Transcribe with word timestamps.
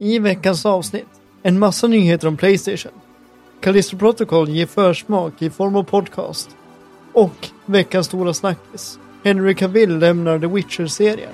I 0.00 0.18
veckans 0.18 0.66
avsnitt, 0.66 1.08
en 1.42 1.58
massa 1.58 1.86
nyheter 1.86 2.28
om 2.28 2.36
Playstation. 2.36 2.92
Callisto 3.60 3.96
Protocol 3.96 4.48
ger 4.48 4.66
försmak 4.66 5.42
i 5.42 5.50
form 5.50 5.76
av 5.76 5.82
podcast. 5.82 6.56
Och 7.12 7.48
veckans 7.66 8.06
stora 8.06 8.34
snackis. 8.34 8.98
Henry 9.24 9.54
Cavill 9.54 9.98
lämnar 9.98 10.38
The 10.38 10.46
Witcher-serien. 10.46 11.32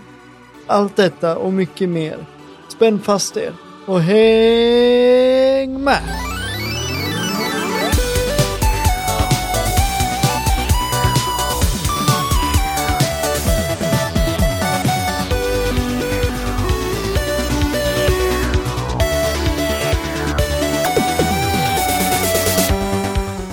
Allt 0.66 0.96
detta 0.96 1.36
och 1.36 1.52
mycket 1.52 1.88
mer. 1.88 2.26
Spänn 2.68 3.00
fast 3.00 3.36
er 3.36 3.52
och 3.86 4.00
häng 4.00 5.84
med! 5.84 6.33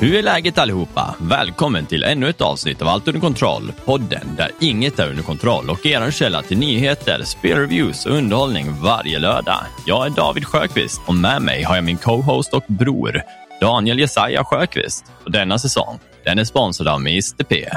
Hur 0.01 0.15
är 0.15 0.23
läget 0.23 0.57
allihopa? 0.57 1.15
Välkommen 1.19 1.85
till 1.85 2.03
ännu 2.03 2.29
ett 2.29 2.41
avsnitt 2.41 2.81
av 2.81 2.87
Allt 2.87 3.07
under 3.07 3.21
kontroll, 3.21 3.73
podden 3.85 4.35
där 4.37 4.51
inget 4.59 4.99
är 4.99 5.09
under 5.09 5.23
kontroll 5.23 5.69
och 5.69 5.85
er 5.85 6.11
källa 6.11 6.41
till 6.41 6.57
nyheter, 6.57 7.23
spelreviews 7.23 8.05
och 8.05 8.15
underhållning 8.15 8.65
varje 8.83 9.19
lördag. 9.19 9.59
Jag 9.85 10.05
är 10.05 10.09
David 10.09 10.45
Sjöqvist 10.45 11.01
och 11.07 11.15
med 11.15 11.41
mig 11.41 11.63
har 11.63 11.75
jag 11.75 11.83
min 11.83 11.97
co-host 11.97 12.53
och 12.53 12.63
bror 12.67 13.21
Daniel 13.61 13.99
Jesaja 13.99 14.43
Sjöqvist. 14.43 15.11
Och 15.25 15.31
denna 15.31 15.59
säsong, 15.59 15.99
den 16.23 16.39
är 16.39 16.43
sponsrad 16.43 16.87
av 16.87 16.99
Mr 16.99 17.43
P. 17.43 17.69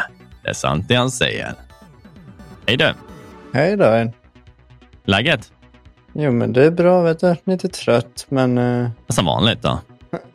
Det 0.43 0.48
är 0.48 0.54
sant 0.54 0.88
det 0.88 0.95
han 0.95 1.10
säger. 1.10 1.54
Hej 2.66 2.77
du! 2.77 2.95
Hej 3.52 3.77
då! 3.77 4.12
Läget? 5.04 5.52
Jo 6.12 6.32
men 6.32 6.52
det 6.52 6.65
är 6.65 6.70
bra 6.70 7.02
vet 7.02 7.20
du. 7.20 7.37
Lite 7.45 7.68
trött 7.68 8.27
men... 8.29 8.59
Uh... 8.59 8.91
Som 9.09 9.24
vanligt 9.24 9.62
då. 9.62 9.79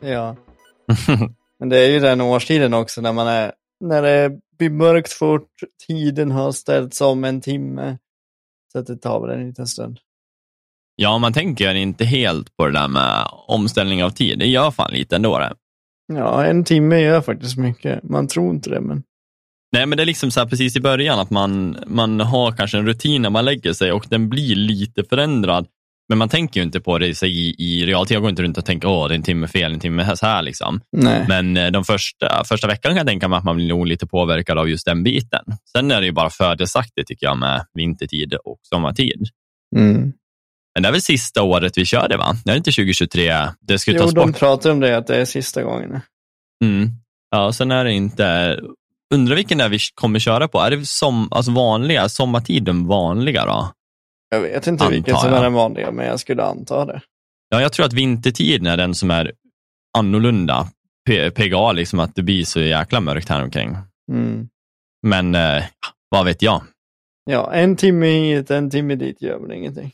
ja. 0.00 0.36
Men 1.60 1.68
det 1.68 1.78
är 1.78 1.90
ju 1.90 2.00
den 2.00 2.20
årstiden 2.20 2.74
också 2.74 3.00
när 3.00 3.12
man 3.12 3.28
är, 3.28 3.52
när 3.84 4.02
det 4.02 4.38
blir 4.58 4.70
mörkt 4.70 5.12
fort, 5.12 5.48
tiden 5.86 6.30
har 6.30 6.52
ställts 6.52 7.00
om 7.00 7.24
en 7.24 7.40
timme. 7.40 7.98
Så 8.72 8.78
att 8.78 8.86
det 8.86 8.96
tar 8.96 9.20
väl 9.20 9.38
en 9.38 9.46
liten 9.46 9.66
stund. 9.66 9.98
Ja, 10.96 11.18
man 11.18 11.32
tänker 11.32 11.74
inte 11.74 12.04
helt 12.04 12.56
på 12.56 12.66
det 12.66 12.72
där 12.72 12.88
med 12.88 13.26
omställning 13.46 14.04
av 14.04 14.10
tid. 14.10 14.38
Det 14.38 14.46
gör 14.46 14.70
fan 14.70 14.90
lite 14.92 15.16
ändå 15.16 15.38
det. 15.38 15.54
Ja, 16.12 16.44
en 16.44 16.64
timme 16.64 17.00
gör 17.00 17.20
faktiskt 17.20 17.56
mycket. 17.56 18.02
Man 18.02 18.28
tror 18.28 18.50
inte 18.50 18.70
det, 18.70 18.80
men... 18.80 19.02
Nej, 19.72 19.86
men 19.86 19.96
det 19.96 20.04
är 20.04 20.06
liksom 20.06 20.30
så 20.30 20.40
här 20.40 20.46
precis 20.46 20.76
i 20.76 20.80
början 20.80 21.18
att 21.18 21.30
man, 21.30 21.76
man 21.86 22.20
har 22.20 22.52
kanske 22.52 22.78
en 22.78 22.86
rutin 22.86 23.22
när 23.22 23.30
man 23.30 23.44
lägger 23.44 23.72
sig 23.72 23.92
och 23.92 24.06
den 24.08 24.28
blir 24.28 24.56
lite 24.56 25.04
förändrad 25.04 25.66
men 26.10 26.18
man 26.18 26.28
tänker 26.28 26.60
ju 26.60 26.64
inte 26.64 26.80
på 26.80 26.98
det 26.98 27.22
i, 27.22 27.54
i 27.58 27.86
realtid. 27.86 28.14
Jag 28.14 28.22
går 28.22 28.30
inte 28.30 28.42
runt 28.42 28.58
och 28.58 28.64
tänker 28.64 29.04
att 29.04 29.08
det 29.08 29.14
är 29.14 29.16
en 29.16 29.22
timme 29.22 29.48
fel, 29.48 29.72
en 29.72 29.80
timme 29.80 30.16
så 30.16 30.26
här. 30.26 30.42
Liksom. 30.42 30.80
Nej. 30.92 31.24
Men 31.28 31.56
eh, 31.56 31.70
de 31.70 31.84
första, 31.84 32.44
första 32.44 32.66
veckan 32.66 32.90
kan 32.90 32.96
jag 32.96 33.06
tänka 33.06 33.28
mig 33.28 33.36
att 33.36 33.44
man 33.44 33.56
blir 33.56 33.68
nog 33.68 33.86
lite 33.86 34.06
påverkad 34.06 34.58
av 34.58 34.68
just 34.68 34.86
den 34.86 35.02
biten. 35.02 35.44
Sen 35.72 35.90
är 35.90 36.00
det 36.00 36.06
ju 36.06 36.12
bara 36.12 36.30
fördelaktigt 36.30 37.08
tycker 37.08 37.26
jag 37.26 37.38
med 37.38 37.64
vintertid 37.74 38.34
och 38.34 38.58
sommartid. 38.62 39.28
Mm. 39.76 40.12
Men 40.74 40.82
det 40.82 40.88
är 40.88 40.92
väl 40.92 41.02
sista 41.02 41.42
året 41.42 41.78
vi 41.78 41.84
kör 41.84 42.08
det 42.08 42.16
va? 42.16 42.36
Det 42.44 42.50
är 42.50 42.56
inte 42.56 42.70
2023? 42.70 43.32
Det 43.60 43.78
ska 43.78 43.92
jo, 43.92 43.98
tas 43.98 44.14
de 44.14 44.30
bort. 44.30 44.38
pratar 44.38 44.70
om 44.70 44.80
det, 44.80 44.96
att 44.96 45.06
det 45.06 45.16
är 45.16 45.24
sista 45.24 45.62
gången. 45.62 46.00
Mm. 46.64 46.88
Ja, 47.30 47.52
sen 47.52 47.70
är 47.70 47.84
det 47.84 47.92
inte... 47.92 48.58
Undrar 49.14 49.36
vilken 49.36 49.58
det 49.58 49.64
är 49.64 49.68
vi 49.68 49.78
kommer 49.94 50.18
köra 50.18 50.48
på. 50.48 50.60
Är 50.60 50.70
det 50.70 50.86
som, 50.86 51.28
alltså 51.32 51.52
vanliga, 51.52 52.08
sommartiden 52.08 52.86
vanliga 52.86 53.46
då? 53.46 53.72
Jag 54.30 54.40
vet 54.40 54.66
inte 54.66 54.84
Antar 54.84 54.94
vilken 54.94 55.16
som 55.16 55.28
jag. 55.30 55.38
är 55.38 55.42
den 55.42 55.52
vanliga, 55.52 55.90
men 55.90 56.06
jag 56.06 56.20
skulle 56.20 56.44
anta 56.44 56.84
det. 56.84 57.00
Ja, 57.48 57.60
jag 57.60 57.72
tror 57.72 57.86
att 57.86 57.92
vintertiden 57.92 58.66
är 58.66 58.76
den 58.76 58.94
som 58.94 59.10
är 59.10 59.32
annorlunda. 59.98 60.68
P- 61.08 61.30
PGA, 61.30 61.72
liksom 61.72 62.00
att 62.00 62.14
det 62.14 62.22
blir 62.22 62.44
så 62.44 62.60
jäkla 62.60 63.00
mörkt 63.00 63.28
här 63.28 63.42
omkring. 63.42 63.76
Mm. 64.12 64.48
Men 65.06 65.34
eh, 65.34 65.64
vad 66.08 66.24
vet 66.24 66.42
jag? 66.42 66.62
Ja, 67.24 67.52
en 67.52 67.76
timme 67.76 68.06
hit, 68.06 68.50
en 68.50 68.70
timme 68.70 68.94
dit 68.94 69.22
gör 69.22 69.38
väl 69.38 69.52
ingenting. 69.52 69.92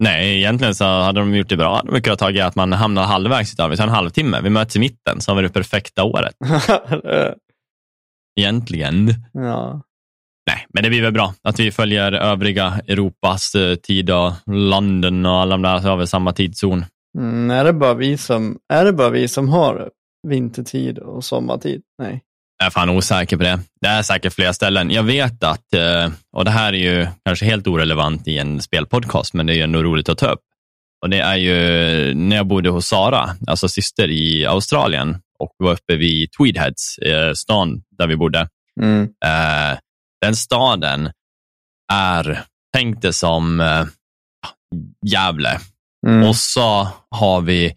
Nej, 0.00 0.38
egentligen 0.38 0.74
så 0.74 0.84
hade 0.84 1.20
de 1.20 1.34
gjort 1.34 1.48
det 1.48 1.56
bra. 1.56 1.82
De 1.84 1.88
kunde 1.90 2.10
ha 2.10 2.16
tagit 2.16 2.42
att 2.42 2.54
man 2.54 2.72
hamnar 2.72 3.02
halvvägs. 3.04 3.56
Där. 3.56 3.68
Vi 3.68 3.76
tar 3.76 3.84
en 3.84 3.90
halvtimme, 3.90 4.40
vi 4.40 4.50
möts 4.50 4.76
i 4.76 4.78
mitten, 4.78 5.20
så 5.20 5.30
har 5.30 5.36
vi 5.36 5.42
det 5.42 5.52
perfekta 5.52 6.04
året. 6.04 6.34
Egentligen. 8.40 9.14
ja. 9.32 9.82
Nej, 10.48 10.66
men 10.74 10.82
det 10.82 10.88
blir 10.88 11.02
väl 11.02 11.12
bra 11.12 11.34
att 11.42 11.60
vi 11.60 11.70
följer 11.70 12.12
övriga 12.12 12.80
Europas 12.86 13.54
eh, 13.54 13.74
tid 13.74 14.10
och 14.10 14.32
London 14.46 15.26
och 15.26 15.32
alla 15.32 15.50
de 15.50 15.62
där, 15.62 15.80
så 15.80 15.88
har 15.88 15.96
vi 15.96 16.06
samma 16.06 16.32
tidszon. 16.32 16.84
Mm, 17.18 17.50
är, 17.50 17.64
det 17.64 17.72
bara 17.72 17.94
vi 17.94 18.18
som, 18.18 18.58
är 18.72 18.84
det 18.84 18.92
bara 18.92 19.10
vi 19.10 19.28
som 19.28 19.48
har 19.48 19.90
vintertid 20.28 20.98
och 20.98 21.24
sommartid? 21.24 21.82
Nej. 22.02 22.22
Jag 22.58 22.66
är 22.66 22.70
fan 22.70 22.90
osäker 22.90 23.36
på 23.36 23.42
det. 23.42 23.60
Det 23.80 23.88
är 23.88 24.02
säkert 24.02 24.32
flera 24.32 24.52
ställen. 24.52 24.90
Jag 24.90 25.02
vet 25.02 25.44
att, 25.44 25.74
eh, 25.74 26.10
och 26.36 26.44
det 26.44 26.50
här 26.50 26.72
är 26.72 26.78
ju 26.78 27.06
kanske 27.24 27.44
helt 27.44 27.66
orelevant 27.66 28.28
i 28.28 28.38
en 28.38 28.60
spelpodcast, 28.60 29.34
men 29.34 29.46
det 29.46 29.52
är 29.52 29.56
ju 29.56 29.62
ändå 29.62 29.82
roligt 29.82 30.08
att 30.08 30.18
ta 30.18 30.26
upp. 30.26 30.42
Och 31.02 31.10
det 31.10 31.18
är 31.18 31.36
ju 31.36 31.54
när 32.14 32.36
jag 32.36 32.46
bodde 32.46 32.70
hos 32.70 32.86
Sara, 32.86 33.30
alltså 33.46 33.68
syster 33.68 34.10
i 34.10 34.46
Australien 34.46 35.16
och 35.38 35.52
var 35.56 35.72
uppe 35.72 35.96
vid 35.96 36.28
Tweedheads, 36.32 36.98
eh, 36.98 37.32
stan 37.32 37.82
där 37.98 38.06
vi 38.06 38.16
bodde. 38.16 38.48
Mm. 38.80 39.02
Eh, 39.02 39.78
den 40.20 40.36
staden 40.36 41.10
är, 41.92 42.44
tänk 42.72 43.02
det 43.02 43.12
som 43.12 43.60
eh, 43.60 43.86
Gävle. 45.06 45.60
Mm. 46.06 46.28
Och 46.28 46.36
så 46.36 46.88
har 47.10 47.40
vi, 47.40 47.74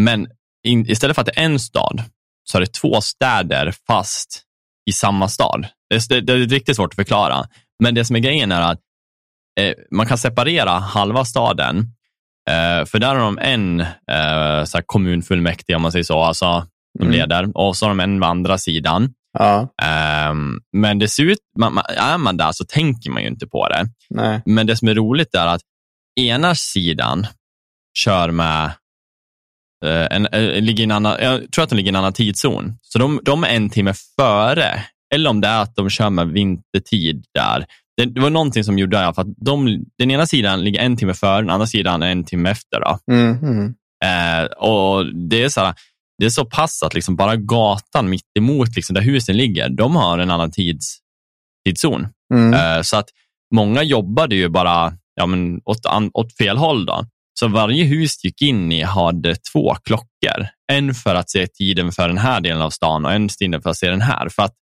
men 0.00 0.28
in, 0.66 0.90
istället 0.90 1.14
för 1.14 1.20
att 1.20 1.26
det 1.26 1.40
är 1.40 1.44
en 1.44 1.60
stad, 1.60 2.02
så 2.44 2.58
är 2.58 2.60
det 2.60 2.72
två 2.72 3.00
städer 3.00 3.74
fast 3.86 4.42
i 4.90 4.92
samma 4.92 5.28
stad. 5.28 5.66
Det 5.90 5.96
är, 5.96 6.20
det 6.20 6.32
är 6.32 6.36
riktigt 6.36 6.76
svårt 6.76 6.92
att 6.92 6.96
förklara. 6.96 7.48
Men 7.82 7.94
det 7.94 8.04
som 8.04 8.16
är 8.16 8.20
grejen 8.20 8.52
är 8.52 8.60
att 8.60 8.80
eh, 9.60 9.72
man 9.90 10.06
kan 10.06 10.18
separera 10.18 10.70
halva 10.70 11.24
staden, 11.24 11.78
eh, 12.50 12.84
för 12.86 12.98
där 12.98 13.14
har 13.14 13.24
de 13.24 13.38
en 13.38 13.80
eh, 14.10 14.64
så 14.64 14.82
kommunfullmäktige, 14.86 15.76
om 15.76 15.82
man 15.82 15.92
säger 15.92 16.04
så, 16.04 16.20
alltså 16.20 16.66
de 16.98 17.04
Mm. 17.04 17.12
leder, 17.12 17.56
och 17.58 17.76
så 17.76 17.84
har 17.84 17.90
de 17.90 18.00
en 18.00 18.20
på 18.20 18.26
andra 18.26 18.58
sidan. 18.58 19.14
Ja, 19.38 19.74
Ehm, 19.82 20.58
men 20.72 20.98
det 20.98 21.08
ser 21.08 21.22
ut, 21.24 21.38
man, 21.58 21.74
man, 21.74 21.84
är 21.88 22.18
man 22.18 22.36
där 22.36 22.52
så 22.52 22.64
tänker 22.64 23.10
man 23.10 23.22
ju 23.22 23.28
inte 23.28 23.46
på 23.46 23.68
det. 23.68 23.86
nej. 24.10 24.42
Men 24.46 24.66
det 24.66 24.76
som 24.76 24.88
är 24.88 24.94
roligt 24.94 25.34
är 25.34 25.46
att 25.46 25.60
ena 26.20 26.54
sidan 26.54 27.26
kör 27.98 28.30
med, 28.30 28.64
eh, 29.84 30.06
en, 30.10 30.26
eh, 30.26 30.62
ligger 30.62 30.84
en 30.84 30.90
annan, 30.90 31.16
jag 31.20 31.52
tror 31.52 31.62
att 31.62 31.70
de 31.70 31.76
ligger 31.76 31.88
i 31.88 31.94
en 31.94 31.96
annan 31.96 32.12
tidszon. 32.12 32.78
Så 32.82 32.98
de, 32.98 33.20
de 33.22 33.44
är 33.44 33.48
en 33.48 33.70
timme 33.70 33.94
före. 34.16 34.84
Eller 35.14 35.30
om 35.30 35.40
det 35.40 35.48
är 35.48 35.62
att 35.62 35.76
de 35.76 35.90
kör 35.90 36.10
med 36.10 36.28
vintertid 36.28 37.24
där. 37.34 37.66
Det, 37.96 38.04
det 38.04 38.20
var 38.20 38.30
någonting 38.30 38.64
som 38.64 38.78
gjorde 38.78 39.06
att 39.06 39.26
de, 39.36 39.84
den 39.98 40.10
ena 40.10 40.26
sidan 40.26 40.64
ligger 40.64 40.80
en 40.80 40.96
timme 40.96 41.14
före, 41.14 41.40
den 41.40 41.50
andra 41.50 41.66
sidan 41.66 42.02
är 42.02 42.10
en 42.10 42.24
timme 42.24 42.50
efter. 42.50 42.80
Då. 42.80 42.98
Mm, 43.12 43.38
mm. 43.42 43.74
Eh, 44.04 44.44
och 44.44 45.14
det 45.14 45.42
är 45.42 45.48
så 45.48 45.60
här, 45.60 45.74
det 46.18 46.24
är 46.24 46.30
så 46.30 46.44
pass 46.44 46.82
att 46.82 46.94
liksom 46.94 47.16
bara 47.16 47.36
gatan 47.36 48.10
mitt 48.10 48.36
emot 48.38 48.76
liksom 48.76 48.94
där 48.94 49.02
husen 49.02 49.36
ligger, 49.36 49.68
de 49.68 49.96
har 49.96 50.18
en 50.18 50.30
annan 50.30 50.50
tids, 50.50 50.98
tidszon. 51.66 52.06
Mm. 52.34 52.54
Eh, 52.54 52.82
så 52.82 52.96
att 52.96 53.08
många 53.54 53.82
jobbade 53.82 54.34
ju 54.34 54.48
bara 54.48 54.92
ja, 55.14 55.26
men 55.26 55.60
åt, 55.64 55.80
åt 56.12 56.36
fel 56.36 56.56
håll. 56.56 56.86
Då. 56.86 57.06
Så 57.38 57.48
varje 57.48 57.84
hus 57.84 58.24
gick 58.24 58.42
in 58.42 58.72
i 58.72 58.82
hade 58.82 59.36
två 59.36 59.74
klockor. 59.74 60.46
En 60.72 60.94
för 60.94 61.14
att 61.14 61.30
se 61.30 61.46
tiden 61.46 61.92
för 61.92 62.08
den 62.08 62.18
här 62.18 62.40
delen 62.40 62.62
av 62.62 62.70
stan 62.70 63.04
och 63.04 63.12
en 63.12 63.28
tiden 63.28 63.62
för 63.62 63.70
att 63.70 63.76
se 63.76 63.90
den 63.90 64.00
här. 64.00 64.28
För 64.28 64.42
att 64.42 64.54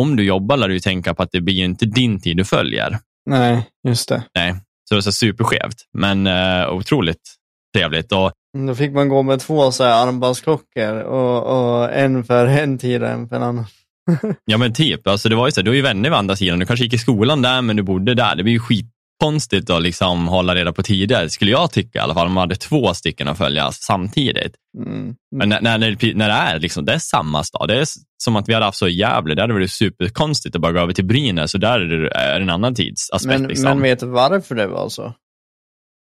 om 0.00 0.16
du 0.16 0.24
jobbar 0.24 0.56
lär 0.56 0.68
du 0.68 0.80
tänka 0.80 1.14
på 1.14 1.22
att 1.22 1.32
det 1.32 1.40
blir 1.40 1.64
inte 1.64 1.86
din 1.86 2.20
tid 2.20 2.36
du 2.36 2.44
följer. 2.44 2.98
Nej, 3.30 3.66
just 3.88 4.08
det. 4.08 4.22
Nej, 4.34 4.54
så 4.88 4.94
det 4.94 4.98
är 4.98 5.00
så 5.00 5.12
superskevt, 5.12 5.76
men 5.98 6.26
uh, 6.26 6.72
otroligt 6.72 7.37
trevligt. 7.78 8.12
Och 8.12 8.32
Då 8.66 8.74
fick 8.74 8.92
man 8.92 9.08
gå 9.08 9.22
med 9.22 9.40
två 9.40 9.72
så 9.72 9.84
här 9.84 10.06
armbandsklockor 10.06 10.94
och, 11.00 11.42
och 11.82 11.92
en 11.92 12.24
för 12.24 12.46
en 12.46 12.78
tid 12.78 13.02
och 13.02 13.08
en 13.08 13.28
för 13.28 13.36
en 13.36 13.42
annan. 13.42 13.64
Ja 14.44 14.58
men 14.58 14.74
typ, 14.74 15.06
alltså 15.06 15.28
det 15.28 15.36
var 15.36 15.46
ju 15.46 15.52
så, 15.52 15.62
du 15.62 15.70
har 15.70 15.74
ju 15.76 15.82
vänner 15.82 16.10
vid 16.10 16.18
andra 16.18 16.36
sidan, 16.36 16.58
du 16.58 16.66
kanske 16.66 16.84
gick 16.84 16.94
i 16.94 16.98
skolan 16.98 17.42
där 17.42 17.62
men 17.62 17.76
du 17.76 17.82
bodde 17.82 18.14
där. 18.14 18.36
Det 18.36 18.42
blir 18.42 18.52
ju 18.52 18.60
skitkonstigt 18.60 19.70
att 19.70 19.82
liksom 19.82 20.28
hålla 20.28 20.54
reda 20.54 20.72
på 20.72 20.82
tider, 20.82 21.28
skulle 21.28 21.50
jag 21.50 21.70
tycka 21.72 21.98
i 21.98 22.02
alla 22.02 22.14
fall, 22.14 22.26
om 22.26 22.32
man 22.32 22.40
hade 22.42 22.56
två 22.56 22.94
stycken 22.94 23.28
att 23.28 23.38
följa 23.38 23.72
samtidigt. 23.72 24.54
Mm. 24.78 25.14
Men 25.36 25.48
när, 25.48 25.60
när, 25.60 25.78
det- 25.78 26.14
när 26.16 26.28
det 26.28 26.34
är 26.34 26.58
liksom, 26.58 26.84
det 26.84 26.92
är 26.92 26.98
samma 26.98 27.44
stad, 27.44 27.68
det 27.68 27.80
är 27.80 27.84
som 28.24 28.36
att 28.36 28.48
vi 28.48 28.54
hade 28.54 28.66
haft 28.66 28.78
så 28.78 28.88
i 28.88 28.92
Gävle, 28.98 29.34
där 29.34 29.42
hade 29.42 29.52
det 29.52 29.58
varit 29.58 29.70
superkonstigt 29.70 30.54
att 30.56 30.62
bara 30.62 30.72
gå 30.72 30.78
över 30.80 30.92
till 30.92 31.04
Brynäs 31.06 31.54
och 31.54 31.60
där 31.60 31.80
är 31.80 32.34
det 32.38 32.42
en 32.42 32.50
annan 32.50 32.74
tidsaspekt. 32.74 33.40
Men, 33.40 33.48
liksom. 33.48 33.64
men 33.64 33.82
vet 33.82 34.00
du 34.00 34.06
varför 34.06 34.54
det 34.54 34.66
var 34.66 34.88
så? 34.88 35.12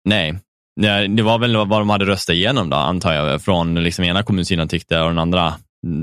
Nej. 0.04 0.38
Nej, 0.80 1.08
det 1.08 1.22
var 1.22 1.38
väl 1.38 1.56
vad 1.56 1.80
de 1.80 1.90
hade 1.90 2.04
röstat 2.04 2.34
igenom 2.34 2.70
då, 2.70 2.76
antar 2.76 3.12
jag. 3.12 3.42
Från 3.42 3.74
liksom 3.74 4.04
ena 4.04 4.22
kommunsidan 4.22 4.68
tyckte 4.68 5.00
och 5.00 5.08
den 5.08 5.18
andra 5.18 5.54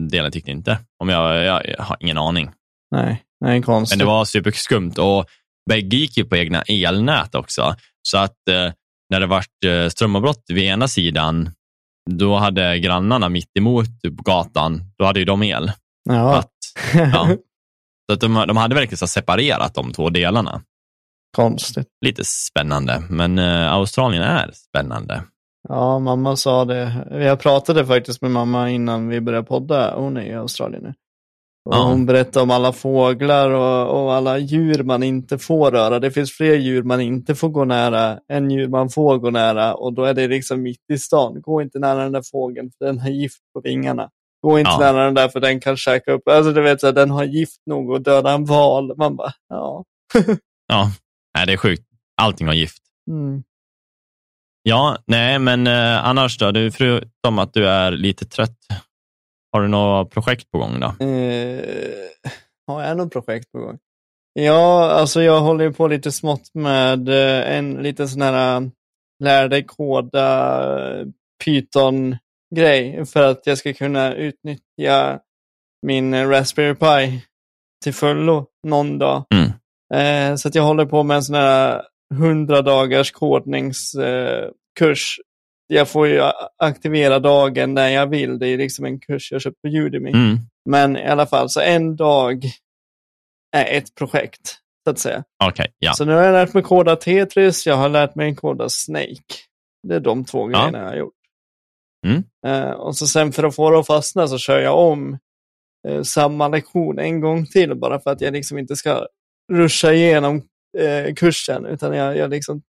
delen 0.10 0.32
tyckte 0.32 0.52
inte. 0.52 0.80
Om 1.00 1.10
jag, 1.10 1.44
jag, 1.46 1.68
jag 1.68 1.84
har 1.84 1.98
ingen 2.00 2.18
aning. 2.18 2.50
Nej, 2.92 3.24
nej 3.42 3.62
konstigt. 3.62 3.98
Men 3.98 4.06
det 4.06 4.12
var 4.12 4.26
superskumt 4.26 4.94
och 4.98 5.26
bägge 5.70 5.98
gick 5.98 6.18
ju 6.18 6.26
på 6.26 6.38
egna 6.38 6.62
elnät 6.62 7.36
också. 7.36 7.76
Så 8.02 8.18
att 8.18 8.50
eh, 8.50 8.72
när 9.10 9.20
det 9.20 9.26
vart 9.26 9.64
eh, 9.66 9.90
strömavbrott 9.90 10.44
vid 10.48 10.64
ena 10.64 10.88
sidan, 10.88 11.50
då 12.10 12.36
hade 12.36 12.80
grannarna 12.80 13.30
mitt 13.30 13.58
emot 13.58 14.02
på 14.18 14.24
gatan, 14.24 14.82
då 14.98 15.06
hade 15.06 15.20
ju 15.20 15.26
de 15.26 15.44
el. 15.44 15.72
Ja. 16.10 16.36
Att, 16.36 16.52
ja. 16.94 17.28
Så 18.10 18.14
att 18.14 18.20
de, 18.20 18.34
de 18.48 18.58
hade 18.58 18.76
verkligen 18.76 19.08
separerat 19.08 19.76
de 19.76 19.94
två 19.94 20.10
delarna. 20.10 20.62
Konstigt. 21.36 21.88
Lite 22.06 22.24
spännande, 22.26 23.04
men 23.10 23.40
eh, 23.40 23.74
Australien 23.74 24.24
är 24.24 24.52
spännande. 24.54 25.24
Ja, 25.70 26.00
mamma 26.00 26.36
sa 26.36 26.66
det. 26.66 27.06
Jag 27.12 27.40
pratade 27.40 27.86
faktiskt 27.86 28.22
med 28.22 28.32
mamma 28.32 28.70
innan 28.70 29.08
vi 29.08 29.22
började 29.22 29.46
podda. 29.48 29.96
Hon 29.96 30.18
är 30.18 30.22
i 30.22 30.34
Australien 30.34 30.84
nu. 30.84 30.94
Och 31.70 31.76
Ja. 31.76 31.84
Hon 31.84 32.06
berättade 32.06 32.44
om 32.44 32.52
alla 32.52 32.74
fåglar 32.74 33.50
och, 33.52 34.04
och 34.04 34.14
alla 34.14 34.38
djur 34.38 34.84
man 34.84 35.04
inte 35.04 35.38
får 35.38 35.72
röra. 35.72 36.00
Det 36.00 36.12
finns 36.12 36.32
fler 36.32 36.56
djur 36.56 36.84
man 36.84 37.02
inte 37.02 37.36
får 37.36 37.50
gå 37.50 37.66
nära 37.66 38.20
än 38.32 38.52
djur 38.52 38.68
man 38.68 38.90
får 38.90 39.18
gå 39.18 39.30
nära. 39.30 39.74
Och 39.76 39.94
då 39.94 40.04
är 40.04 40.14
det 40.14 40.28
liksom 40.28 40.62
mitt 40.62 40.90
i 40.94 40.98
stan. 40.98 41.42
Gå 41.42 41.62
inte 41.62 41.80
nära 41.80 42.04
den 42.04 42.12
där 42.12 42.24
fågeln 42.32 42.72
för 42.78 42.86
den 42.86 43.00
har 43.00 43.10
gift 43.10 43.40
på 43.54 43.62
vingarna. 43.62 44.10
Gå 44.44 44.60
inte 44.60 44.72
Ja. 44.72 44.80
nära 44.80 45.06
den 45.06 45.14
där 45.14 45.28
för 45.30 45.40
den 45.40 45.60
kan 45.60 45.78
käka 45.78 46.12
upp. 46.12 46.28
Alltså 46.28 46.52
du 46.54 46.62
vet, 46.62 46.82
så 46.82 46.92
den 46.92 47.12
har 47.12 47.24
gift 47.24 47.62
nog 47.66 47.96
att 47.96 48.04
döda 48.04 48.32
en 48.32 48.46
val. 48.46 48.98
Man 48.98 49.16
bara, 49.16 49.32
ja. 49.50 49.84
Ja, 50.68 50.92
nej, 51.36 51.46
det 51.46 51.54
är 51.54 51.58
sjukt. 51.58 51.84
Allting 52.22 52.48
har 52.48 52.54
gift. 52.54 52.82
Mm. 53.10 53.44
Ja, 54.64 54.98
nej, 55.06 55.40
men 55.40 55.68
eh, 55.68 56.06
annars 56.06 56.38
då? 56.38 56.52
Du, 56.52 56.72
förutom 56.72 57.40
att 57.40 57.54
du 57.54 57.68
är 57.68 57.92
lite 57.92 58.26
trött, 58.26 58.58
har 59.52 59.62
du 59.62 59.68
några 59.68 60.06
projekt 60.06 60.52
på 60.52 60.58
gång 60.58 60.80
då? 60.80 61.06
Eh, 61.06 61.62
har 62.68 62.84
jag 62.84 62.98
något 62.98 63.14
projekt 63.14 63.52
på 63.52 63.60
gång? 63.60 63.78
Ja, 64.34 64.92
alltså 64.92 65.22
jag 65.22 65.42
håller 65.42 65.66
ju 65.66 65.74
på 65.74 65.88
lite 65.88 66.12
smått 66.12 66.54
med 66.54 67.10
eh, 67.10 67.58
en 67.58 67.74
liten 67.74 68.10
sån 68.10 68.22
här 68.22 68.56
äh, 68.56 68.68
lär 69.24 69.48
dig 69.48 69.64
koda 69.64 71.00
eh, 71.00 71.08
Python-grej 71.46 73.06
för 73.06 73.24
att 73.24 73.48
jag 73.48 73.58
ska 73.58 73.74
kunna 73.74 74.14
utnyttja 74.14 75.20
min 75.82 76.14
eh, 76.14 76.30
Raspberry 76.30 76.76
Pi 76.76 77.22
till 77.84 77.94
fullo 77.94 78.46
någon 78.68 78.98
dag. 78.98 79.26
Mm. 79.34 79.52
Eh, 79.94 80.36
så 80.36 80.48
att 80.48 80.56
jag 80.56 80.64
håller 80.64 80.86
på 80.86 81.04
med 81.04 81.16
en 81.16 81.24
sån 81.24 81.36
här 81.36 81.82
100 82.14 82.62
dagars 82.62 83.12
kodningskurs. 83.12 84.00
Eh, 84.82 85.24
jag 85.68 85.90
får 85.90 86.08
ju 86.08 86.22
aktivera 86.58 87.20
dagen 87.20 87.74
när 87.74 87.90
jag 87.90 88.08
vill. 88.08 88.40
Det 88.40 88.48
är 88.48 88.58
liksom 88.58 88.86
en 88.86 89.00
kurs 89.00 89.32
jag 89.32 89.42
köpt 89.42 89.62
på 89.62 89.68
Udemy. 89.68 90.10
Mm. 90.10 90.38
Men 90.70 90.98
i 90.98 91.08
alla 91.08 91.26
fall, 91.26 91.50
så 91.50 91.62
en 91.62 91.96
dag 91.96 92.46
är 93.56 93.78
ett 93.78 93.96
projekt, 93.96 94.58
så 94.84 94.90
att 94.90 95.00
säga. 95.00 95.24
Okej, 95.44 95.74
ja. 95.80 95.94
Så 95.94 96.06
nu 96.06 96.14
har 96.14 96.24
jag 96.24 96.34
lärt 96.34 96.54
mig 96.54 96.64
koda 96.64 96.96
Tetris, 96.96 97.66
jag 97.66 97.76
har 97.76 97.90
lärt 97.90 98.16
mig 98.16 98.36
koda 98.36 98.70
Snake. 98.70 99.34
Det 99.88 99.96
är 99.96 100.00
de 100.00 100.26
två 100.26 100.52
Ja. 100.52 100.58
grejerna 100.60 100.78
jag 100.78 100.90
har 100.90 100.96
gjort. 100.96 101.14
Mm. 102.08 102.24
Eh, 102.48 102.72
och 102.72 102.98
så 102.98 103.08
sen 103.08 103.32
för 103.32 103.44
att 103.44 103.56
få 103.56 103.72
det 103.72 103.80
att 103.80 103.88
fastna 103.88 104.28
så 104.28 104.38
kör 104.38 104.60
jag 104.60 104.80
om 104.80 105.18
eh, 105.88 106.02
samma 106.02 106.48
lektion 106.48 107.00
en 107.00 107.22
gång 107.22 107.46
till, 107.46 107.76
bara 107.76 108.00
för 108.00 108.12
att 108.12 108.22
jag 108.22 108.34
liksom 108.34 108.58
inte 108.58 108.76
ska 108.76 109.08
ruscha 109.54 109.94
igenom 109.94 110.48
eh, 110.78 111.14
kursen, 111.14 111.66
utan 111.66 111.94
jag, 111.94 112.18
jag 112.18 112.30
liksom 112.30 112.62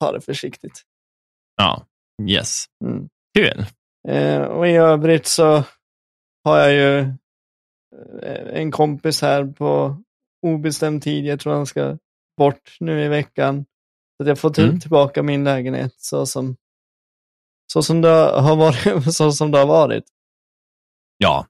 tar 0.00 0.12
det 0.12 0.20
försiktigt. 0.20 0.82
ja. 1.56 1.84
Yes. 2.28 2.64
Mm. 2.84 3.08
Kul. 3.38 3.64
Eh, 4.08 4.40
och 4.42 4.68
i 4.68 4.70
övrigt 4.72 5.26
så 5.26 5.64
har 6.44 6.58
jag 6.58 6.72
ju 6.72 6.98
eh, 8.22 8.60
en 8.60 8.70
kompis 8.70 9.22
här 9.22 9.44
på 9.44 10.02
obestämd 10.46 11.02
tid. 11.02 11.24
Jag 11.26 11.40
tror 11.40 11.52
han 11.54 11.66
ska 11.66 11.98
bort 12.36 12.76
nu 12.80 13.04
i 13.04 13.08
veckan. 13.08 13.64
Så 14.16 14.22
att 14.22 14.28
jag 14.28 14.38
får 14.38 14.50
till, 14.50 14.64
Mm. 14.64 14.80
tillbaka 14.80 15.22
min 15.22 15.44
lägenhet 15.44 15.94
så 15.96 16.26
som, 16.26 16.56
så 17.72 17.82
som 17.82 18.00
det 18.00 18.08
har 18.40 18.56
varit. 18.56 19.14
Så 19.16 19.32
som 19.32 19.50
det 19.50 19.58
har 19.58 19.66
varit. 19.66 20.04
Ja. 21.18 21.46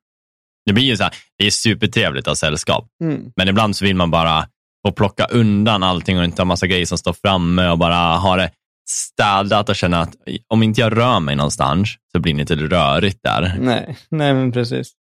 Det 0.65 0.73
blir 0.73 0.85
ju 0.85 0.97
så 0.97 1.03
här, 1.03 1.15
det 1.39 1.47
är 1.47 1.51
supertrevligt 1.51 2.27
att 2.27 2.31
ha 2.31 2.37
sällskap, 2.37 2.89
Mm. 3.01 3.33
men 3.37 3.49
ibland 3.49 3.77
så 3.77 3.85
vill 3.85 3.97
man 3.97 4.11
bara 4.11 4.49
få 4.87 4.93
plocka 4.93 5.25
undan 5.25 5.83
allting 5.83 6.19
och 6.19 6.25
inte 6.25 6.43
ha 6.43 6.45
massa 6.45 6.67
grejer 6.67 6.87
som 6.87 6.99
står 6.99 7.13
framme 7.13 7.69
och 7.69 7.79
bara 7.79 8.17
ha 8.17 8.37
det 8.37 8.51
städat 8.91 9.69
och 9.69 9.77
känna 9.77 10.01
att 10.01 10.15
om 10.49 10.63
inte 10.63 10.81
jag 10.81 10.97
rör 10.97 11.21
mig 11.21 11.37
någonstans 11.37 11.89
så 12.13 12.21
blir 12.21 12.35
det 12.35 12.41
inte 12.41 12.57
rörigt 12.57 13.23
där. 13.23 13.57
Nej, 13.61 13.97
nej 14.09 14.35
men 14.35 14.53
precis. 14.53 14.93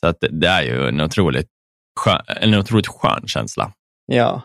Så 0.00 0.06
att 0.06 0.20
det, 0.20 0.28
det 0.28 0.48
är 0.48 0.62
ju 0.62 0.88
en 0.88 1.00
otroligt, 1.00 1.48
skön, 2.00 2.22
en 2.26 2.54
otroligt 2.54 2.86
skön 2.86 3.26
känsla. 3.26 3.72
Ja. 4.06 4.42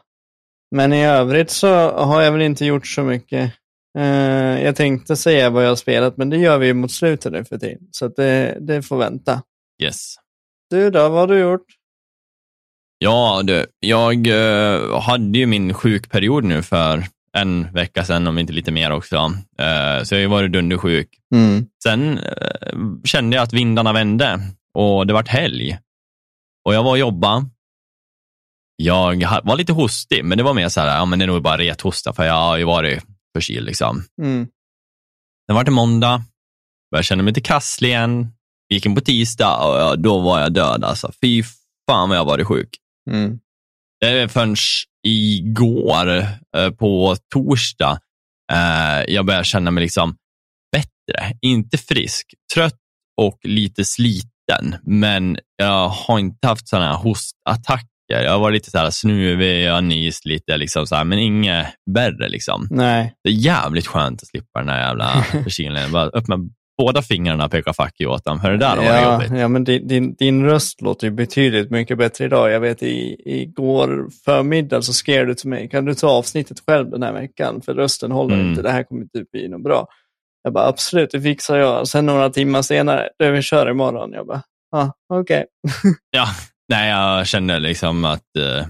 Men 0.75 0.93
i 0.93 1.05
övrigt 1.05 1.49
så 1.49 1.91
har 1.91 2.21
jag 2.21 2.31
väl 2.31 2.41
inte 2.41 2.65
gjort 2.65 2.87
så 2.87 3.03
mycket. 3.03 3.53
Eh, 3.97 4.63
jag 4.63 4.75
tänkte 4.75 5.15
säga 5.15 5.49
vad 5.49 5.63
jag 5.63 5.69
har 5.69 5.75
spelat, 5.75 6.17
men 6.17 6.29
det 6.29 6.37
gör 6.37 6.57
vi 6.57 6.67
ju 6.67 6.73
mot 6.73 6.91
slutet 6.91 7.31
nu 7.31 7.45
för 7.45 7.57
tiden. 7.57 7.87
Så 7.91 8.05
att 8.05 8.15
det, 8.15 8.57
det 8.61 8.81
får 8.81 8.97
vänta. 8.97 9.41
Yes. 9.83 10.15
Du 10.69 10.89
då, 10.89 11.09
vad 11.09 11.19
har 11.19 11.27
du 11.27 11.39
gjort? 11.39 11.65
Ja, 12.99 13.41
du, 13.43 13.65
jag 13.79 14.27
eh, 14.27 15.01
hade 15.01 15.37
ju 15.37 15.45
min 15.45 15.73
sjukperiod 15.73 16.43
nu 16.43 16.63
för 16.63 17.03
en 17.37 17.73
vecka 17.73 18.05
sedan, 18.05 18.27
om 18.27 18.37
inte 18.37 18.53
lite 18.53 18.71
mer 18.71 18.91
också. 18.91 19.15
Eh, 19.59 20.03
så 20.03 20.15
jag 20.15 20.17
har 20.17 20.21
ju 20.21 20.27
varit 20.27 20.51
dundersjuk. 20.51 21.09
Mm. 21.35 21.65
Sen 21.83 22.17
eh, 22.17 22.77
kände 23.03 23.35
jag 23.35 23.43
att 23.43 23.53
vindarna 23.53 23.93
vände 23.93 24.39
och 24.73 25.07
det 25.07 25.13
vart 25.13 25.27
helg. 25.27 25.77
Och 26.65 26.73
jag 26.73 26.83
var 26.83 26.91
och 26.91 26.97
jobba. 26.97 27.45
Jag 28.75 29.41
var 29.43 29.55
lite 29.55 29.73
hostig, 29.73 30.25
men 30.25 30.37
det 30.37 30.43
var 30.43 30.53
mer 30.53 30.69
så 30.69 30.81
här, 30.81 30.97
ja 30.97 31.05
men 31.05 31.19
det 31.19 31.25
är 31.25 31.27
nog 31.27 31.43
bara 31.43 31.57
rethosta, 31.57 32.13
för 32.13 32.25
jag 32.25 32.33
har 32.33 32.57
ju 32.57 32.63
varit 32.63 33.03
förkyld 33.35 33.65
liksom. 33.65 34.03
Mm. 34.21 34.47
Sen 35.47 35.55
var 35.55 35.63
det 35.63 35.71
måndag, 35.71 36.23
började 36.91 37.03
känna 37.03 37.23
mig 37.23 37.31
lite 37.31 37.47
krasslig 37.47 37.89
igen. 37.89 38.31
Gick 38.69 38.85
in 38.85 38.95
på 38.95 39.01
tisdag 39.01 39.57
och 39.57 39.99
då 39.99 40.19
var 40.19 40.39
jag 40.39 40.53
död 40.53 40.83
alltså. 40.83 41.11
Fy 41.21 41.43
fan 41.89 42.09
vad 42.09 42.17
jag 42.17 42.25
varit 42.25 42.47
sjuk. 42.47 42.69
Mm. 43.07 43.39
Det 43.99 44.07
är 44.07 44.27
förrän 44.27 44.55
igår 45.07 46.17
eh, 46.57 46.69
på 46.79 47.15
torsdag 47.33 47.99
eh, 48.53 49.13
jag 49.13 49.25
börjar 49.25 49.43
känna 49.43 49.71
mig 49.71 49.83
liksom 49.83 50.15
bättre. 50.71 51.33
Inte 51.41 51.77
frisk, 51.77 52.33
trött 52.53 52.79
och 53.21 53.39
lite 53.43 53.85
sliten. 53.85 54.75
Men 54.83 55.37
jag 55.55 55.89
har 55.89 56.19
inte 56.19 56.47
haft 56.47 56.67
sådana 56.67 56.87
här 56.87 56.97
hostattacker. 56.97 57.87
Jag 58.07 58.31
har 58.31 58.39
varit 58.39 58.53
lite 58.53 58.71
så 58.71 58.77
här 58.77 58.89
snuvig, 58.89 59.65
jag 59.65 59.73
har 59.73 59.81
nyst 59.81 60.25
lite, 60.25 60.57
liksom 60.57 60.87
så 60.87 60.95
här, 60.95 61.03
men 61.03 61.19
inget 61.19 61.67
värre. 61.91 62.29
Liksom. 62.29 62.67
Nej. 62.71 63.13
Det 63.23 63.29
är 63.29 63.33
jävligt 63.33 63.87
skönt 63.87 64.21
att 64.21 64.27
slippa 64.27 64.59
den 64.59 64.69
här 64.69 64.87
jävla 64.87 65.23
förkylningen. 65.43 65.91
Bara 65.91 66.09
upp 66.09 66.27
med 66.27 66.39
båda 66.77 67.01
fingrarna 67.01 67.45
och 67.45 67.51
peka 67.51 67.73
fuck 67.73 68.01
you 68.01 68.11
åt 68.13 68.25
dem. 68.25 68.39
För 68.39 68.51
det 68.51 68.57
där 68.57 68.83
ja, 68.83 69.13
jobbigt. 69.13 69.39
ja, 69.39 69.47
men 69.47 69.63
din, 69.63 70.15
din, 70.15 70.45
röst 70.45 70.81
låter 70.81 71.07
ju 71.07 71.11
betydligt 71.11 71.71
mycket 71.71 71.97
bättre 71.97 72.25
idag. 72.25 72.51
Jag 72.51 72.59
vet 72.59 72.83
i, 72.83 73.15
igår 73.25 74.07
förmiddag 74.25 74.81
så 74.81 74.93
skrev 74.93 75.27
du 75.27 75.33
till 75.35 75.49
mig, 75.49 75.69
kan 75.69 75.85
du 75.85 75.93
ta 75.93 76.07
avsnittet 76.07 76.57
själv 76.67 76.89
den 76.89 77.03
här 77.03 77.13
veckan? 77.13 77.61
För 77.61 77.73
rösten 77.73 78.11
håller 78.11 78.35
Mm. 78.35 78.49
inte, 78.49 78.61
det 78.61 78.71
här 78.71 78.83
kommer 78.83 79.01
inte 79.01 79.23
bli 79.31 79.47
något 79.47 79.63
bra. 79.63 79.87
Jag 80.43 80.53
bara, 80.53 80.67
absolut, 80.67 81.11
det 81.11 81.21
fixar 81.21 81.57
jag. 81.57 81.87
Sen 81.87 82.05
några 82.05 82.29
timmar 82.29 82.61
senare, 82.61 83.09
du 83.19 83.31
vi 83.31 83.41
kör 83.41 83.69
imorgon. 83.69 84.11
Jag 84.13 84.27
bara, 84.27 84.41
ah, 84.75 84.89
okej. 85.13 85.45
Ja, 86.11 86.27
nej, 86.69 86.89
jag 86.89 87.27
kände 87.27 87.59
liksom 87.59 88.05
att 88.05 88.35
eh, 88.39 88.65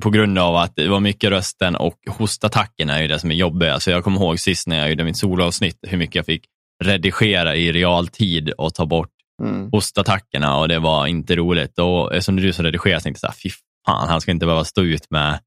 på 0.00 0.10
grund 0.10 0.38
av 0.38 0.56
att 0.56 0.72
det 0.76 0.88
var 0.88 1.00
mycket 1.00 1.30
rösten 1.30 1.76
och 1.76 1.94
hostattackerna 2.08 2.96
är 2.98 3.02
ju 3.02 3.08
det 3.08 3.18
som 3.18 3.30
är 3.30 3.34
jobbigt. 3.34 3.68
Alltså 3.68 3.90
jag 3.90 4.04
kommer 4.04 4.20
ihåg 4.20 4.40
sist 4.40 4.66
när 4.68 4.78
jag 4.78 4.88
gjorde 4.90 5.04
mitt 5.04 5.16
solavsnitt 5.16 5.78
hur 5.82 5.98
mycket 5.98 6.14
jag 6.14 6.26
fick 6.26 6.44
redigera 6.84 7.56
i 7.56 7.72
realtid 7.72 8.50
och 8.50 8.74
ta 8.74 8.86
bort 8.86 9.10
Mm. 9.42 9.68
hostattackerna 9.72 10.58
och 10.58 10.68
det 10.68 10.78
var 10.78 11.06
inte 11.06 11.36
roligt. 11.36 11.78
Och 11.78 12.14
är 12.14 12.32
du 12.40 12.52
som 12.52 12.64
redigerar 12.64 12.98
så 12.98 13.02
tänkte 13.02 13.26
jag 13.26 13.36
fy 13.36 13.50
fan, 13.86 14.08
han 14.08 14.20
ska 14.20 14.30
inte 14.30 14.46
behöva 14.46 14.64
stå 14.64 14.82
ut 14.82 15.06
med 15.10 15.38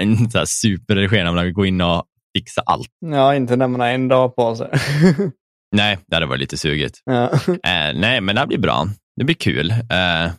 en 0.00 0.16
så 0.30 0.38
här 0.38 0.44
superredigering 0.44 1.24
när 1.24 1.32
man 1.32 1.44
vill 1.44 1.52
gå 1.52 1.66
in 1.66 1.80
och 1.80 2.04
fixa 2.38 2.62
allt. 2.66 2.88
Ja, 3.00 3.34
inte 3.34 3.56
när 3.56 3.68
man 3.68 3.80
har 3.80 3.88
en 3.88 4.08
dag 4.08 4.36
på 4.36 4.56
sig. 4.56 4.68
Nej, 5.76 5.98
det 6.06 6.16
hade 6.16 6.26
varit 6.26 6.40
lite 6.40 6.56
sugigt. 6.58 7.02
ja. 7.04 7.30
Eh, 7.48 7.94
nej, 7.94 8.20
men 8.20 8.34
det 8.34 8.40
här 8.40 8.46
blir 8.46 8.58
bra. 8.58 8.86
Det 9.16 9.24
blir 9.24 9.36
kul. 9.36 9.70
Eh, 9.70 10.32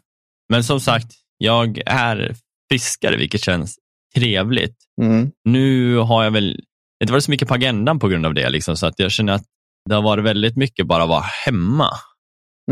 men 0.50 0.63
som 0.63 0.80
sagt, 0.80 1.08
jag 1.38 1.82
är 1.86 2.36
friskare, 2.72 3.18
vilket 3.18 3.44
känns 3.44 3.75
trevligt. 4.16 4.75
Mm. 5.02 5.32
Nu 5.46 5.96
har 5.98 6.24
jag 6.24 6.32
väl 6.32 6.60
inte 7.04 7.12
varit 7.13 7.24
så 7.24 7.32
mycket 7.32 7.48
på 7.48 7.54
agendan 7.54 8.00
på 8.00 8.08
grund 8.08 8.25
av 8.25 8.34
det, 8.34 8.50
liksom, 8.50 8.78
så 8.78 8.86
att 8.86 9.00
jag 9.00 9.12
känner 9.12 9.34
att 9.34 9.44
det 9.90 9.96
har 9.96 10.02
varit 10.02 10.24
väldigt 10.24 10.56
mycket 10.56 10.88
bara 10.88 11.06
vara 11.06 11.24
hemma. 11.46 11.90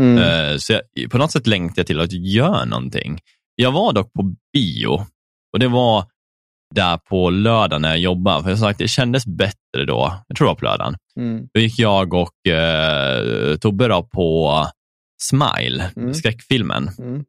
Mm. 0.00 0.18
Eh, 0.18 0.56
så 0.56 0.72
jag, 0.72 1.10
på 1.10 1.18
något 1.18 1.32
sätt 1.32 1.46
längtar 1.46 1.80
jag 1.80 1.86
till 1.86 2.00
att 2.00 2.12
göra 2.12 2.64
någonting. 2.64 3.18
Jag 3.54 3.72
var 3.72 3.92
dock 3.92 4.12
på 4.12 4.34
bio 4.52 5.06
och 5.52 5.58
det 5.58 5.68
var 5.68 6.04
där 6.74 6.96
på 6.96 7.30
lördag 7.30 7.80
när 7.80 7.88
jag 7.88 7.98
jobbade. 7.98 8.42
För 8.42 8.50
jag 8.50 8.58
sagt, 8.58 8.78
det 8.78 8.88
kändes 8.88 9.26
bättre 9.26 9.84
då. 9.86 10.24
Jag 10.28 10.36
tror 10.36 10.46
det 10.46 10.50
var 10.50 10.54
på 10.58 10.64
lördagen. 10.64 10.96
Mm. 11.16 11.48
Då 11.54 11.60
gick 11.60 11.78
jag 11.78 12.14
och 12.14 12.46
eh, 12.46 13.56
Tobbe 13.56 13.88
då 13.88 14.02
på 14.02 14.66
Smile, 15.22 15.90
Mm. 15.96 16.14
skräckfilmen. 16.14 16.90
Mm. 16.98 17.24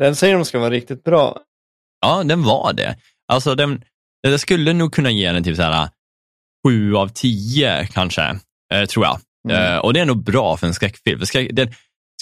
Den 0.00 0.16
säger 0.16 0.34
de 0.34 0.44
ska 0.44 0.58
vara 0.58 0.70
riktigt 0.70 1.04
bra. 1.04 1.38
Ja, 2.00 2.22
den 2.24 2.42
var 2.42 2.72
det. 2.72 2.96
Alltså, 3.32 3.54
den, 3.54 3.84
jag 4.20 4.40
skulle 4.40 4.72
nog 4.72 4.92
kunna 4.92 5.10
ge 5.10 5.32
den 5.32 5.44
typ 5.44 5.56
så 5.56 5.62
här 5.62 5.88
sju 6.66 6.96
av 6.96 7.08
tio 7.08 7.86
kanske, 7.86 8.38
tror 8.86 9.06
jag. 9.06 9.18
Mm. 9.50 9.72
Eh, 9.74 9.78
och 9.78 9.92
det 9.94 10.00
är 10.00 10.06
nog 10.06 10.24
bra 10.24 10.56
för 10.56 10.66
en 10.66 10.74
skräckfilm. 10.74 11.18
För 11.18 11.26
skräck, 11.26 11.50
den, 11.52 11.68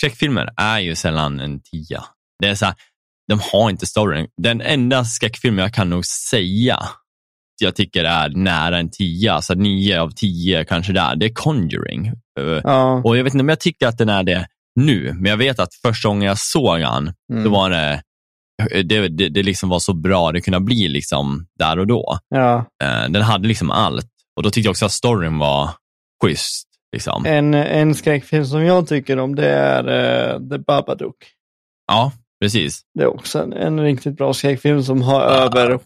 skräckfilmer 0.00 0.48
är 0.56 0.78
ju 0.78 0.94
sällan 0.94 1.40
en 1.40 1.60
tia. 1.62 2.04
Det 2.42 2.48
är 2.48 2.54
så 2.54 2.66
här, 2.66 2.74
de 3.28 3.40
har 3.52 3.70
inte 3.70 3.86
storyn. 3.86 4.26
Den 4.42 4.60
enda 4.60 5.04
skräckfilmen 5.04 5.62
jag 5.62 5.74
kan 5.74 5.90
nog 5.90 6.06
säga 6.06 6.78
jag 7.60 7.74
tycker 7.76 8.04
är 8.04 8.28
nära 8.28 8.78
en 8.78 8.90
tia, 8.90 9.32
alltså 9.32 9.54
nio 9.54 10.00
av 10.00 10.10
tio 10.10 10.64
kanske 10.64 10.92
där, 10.92 11.16
det 11.16 11.26
är 11.26 11.34
Conjuring. 11.34 12.06
Eh, 12.06 12.60
Ja. 12.64 13.02
Och 13.04 13.16
jag 13.18 13.24
vet 13.24 13.34
inte 13.34 13.42
om 13.42 13.48
jag 13.48 13.60
tycker 13.60 13.86
att 13.86 13.98
den 13.98 14.08
är 14.08 14.22
det 14.22 14.46
nu, 14.80 15.12
men 15.14 15.30
jag 15.30 15.36
vet 15.36 15.58
att 15.58 15.74
första 15.74 16.08
gången 16.08 16.22
jag 16.28 16.38
såg 16.38 16.80
den, 16.80 17.12
Mm. 17.32 17.44
då 17.44 17.50
var 17.50 17.70
det, 17.70 18.02
det, 18.82 19.08
det, 19.08 19.28
det 19.28 19.42
liksom 19.42 19.68
var 19.68 19.78
så 19.78 19.94
bra 19.94 20.32
det 20.32 20.40
kunde 20.40 20.60
bli 20.60 20.88
liksom 20.88 21.46
där 21.58 21.78
och 21.78 21.86
då. 21.86 22.18
ja. 22.28 22.64
Eh, 22.84 23.08
Den 23.08 23.22
hade 23.22 23.48
liksom 23.48 23.70
allt 23.70 24.06
och 24.36 24.42
då 24.42 24.50
tyckte 24.50 24.66
jag 24.66 24.70
också 24.72 24.86
att 24.86 24.92
storyn 24.92 25.38
var 25.38 25.70
schysst. 26.22 26.68
Liksom. 26.92 27.26
En, 27.26 27.54
en 27.54 27.94
skräckfilm 27.94 28.44
som 28.44 28.64
jag 28.64 28.88
tycker 28.88 29.18
om 29.18 29.34
det 29.34 29.48
är 29.48 29.88
uh, 30.34 30.48
The 30.48 30.58
Babadook. 30.58 31.16
Ja, 31.86 32.12
precis. 32.40 32.82
Det 32.94 33.02
är 33.02 33.06
också 33.06 33.42
en, 33.42 33.52
en 33.52 33.80
riktigt 33.80 34.16
bra 34.16 34.34
skräckfilm 34.34 34.82
som 34.82 35.02
har 35.02 35.20
över 35.20 35.78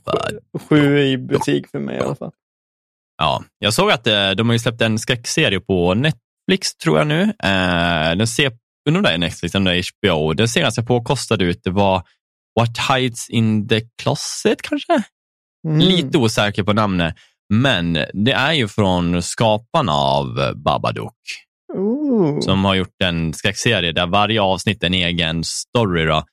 sju, 0.69 0.99
i 0.99 1.19
butik 1.19 1.69
för 1.69 1.79
mig 1.79 1.97
i 1.97 2.01
alla 2.01 2.15
fall. 2.15 2.33
Ja, 3.19 3.45
jag 3.59 3.75
såg 3.75 3.91
att 3.91 4.07
eh, 4.07 4.31
de 4.31 4.49
har 4.49 4.53
ju 4.53 4.59
släppt 4.59 4.81
en 4.81 4.99
skräckserie 4.99 5.61
på 5.61 5.95
Netflix, 5.95 6.77
tror 6.83 6.99
jag 6.99 7.07
nu. 7.07 7.23
Eh, 7.23 8.17
Den 8.17 8.27
ser, 8.27 8.53
undrar 8.89 8.99
om 8.99 9.03
det 9.03 9.11
är 9.11 9.19
Netflix 9.19 9.55
eller 9.55 9.83
HBO. 10.01 10.33
Den 10.33 10.49
ser 10.49 10.61
ganska 10.61 10.83
påkostad 10.83 11.43
ut. 11.43 11.61
Det 11.65 11.71
var 11.71 12.03
What 12.61 12.79
Hides 12.91 13.31
in 13.31 13.69
the 13.69 13.81
Closet 14.03 14.63
kanske? 14.63 15.03
Mm. 15.69 15.79
Lite 15.79 16.19
osäker 16.19 16.63
på 16.63 16.73
namnet. 16.73 17.15
Men 17.53 17.93
det 18.13 18.33
är 18.33 18.53
ju 18.53 18.69
från 18.69 19.23
skaparna 19.23 19.93
av 19.93 20.53
Babadook 20.57 21.15
Ooh. 21.75 22.41
som 22.41 22.65
har 22.65 22.75
gjort 22.75 23.03
en 23.05 23.35
skräckserie 23.35 23.93
där 23.93 24.07
varje 24.07 24.43
avsnitt 24.43 24.83
är 24.83 24.87
en 24.87 24.95
egen 24.95 25.45
story. 25.45 26.05
Då. 26.05 26.25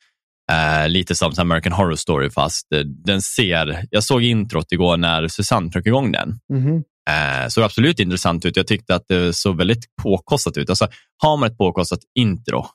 Eh, 0.51 0.89
lite 0.89 1.15
som 1.15 1.33
American 1.37 1.73
Horror 1.73 1.95
Story 1.95 2.29
fast 2.29 2.73
eh, 2.75 2.79
den 2.79 3.21
ser, 3.21 3.85
jag 3.89 4.03
såg 4.03 4.23
introt 4.23 4.71
igår 4.71 4.97
när 4.97 5.27
Susanne 5.27 5.71
tryckte 5.71 5.89
igång 5.89 6.11
den. 6.11 6.39
Mhm. 6.53 6.83
Eh, 7.09 7.47
såg 7.47 7.63
absolut 7.63 7.99
intressant 7.99 8.45
ut. 8.45 8.57
Jag 8.57 8.67
tyckte 8.67 8.95
att 8.95 9.07
det 9.07 9.33
såg 9.33 9.57
väldigt 9.57 9.83
påkostat 10.03 10.57
ut. 10.57 10.69
Alltså, 10.69 10.87
har 11.17 11.37
man 11.37 11.51
ett 11.51 11.57
påkostat 11.57 11.99
intro, 12.19 12.65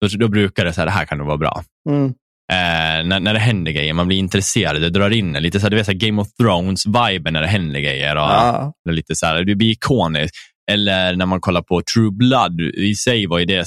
då, 0.00 0.08
då 0.18 0.28
brukar 0.28 0.64
det 0.64 0.72
så 0.72 0.80
här, 0.80 0.86
det 0.86 0.92
här 0.92 1.04
kan 1.04 1.18
nog 1.18 1.26
vara 1.26 1.36
bra. 1.36 1.62
Mm. 1.88 2.14
Eh, 2.52 3.06
när, 3.06 3.20
när 3.20 3.32
det 3.34 3.38
händer 3.40 3.72
grejer, 3.72 3.92
man 3.94 4.06
blir 4.08 4.18
intresserad, 4.18 4.80
det 4.82 4.90
drar 4.90 5.10
in. 5.10 5.32
Lite 5.32 5.60
så 5.60 5.64
här, 5.66 5.70
du 5.70 5.76
vet, 5.76 5.86
så 5.86 5.92
här 5.92 5.98
Game 5.98 6.22
of 6.22 6.28
Thrones-viben 6.40 7.32
när 7.32 7.40
det 7.40 7.46
händer 7.48 7.80
grejer. 7.80 8.16
Och, 8.16 8.22
Ja. 8.22 8.72
och 8.88 8.92
lite 8.92 9.16
så 9.16 9.26
här, 9.26 9.44
det 9.44 9.54
blir 9.54 9.70
ikoniskt. 9.70 10.36
Eller 10.70 11.16
när 11.16 11.26
man 11.26 11.40
kollar 11.40 11.62
på 11.62 11.82
True 11.94 12.10
Blood, 12.10 12.60
i 12.60 12.94
sig 12.94 13.26
var 13.26 13.38
ju 13.38 13.44
det 13.44 13.66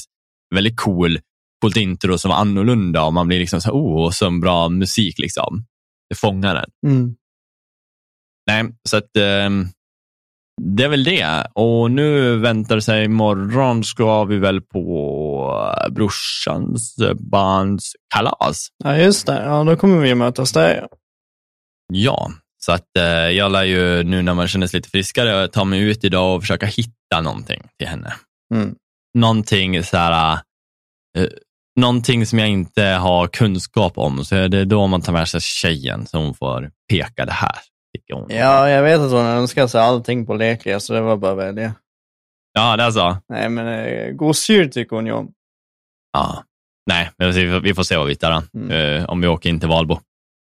väldigt 0.55 0.77
cool, 0.77 1.19
coolt 1.61 1.77
intro 1.77 2.17
som 2.17 2.29
var 2.29 2.37
annorlunda 2.37 3.03
och 3.03 3.13
man 3.13 3.27
blir 3.27 3.39
liksom 3.39 3.61
så 3.61 3.67
här, 3.67 3.75
oh, 3.75 4.05
och 4.05 4.13
så 4.13 4.31
bra 4.39 4.69
musik 4.69 5.19
liksom. 5.19 5.65
Det 6.09 6.15
fångar 6.15 6.55
den. 6.55 6.91
Mm. 6.91 7.15
Nej, 8.47 8.63
så 8.89 8.97
att 8.97 9.17
ehm, 9.17 9.67
det 10.61 10.83
är 10.83 10.87
väl 10.87 11.03
det. 11.03 11.47
Och 11.53 11.91
nu 11.91 12.37
väntar 12.37 12.79
sig 12.79 13.05
imorgon 13.05 13.83
ska 13.83 14.23
vi 14.23 14.37
väl 14.37 14.61
på 14.61 15.73
eh, 15.83 15.93
brorsans 15.93 16.97
eh, 16.97 17.13
barns 17.13 17.95
kalas. 18.15 18.67
ja, 18.83 18.97
just 18.97 19.27
det. 19.27 19.43
Ja, 19.43 19.63
då 19.63 19.75
kommer 19.75 19.97
vi 19.97 20.15
mötas 20.15 20.51
där. 20.51 20.75
ja. 20.81 20.87
Ja, 21.93 22.31
så 22.59 22.71
att 22.71 22.97
eh, 22.97 23.05
jag 23.05 23.51
lär 23.51 23.63
ju 23.63 24.03
nu 24.03 24.21
när 24.21 24.33
man 24.33 24.47
känner 24.47 24.67
sig 24.67 24.77
lite 24.77 24.89
friskare 24.89 25.47
ta 25.47 25.63
mig 25.63 25.79
ut 25.79 26.03
idag 26.03 26.35
och 26.35 26.41
försöka 26.41 26.65
hitta 26.65 27.21
någonting 27.21 27.63
till 27.77 27.87
henne. 27.87 28.13
Mm. 28.53 28.75
Någonting 29.17 29.83
så 29.83 29.97
här, 29.97 30.33
eh, 31.17 31.27
någonting 31.79 32.25
som 32.25 32.39
jag 32.39 32.49
inte 32.49 32.83
har 32.83 33.27
kunskap 33.27 33.97
om. 33.97 34.25
Så 34.25 34.47
det 34.47 34.57
är 34.57 34.65
då 34.65 34.87
man 34.87 35.01
tar 35.01 35.13
med 35.13 35.27
sig 35.27 35.41
tjejen 35.41 36.07
så 36.07 36.17
hon 36.17 36.33
får 36.33 36.71
peka 36.89 37.25
det 37.25 37.31
här. 37.31 37.55
Hon. 38.13 38.25
Ja, 38.29 38.69
jag 38.69 38.83
vet 38.83 38.99
att 38.99 39.11
hon 39.11 39.25
önskar 39.25 39.67
sig 39.67 39.81
allting 39.81 40.25
på 40.25 40.33
lekliga, 40.33 40.79
så 40.79 40.93
det 40.93 41.01
var 41.01 41.17
bara 41.17 41.31
att 41.31 41.37
välja. 41.37 41.73
ja, 42.53 42.77
det 42.77 42.83
är 42.83 42.91
så. 42.91 43.17
Nej, 43.29 43.49
men 43.49 43.67
eh, 43.67 44.11
gosedjur 44.11 44.67
tycker 44.69 44.95
hon 44.95 45.05
ju 45.05 45.11
om. 45.11 45.31
Ja. 46.13 46.43
Nej, 46.89 47.09
men 47.17 47.31
vi 47.61 47.73
får, 47.73 47.83
se 47.83 47.97
vad 47.97 48.05
vi 48.05 48.11
hittar 48.11 48.31
då, 48.31 48.59
Mm. 48.59 48.71
eh, 49.01 49.09
om 49.09 49.21
vi 49.21 49.27
åker 49.27 49.49
in 49.49 49.59
till 49.59 49.69
Valbo. 49.69 49.99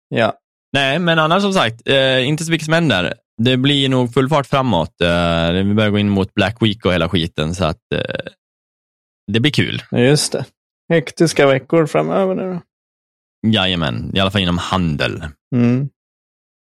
Ja. 0.10 0.34
Nej, 0.74 1.00
men 1.00 1.20
annars 1.20 1.42
som 1.44 1.54
sagt, 1.54 1.88
eh, 1.88 2.28
inte 2.28 2.44
så 2.46 2.52
mycket 2.52 2.66
som 2.66 2.74
händer. 2.74 3.14
Det 3.42 3.58
blir 3.58 3.90
nog 3.90 4.14
full 4.14 4.30
fart 4.30 4.46
framåt. 4.48 5.02
Eh, 5.02 5.52
vi 5.52 5.74
börjar 5.74 5.90
gå 5.90 6.00
in 6.00 6.10
mot 6.10 6.34
Black 6.34 6.58
Week 6.62 6.86
och 6.86 6.94
hela 6.94 7.10
skiten, 7.10 7.56
så 7.56 7.66
att 7.66 7.80
det 9.32 9.40
blir 9.40 9.52
kul. 9.52 9.82
Just 9.92 10.32
det. 10.32 10.46
Hektiska 10.90 11.48
veckor 11.48 11.86
framöver 11.86 12.36
nu 12.36 12.54
då. 12.54 12.62
Jajamän, 13.52 14.12
i 14.16 14.20
alla 14.20 14.32
fall 14.32 14.42
inom 14.42 14.58
handel. 14.58 15.24
Mm. 15.56 15.90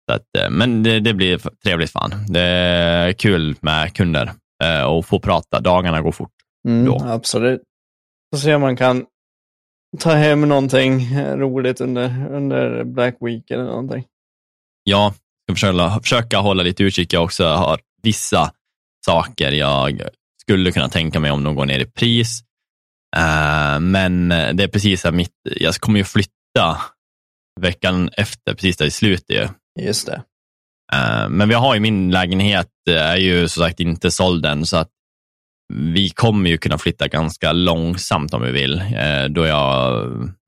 Så 0.09 0.15
att, 0.15 0.37
eh, 0.37 0.49
men 0.49 0.83
det, 0.83 0.99
det 0.99 1.13
blir 1.13 1.41
trevligt 1.63 1.91
fan. 1.91 2.13
Det 2.27 2.41
är 2.41 3.13
kul 3.13 3.55
med 3.61 3.93
kunder 3.93 4.31
eh, 4.63 4.83
och 4.83 5.05
få 5.05 5.19
prata. 5.19 5.59
Dagarna 5.59 6.01
går 6.01 6.11
fort. 6.11 6.31
Mm. 6.67 6.93
Absolut. 6.93 7.61
Får 8.33 8.39
se 8.39 8.55
om 8.55 8.61
man 8.61 8.77
kan 8.77 9.05
ta 9.99 10.13
hem 10.13 10.41
någonting 10.41 11.19
roligt 11.35 11.81
under, 11.81 12.27
under 12.31 12.83
Black 12.83 13.17
Week 13.19 13.51
eller 13.51 13.63
någonting. 13.63 14.05
Jag 14.83 15.13
ska 15.13 15.53
försöka, 15.53 15.99
försöka 15.99 16.37
hålla 16.37 16.63
lite 16.63 16.83
utkik. 16.83 17.13
Jag 17.13 17.23
också 17.23 17.45
har 17.45 17.79
vissa 18.03 18.51
saker 19.05 19.51
jag 19.51 20.01
skulle 20.41 20.71
kunna 20.71 20.89
tänka 20.89 21.19
mig 21.19 21.31
om 21.31 21.43
de 21.43 21.55
går 21.55 21.65
ner 21.65 21.79
i 21.79 21.85
pris. 21.85 22.43
Eh, 23.17 23.79
men 23.79 24.29
det 24.29 24.63
är 24.63 24.67
precis 24.67 25.03
här 25.03 25.11
mitt, 25.11 25.33
jag 25.43 25.75
kommer 25.75 25.99
ju 25.99 26.03
flytta 26.03 26.77
veckan 27.61 28.09
efter, 28.17 28.53
precis 28.53 28.77
där 28.77 28.85
i 28.85 28.91
slutet. 28.91 29.35
ju. 29.35 29.47
Just 29.79 30.05
det. 30.07 30.23
Eh, 30.93 31.29
Men 31.29 31.49
vi 31.49 31.55
har 31.55 31.73
ju 31.73 31.79
min 31.79 32.11
lägenhet, 32.11 32.69
eh, 32.89 32.95
är 32.95 33.17
ju 33.17 33.47
som 33.47 33.63
sagt 33.63 33.79
inte 33.79 34.11
såld 34.11 34.45
än, 34.45 34.65
så 34.65 34.77
att 34.77 34.89
vi 35.73 36.09
kommer 36.09 36.49
ju 36.49 36.57
kunna 36.57 36.77
flytta 36.77 37.07
ganska 37.07 37.51
långsamt 37.51 38.33
om 38.33 38.41
vi 38.41 38.51
vill, 38.51 38.79
eh, 38.81 39.23
då 39.29 39.45
jag 39.45 39.57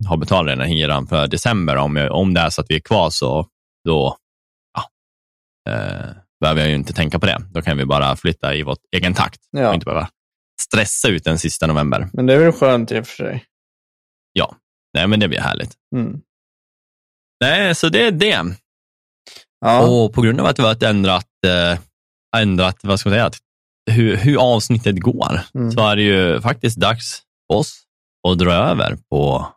har 0.07 0.17
betalat 0.17 0.51
den 0.51 0.59
här 0.59 0.67
hyran 0.75 1.07
för 1.07 1.27
december. 1.27 1.75
Om, 1.75 1.95
jag, 1.95 2.11
om 2.11 2.33
det 2.33 2.41
är 2.41 2.49
så 2.49 2.61
att 2.61 2.69
vi 2.69 2.75
är 2.75 2.79
kvar 2.79 3.09
så 3.09 3.47
då 3.85 4.17
ja, 4.73 4.83
eh, 5.73 6.09
behöver 6.39 6.61
jag 6.61 6.69
ju 6.69 6.75
inte 6.75 6.93
tänka 6.93 7.19
på 7.19 7.25
det. 7.25 7.37
Då 7.53 7.61
kan 7.61 7.77
vi 7.77 7.85
bara 7.85 8.15
flytta 8.15 8.55
i 8.55 8.63
vår 8.63 8.77
egen 8.95 9.13
takt 9.13 9.39
och 9.53 9.59
Ja, 9.59 9.73
inte 9.73 9.85
behöva 9.85 10.09
stressa 10.61 11.07
ut 11.07 11.23
den 11.23 11.39
sista 11.39 11.67
november. 11.67 12.09
men 12.13 12.25
det 12.25 12.33
är 12.33 12.39
väl 12.39 12.51
skönt 12.51 12.91
i 12.91 12.99
och 12.99 13.07
för 13.07 13.15
sig. 13.15 13.45
Nej, 14.93 15.07
men 15.07 15.19
det 15.19 15.27
blir 15.27 15.39
härligt. 15.39 15.73
Mm. 15.95 16.21
Nej, 17.41 17.75
så 17.75 17.89
det 17.89 18.07
är 18.07 18.11
det. 18.11 18.43
Ja. 19.61 19.87
Och 19.87 20.13
på 20.13 20.21
grund 20.21 20.39
av 20.39 20.45
att 20.45 20.59
vi 20.59 20.63
har 20.63 20.71
ett 20.71 20.83
ändrat, 20.83 21.27
eh, 21.47 21.79
ändrat 22.41 22.77
vad 22.83 22.99
ska 22.99 23.09
man 23.09 23.15
säga, 23.15 23.25
att 23.25 23.37
hur, 23.91 24.17
hur 24.17 24.37
avsnittet 24.55 24.99
går, 24.99 25.39
Mm. 25.55 25.71
så 25.71 25.87
är 25.87 25.95
det 25.95 26.01
ju 26.01 26.41
faktiskt 26.41 26.77
dags 26.77 27.21
för 27.51 27.57
oss 27.57 27.83
att 28.27 28.37
dra 28.37 28.53
över 28.53 28.97
på 29.09 29.47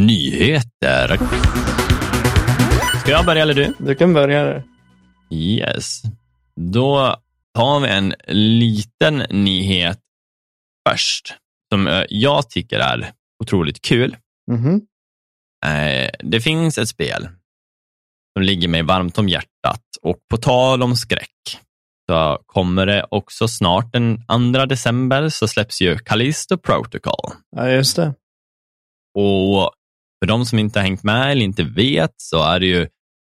nyheter. 0.00 1.16
Ska 3.00 3.10
jag 3.10 3.24
börja 3.26 3.42
eller 3.42 3.54
du? 3.54 3.74
Du 3.78 3.94
kan 3.94 4.12
börja 4.14 4.44
där. 4.44 4.64
Yes. 5.32 6.02
Då 6.60 7.16
tar 7.54 7.80
vi 7.80 7.88
en 7.88 8.14
liten 8.28 9.16
nyhet 9.30 9.98
först, 10.88 11.34
som 11.72 11.86
eh, 11.88 12.02
jag 12.08 12.50
tycker 12.50 12.78
är 12.78 13.12
otroligt 13.42 13.82
kul. 13.82 14.16
Eh, 15.66 16.10
Det 16.18 16.40
finns 16.40 16.78
ett 16.78 16.88
spel 16.88 17.28
som 18.40 18.44
ligger 18.44 18.68
mig 18.68 18.82
varmt 18.82 19.18
om 19.18 19.28
hjärtat 19.28 19.82
och 20.02 20.16
på 20.30 20.36
tal 20.36 20.82
om 20.82 20.96
skräck 20.96 21.58
så 22.10 22.38
kommer 22.46 22.86
det 22.86 23.06
också 23.10 23.48
snart 23.48 23.92
den 23.92 24.24
2 24.54 24.66
december 24.66 25.28
så 25.28 25.48
släpps 25.48 25.80
ju 25.80 25.98
Callisto 25.98 26.58
Protocol. 26.58 27.32
Ja, 27.56 27.70
just 27.70 27.96
det. 27.96 28.14
Och 29.18 29.72
för 30.20 30.26
de 30.26 30.46
som 30.46 30.58
inte 30.58 30.78
har 30.78 30.84
hängt 30.84 31.02
med 31.02 31.30
eller 31.30 31.42
inte 31.42 31.62
vet 31.62 32.14
så 32.16 32.42
är 32.42 32.60
det 32.60 32.66
ju 32.66 32.88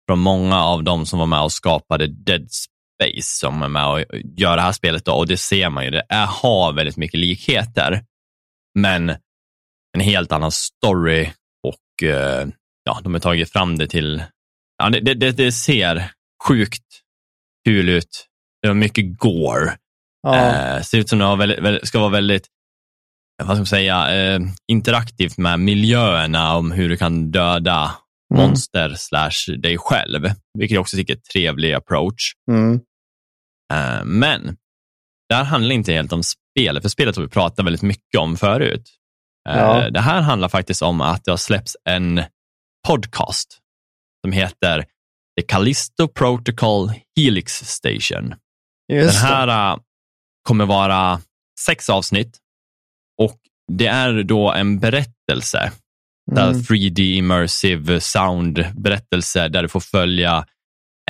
från 0.07 0.19
många 0.19 0.63
av 0.63 0.83
de 0.83 1.05
som 1.05 1.19
var 1.19 1.25
med 1.25 1.41
och 1.41 1.51
skapade 1.51 2.07
Dead 2.07 2.48
Space 2.51 3.39
som 3.39 3.63
är 3.63 3.69
med 3.69 3.88
och 3.88 4.00
gör 4.38 4.55
det 4.55 4.62
här 4.62 4.72
spelet. 4.72 5.05
Då. 5.05 5.13
Och 5.13 5.27
det 5.27 5.38
ser 5.38 5.69
man 5.69 5.86
ju, 5.86 5.91
det 5.91 6.03
är, 6.10 6.25
har 6.25 6.74
väldigt 6.74 6.98
mycket 6.98 7.19
likheter. 7.19 8.05
Men 8.79 9.10
en 9.93 10.01
helt 10.01 10.31
annan 10.31 10.51
story 10.51 11.29
och 11.67 12.07
eh, 12.07 12.48
ja, 12.83 13.00
de 13.03 13.13
har 13.13 13.19
tagit 13.19 13.51
fram 13.51 13.77
det 13.77 13.88
till, 13.88 14.24
ja, 14.83 14.99
det, 14.99 15.13
det, 15.13 15.31
det 15.31 15.51
ser 15.51 16.11
sjukt 16.47 16.83
kul 17.65 17.89
ut. 17.89 18.27
Det 18.61 18.67
är 18.67 18.73
mycket 18.73 19.17
gore. 19.17 19.77
Ja. 20.23 20.35
Eh, 20.35 20.81
ser 20.81 20.97
ut 20.97 21.09
som 21.09 21.19
det 21.19 21.35
väldigt, 21.35 21.87
ska 21.87 21.99
vara 21.99 22.09
väldigt 22.09 22.47
vad 23.43 23.47
ska 23.47 23.59
man 23.59 23.65
säga, 23.65 24.13
eh, 24.15 24.39
interaktivt 24.71 25.37
med 25.37 25.59
miljöerna 25.59 26.55
om 26.55 26.71
hur 26.71 26.89
du 26.89 26.97
kan 26.97 27.31
döda 27.31 27.91
Mm. 28.33 28.45
monster 28.47 28.93
slash 28.97 29.55
dig 29.57 29.77
själv, 29.77 30.21
vilket 30.59 30.75
jag 30.75 30.81
också 30.81 30.97
tycker 30.97 31.13
är 31.13 31.17
en 31.17 31.23
trevlig 31.33 31.73
approach. 31.73 32.31
Mm. 32.51 32.79
Eh, 33.73 34.03
men 34.05 34.57
det 35.29 35.35
här 35.35 35.43
handlar 35.43 35.75
inte 35.75 35.93
helt 35.93 36.13
om 36.13 36.21
spelet, 36.23 36.83
för 36.83 36.89
spelet 36.89 37.15
har 37.15 37.23
vi 37.23 37.29
pratat 37.29 37.65
väldigt 37.65 37.81
mycket 37.81 38.19
om 38.19 38.37
förut. 38.37 38.89
Eh, 39.49 39.57
Ja. 39.57 39.89
Det 39.89 39.99
här 39.99 40.21
handlar 40.21 40.49
faktiskt 40.49 40.81
om 40.81 41.01
att 41.01 41.23
det 41.25 41.31
har 41.31 41.37
släppts 41.37 41.77
en 41.89 42.23
podcast 42.87 43.59
som 44.25 44.31
heter 44.31 44.85
The 45.39 45.41
Callisto 45.47 46.07
Protocol 46.07 46.91
Helix 47.17 47.53
Station. 47.53 48.35
Just 48.93 49.21
Den 49.21 49.29
här 49.29 49.71
äh, 49.73 49.79
kommer 50.43 50.65
vara 50.65 51.21
sex 51.59 51.89
avsnitt 51.89 52.37
och 53.21 53.39
det 53.71 53.87
är 53.87 54.23
då 54.23 54.51
en 54.51 54.79
berättelse, 54.79 55.71
det. 56.31 56.41
mm. 56.41 56.49
Mm. 56.53 56.61
3D 56.61 56.99
immersive 56.99 58.01
sound 58.01 58.65
berättelse 58.73 59.47
där 59.47 59.61
du 59.61 59.69
får 59.69 59.79
följa 59.79 60.45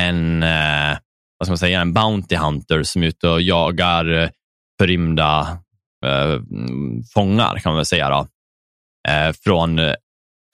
en, 0.01 0.43
eh, 0.43 0.97
vad 1.37 1.47
ska 1.47 1.51
man 1.51 1.57
säga, 1.57 1.81
en 1.81 1.93
Bounty 1.93 2.35
Hunter 2.35 2.83
som 2.83 3.03
är 3.03 3.07
ute 3.07 3.27
och 3.27 3.41
jagar 3.41 4.21
eh, 4.21 4.29
förrymda 4.81 5.57
eh, 6.05 6.41
fångar 7.13 7.59
kan 7.59 7.69
man 7.69 7.75
väl 7.75 7.85
säga 7.85 8.09
då. 8.09 8.27
Eh, 9.07 9.33
från 9.43 9.79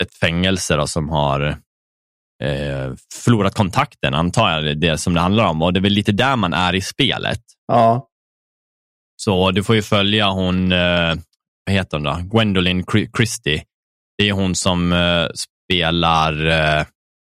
ett 0.04 0.14
fängelse 0.20 0.76
då, 0.76 0.88
som 0.88 1.10
har 1.10 1.58
eh, 2.44 2.94
förlorat 3.24 3.56
kontakten, 3.56 4.14
antar 4.14 4.50
jag 4.50 4.80
det 4.80 4.98
som 4.98 5.14
det 5.14 5.20
handlar 5.20 5.46
om. 5.46 5.62
Och 5.62 5.74
det 5.74 5.80
är 5.80 5.82
väl 5.82 5.94
lite 5.94 6.12
där 6.12 6.36
man 6.36 6.54
är 6.54 6.76
i 6.76 6.82
spelet. 6.82 7.42
Ja. 7.68 8.08
Så 9.22 9.52
du 9.52 9.64
får 9.64 9.76
ju 9.76 9.82
följa 9.82 10.30
hon, 10.30 10.72
eh, 10.72 11.16
vad 11.66 11.76
heter 11.76 11.98
hon 11.98 12.04
då? 12.04 12.18
Gwendolyn 12.38 12.84
Chri- 12.84 13.10
Christie. 13.18 13.64
Det 14.18 14.30
är 14.30 14.34
hon 14.34 14.56
som 14.56 14.94
eh, 14.94 15.28
spelar, 15.34 16.34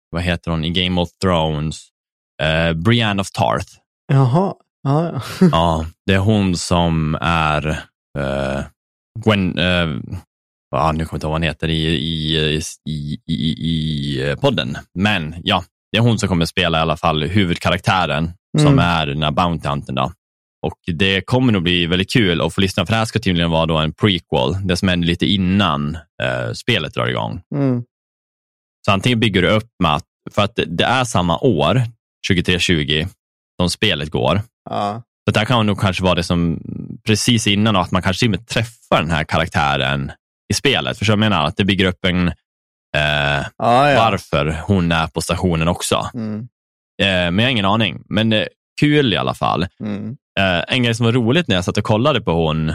vad 0.10 0.22
heter 0.22 0.52
hon, 0.52 0.66
i 0.66 0.70
Game 0.70 1.02
of 1.02 1.10
Thrones? 1.22 1.88
Brienne 2.76 3.22
of 3.22 3.32
Tarth. 3.32 3.68
Jaha. 4.08 4.54
Ja, 4.84 5.12
ja. 5.12 5.22
Ja, 5.52 5.86
det 6.06 6.14
är 6.14 6.18
hon 6.20 6.56
som 6.58 7.18
är 7.22 7.80
Gwen, 9.26 9.60
ja, 10.72 10.92
nu 10.92 11.06
kommer 11.06 11.10
jag 11.12 11.18
inte 11.18 11.26
ihåg 11.26 11.32
vad 11.32 11.42
hon 11.42 11.48
heter 11.48 11.68
i, 11.68 11.86
i, 11.86 12.62
i, 12.90 13.20
i, 13.28 13.36
i 13.36 14.36
podden. 14.42 14.78
Men 15.00 15.36
ja, 15.44 15.64
det 15.92 15.98
är 15.98 16.02
hon 16.02 16.20
som 16.20 16.30
kommer 16.30 16.46
spela 16.46 16.78
i 16.78 16.82
alla 16.82 16.98
fall 16.98 17.24
huvudkaraktären 17.24 18.32
som 18.58 18.68
Mm. 18.68 18.80
är 18.80 19.08
den 19.08 19.24
här 19.24 19.32
Bounty 19.32 19.68
Huntern. 19.68 19.96
Då. 19.96 20.12
Och 20.66 20.80
det 20.94 21.22
kommer 21.22 21.54
nog 21.54 21.64
bli 21.64 21.86
väldigt 21.86 22.14
kul 22.14 22.42
att 22.42 22.54
få 22.54 22.62
lyssna, 22.62 22.86
för 22.86 22.94
det 22.94 22.98
här 22.98 23.06
ska 23.06 23.20
tydligen 23.20 23.52
vara 23.52 23.66
då 23.66 23.78
en 23.78 23.94
prequel, 23.94 24.68
det 24.68 24.78
som 24.78 24.88
händer 24.88 25.08
lite 25.08 25.26
innan 25.26 25.96
eh, 26.24 26.52
spelet 26.54 26.94
drar 26.94 27.08
igång. 27.08 27.42
Mm. 27.56 27.84
Så 28.86 28.92
antingen 28.92 29.20
bygger 29.20 29.42
du 29.42 29.48
upp 29.50 29.70
med 29.84 29.96
att, 29.96 30.04
för 30.32 30.42
att 30.42 30.60
det- 30.68 30.84
är 30.86 31.04
samma 31.04 31.38
år, 31.40 31.82
2320, 32.28 33.08
som 33.62 33.70
spelet 33.70 34.10
går. 34.10 34.42
Ja. 34.70 35.02
Så 35.28 35.32
det 35.32 35.40
här 35.40 35.46
kan 35.46 35.66
nog 35.66 35.80
kanske 35.80 36.04
vara 36.04 36.16
det 36.16 36.24
som 36.24 36.60
precis 37.08 37.48
innan 37.48 37.76
och 37.76 37.82
att 37.82 37.92
man 37.92 38.02
kanske 38.02 38.38
träffar 38.38 39.02
den 39.02 39.12
här 39.12 39.24
karaktären 39.24 40.12
i 40.50 40.54
spelet. 40.54 40.98
För 40.98 41.06
så 41.06 41.12
jag 41.12 41.20
menar 41.20 41.46
att 41.46 41.58
det 41.58 41.66
bygger 41.66 41.86
upp 41.86 42.06
en 42.06 42.28
eh, 42.28 42.34
Ja, 43.58 43.92
ja. 43.92 43.96
varför 43.98 44.62
hon 44.68 44.92
är 44.92 45.08
på 45.08 45.22
stationen 45.22 45.68
också. 45.68 46.10
Mm. 46.14 46.40
Eh, 47.02 47.32
men 47.32 47.40
jag 47.40 47.46
har 47.46 47.52
ingen 47.52 47.66
aning. 47.66 48.04
Men 48.10 48.34
eh, 48.34 48.48
kul 48.80 49.14
i 49.14 49.18
alla 49.18 49.34
fall. 49.34 49.68
Mm. 49.80 50.18
Eh, 50.40 50.64
en 50.68 50.84
grej 50.84 50.96
som 50.96 51.06
var 51.06 51.14
roligt 51.14 51.48
när 51.48 51.56
jag 51.56 51.66
satt 51.66 51.78
och 51.78 51.84
kollade 51.84 52.22
på 52.22 52.32
hon, 52.32 52.70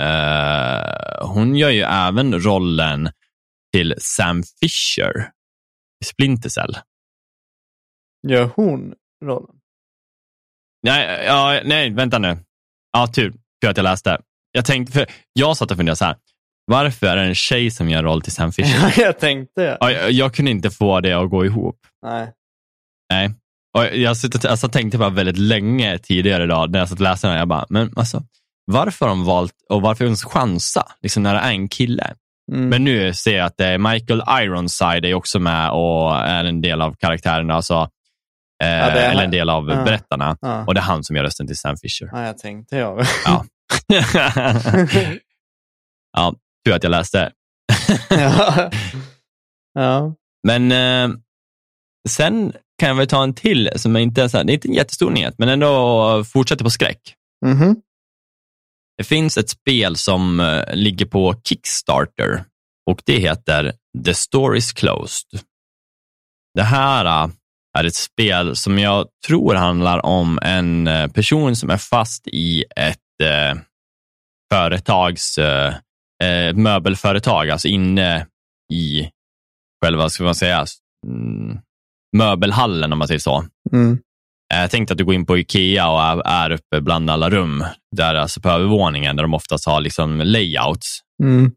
eh, 0.00 1.26
hon 1.26 1.56
gör 1.56 1.70
ju 1.70 1.82
även 1.82 2.40
rollen 2.40 3.10
till 3.72 3.94
Sam 3.98 4.42
Fisher 4.60 5.30
i 6.02 6.04
Splinter 6.04 6.48
Cell. 6.48 6.78
Gör 8.28 8.50
hon 8.56 8.94
rollen? 9.24 9.56
Nej, 10.82 11.24
ja, 11.26 11.60
nej, 11.64 11.90
vänta 11.90 12.18
nu. 12.18 12.38
Ja, 12.92 13.06
tur. 13.06 13.32
Tur 13.62 13.70
att 13.70 13.76
jag 13.76 13.84
läste. 13.84 14.20
Jag 14.52 14.64
tänkte, 14.64 14.92
för 14.92 15.06
jag 15.32 15.56
satt 15.56 15.70
och 15.70 15.76
funderade 15.76 15.96
så 15.96 16.04
här. 16.04 16.16
Varför 16.70 17.06
är 17.06 17.16
det 17.16 17.22
en 17.22 17.34
tjej 17.34 17.70
som 17.70 17.88
gör 17.90 18.02
roll 18.02 18.22
till 18.22 18.32
Sam 18.32 18.52
Fisher? 18.52 18.92
Ja, 18.96 19.04
jag 19.04 19.18
tänkte. 19.18 19.76
Ja, 19.80 19.90
jag, 19.90 20.10
jag 20.12 20.34
kunde 20.34 20.50
inte 20.50 20.70
få 20.70 21.00
det 21.00 21.12
att 21.12 21.30
gå 21.30 21.44
ihop. 21.44 21.76
Nej. 22.06 22.32
Nej. 23.12 23.30
Och 23.78 23.96
jag 23.96 24.16
satt, 24.16 24.44
alltså, 24.44 24.68
tänkte 24.68 24.98
bara 24.98 25.10
väldigt 25.10 25.38
länge 25.38 25.98
tidigare 25.98 26.44
idag 26.44 26.70
när 26.70 26.78
jag 26.78 26.88
satt 26.88 26.98
och 26.98 27.04
läste 27.04 27.26
den. 27.28 27.36
Jag 27.36 27.48
bara, 27.48 27.66
men 27.68 27.92
alltså, 27.96 28.22
varför 28.64 29.06
har 29.06 29.10
de 29.10 29.24
valt 29.24 29.52
och 29.70 29.82
varför 29.82 30.04
ens 30.04 30.24
chansa 30.24 30.86
liksom, 31.02 31.22
när 31.22 31.34
det 31.34 31.40
är 31.40 31.50
en 31.50 31.68
kille? 31.68 32.14
Mm. 32.52 32.68
Men 32.68 32.84
nu 32.84 33.14
ser 33.14 33.36
jag 33.36 33.46
att 33.46 33.56
det 33.56 33.66
är 33.66 33.78
Michael 33.78 34.22
Ironside 34.42 35.04
är 35.04 35.14
också 35.14 35.38
med 35.38 35.70
och 35.70 36.16
är 36.16 36.44
en 36.44 36.60
del 36.60 36.82
av 36.82 36.94
karaktären, 36.94 37.50
alltså, 37.50 37.74
eh, 38.62 38.68
är- 38.68 39.10
eller 39.10 39.24
en 39.24 39.30
del 39.30 39.50
av 39.50 39.70
ja. 39.70 39.84
berättarna. 39.84 40.36
ja. 40.40 40.64
Och 40.66 40.74
det 40.74 40.80
är 40.80 40.84
han 40.84 41.04
som 41.04 41.16
gör 41.16 41.22
rösten 41.24 41.46
till 41.46 41.56
Sam 41.56 41.76
Fisher. 41.76 42.08
ja, 42.12 42.26
jag 42.26 42.38
tänkte 42.38 42.76
jag. 42.76 43.04
Ja. 43.24 43.44
ja, 46.16 46.34
tur 46.64 46.74
att 46.74 46.82
jag 46.82 46.90
läste. 46.90 47.32
ja. 48.10 48.70
ja. 49.74 50.14
Men 50.46 50.72
eh, 50.72 51.16
sen 52.08 52.52
kan 52.78 52.88
jag 52.88 52.96
väl 52.96 53.06
ta 53.06 53.22
en 53.22 53.34
till 53.34 53.70
som 53.76 53.96
är 53.96 54.00
inte 54.00 54.22
är 54.22 54.28
så 54.28 54.36
här, 54.36 54.44
det 54.44 54.52
är 54.52 54.54
inte 54.54 54.68
en 54.68 54.74
jättestor 54.74 55.10
nyhet, 55.10 55.34
men 55.38 55.48
ändå 55.48 56.24
fortsätter 56.24 56.64
på 56.64 56.70
skräck. 56.70 57.14
Mhm. 57.46 57.76
Det 58.98 59.04
finns 59.04 59.38
ett 59.38 59.50
spel 59.50 59.96
som 59.96 60.40
eh, 60.40 60.74
ligger 60.74 61.06
på 61.06 61.40
Kickstarter 61.44 62.44
och 62.90 63.02
det 63.04 63.18
heter 63.18 63.72
The 64.04 64.14
Stories 64.14 64.72
Closed. 64.72 65.40
Det 66.54 66.62
här 66.62 67.24
eh, 67.24 67.30
är 67.78 67.84
ett 67.84 67.94
spel 67.94 68.56
som 68.56 68.78
jag 68.78 69.06
tror 69.26 69.54
handlar 69.54 70.06
om 70.06 70.38
en 70.42 70.86
eh, 70.86 71.08
person 71.08 71.56
som 71.56 71.70
är 71.70 71.76
fast 71.76 72.26
i 72.26 72.64
ett 72.76 73.22
eh, 73.22 73.58
företags, 74.52 75.38
eh, 75.38 75.74
eh, 76.24 76.54
möbelföretag, 76.54 77.50
alltså 77.50 77.68
inne 77.68 78.26
i 78.72 79.10
själva, 79.84 80.08
ska 80.08 80.24
man 80.24 80.34
säga, 80.34 80.64
mm, 81.06 81.58
möbelhallen 82.16 82.92
om 82.92 82.98
man 82.98 83.08
säger 83.08 83.18
så. 83.20 83.44
Mm. 83.72 83.98
Eh, 84.54 84.60
Jag 84.60 84.70
tänkte 84.70 84.92
att 84.94 84.98
du 84.98 85.04
går 85.04 85.14
in 85.14 85.26
på 85.26 85.38
Ikea 85.38 85.88
och 85.90 86.26
är, 86.26 86.50
uppe 86.50 86.80
bland 86.80 87.10
alla 87.10 87.30
rum, 87.30 87.64
där 87.96 88.14
alltså 88.14 88.40
på 88.40 88.48
övervåningen, 88.48 89.16
där 89.16 89.22
de 89.22 89.34
oftast 89.34 89.66
har 89.66 89.80
liksom 89.80 90.20
layouts. 90.20 90.98
Mm. 91.22 91.52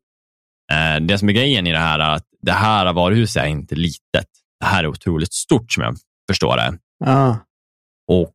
Eh, 0.72 1.02
Det 1.06 1.18
som 1.18 1.30
är 1.30 1.34
grejen 1.34 1.68
i 1.68 1.72
det 1.72 1.78
här 1.78 2.00
är 2.00 2.10
att 2.16 2.26
det 2.42 2.52
här 2.52 2.94
varuhuset 2.94 3.44
är 3.44 3.48
inte 3.48 3.76
litet. 3.76 4.28
Det 4.60 4.66
här 4.66 4.84
är 4.84 4.88
otroligt 4.88 5.34
stort 5.34 5.72
som 5.72 5.84
jag 5.84 5.96
förstår 6.30 6.58
det. 6.58 6.78
Ja. 7.06 7.38
Och 8.12 8.34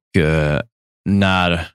när, 1.08 1.68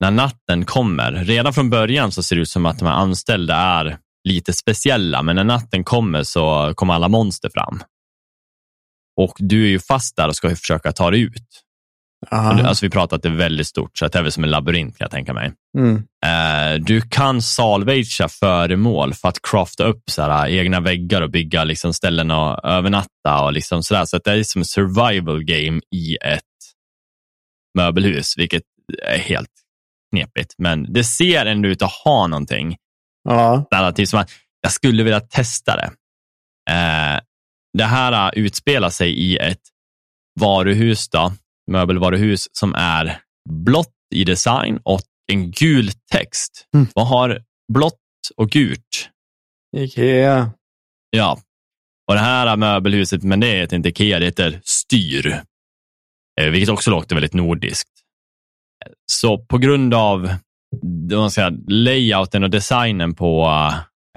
när 0.00 0.10
natten 0.10 0.64
kommer, 0.64 1.12
redan 1.12 1.54
från 1.54 1.70
början 1.70 2.12
så 2.12 2.22
ser 2.22 2.36
det 2.36 2.42
ut 2.42 2.48
som 2.48 2.66
att 2.66 2.78
de 2.78 2.88
här 2.88 2.94
anställda 2.94 3.54
är 3.54 3.98
lite 4.28 4.52
speciella, 4.52 5.22
men 5.22 5.36
när 5.36 5.44
natten 5.44 5.84
kommer 5.84 6.22
så 6.22 6.72
kommer 6.76 6.94
alla 6.94 7.08
monster 7.08 7.50
fram. 7.54 7.82
Och 9.20 9.34
du 9.38 9.64
är 9.64 9.68
ju 9.68 9.78
fast 9.78 10.16
där 10.16 10.28
och 10.28 10.36
ska 10.36 10.56
försöka 10.56 10.92
ta 10.92 11.10
dig 11.10 11.20
ut. 11.20 11.64
Aha. 12.30 12.62
Alltså 12.62 12.86
vi 12.86 12.90
pratar 12.90 13.16
att 13.16 13.22
det 13.22 13.28
är 13.28 13.36
väldigt 13.36 13.66
stort, 13.66 13.98
så 13.98 14.06
att 14.06 14.12
det 14.12 14.18
är 14.18 14.22
väl 14.22 14.32
som 14.32 14.44
en 14.44 14.50
labyrint 14.50 14.98
kan 14.98 15.04
jag 15.04 15.10
tänka 15.10 15.32
mig. 15.32 15.52
Mm. 15.78 15.96
Eh, 16.26 16.84
du 16.84 17.00
kan 17.00 17.42
salvagea 17.42 18.28
föremål 18.28 19.14
för 19.14 19.28
att 19.28 19.42
crafta 19.42 19.84
upp 19.84 20.02
så 20.10 20.22
här, 20.22 20.48
egna 20.48 20.80
väggar 20.80 21.22
och 21.22 21.30
bygga 21.30 21.64
liksom, 21.64 21.94
ställen 21.94 22.30
att 22.30 22.64
övernatta 22.64 23.44
och 23.44 23.52
liksom 23.52 23.82
sådär. 23.82 24.04
Så 24.04 24.18
det 24.18 24.32
är 24.32 24.42
som 24.42 24.64
survival 24.64 25.44
game 25.44 25.80
i 25.94 26.16
ett 26.16 26.42
möbelhus, 27.78 28.38
vilket 28.38 28.62
är 29.02 29.18
helt 29.18 29.50
knepigt. 30.14 30.54
Men 30.58 30.92
det 30.92 31.04
ser 31.04 31.46
ändå 31.46 31.68
ut 31.68 31.82
att 31.82 31.92
ha 31.92 32.26
någonting. 32.26 32.76
Ja. 33.28 33.66
Som 34.06 34.18
att 34.18 34.30
jag 34.60 34.72
skulle 34.72 35.02
vilja 35.02 35.20
testa 35.20 35.76
det. 35.76 35.90
Eh, 36.70 37.20
det 37.78 37.84
här 37.84 38.36
eh, 38.36 38.44
utspelar 38.44 38.90
sig 38.90 39.10
i 39.10 39.36
ett 39.36 39.60
varuhus, 40.40 41.08
då, 41.08 41.32
möbelvaruhus 41.70 42.48
som 42.52 42.74
är 42.74 43.20
blått 43.50 43.94
i 44.14 44.24
design 44.24 44.80
och 44.84 45.00
en 45.32 45.50
gul 45.50 45.90
text. 46.12 46.66
Mm. 46.74 46.86
Vad 46.94 47.06
har 47.06 47.42
blått 47.72 48.00
och 48.36 48.50
gult? 48.50 49.10
Ikea. 49.76 50.50
Ja, 51.10 51.38
och 52.08 52.14
det 52.14 52.20
här 52.20 52.56
möbelhuset, 52.56 53.22
men 53.22 53.40
det 53.40 53.46
heter 53.46 53.76
inte 53.76 53.88
Ikea, 53.88 54.18
det 54.18 54.24
heter 54.24 54.60
Styr. 54.64 55.42
Eh, 56.40 56.50
Vilket 56.50 56.68
också 56.68 56.90
låter 56.90 57.16
väldigt 57.16 57.34
nordiskt. 57.34 57.90
Så 59.12 59.38
på 59.38 59.58
grund 59.58 59.94
av 59.94 60.28
säga, 61.30 61.52
layouten 61.68 62.44
och 62.44 62.50
designen 62.50 63.14
på 63.14 63.46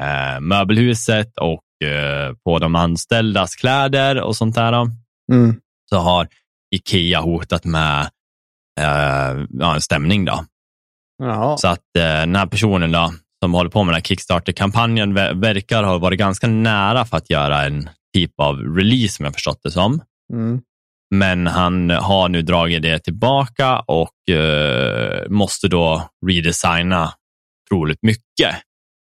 eh, 0.01 0.39
möbelhuset 0.39 1.37
och 1.37 1.87
eh, 1.87 2.33
på 2.45 2.59
de 2.59 2.75
anställdas 2.75 3.55
kläder 3.55 4.21
och 4.21 4.35
sånt 4.35 4.55
där, 4.55 4.73
Mm. 5.31 5.55
så 5.89 5.97
har 5.97 6.27
Ikea 6.75 7.19
hotat 7.21 7.65
med 7.65 8.09
eh, 8.79 9.73
en 9.73 9.81
stämning. 9.81 10.25
Då. 10.25 10.45
Jaha. 11.23 11.57
Så 11.57 11.67
att 11.67 11.79
eh, 11.97 12.03
den 12.03 12.35
här 12.35 12.45
personen 12.45 12.91
då, 12.91 13.13
som 13.43 13.53
håller 13.53 13.69
på 13.69 13.83
med 13.83 13.91
den 13.93 13.95
här 13.95 14.01
Kickstarter-kampanjen 14.01 15.17
ver- 15.17 15.41
verkar 15.41 15.83
ha 15.83 15.97
varit 15.97 16.19
ganska 16.19 16.47
nära 16.47 17.05
för 17.05 17.17
att 17.17 17.29
göra 17.29 17.63
en 17.65 17.89
typ 18.15 18.39
av 18.39 18.55
release, 18.59 19.13
som 19.13 19.25
jag 19.25 19.33
förstått 19.33 19.59
det 19.63 19.71
som. 19.71 20.01
Mm. 20.33 20.61
Men 21.15 21.47
han 21.47 21.89
har 21.89 22.29
nu 22.29 22.41
dragit 22.41 22.81
det 22.81 22.99
tillbaka 22.99 23.79
och 23.79 24.29
eh, 24.35 25.29
måste 25.29 25.67
då 25.67 26.09
redesigna 26.27 27.13
troligt 27.69 27.99
mycket 28.03 28.55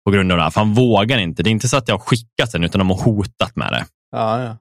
på 0.04 0.10
grund 0.10 0.32
av 0.32 0.38
det 0.38 0.44
här. 0.44 0.50
För 0.50 0.60
han 0.60 0.74
vågar 0.74 1.18
inte. 1.18 1.42
Det 1.42 1.50
är 1.50 1.52
inte 1.52 1.68
så 1.68 1.76
att 1.76 1.88
jag 1.88 1.94
har 1.94 2.04
skickat 2.04 2.52
den, 2.52 2.64
utan 2.64 2.78
de 2.78 2.90
har 2.90 2.96
hotat 3.04 3.56
med 3.56 3.72
det. 3.72 3.84
Ja, 4.12 4.42
ja. 4.42 4.56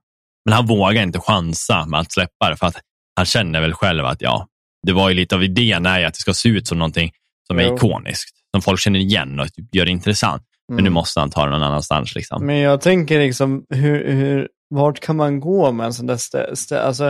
Men 0.46 0.54
han 0.54 0.66
vågar 0.66 1.04
inte 1.04 1.20
chansa 1.20 1.86
med 1.86 2.00
att 2.00 2.12
släppa 2.12 2.50
det, 2.50 2.56
för 2.58 2.68
att 2.68 2.76
han 3.16 3.26
känner 3.26 3.62
väl 3.62 3.74
själv 3.74 4.06
att 4.06 4.22
ja, 4.22 4.48
det 4.88 4.94
var 4.94 5.10
ju 5.10 5.16
lite 5.16 5.36
av 5.36 5.44
idén 5.44 5.86
är 5.86 6.06
att 6.06 6.14
det 6.14 6.20
ska 6.20 6.34
se 6.34 6.50
ut 6.50 6.68
som 6.68 6.80
någonting 6.80 7.12
som 7.48 7.60
är 7.60 7.64
Jo. 7.64 7.76
ikoniskt, 7.76 8.32
som 8.56 8.62
folk 8.62 8.80
känner 8.80 9.00
igen 9.00 9.40
och 9.40 9.48
gör 9.72 9.86
det 9.86 9.92
intressant. 9.92 10.44
Men 10.68 10.76
nu 10.76 10.82
Mm. 10.82 10.94
måste 10.94 11.20
han 11.20 11.30
ta 11.30 11.46
det 11.46 11.52
någon 11.52 11.64
annanstans. 11.64 12.16
Liksom. 12.16 12.46
Men 12.46 12.58
jag 12.58 12.82
tänker 12.82 13.20
liksom, 13.20 13.66
hur, 13.70 14.12
hur, 14.12 14.50
vart 14.72 15.00
kan 15.00 15.16
man 15.16 15.40
gå 15.40 15.72
med 15.72 15.86
en 15.86 15.94
sån 15.94 16.08
där 16.08 16.18
stä, 16.18 16.56
stä, 16.56 16.82
alltså, 16.82 17.06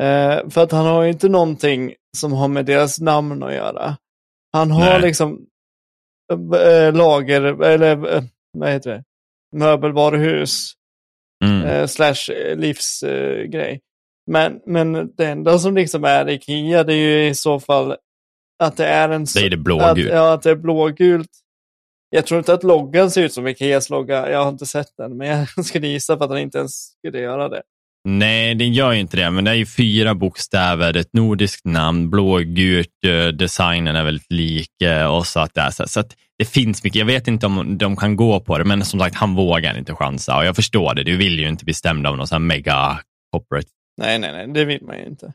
eh, 0.00 0.48
För 0.50 0.58
att 0.62 0.72
han 0.72 0.86
har 0.86 1.02
ju 1.02 1.10
inte 1.10 1.28
någonting 1.28 1.94
som 2.16 2.32
har 2.32 2.48
med 2.48 2.66
deras 2.66 3.00
namn 3.00 3.42
att 3.42 3.54
göra. 3.54 3.96
Han 4.52 4.70
har 4.70 4.90
Nej. 4.90 5.00
liksom 5.02 5.46
eh, 6.56 6.94
lager, 6.94 7.62
eller 7.62 8.14
eh, 8.16 8.22
vad 8.58 8.70
heter 8.70 8.90
det, 8.90 9.04
möbelvaruhus 9.56 10.72
Mm. 11.44 11.62
eh, 11.64 11.86
slash 11.86 12.32
livsgrej. 12.56 13.48
Grej. 13.48 13.80
men, 14.30 14.60
men 14.66 15.14
det 15.16 15.26
enda 15.26 15.58
som 15.58 15.74
liksom 15.74 16.04
är 16.04 16.28
Ikea, 16.28 16.84
det 16.84 16.94
är 16.94 16.96
ju 16.96 17.28
i 17.28 17.34
så 17.34 17.60
fall 17.60 17.96
att 18.64 18.76
det 18.76 18.86
är 18.86 19.08
en... 19.08 19.24
Det 19.34 19.40
är 19.46 19.50
det 19.50 19.56
att, 19.56 19.62
blågult. 19.62 20.10
ja, 20.12 20.32
att 20.32 20.42
det 20.42 20.50
är 20.50 20.56
blågult. 20.56 21.30
Jag 22.14 22.26
tror 22.26 22.38
inte 22.38 22.54
att 22.54 22.62
loggan 22.62 23.10
ser 23.10 23.22
ut 23.22 23.32
som 23.32 23.46
Ikeas 23.46 23.90
logga. 23.90 24.30
Jag 24.30 24.44
har 24.44 24.48
inte 24.48 24.66
sett 24.66 24.96
den, 24.96 25.16
men 25.16 25.28
jag 25.28 25.64
skulle 25.64 25.86
gissa 25.86 26.16
på 26.16 26.24
att 26.24 26.30
han 26.30 26.38
inte 26.38 26.58
ens 26.58 26.92
skulle 26.98 27.18
göra 27.18 27.48
det. 27.48 27.62
Nej, 28.08 28.54
det 28.54 28.64
gör 28.64 28.92
ju 28.92 29.00
inte 29.00 29.16
det, 29.16 29.30
men 29.30 29.44
det 29.44 29.50
är 29.50 29.54
ju 29.54 29.66
fyra 29.66 30.14
bokstäver, 30.14 30.96
ett 30.96 31.12
nordiskt 31.12 31.64
namn, 31.64 32.10
blågult, 32.10 32.88
eh, 33.06 33.26
designen 33.26 33.96
är 33.96 34.04
väldigt 34.04 34.32
lik 34.32 34.70
och 35.10 35.26
så 35.26 35.40
att 35.40 35.54
det 35.54 35.60
är 35.60 35.70
så, 35.70 35.88
så 35.88 36.00
att 36.00 36.16
det 36.38 36.44
finns 36.44 36.84
mycket. 36.84 36.98
Jag 36.98 37.06
vet 37.06 37.28
inte 37.28 37.46
om 37.46 37.78
de 37.78 37.96
kan 37.96 38.16
gå 38.16 38.40
på 38.40 38.58
det, 38.58 38.64
men 38.64 38.84
som 38.84 39.00
sagt, 39.00 39.16
han 39.16 39.34
vågar 39.34 39.78
inte 39.78 39.94
chansa 39.94 40.36
och 40.36 40.44
jag 40.44 40.56
förstår 40.56 40.94
det. 40.94 41.02
Du 41.02 41.16
vill 41.16 41.38
ju 41.38 41.48
inte 41.48 41.64
bli 41.64 41.74
stämd 41.74 42.06
av 42.06 42.16
någon 42.16 42.26
sån 42.26 42.42
här 42.42 42.48
mega 42.48 42.98
corporate. 43.32 43.68
Nej, 43.96 44.18
nej, 44.18 44.32
nej, 44.32 44.48
det 44.48 44.64
vill 44.64 44.82
man 44.82 44.98
ju 44.98 45.04
inte. 45.04 45.32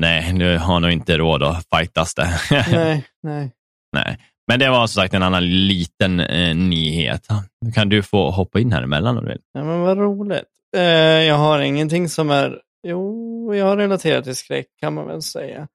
Nej, 0.00 0.32
du 0.32 0.58
har 0.58 0.80
nog 0.80 0.90
inte 0.90 1.18
råd 1.18 1.42
att 1.42 1.66
fightas 1.76 2.14
det. 2.14 2.40
nej, 2.50 3.04
nej. 3.22 3.52
Nej. 3.92 4.18
Men 4.48 4.58
det 4.60 4.70
var 4.70 4.86
som 4.86 5.02
sagt 5.02 5.14
en 5.14 5.22
annan 5.22 5.46
liten 5.66 6.20
eh, 6.20 6.54
nyhet. 6.56 7.26
Nu 7.60 7.72
kan 7.72 7.88
du 7.88 8.02
få 8.02 8.30
hoppa 8.30 8.60
in 8.60 8.72
här 8.72 8.82
emellan 8.82 9.18
om 9.18 9.24
du 9.24 9.30
vill. 9.30 9.40
Ja, 9.52 9.64
men 9.64 9.80
vad 9.80 9.98
roligt. 9.98 10.44
Eh, 10.76 10.82
jag 10.82 11.34
har 11.38 11.60
ingenting 11.60 12.08
som 12.08 12.30
är, 12.30 12.60
jo, 12.86 13.54
jag 13.54 13.64
har 13.66 13.76
relaterat 13.76 14.24
till 14.24 14.36
skräck 14.36 14.66
kan 14.80 14.94
man 14.94 15.06
väl 15.06 15.22
säga. 15.22 15.68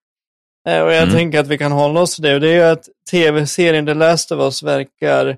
Eh, 0.68 0.82
och 0.82 0.92
jag 0.94 1.04
Mm. 1.04 1.16
tänker 1.16 1.40
att 1.40 1.48
vi 1.48 1.58
kan 1.58 1.72
hålla 1.72 2.02
oss 2.02 2.16
till 2.16 2.24
det. 2.24 2.34
Och 2.34 2.42
det 2.42 2.50
är 2.50 2.56
ju 2.56 2.72
att 2.72 2.90
tv-serien 3.12 3.86
The 3.86 3.94
Last 3.94 4.32
of 4.32 4.40
Us 4.40 4.64
verkar 4.64 5.38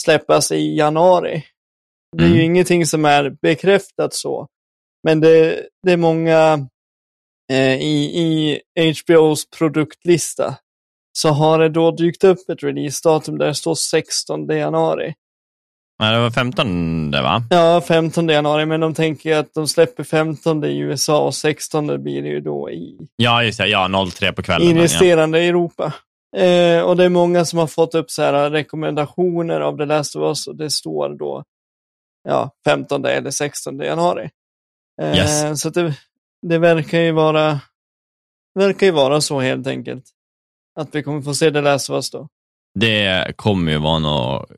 släppas 0.00 0.52
i 0.52 0.76
januari. 0.76 1.44
Det 2.16 2.22
är 2.24 2.28
ju 2.28 2.32
Mm. 2.34 2.44
ingenting 2.44 2.86
som 2.86 3.04
är 3.04 3.30
bekräftat 3.42 4.14
så. 4.14 4.46
Men 5.04 5.20
det, 5.20 5.66
det 5.86 5.92
är 5.92 5.96
många 5.96 6.68
eh, 7.52 7.74
i, 7.80 8.60
i 8.76 8.92
HBOs 8.92 9.50
produktlista 9.58 10.54
så 11.18 11.28
har 11.28 11.58
det 11.58 11.68
då 11.68 11.90
dykt 11.90 12.24
upp 12.24 12.48
ett 12.48 12.62
releasedatum 12.62 13.38
där 13.38 13.46
det 13.46 13.54
står 13.54 13.74
16 13.74 14.46
januari. 14.46 15.14
Nej, 15.98 16.14
det 16.14 16.20
var 16.20 16.30
15 16.30 17.10
det 17.10 17.22
va? 17.22 17.42
Ja, 17.50 17.80
15 17.88 18.28
januari, 18.28 18.66
men 18.66 18.80
de 18.80 18.94
tänker 18.94 19.36
att 19.36 19.54
de 19.54 19.68
släpper 19.68 20.04
15 20.04 20.64
i 20.64 20.78
USA 20.78 21.24
och 21.24 21.34
16 21.34 22.02
blir 22.02 22.22
det 22.22 22.28
ju 22.28 22.40
då 22.40 22.70
i, 22.70 23.08
Ja, 23.16 23.42
just 23.42 23.58
det. 23.58 23.66
Ja, 23.66 24.06
03 24.12 24.32
på 24.32 24.42
kvällen. 24.42 24.68
i 24.68 24.68
men 24.68 24.76
ja. 24.76 24.84
resterande 24.84 25.38
Europa. 25.38 25.92
Eh, 26.36 26.80
och 26.80 26.96
det 26.96 27.04
är 27.04 27.08
många 27.08 27.44
som 27.44 27.58
har 27.58 27.66
fått 27.66 27.94
upp 27.94 28.10
så 28.10 28.22
här 28.22 28.50
rekommendationer 28.50 29.60
av 29.60 29.76
The 29.76 29.84
Last 29.84 30.16
of 30.16 30.22
Us 30.22 30.46
och 30.46 30.56
det 30.56 30.70
står 30.70 31.08
då 31.18 31.44
ja, 32.28 32.50
15 32.64 33.04
eller 33.04 33.30
16 33.30 33.78
januari. 33.78 34.30
Eh, 35.02 35.16
Yes. 35.16 35.60
Så 35.60 35.70
det, 35.70 35.94
det 36.42 36.58
verkar 36.58 36.98
ju 36.98 37.12
vara 37.12 37.60
verkar 38.54 38.86
ju 38.86 38.92
vara 38.92 39.20
så 39.20 39.40
helt 39.40 39.66
enkelt. 39.66 40.04
Att 40.78 40.94
vi 40.94 41.02
kommer 41.02 41.22
få 41.22 41.34
se 41.34 41.50
Last 41.50 41.90
of 41.90 41.94
Us 41.94 42.10
då. 42.10 42.28
Det 42.74 43.36
kommer 43.36 43.72
ju 43.72 43.78
vara 43.78 43.98
något 43.98 44.50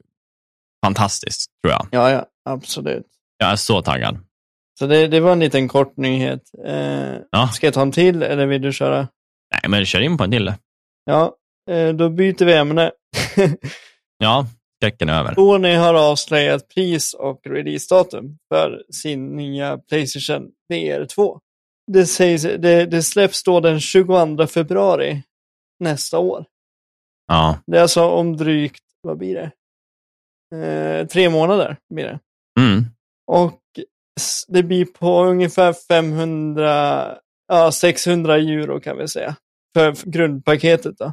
fantastiskt, 0.84 1.50
tror 1.62 1.72
jag. 1.72 1.86
Ja, 1.90 2.10
ja, 2.10 2.26
absolut. 2.44 3.06
Jag 3.38 3.50
är 3.50 3.56
så 3.56 3.82
taggad. 3.82 4.18
Så 4.78 4.86
det, 4.86 5.08
det 5.08 5.20
var 5.20 5.32
en 5.32 5.40
liten 5.40 5.68
kort 5.68 5.96
nyhet. 5.96 6.42
Eh, 6.66 7.14
Ja. 7.30 7.48
Ska 7.48 7.66
jag 7.66 7.74
ta 7.74 7.82
en 7.82 7.92
till 7.92 8.22
eller 8.22 8.46
vill 8.46 8.62
du 8.62 8.72
köra? 8.72 9.08
Nej, 9.52 9.62
men 9.68 9.84
kör 9.86 10.00
in 10.00 10.16
på 10.18 10.24
en 10.24 10.30
till. 10.30 10.52
Ja, 11.04 11.34
eh, 11.70 11.88
då 11.88 12.08
byter 12.10 12.44
vi 12.44 12.54
ämne. 12.54 12.90
Ja, 14.22 14.46
skräcken 14.76 15.08
är 15.08 15.20
över. 15.20 15.34
Sony 15.34 15.74
har 15.74 15.94
avslöjat 15.94 16.68
pris 16.68 17.14
och 17.14 17.40
releasedatum 17.46 18.38
för 18.52 18.82
sin 18.92 19.36
nya 19.36 19.78
Playstation 19.78 20.50
VR 20.68 21.06
2. 21.06 21.40
Det, 21.92 22.06
sägs, 22.06 22.42
det, 22.42 22.86
det 22.86 23.02
släpps 23.02 23.42
då 23.42 23.60
den 23.60 23.80
22 23.80 24.46
februari 24.46 25.22
nästa 25.80 26.18
år. 26.18 26.44
Ja. 27.28 27.58
Det 27.66 27.78
är 27.78 27.82
alltså 27.82 28.04
om 28.04 28.36
drygt, 28.36 28.84
vad 29.02 29.18
blir 29.18 29.34
det? 29.34 29.50
Eh, 30.56 31.06
tre 31.06 31.30
månader 31.30 31.76
blir 31.94 32.04
det. 32.04 32.18
Mm. 32.60 32.84
Och 33.26 33.60
det 34.48 34.62
blir 34.62 34.84
på 34.84 35.24
ungefär 35.24 35.72
500, 35.88 37.16
ja 37.48 37.72
600 37.72 38.36
euro 38.36 38.80
kan 38.80 38.98
vi 38.98 39.08
säga. 39.08 39.36
För 39.76 39.92
för 39.92 40.10
grundpaketet 40.10 40.98
då. 40.98 41.12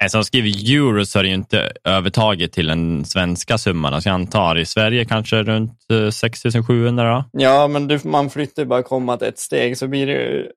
Nej, 0.00 0.10
Som 0.10 0.24
skriver 0.24 0.74
euro 0.74 1.04
så 1.06 1.18
är 1.18 1.22
det 1.22 1.28
ju 1.28 1.34
inte 1.34 1.72
övertaget 1.84 2.52
till 2.52 2.66
den 2.66 3.04
svenska 3.04 3.58
summan. 3.58 3.94
Alltså 3.94 4.08
jag 4.08 4.14
antar 4.14 4.58
i 4.58 4.66
Sverige 4.66 5.04
kanske 5.04 5.42
runt 5.42 5.90
eh, 5.92 6.10
6700 6.10 7.14
då? 7.14 7.24
Ja, 7.32 7.68
men 7.68 7.88
du, 7.88 8.00
man 8.04 8.30
flyttar 8.30 8.62
ju 8.62 8.66
bara 8.66 8.82
komma 8.82 9.14
ett 9.14 9.38
steg 9.38 9.78
så 9.78 9.88
blir 9.88 10.06
det 10.06 10.12
ju, 10.12 10.50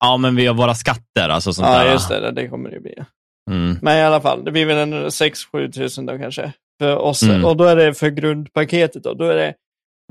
Ja, 0.00 0.16
men 0.16 0.36
vi 0.36 0.46
har 0.46 0.54
våra 0.54 0.74
skatter, 0.74 1.28
alltså 1.28 1.52
sånt 1.52 1.68
ja 1.68 1.78
där. 1.84 1.92
just 1.92 2.08
det, 2.08 2.30
det 2.32 2.48
kommer 2.48 2.70
det 2.70 2.80
bli. 2.80 2.94
Mm. 3.50 3.76
Men 3.82 3.96
i 3.98 4.02
alla 4.02 4.20
fall, 4.20 4.44
det 4.44 4.50
blir 4.52 4.66
väl 4.66 4.76
en 4.92 4.94
6-7 5.08 5.72
tusen 5.72 6.06
då 6.06 6.18
kanske. 6.18 6.52
För 6.80 6.96
oss, 6.96 7.22
Mm. 7.22 7.44
och 7.44 7.56
då 7.56 7.64
är 7.64 7.76
det 7.76 7.94
för 7.94 8.08
grundpaketet 8.10 9.02
då. 9.02 9.14
Då 9.14 9.24
är 9.24 9.34
det, 9.36 9.54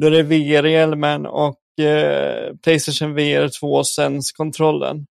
då 0.01 0.07
är 0.07 0.11
det 0.11 0.23
VR-hjälmen 0.23 1.25
och 1.25 1.59
eh, 1.81 2.55
Playstation 2.63 3.13
VR 3.15 3.59
2 3.59 3.83
Sense-kontrollen. 3.83 5.05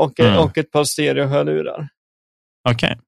Och, 0.00 0.20
Mm. 0.20 0.38
och 0.38 0.58
ett 0.58 0.70
par 0.70 0.84
stereohörlurar. 0.84 1.88
Okej. 2.68 2.98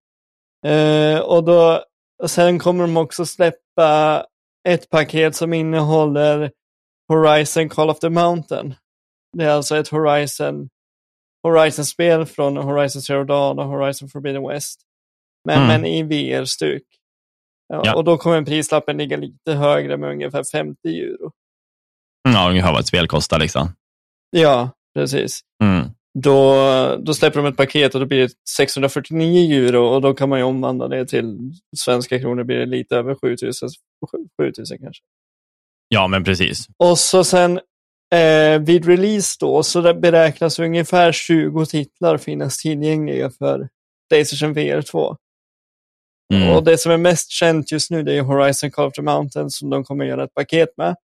Eh, 0.66 1.18
och 1.18 1.44
då, 1.44 1.82
och 2.22 2.30
sen 2.30 2.58
kommer 2.58 2.82
de 2.86 2.96
också 2.96 3.26
släppa 3.26 4.24
ett 4.68 4.90
paket 4.90 5.36
som 5.36 5.52
innehåller 5.52 6.50
Horizon 7.08 7.68
Call 7.68 7.90
of 7.90 7.98
the 7.98 8.08
Mountain. 8.08 8.74
Det 9.36 9.44
är 9.44 9.50
alltså 9.50 9.76
ett 9.76 9.88
Horizon 9.88 10.68
Horizon-spel 11.50 12.26
från 12.26 12.56
Horizon 12.56 13.02
Zero 13.02 13.24
Dawn 13.24 13.58
och 13.58 13.66
Horizon 13.66 14.08
Forbidden 14.08 14.48
West. 14.48 14.80
Men, 15.44 15.56
Mm. 15.62 15.68
men 15.68 15.84
i 15.86 16.02
VR-stuk. 16.02 16.82
Ja, 17.68 17.82
Ja. 17.84 17.94
Och 17.96 18.04
då 18.04 18.16
kommer 18.16 18.42
prislappen 18.42 18.96
ligga 18.96 19.16
lite 19.16 19.52
högre 19.52 19.96
med 19.96 20.10
ungefär 20.10 20.44
50 20.52 20.88
euro. 20.88 21.32
Ja, 22.28 22.50
ungefär 22.50 22.72
vad 22.72 22.80
ett 22.80 22.86
spel 22.86 23.08
kostar 23.08 23.38
liksom. 23.38 23.68
Ja, 24.30 24.70
precis. 24.98 25.40
Mm. 25.64 25.86
Då, 26.18 26.54
då 26.96 27.14
släpper 27.14 27.42
de 27.42 27.46
ett 27.48 27.56
paket 27.56 27.94
och 27.94 28.00
då 28.00 28.06
blir 28.06 28.22
det 28.22 28.32
649 28.56 29.66
euro 29.66 29.86
och 29.86 30.00
då 30.00 30.14
kan 30.14 30.28
man 30.28 30.38
ju 30.38 30.44
omvandla 30.44 30.88
det 30.88 31.06
till 31.06 31.38
svenska 31.76 32.18
kronor 32.18 32.44
blir 32.44 32.56
det 32.56 32.66
lite 32.66 32.96
över 32.96 33.14
7000, 33.14 33.68
7000 34.42 34.78
kanske. 34.78 35.02
Ja, 35.88 36.06
men 36.06 36.24
precis. 36.24 36.66
Och 36.78 36.98
så 36.98 37.24
sen 37.24 37.60
eh, 38.14 38.58
vid 38.60 38.86
release 38.86 39.36
då 39.40 39.62
så 39.62 39.94
beräknas 39.94 40.58
ungefär 40.58 41.12
20 41.12 41.66
titlar 41.66 42.18
finnas 42.18 42.58
tillgängliga 42.58 43.30
för 43.30 43.68
Playstation 44.08 44.52
VR 44.52 44.82
2. 44.82 45.16
Mm. 46.34 46.56
Och 46.56 46.64
det 46.64 46.78
som 46.78 46.92
är 46.92 46.96
mest 46.96 47.30
känt 47.30 47.72
just 47.72 47.90
nu 47.90 48.02
det 48.02 48.14
är 48.14 48.22
Horizon 48.22 48.70
Call 48.70 48.86
of 48.86 48.92
the 48.94 49.02
Mountain 49.02 49.50
som 49.50 49.70
de 49.70 49.84
kommer 49.84 50.04
göra 50.04 50.24
ett 50.24 50.34
paket 50.34 50.68
med. 50.76 50.96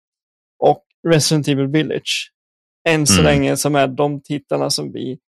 Och 0.64 0.84
Resident 1.08 1.48
Evil 1.48 1.68
Village. 1.68 2.32
Än 2.90 3.08
så 3.08 3.14
Mm. 3.22 3.26
länge 3.26 3.58
som 3.58 3.76
är 3.76 3.88
de 3.88 4.22
titlarna 4.22 4.70
som 4.70 4.92
vi 4.92 5.20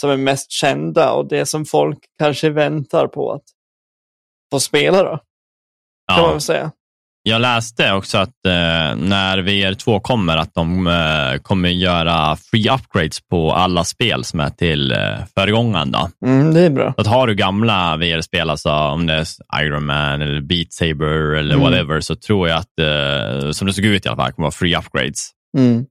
som 0.00 0.10
är 0.10 0.16
mest 0.16 0.50
kända 0.50 1.12
och 1.12 1.28
det 1.28 1.46
som 1.46 1.64
folk 1.64 1.98
kanske 2.18 2.50
väntar 2.50 3.06
på 3.06 3.32
att 3.32 3.42
få 4.52 4.60
spela 4.60 5.02
då. 5.02 5.10
Kan 6.12 6.16
man 6.20 6.24
Ja. 6.24 6.30
väl 6.30 6.40
säga. 6.40 6.72
Jag 7.24 7.40
läste 7.40 7.92
också 7.92 8.18
att 8.18 8.46
eh, 8.46 8.52
när 8.96 9.38
VR2 9.38 10.00
kommer 10.00 10.36
att 10.36 10.54
de 10.54 10.86
eh, 10.86 11.38
kommer 11.42 11.68
göra 11.68 12.36
free 12.36 12.70
upgrades 12.70 13.20
på 13.28 13.52
alla 13.52 13.84
spel 13.84 14.24
som 14.24 14.40
är 14.40 14.50
till 14.50 14.92
eh, 14.92 14.98
föregångaren. 15.34 15.94
Mm, 16.26 16.54
det 16.54 16.60
är 16.60 16.70
bra. 16.70 16.92
Så 16.94 17.00
att 17.00 17.06
har 17.06 17.26
du 17.26 17.34
gamla 17.34 17.96
VR-spel, 17.96 18.50
alltså 18.50 18.70
om 18.70 19.06
det 19.06 19.14
är 19.14 19.26
Iron 19.64 19.86
Man 19.86 20.22
eller 20.22 20.40
Beat 20.40 20.72
Saber 20.72 21.34
eller 21.34 21.54
Mm. 21.54 21.60
whatever, 21.60 22.00
så 22.00 22.16
tror 22.16 22.48
jag 22.48 22.58
att, 22.58 22.78
eh, 22.78 23.50
som 23.50 23.66
det 23.66 23.72
såg 23.72 23.84
ut 23.84 24.06
i 24.06 24.08
alla 24.08 24.16
fall, 24.16 24.32
kommer 24.32 24.46
vara 24.46 24.52
free 24.52 24.76
upgrades. 24.76 25.30
Mm. 25.58 25.84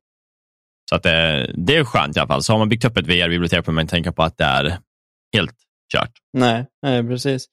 Så 0.89 0.95
att 0.95 1.03
det, 1.03 1.51
det 1.53 1.75
är 1.77 1.83
skönt 1.83 2.17
i 2.17 2.19
alla 2.19 2.27
fall. 2.27 2.43
Så 2.43 2.53
har 2.53 2.57
man 2.59 2.69
byggt 2.69 2.85
upp 2.85 2.97
ett 2.97 3.07
VR-bibliotek 3.07 3.51
behöver 3.51 3.71
man 3.71 3.81
inte 3.81 3.91
tänka 3.91 4.11
på 4.11 4.23
att 4.23 4.37
det 4.37 4.43
är 4.43 4.77
helt 5.35 5.55
kört. 5.93 6.11
Nej, 6.37 6.65
nej 6.83 7.03
precis. 7.07 7.45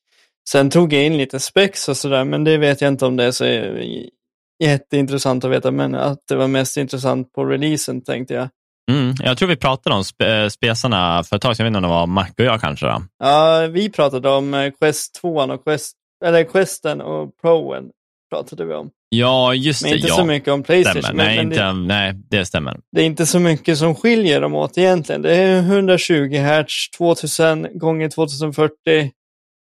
Sen 0.52 0.70
tog 0.70 0.92
jag 0.92 1.04
in 1.04 1.16
lite 1.16 1.40
spex 1.40 1.88
och 1.88 1.96
sådär, 1.96 2.24
men 2.24 2.44
det 2.44 2.58
vet 2.58 2.80
jag 2.80 2.88
inte 2.88 3.06
om 3.06 3.16
det 3.16 3.24
är 3.24 3.30
så 3.30 3.44
jätteintressant 4.64 5.44
att 5.44 5.50
veta, 5.50 5.70
men 5.70 5.94
att 5.94 6.18
det 6.28 6.36
var 6.36 6.48
mest 6.48 6.76
intressant 6.76 7.32
på 7.32 7.44
releasen 7.44 8.04
tänkte 8.04 8.34
jag. 8.34 8.48
Mm, 8.90 9.14
jag 9.18 9.38
tror 9.38 9.48
vi 9.48 9.56
pratade 9.56 9.96
om 9.96 10.04
spe, 10.04 10.50
spesarna 10.50 11.24
för 11.24 11.36
ett 11.36 11.42
tag 11.42 11.56
sedan, 11.56 11.66
jag 11.66 11.72
vet 11.72 11.76
inte 11.76 11.86
om 11.86 11.92
det 11.92 11.96
var 11.96 12.06
Mac 12.06 12.28
och 12.38 12.44
jag 12.44 12.60
kanske. 12.60 12.86
Då. 12.86 13.02
Ja, 13.18 13.68
vi 13.70 13.90
pratade 13.90 14.28
om 14.28 14.54
eh, 14.54 14.70
Quest 14.70 15.14
2 15.20 15.28
och 15.28 15.64
Quest, 15.64 15.96
eller 16.24 16.44
Questen 16.44 17.00
och 17.00 17.36
Proen 17.40 17.84
pratade 18.30 18.64
vi 18.64 18.74
om. 18.74 18.90
Ja, 19.08 19.54
just 19.54 19.82
men 19.82 19.90
det. 19.90 19.96
inte 19.96 20.08
ja. 20.08 20.14
så 20.14 20.24
mycket 20.24 20.48
om 20.48 20.62
Playstation. 20.62 21.02
Stämmer. 21.02 21.24
Nej, 21.24 21.36
men 21.36 21.46
inte, 21.46 21.64
det, 21.64 21.72
nej, 21.72 22.14
det 22.30 22.46
stämmer. 22.46 22.80
det 22.92 23.00
är 23.00 23.06
inte 23.06 23.26
så 23.26 23.38
mycket 23.38 23.78
som 23.78 23.94
skiljer 23.94 24.40
dem 24.40 24.54
åt 24.54 24.78
egentligen. 24.78 25.22
Det 25.22 25.34
är 25.34 25.58
120 25.58 26.36
Hz, 26.36 26.90
2000 26.98 27.78
gånger 27.78 28.08
2040 28.08 29.10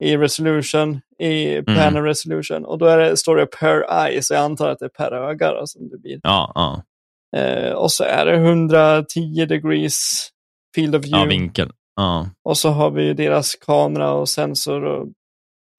i 0.05 0.17
resolution, 0.17 1.01
i 1.19 1.63
panel 1.63 2.03
resolution. 2.03 2.65
Och 2.65 2.79
då 2.79 2.87
är 2.87 2.99
det, 2.99 3.17
står 3.17 3.37
det 3.37 3.47
per 3.47 4.07
eye, 4.07 4.23
så 4.23 4.35
jag 4.35 4.43
antar 4.43 4.69
att 4.69 4.79
det 4.79 4.85
är 4.85 4.89
per 4.89 5.13
öga 5.13 5.53
då, 5.53 5.67
som 5.67 5.89
det 5.89 5.99
blir. 5.99 6.21
Ja, 6.23 6.53
ja. 6.55 6.83
Eh, 7.41 7.73
och 7.73 7.93
så 7.93 8.05
är 8.05 8.27
det 8.27 8.35
110 8.35 9.47
degrees 9.47 10.29
field 10.75 10.95
of 10.97 11.03
ja 11.07 11.19
view. 11.19 11.39
vinkel. 11.39 11.71
Ja. 11.97 12.29
och 12.45 12.59
så 12.59 12.71
har 12.71 12.91
vi 12.91 13.03
ju 13.05 13.15
deras 13.15 13.55
kamera 13.55 14.13
och 14.13 14.29
sensor. 14.29 14.85
Och, 14.85 15.09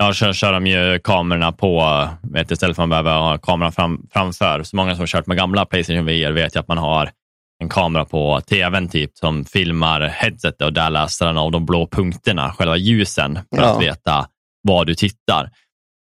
Ja, 0.01 0.13
kör, 0.13 0.34
kör 0.34 0.53
de 0.53 0.67
ju 0.67 0.99
kamerorna 0.99 1.51
på, 1.51 2.08
vet, 2.21 2.51
istället 2.51 2.75
för 2.75 2.84
att 2.84 2.89
man 2.89 3.03
behöver 3.03 3.19
ha 3.21 3.38
kameran 3.38 3.71
fram, 3.71 4.08
framför. 4.13 4.63
Så 4.63 4.75
många 4.75 4.95
som 4.95 4.99
har 5.01 5.08
kört 5.08 5.27
med 5.27 5.38
gamla 5.38 5.65
Playstation 5.65 6.05
VR 6.05 6.32
vet 6.32 6.55
ju 6.55 6.60
att 6.60 6.67
man 6.67 6.77
har 6.77 7.10
en 7.63 7.69
kamera 7.69 8.06
på 8.06 8.41
tvn 8.50 8.89
typ 8.89 9.17
som 9.17 9.45
filmar 9.45 10.02
headsetet 10.02 10.62
och 10.62 10.74
där 10.74 10.89
läser 10.89 11.26
den 11.26 11.38
av 11.38 11.52
de 11.52 11.65
blå 11.65 11.88
punkterna, 11.88 12.54
själva 12.54 12.78
ljusen, 12.78 13.36
för 13.36 13.62
Ja. 13.62 13.76
att 13.76 13.84
veta 13.84 14.28
vad 14.62 14.88
du 14.88 14.95
tittar. 14.95 15.52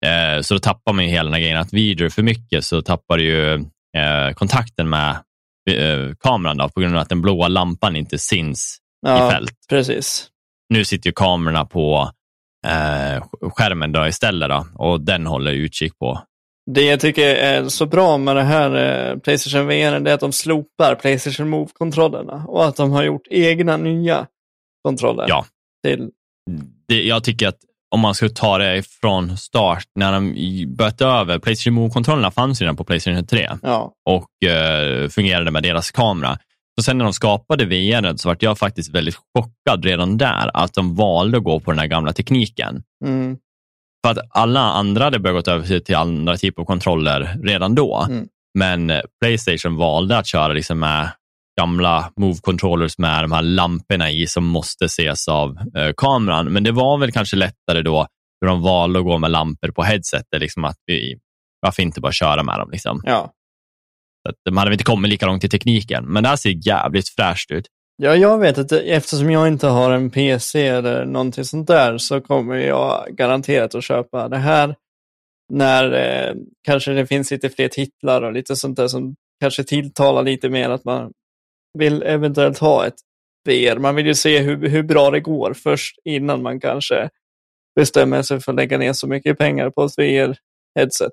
Eh, 0.07 0.43
så 0.43 0.55
då 0.55 0.61
tappar 0.61 0.93
man 0.93 1.05
ju 1.05 1.11
hela 1.11 1.25
den 1.25 1.33
här 1.33 1.41
grejen 1.41 1.57
att 1.61 1.73
videor 1.73 2.07
är 2.07 2.11
för 2.11 2.23
mycket 2.23 2.65
så 2.65 2.83
tappar 2.83 3.17
du 3.19 3.25
ju 3.25 3.55
eh, 3.97 4.33
kontakten 4.35 4.89
med 4.89 5.11
eh, 5.71 6.15
kameran 6.21 6.57
då, 6.57 6.69
på 6.69 6.81
grund 6.81 6.95
av 6.97 7.01
att 7.03 7.09
den 7.09 7.23
blåa 7.23 7.49
lampan 7.49 7.97
inte 7.97 8.19
syns 8.19 8.79
i 9.07 9.09
ja, 9.09 9.31
fält 9.31 9.55
precis. 9.69 10.29
nu 10.75 10.85
sitter 10.85 11.11
ju 11.11 11.15
kamerorna 11.15 11.65
på 11.65 12.11
eh, 12.67 13.25
skärmen 13.51 13.93
då 13.93 14.07
istället 14.07 14.49
då, 14.49 14.67
och 14.75 15.01
den 15.01 15.27
håller 15.27 15.53
utkik 15.53 15.99
på. 15.99 16.23
Det 16.75 16.83
jag 16.83 17.01
tycker 17.01 17.35
är 17.35 17.69
så 17.69 17.87
bra 17.87 18.19
med 18.19 18.37
det 18.37 18.43
här 18.43 18.75
eh, 19.11 19.19
Playstation 19.19 19.67
VR 19.67 19.73
är 20.09 20.15
att 20.15 20.21
de 20.21 20.33
slopar 20.33 20.95
Playstation 20.95 21.49
Move-kontrollerna 21.49 22.45
och 22.47 22.67
att 22.67 22.77
de 22.77 22.93
har 22.93 23.03
gjort 23.03 23.27
egna 23.31 23.77
nya 23.77 24.27
kontroller. 24.85 25.27
Ja. 25.29 25.45
Till, 25.85 26.11
Det, 26.89 27.03
jag 27.03 27.25
tycker 27.25 27.49
att 27.49 27.59
om 27.95 28.01
man 28.01 28.15
skulle 28.15 28.31
ta 28.31 28.59
det 28.59 28.83
från 28.87 29.37
start, 29.37 29.85
när 29.95 30.13
de 30.13 30.35
bytte 30.77 31.07
över, 31.07 31.39
Playstation 31.39 31.75
Move-kontrollerna 31.75 32.31
fanns 32.31 32.61
redan 32.61 32.77
på 32.77 32.85
Playstation 32.85 33.27
3 33.27 33.51
ja, 33.63 33.93
och 34.05 34.49
eh, 34.49 35.09
fungerade 35.09 35.51
med 35.51 35.63
deras 35.63 35.91
kamera. 35.91 36.39
Så 36.79 36.83
sen 36.83 36.99
när 36.99 37.05
de 37.05 37.13
skapade 37.13 37.65
VR 37.65 38.17
så 38.17 38.29
vart 38.29 38.43
jag 38.43 38.59
faktiskt 38.59 38.95
väldigt 38.95 39.19
chockad 39.35 39.85
redan 39.85 40.19
där 40.19 40.51
att 40.55 40.75
de 40.75 40.95
valde 40.95 41.39
att 41.39 41.45
gå 41.45 41.61
på 41.61 41.71
den 41.71 41.79
här 41.79 41.87
gamla 41.87 42.13
tekniken. 42.13 42.83
mm, 43.05 43.39
För 44.09 44.21
att 44.21 44.29
alla 44.31 44.61
andra 44.61 45.05
hade 45.05 45.18
börjat 45.18 45.44
gå 45.44 45.53
över 45.53 45.81
till- 45.81 45.97
andra 45.97 46.37
typer 46.37 46.62
av 46.62 46.66
kontroller 46.66 47.37
redan 47.42 47.75
då. 47.75 48.07
Mm. 48.11 48.27
Men 48.59 48.90
eh, 48.90 49.01
Playstation 49.21 49.77
valde 49.77 50.18
att 50.18 50.27
köra 50.27 50.53
liksom 50.53 50.79
med 50.79 51.11
gamla 51.61 52.12
Move 52.16 52.38
Controllers 52.40 52.99
med 52.99 53.25
de 53.25 53.33
här 53.33 53.42
lamporna 53.42 54.11
i 54.11 54.27
som 54.27 54.47
måste 54.47 54.85
ses 54.85 55.29
av 55.29 55.59
eh, 55.77 55.92
kameran. 55.97 56.53
Men 56.53 56.64
det 56.64 56.73
var 56.73 56.99
väl 56.99 57.12
kanske 57.12 57.37
lättare 57.37 57.83
då 57.83 58.07
hur 58.40 58.49
de 58.49 58.62
valde 58.62 58.99
att 58.99 59.05
gå 59.05 59.18
med 59.18 59.31
lampor 59.31 59.71
på 59.71 59.83
headsetet. 59.83 60.40
Liksom 60.40 60.64
att 60.64 60.77
vi, 60.87 61.18
varför 61.61 61.83
inte 61.83 62.01
bara 62.01 62.12
köra 62.12 62.42
med 62.42 62.59
dem? 62.59 62.71
Liksom. 62.71 63.01
ja. 63.05 63.33
Så 64.23 64.31
att 64.31 64.37
de 64.44 64.57
hade 64.57 64.68
väl 64.68 64.75
inte 64.75 64.85
kommit 64.85 65.09
lika 65.11 65.27
långt 65.27 65.44
i 65.44 65.49
tekniken. 65.49 66.05
Men 66.05 66.23
det 66.23 66.29
här 66.29 66.37
ser 66.37 66.66
jävligt 66.68 67.09
fräscht 67.09 67.51
ut. 67.51 67.66
Ja, 68.03 68.17
jag 68.17 68.39
vet 68.39 68.59
att 68.59 68.73
eftersom 68.73 69.31
jag 69.31 69.49
inte 69.49 69.67
har 69.67 69.91
en 69.91 70.11
PC 70.11 70.67
eller 70.67 71.05
någonting 71.05 71.45
sånt 71.45 71.67
där 71.67 71.99
så 71.99 72.21
kommer 72.21 72.57
jag 72.57 73.07
garanterat 73.17 73.75
att 73.75 73.85
köpa 73.85 74.29
det 74.29 74.37
här 74.37 74.75
när 75.53 75.93
eh, 75.93 76.35
kanske 76.63 76.93
det 76.93 77.07
finns 77.07 77.31
lite 77.31 77.51
fler 77.51 77.69
titlar 77.69 78.23
och 78.23 78.33
lite 78.33 78.57
sånt 78.57 78.77
där 78.77 78.89
som 78.89 79.15
kanske 79.41 79.65
tilltalar 79.65 80.23
lite 80.23 80.49
mer 80.49 80.71
att 80.71 80.85
man 80.85 81.13
vill 81.79 82.03
eventuellt 82.03 82.59
ha 82.59 82.87
ett 82.87 82.95
VR. 83.49 83.79
Man 83.79 83.95
vill 83.95 84.07
ju 84.07 84.15
se 84.15 84.39
hur, 84.39 84.69
hur 84.69 84.83
bra 84.83 85.11
det 85.11 85.21
går 85.21 85.55
först 85.55 85.99
innan 86.05 86.43
man 86.43 86.61
kanske 86.61 87.09
bestämmer 87.77 88.23
sig 88.23 88.41
för 88.41 88.53
att 88.53 88.57
lägga 88.57 88.79
ner 88.79 88.93
så 88.93 89.07
mycket 89.07 89.39
pengar 89.39 89.71
på 89.71 89.85
ett 89.85 89.99
VR-headset. 89.99 91.11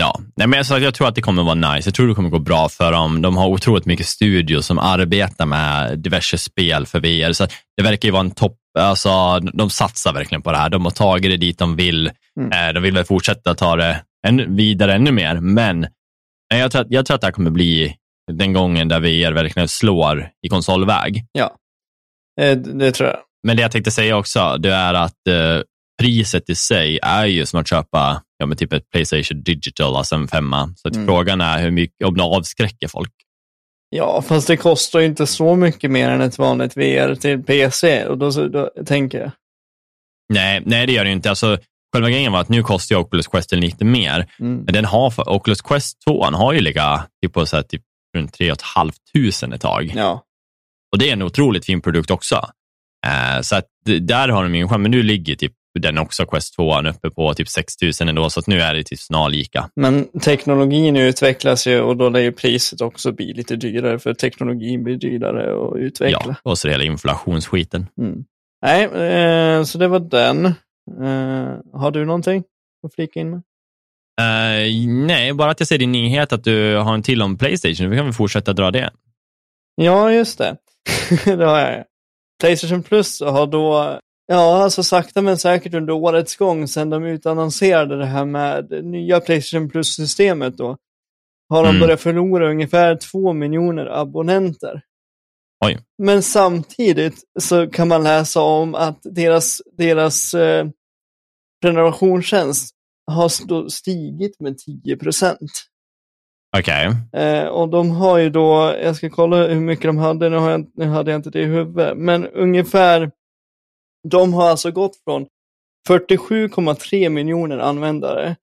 Ja, 0.00 0.20
Nej, 0.36 0.46
men 0.46 0.58
alltså, 0.58 0.78
jag 0.78 0.94
tror 0.94 1.08
att 1.08 1.14
det 1.14 1.22
kommer 1.22 1.42
vara 1.42 1.74
nice. 1.74 1.88
Jag 1.88 1.94
tror 1.94 2.08
det 2.08 2.14
kommer 2.14 2.28
gå 2.30 2.38
bra 2.38 2.68
för 2.68 2.92
dem. 2.92 3.22
De 3.22 3.36
har 3.36 3.48
otroligt 3.48 3.86
mycket 3.86 4.06
studios 4.06 4.66
som 4.66 4.78
arbetar 4.78 5.46
med 5.46 5.98
diverse 5.98 6.38
spel 6.38 6.86
för 6.86 7.00
VR. 7.00 7.32
Så 7.32 7.46
det 7.76 7.82
verkar 7.82 8.08
ju 8.08 8.12
vara 8.12 8.20
en 8.20 8.30
topp, 8.30 8.56
alltså, 8.78 9.38
de 9.40 9.70
satsar 9.70 10.12
verkligen 10.12 10.42
på 10.42 10.52
det 10.52 10.58
här. 10.58 10.70
De 10.70 10.84
har 10.84 10.92
tagit 10.92 11.30
det 11.30 11.36
dit 11.36 11.58
de 11.58 11.76
vill. 11.76 12.10
Mm. 12.40 12.52
Eh, 12.68 12.74
De 12.74 12.82
vill 12.82 12.94
väl 12.94 13.04
fortsätta 13.04 13.54
ta 13.54 13.76
det 13.76 14.02
ännu, 14.26 14.46
vidare 14.48 14.94
ännu 14.94 15.12
mer, 15.12 15.40
men 15.40 15.86
jag 16.54 16.72
tror, 16.72 16.82
att, 16.82 16.86
jag 16.90 17.06
tror 17.06 17.14
att 17.14 17.20
det 17.20 17.26
här 17.26 17.32
kommer 17.32 17.50
bli 17.50 17.94
den 18.32 18.52
gången 18.52 18.88
där 18.88 19.00
VR 19.00 19.32
verkligen 19.32 19.68
slår 19.68 20.28
i 20.46 20.48
konsolväg. 20.48 21.24
Eh, 22.40 22.56
det 22.58 22.92
tror 22.92 23.08
jag. 23.08 23.18
Men 23.46 23.56
det 23.56 23.62
jag 23.62 23.72
tänkte 23.72 23.90
säga 23.90 24.16
också, 24.16 24.56
det 24.58 24.72
är 24.72 24.94
att 24.94 25.26
eh, 25.28 25.60
priset 26.02 26.50
i 26.50 26.54
sig 26.54 26.98
är 27.02 27.26
ju 27.26 27.46
som 27.46 27.60
att 27.60 27.68
köpa 27.68 28.22
ja, 28.38 28.46
men 28.46 28.56
typ 28.56 28.72
ett 28.72 28.90
Playstation 28.90 29.42
Digital, 29.42 29.96
alltså 29.96 30.14
en 30.14 30.28
femma. 30.28 30.74
Så 30.76 30.88
Mm. 30.88 31.06
frågan 31.06 31.40
är 31.40 31.62
hur 31.62 31.70
mycket, 31.70 32.06
om 32.06 32.16
det 32.16 32.22
avskräcker 32.22 32.88
folk. 32.88 33.12
Ja, 33.90 34.22
fast 34.22 34.46
det 34.46 34.56
kostar 34.56 35.00
ju 35.00 35.06
inte 35.06 35.26
så 35.26 35.56
mycket 35.56 35.90
mer 35.90 36.08
än 36.10 36.20
ett 36.20 36.38
vanligt 36.38 36.76
VR 36.76 37.14
till 37.14 37.42
PC. 37.42 38.06
Och 38.06 38.18
då, 38.18 38.30
då 38.30 38.70
tänker 38.86 39.20
jag. 39.20 39.30
Nej, 40.32 40.62
nej, 40.66 40.86
det 40.86 40.92
gör 40.92 41.04
det 41.04 41.10
ju 41.10 41.16
inte. 41.16 41.28
Alltså, 41.30 41.58
själva 41.92 42.10
grejen 42.10 42.32
var 42.32 42.40
att 42.40 42.48
nu 42.48 42.62
kostar 42.62 42.94
ju 42.96 43.00
Oculus 43.00 43.26
Quest 43.26 43.52
lite 43.52 43.84
mer, 43.84 44.26
Mm. 44.40 44.56
men 44.64 44.74
den 44.74 44.84
har, 44.84 45.30
Oculus 45.30 45.60
Quest 45.62 45.98
2 46.06 46.24
har 46.24 46.52
ju 46.52 46.60
legat 46.60 47.08
typ 47.22 47.32
på 47.32 47.46
så 47.46 47.56
här, 47.56 47.62
typ 47.62 47.82
runt 48.16 48.32
3 48.34 48.54
500 48.74 49.54
ett 49.54 49.60
tag. 49.60 49.92
Ja. 49.96 50.22
Och 50.92 50.98
det 50.98 51.08
är 51.08 51.12
en 51.12 51.22
otroligt 51.22 51.64
fin 51.66 51.80
produkt 51.80 52.10
också. 52.10 52.34
Eh, 53.06 53.40
så 53.42 53.56
att 53.56 53.64
där 54.00 54.28
har 54.28 54.42
de 54.42 54.54
ingen 54.54 54.68
chans, 54.68 54.80
men 54.80 54.90
nu 54.90 55.02
ligger 55.02 55.34
typ 55.34 55.52
den 55.78 55.98
också, 55.98 56.26
Quest 56.26 56.54
2, 56.54 56.80
uppe 56.80 57.10
på 57.10 57.34
typ 57.34 57.48
6 57.48 57.74
000 58.00 58.08
ändå, 58.08 58.30
så 58.30 58.40
att 58.40 58.46
nu 58.46 58.60
är 58.60 58.74
det 58.74 58.84
typ 58.84 58.98
snarlika. 58.98 59.70
Men 59.76 60.20
teknologin 60.20 60.96
utvecklas 60.96 61.66
ju 61.66 61.80
och 61.80 61.96
då 61.96 62.08
lär 62.08 62.20
ju 62.20 62.32
priset 62.32 62.80
också 62.80 63.12
bli 63.12 63.32
lite 63.32 63.56
dyrare 63.56 63.98
för 63.98 64.14
teknologin 64.14 64.84
blir 64.84 64.96
dyrare 64.96 65.68
att 65.68 65.76
utveckla. 65.76 66.24
Ja, 66.26 66.34
och 66.42 66.58
så 66.58 66.68
hela 66.68 66.84
inflationsskiten. 66.84 67.86
Mm. 68.00 68.24
Nej, 68.62 68.84
eh, 68.84 69.64
så 69.64 69.78
det 69.78 69.88
var 69.88 70.00
den. 70.00 70.46
Eh, 70.46 71.80
har 71.80 71.90
du 71.90 72.04
någonting 72.04 72.44
att 72.86 72.94
flika 72.94 73.20
in 73.20 73.30
med? 73.30 73.42
Eh, 74.20 74.88
nej, 74.88 75.32
bara 75.32 75.50
att 75.50 75.60
jag 75.60 75.68
ser 75.68 75.78
din 75.78 75.92
nyhet 75.92 76.32
att 76.32 76.44
du 76.44 76.76
har 76.76 76.94
en 76.94 77.02
till 77.02 77.22
om 77.22 77.38
Playstation. 77.38 77.90
Vi 77.90 77.96
kan 77.96 78.04
väl 78.04 78.14
fortsätta 78.14 78.52
dra 78.52 78.70
det. 78.70 78.90
Ja, 79.74 80.12
just 80.12 80.38
det. 80.38 80.56
det 81.24 81.44
har 81.44 81.58
jag. 81.58 81.84
Playstation 82.40 82.82
Plus 82.82 83.20
har 83.20 83.46
då, 83.46 83.98
ja, 84.28 84.62
alltså 84.62 84.82
sakta 84.82 85.22
men 85.22 85.38
säkert 85.38 85.74
under 85.74 85.92
årets 85.92 86.36
gång, 86.36 86.68
sedan 86.68 86.90
de 86.90 87.04
utannonserade 87.04 87.96
det 87.98 88.06
här 88.06 88.24
med 88.24 88.84
nya 88.84 89.20
Playstation 89.20 89.68
Plus-systemet 89.70 90.56
då, 90.56 90.76
har 91.48 91.62
de 91.62 91.68
Mm. 91.68 91.80
börjat 91.80 92.00
förlora 92.00 92.50
ungefär 92.50 92.96
två 92.96 93.32
miljoner 93.32 93.86
abonnenter. 93.86 94.82
Oj. 95.64 95.78
Men 96.02 96.22
samtidigt 96.22 97.22
så 97.40 97.66
kan 97.70 97.88
man 97.88 98.02
läsa 98.02 98.40
om 98.40 98.74
att 98.74 98.98
deras, 99.02 99.62
deras 99.76 100.34
eh, 100.34 100.66
prenumerationstjänst 101.62 102.74
har 103.10 103.26
st- 103.26 103.70
stigit 103.70 104.40
med 104.40 104.58
10 104.58 104.96
procent. 104.96 105.50
Okej. 106.58 106.90
Eh, 107.12 107.44
och 107.46 107.68
de 107.68 107.90
har 107.90 108.18
ju 108.18 108.30
då, 108.30 108.74
jag 108.82 108.96
ska 108.96 109.10
kolla 109.10 109.46
hur 109.46 109.60
mycket 109.60 109.84
de 109.84 109.98
hade, 109.98 110.28
nu, 110.28 110.36
har 110.36 110.50
jag, 110.50 110.70
nu 110.74 110.84
hade 110.86 111.10
jag 111.10 111.18
inte 111.18 111.30
det 111.30 111.40
i 111.40 111.44
huvudet, 111.44 111.96
men 111.98 112.26
ungefär, 112.28 113.10
de 114.08 114.34
har 114.34 114.50
alltså 114.50 114.70
gått 114.70 114.96
från 115.04 115.26
47,3 115.88 117.08
miljoner 117.08 117.58
användare 117.58 118.36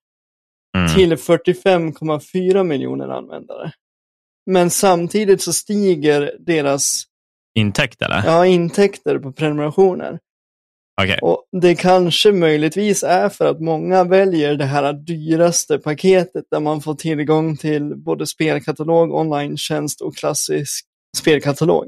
Mm. 0.77 0.93
till 0.95 1.15
45,4 1.17 2.63
miljoner 2.63 3.07
användare. 3.07 3.71
Men 4.45 4.69
samtidigt 4.69 5.41
så 5.41 5.53
stiger 5.53 6.35
deras 6.39 7.03
Intäkt 7.57 8.01
eller? 8.01 8.23
ja, 8.25 8.45
intäkter 8.45 9.19
på 9.19 9.31
prenumerationer. 9.31 10.19
Okej. 11.01 11.19
Och 11.21 11.43
det 11.61 11.75
kanske 11.75 12.31
möjligtvis 12.31 13.03
är 13.03 13.29
för 13.29 13.45
att 13.45 13.61
många 13.61 14.03
väljer 14.03 14.55
det 14.55 14.65
här 14.65 14.93
dyraste 14.93 15.77
paketet 15.79 16.45
där 16.51 16.59
man 16.59 16.81
får 16.81 16.95
tillgång 16.95 17.57
till 17.57 17.95
både 17.95 18.27
spelkatalog, 18.27 19.13
online-tjänst 19.13 20.01
och 20.01 20.15
klassisk 20.15 20.85
spelkatalog. 21.17 21.87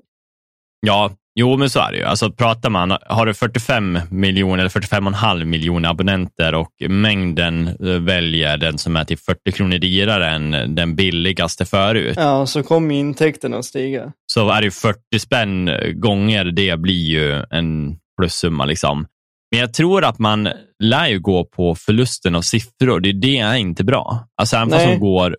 Ja, 0.80 1.12
jo 1.40 1.58
men 1.58 1.70
så 1.70 1.80
är 1.80 1.92
det 1.92 1.98
ju. 1.98 2.04
Alltså 2.04 2.32
pratar 2.32 2.70
man, 2.70 2.98
har 3.06 3.26
du 3.26 3.34
45 3.34 4.00
miljoner 4.10 4.58
eller 4.58 4.70
45,5 4.70 5.44
miljoner 5.44 5.90
abonnenter 5.90 6.56
och 6.56 6.72
mängden 6.90 7.68
eh, 7.68 7.76
väljer 7.86 8.58
den 8.58 8.78
som 8.78 8.96
är 8.96 9.04
till 9.04 9.18
40 9.18 9.52
kronor 9.52 9.78
dyrare 9.78 10.30
än 10.30 10.76
den 10.76 10.96
billigaste 10.96 11.66
förut. 11.66 12.14
Ja, 12.18 12.46
så 12.46 12.64
kommer 12.64 12.96
intäkterna 12.96 13.58
att 13.58 13.66
stiga. 13.66 14.12
Så 14.26 14.50
är 14.50 14.62
det 14.62 14.66
ju 14.66 14.72
40 14.72 15.20
spänn 15.20 15.70
gånger 15.94 16.46
det 16.46 16.80
blir 16.80 17.06
ju 17.06 17.44
en 17.52 17.98
plussumma 18.20 18.66
liksom. 18.66 19.08
Men 19.52 19.60
jag 19.60 19.74
tror 19.74 20.06
att 20.06 20.20
man 20.20 20.50
lär 20.84 21.08
ju 21.08 21.20
gå 21.20 21.46
på 21.46 21.76
förlusten 21.76 22.36
av 22.36 22.42
siffror. 22.42 23.00
Det, 23.00 23.12
det 23.12 23.38
är 23.38 23.56
inte 23.56 23.84
bra. 23.84 24.28
Alltså 24.38 24.56
även 24.56 24.70
fast 24.70 24.86
de 24.86 25.00
går 25.00 25.38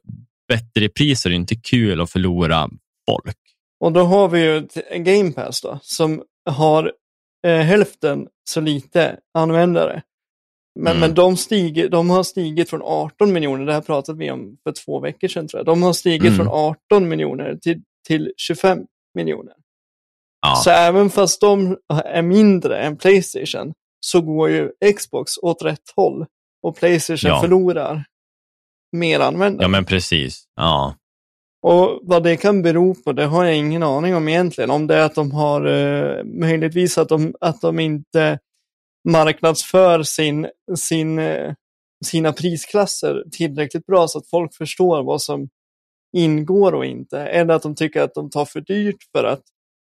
bättre 0.49 0.85
i 0.85 0.89
pris 0.89 1.21
så 1.21 1.29
är 1.29 1.31
det 1.31 1.37
inte 1.37 1.57
kul 1.57 2.01
att 2.01 2.11
förlora 2.11 2.69
folk. 3.11 3.37
Och 3.81 3.93
då 3.93 4.01
har 4.01 4.29
vi 4.29 4.41
ju 4.45 4.69
Game 4.99 5.33
Pass 5.33 5.61
då, 5.61 5.79
som 5.83 6.23
har 6.51 6.93
eh, 7.47 7.57
hälften 7.61 8.29
så 8.51 8.61
lite 8.61 9.19
användare. 9.35 10.03
Men, 10.81 10.87
Mm. 10.97 11.01
men 11.01 11.15
de, 11.15 11.37
stiger, 11.37 11.89
de 11.89 12.11
har 12.11 12.23
stigit 12.23 12.71
från 12.71 12.83
18 12.83 13.33
miljoner, 13.33 13.67
det 13.67 13.73
här 13.73 13.81
pratade 13.81 14.19
vi 14.19 14.31
om 14.31 14.57
för 14.65 14.73
två 14.73 15.01
veckor 15.01 15.29
sedan 15.29 15.49
tror 15.49 15.59
jag. 15.59 15.67
De 15.67 15.83
har 15.83 15.93
stigit 15.93 16.23
Mm. 16.33 16.37
från 16.37 16.49
18 16.49 17.09
miljoner 17.09 17.57
till, 17.57 17.83
till 18.07 18.33
25 18.37 18.79
miljoner. 19.15 19.55
Ja. 20.41 20.55
Så 20.57 20.71
även 20.71 21.11
fast 21.11 21.41
de 21.41 21.77
är 22.05 22.23
mindre 22.23 22.79
än 22.79 22.97
Playstation 22.97 23.73
så 24.01 24.21
går 24.21 24.51
ju 24.51 24.71
Xbox 24.97 25.33
åt 25.43 25.63
rätt 25.63 25.93
håll. 25.97 26.27
Och 26.63 26.77
Playstation 26.77 27.31
Ja. 27.31 27.41
förlorar 27.41 28.05
mer 28.93 29.21
användare. 29.21 29.65
ja, 29.65 29.69
men 29.69 29.85
precis. 29.85 30.45
Ja. 30.57 30.95
Och 31.63 32.01
vad 32.03 32.23
det 32.23 32.37
kan 32.37 32.63
bero 32.63 32.95
på, 32.95 33.13
det 33.13 33.25
har 33.25 33.45
jag 33.45 33.57
ingen 33.57 33.83
aning 33.83 34.15
om 34.17 34.29
egentligen. 34.29 34.71
Om 34.71 34.87
det 34.87 34.95
är 34.95 35.03
att 35.05 35.15
de 35.15 35.33
har 35.33 35.67
eh, 35.67 36.25
möjligtvis 36.25 36.99
att 36.99 37.09
de, 37.09 37.35
att 37.41 37.61
de 37.61 37.81
inte 37.81 38.39
marknadsför 39.09 40.03
sin, 40.03 40.49
sin, 40.77 41.19
eh, 41.19 41.53
sina 42.05 42.33
prisklasser 42.33 43.25
tillräckligt 43.33 43.87
bra 43.87 44.09
så 44.09 44.19
att 44.19 44.31
folk 44.31 44.55
förstår 44.55 45.03
vad 45.03 45.23
som 45.23 45.49
ingår 46.17 46.75
och 46.75 46.85
inte. 46.87 47.21
Eller 47.21 47.55
att 47.55 47.63
de 47.63 47.75
tycker 47.75 48.03
att 48.03 48.15
de 48.15 48.31
tar 48.31 48.45
för 48.45 48.61
dyrt 48.61 48.97
för 49.17 49.25
att 49.25 49.43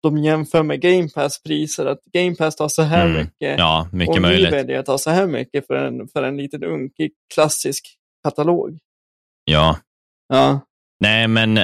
de 0.02 0.18
jämför 0.18 0.62
med 0.62 0.80
Game 0.80 1.08
Pass-priser. 1.14 1.86
Att 1.86 2.04
Game 2.04 2.34
Pass 2.36 2.56
tar 2.56 2.68
så 2.68 2.82
här 2.82 3.06
Mm. 3.06 3.18
mycket 3.18 3.58
ja, 3.58 3.88
mycket 3.92 4.16
och 4.16 4.22
möjligt. 4.22 4.46
vi 4.46 4.50
väljer 4.56 4.78
att 4.78 4.86
ta 4.86 4.98
så 4.98 5.10
här 5.10 5.26
mycket 5.26 5.66
för 5.66 5.74
en, 5.74 6.08
för 6.08 6.22
en 6.22 6.36
liten 6.36 6.64
unkig 6.64 7.12
klassisk 7.34 7.96
katalog. 8.24 8.78
Ja. 9.44 9.78
Ja, 10.28 10.60
Nej, 11.00 11.28
men 11.28 11.54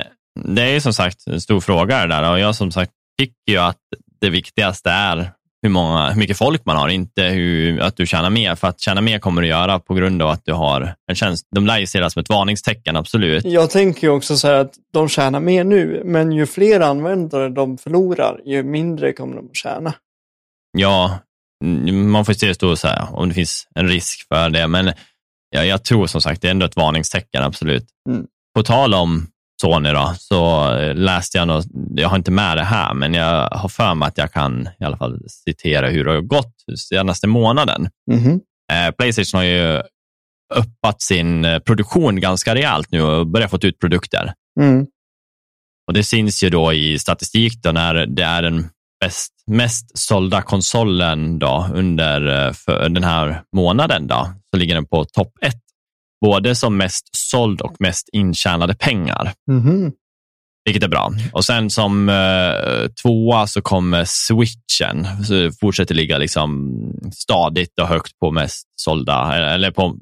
det 0.44 0.62
är 0.62 0.80
som 0.80 0.94
sagt 0.94 1.26
en 1.26 1.40
stor 1.40 1.60
fråga 1.60 2.00
det 2.00 2.06
där 2.06 2.30
och 2.32 2.40
jag 2.40 2.54
som 2.54 2.72
sagt 2.72 2.92
tycker 3.18 3.52
ju 3.52 3.58
att 3.58 3.78
det 4.20 4.30
viktigaste 4.30 4.90
är 4.90 5.32
hur, 5.62 5.70
många, 5.70 6.10
hur 6.10 6.18
mycket 6.18 6.36
folk 6.36 6.64
man 6.64 6.76
har, 6.76 6.88
inte 6.88 7.22
hur, 7.22 7.80
att 7.80 7.96
du 7.96 8.06
tjänar 8.06 8.30
mer. 8.30 8.54
För 8.54 8.68
att 8.68 8.80
tjäna 8.80 9.00
mer 9.00 9.18
kommer 9.18 9.42
du 9.42 9.48
göra 9.48 9.78
på 9.78 9.94
grund 9.94 10.22
av 10.22 10.28
att 10.28 10.44
du 10.44 10.52
har 10.52 10.94
en 11.06 11.14
tjänst. 11.14 11.46
De 11.54 11.66
lär 11.66 11.78
ju 11.78 11.86
se 11.86 12.00
det 12.00 12.10
som 12.10 12.20
ett 12.20 12.28
varningstecken, 12.28 12.96
absolut. 12.96 13.44
Jag 13.44 13.70
tänker 13.70 14.06
ju 14.06 14.12
också 14.12 14.36
så 14.36 14.46
här 14.46 14.54
att 14.54 14.74
de 14.92 15.08
tjänar 15.08 15.40
mer 15.40 15.64
nu, 15.64 16.02
men 16.04 16.32
ju 16.32 16.46
fler 16.46 16.80
användare 16.80 17.48
de 17.48 17.78
förlorar, 17.78 18.40
ju 18.44 18.62
mindre 18.62 19.12
kommer 19.12 19.36
de 19.36 19.46
att 19.46 19.56
tjäna. 19.56 19.94
Ja, 20.78 21.18
man 21.92 22.24
får 22.24 22.32
se 22.32 22.46
det 22.46 22.54
stå 22.54 22.76
så 22.76 22.88
här, 22.88 23.08
om 23.12 23.28
det 23.28 23.34
finns 23.34 23.68
en 23.74 23.88
risk 23.88 24.28
för 24.28 24.50
det. 24.50 24.66
Men 24.66 24.92
ja, 25.50 25.64
jag 25.64 25.84
tror 25.84 26.06
som 26.06 26.20
sagt 26.20 26.42
det 26.42 26.48
är 26.48 26.50
ändå 26.50 26.66
ett 26.66 26.76
varningstecken, 26.76 27.42
absolut. 27.42 27.84
Mm. 28.08 28.26
På 28.54 28.62
tal 28.62 28.94
om 28.94 29.26
Sony 29.60 29.90
då, 29.90 30.14
så 30.18 30.72
eh, 30.76 30.94
läste 30.94 31.38
jag 31.38 31.48
något, 31.48 31.66
jag 31.94 32.08
har 32.08 32.16
inte 32.16 32.30
med 32.30 32.56
det 32.56 32.64
här, 32.64 32.94
men 32.94 33.14
jag 33.14 33.48
har 33.48 33.68
för 33.68 33.94
mig 33.94 34.08
att 34.08 34.18
jag 34.18 34.32
kan 34.32 34.68
i 34.80 34.84
alla 34.84 34.96
fall 34.96 35.20
citera 35.28 35.88
hur 35.88 36.04
det 36.04 36.10
har 36.10 36.20
gått 36.20 36.54
senaste 36.78 37.26
månaden. 37.26 37.88
Mhm. 38.10 38.40
Eh, 38.72 38.90
Playstation 38.90 39.38
har 39.38 39.44
ju 39.44 39.82
uppat 40.54 41.02
sin 41.02 41.44
eh, 41.44 41.58
produktion 41.58 42.20
ganska 42.20 42.54
rejält 42.54 42.90
nu 42.90 43.02
och 43.02 43.26
börjat 43.26 43.50
få 43.50 43.58
ut 43.62 43.78
produkter. 43.78 44.32
Mm. 44.60 44.86
Och 45.86 45.94
Det 45.94 46.02
syns 46.02 46.42
ju 46.42 46.50
då 46.50 46.72
i 46.72 46.98
statistik 46.98 47.62
då 47.62 47.72
när 47.72 48.06
det 48.06 48.22
är 48.22 48.42
den 48.42 48.68
bäst, 49.00 49.32
mest 49.46 49.98
sålda 49.98 50.42
konsolen 50.42 51.38
då 51.38 51.70
under 51.74 52.52
för 52.52 52.88
den 52.88 53.04
här 53.04 53.42
månaden. 53.56 54.06
Då, 54.06 54.32
så 54.50 54.56
ligger 54.60 54.74
den 54.74 54.86
på 54.86 55.04
topp 55.04 55.32
ett. 55.40 55.60
Både 56.20 56.54
som 56.54 56.76
mest 56.76 57.08
såld 57.16 57.60
och 57.60 57.76
mest 57.78 58.08
intjänade 58.12 58.74
pengar, 58.74 59.32
Mhm. 59.50 59.92
vilket 60.64 60.82
är 60.82 60.88
bra. 60.88 61.10
Och 61.32 61.44
sen 61.44 61.70
som 61.70 62.08
eh, 62.08 62.88
tvåa 63.02 63.46
så 63.46 63.62
kommer 63.62 64.04
switchen. 64.06 65.06
Så 65.24 65.50
fortsätter 65.60 65.94
ligga 65.94 66.18
liksom 66.18 66.74
stadigt 67.14 67.80
och 67.80 67.88
högt 67.88 68.18
på 68.18 68.30
mest 68.30 68.66
sålda, 68.80 69.34
eller 69.54 69.70
på 69.70 69.96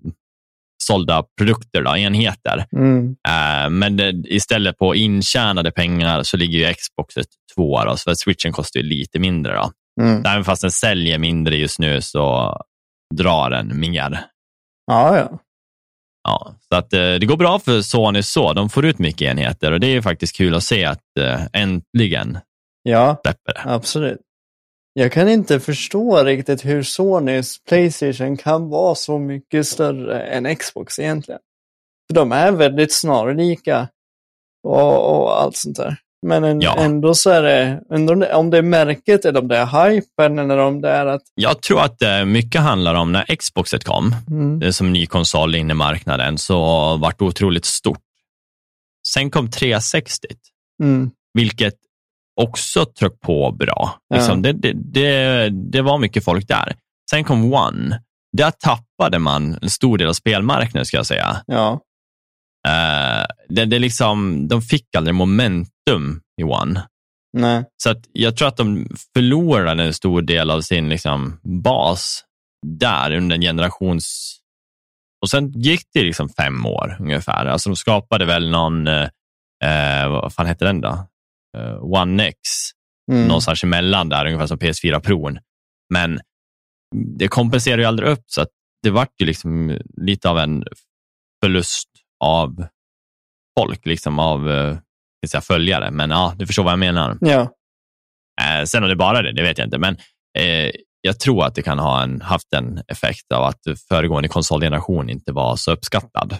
sålda 0.84 1.24
produkter, 1.38 1.82
då, 1.82 1.96
enheter. 1.96 2.66
Mm. 2.76 3.16
Eh, 3.28 3.70
Men 3.70 3.96
det, 3.96 4.10
istället 4.24 4.78
på 4.78 4.94
intjänade 4.94 5.70
pengar 5.70 6.22
så 6.22 6.36
ligger 6.36 6.58
ju 6.68 6.74
Xboxet 6.74 7.26
tvåa, 7.54 7.84
då, 7.84 7.96
så 7.96 8.14
switchen 8.16 8.52
kostar 8.52 8.80
ju 8.80 8.86
lite 8.86 9.18
mindre. 9.18 9.54
Då. 9.56 9.70
Mm. 10.02 10.22
Även 10.26 10.44
fast 10.44 10.62
den 10.62 10.70
säljer 10.70 11.18
mindre 11.18 11.56
just 11.56 11.78
nu 11.78 12.00
så 12.02 12.56
drar 13.14 13.50
den 13.50 13.80
mer. 13.80 14.20
Ja, 14.86 15.16
ja. 15.16 15.38
Ja, 16.28 16.54
så 16.68 16.74
att, 16.76 16.92
eh, 16.92 16.98
det 16.98 17.26
går 17.26 17.36
bra 17.36 17.58
för 17.58 17.80
Sony 17.82 18.22
så. 18.22 18.52
De 18.52 18.68
får 18.70 18.86
ut 18.86 18.98
mycket 18.98 19.22
enheter 19.22 19.72
och 19.72 19.80
det 19.80 19.86
är 19.86 20.02
faktiskt 20.02 20.36
kul 20.36 20.54
att 20.54 20.62
se 20.64 20.84
att 20.84 21.18
eh, 21.20 21.40
äntligen 21.52 22.38
Ja, 22.82 23.20
släpper 23.24 23.54
det. 23.54 23.60
absolut. 23.64 24.20
Jag 24.92 25.12
kan 25.12 25.28
inte 25.28 25.60
förstå 25.60 26.24
riktigt 26.24 26.64
hur 26.64 26.82
Sonys 26.82 27.64
Playstation 27.64 28.36
kan 28.36 28.68
vara 28.68 28.94
så 28.94 29.18
mycket 29.18 29.66
större 29.66 30.22
än 30.22 30.56
Xbox 30.56 30.98
egentligen. 30.98 31.40
För 32.10 32.14
de 32.14 32.32
är 32.32 32.52
väldigt 32.52 32.94
snarlika 32.94 33.88
och, 34.62 35.20
och 35.20 35.42
allt 35.42 35.56
sånt 35.56 35.76
där. 35.76 35.96
Men 36.26 36.44
en, 36.44 36.60
Ja. 36.60 36.76
ändå 36.78 37.14
så 37.14 37.30
är 37.30 37.42
det, 37.42 37.80
undrar 37.90 38.32
om 38.34 38.50
det- 38.50 38.58
är 38.58 38.62
märket 38.62 39.24
eller 39.24 39.40
om 39.40 39.48
det 39.48 39.56
är 39.56 39.90
hypen 39.90 40.38
eller 40.38 40.58
om 40.58 40.80
det 40.80 40.90
är 40.90 41.06
att 41.06 41.22
Jag 41.34 41.62
tror 41.62 41.80
att 41.80 42.02
eh, 42.02 42.24
mycket 42.24 42.60
handlar 42.60 42.94
om 42.94 43.12
när 43.12 43.36
Xboxet 43.36 43.84
kom, 43.84 44.14
mm, 44.30 44.62
eh, 44.62 44.70
som 44.70 44.92
ny 44.92 45.06
konsol 45.06 45.54
in 45.54 45.70
i 45.70 45.74
marknaden, 45.74 46.38
så 46.38 46.56
vart 46.96 47.18
det 47.18 47.24
otroligt 47.24 47.64
stort. 47.64 47.98
Sen 49.08 49.30
kom 49.30 49.50
360 49.50 50.26
mm, 50.82 51.10
vilket 51.34 51.74
också 52.40 52.84
tryck 52.84 53.20
på 53.20 53.50
bra. 53.52 53.94
Ja. 54.08 54.16
Liksom, 54.16 54.42
det, 54.42 54.52
det, 54.52 54.72
det, 54.72 55.48
det 55.50 55.82
var 55.82 55.98
mycket 55.98 56.24
folk 56.24 56.48
där. 56.48 56.74
Sen 57.10 57.24
kom 57.24 57.52
One. 57.54 58.00
Där 58.36 58.50
tappade 58.50 59.18
man 59.18 59.58
en 59.62 59.70
stor 59.70 59.98
del 59.98 60.08
av 60.08 60.12
spelmarknaden, 60.12 60.86
ska 60.86 60.96
jag 60.96 61.06
säga. 61.06 61.36
ja, 61.46 61.80
Eh, 62.68 63.26
det, 63.48 63.64
det 63.64 63.78
liksom, 63.78 64.48
de 64.48 64.62
fick 64.62 64.94
aldrig 64.96 65.14
momentum 65.14 66.20
i 66.40 66.44
One. 66.44 66.86
nej, 67.32 67.64
Så 67.82 67.90
att 67.90 68.04
jag 68.12 68.36
tror 68.36 68.48
att 68.48 68.56
de 68.56 68.88
förlorade 69.16 69.84
en 69.84 69.94
stor 69.94 70.22
del 70.22 70.50
av 70.50 70.60
sin 70.60 70.88
liksom, 70.88 71.40
bas 71.64 72.24
där 72.66 73.16
under 73.16 73.36
en 73.36 73.42
generations... 73.42 74.34
Och 75.22 75.30
sen 75.30 75.50
gick 75.50 75.82
det 75.94 76.02
liksom 76.02 76.28
fem 76.28 76.66
år 76.66 76.96
ungefär. 77.00 77.46
Alltså 77.46 77.70
de 77.70 77.76
skapade 77.76 78.24
väl 78.24 78.50
någon, 78.50 78.86
eh, 78.86 79.08
eh, 79.64 80.08
vad 80.08 80.34
fan 80.34 80.46
hette 80.46 80.64
den 80.64 80.80
då? 80.80 81.08
Eh, 81.58 81.82
One 81.82 82.26
X 82.26 82.38
mm, 83.12 83.26
någonstans 83.26 83.64
emellan 83.64 84.08
där, 84.08 84.26
ungefär 84.26 84.46
som 84.46 84.58
PS4 84.58 85.00
Pro. 85.00 85.36
Men 85.94 86.20
det 86.96 87.28
kompenserar 87.28 87.78
ju 87.78 87.84
aldrig 87.84 88.08
upp, 88.08 88.24
så 88.26 88.42
att 88.42 88.48
det 88.82 88.90
vart 88.90 89.20
ju 89.20 89.26
liksom 89.26 89.78
lite 89.96 90.28
av 90.30 90.38
en 90.38 90.64
förlust 91.44 91.88
av 92.24 92.66
folk, 93.58 93.86
liksom 93.86 94.18
av 94.18 94.50
eh, 94.50 94.78
jag 95.20 95.30
säga, 95.30 95.40
följare. 95.40 95.90
Men 95.90 96.10
ja, 96.10 96.34
du 96.36 96.46
förstår 96.46 96.64
vad 96.64 96.72
jag 96.72 96.78
menar. 96.78 97.18
ja, 97.20 97.48
Eh, 98.40 98.64
sen 98.64 98.82
om 98.82 98.88
det 98.88 98.96
bara 98.96 99.18
är 99.18 99.22
det, 99.22 99.32
det 99.32 99.42
vet 99.42 99.58
jag 99.58 99.66
inte. 99.66 99.78
Men 99.78 99.96
eh, 100.38 100.70
jag 101.00 101.20
tror 101.20 101.44
att 101.44 101.54
det 101.54 101.62
kan 101.62 101.78
ha 101.78 102.02
en, 102.02 102.20
haft 102.20 102.52
en 102.52 102.82
effekt 102.88 103.32
av 103.32 103.44
att 103.44 103.60
föregående 103.88 104.28
konsolgeneration 104.28 105.10
inte 105.10 105.32
var 105.32 105.56
så 105.56 105.72
uppskattad. 105.72 106.36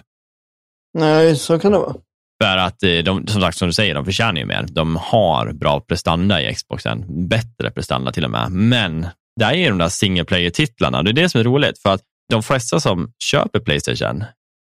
nej, 0.97 1.35
så 1.35 1.59
kan 1.59 1.71
det 1.71 1.77
vara. 1.77 1.95
För 2.43 2.57
att 2.57 2.83
eh, 2.83 2.97
de, 2.97 3.27
som 3.27 3.41
sagt, 3.41 3.57
som 3.57 3.67
du 3.67 3.73
säger, 3.73 3.95
de 3.95 4.05
förtjänar 4.05 4.39
ju 4.39 4.45
mer. 4.45 4.65
De 4.69 4.95
har 4.95 5.53
bra 5.53 5.79
prestanda 5.79 6.41
i 6.41 6.55
Xboxen, 6.55 7.27
bättre 7.27 7.71
prestanda 7.71 8.11
till 8.11 8.25
och 8.25 8.31
med. 8.31 8.51
Men 8.51 9.07
det 9.39 9.45
är 9.45 9.69
de 9.69 9.77
där 9.77 9.89
single 9.89 10.25
player-titlarna. 10.25 11.03
Det 11.03 11.09
är 11.09 11.13
det 11.13 11.29
som 11.29 11.39
är 11.39 11.43
roligt, 11.43 11.81
för 11.81 11.93
att 11.93 12.01
de 12.29 12.43
flesta 12.43 12.79
som 12.79 13.11
köper 13.23 13.59
Playstation 13.59 14.23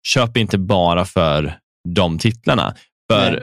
köper 0.09 0.41
inte 0.41 0.59
bara 0.59 1.05
för 1.05 1.59
de 1.89 2.19
titlarna. 2.19 2.75
För 3.13 3.31
Nej. 3.31 3.43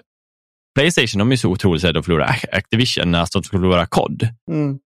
Playstation 0.79 1.19
de 1.19 1.31
är 1.31 1.35
så 1.35 1.49
otroligt 1.49 1.83
rädda 1.83 1.99
att 1.99 2.05
förlora 2.05 2.27
Ac- 2.27 2.45
Activision, 2.51 3.15
alltså 3.15 3.39
att 3.39 3.47
förlora 3.47 3.85
COD. 3.85 4.27
Mm, 4.51 4.79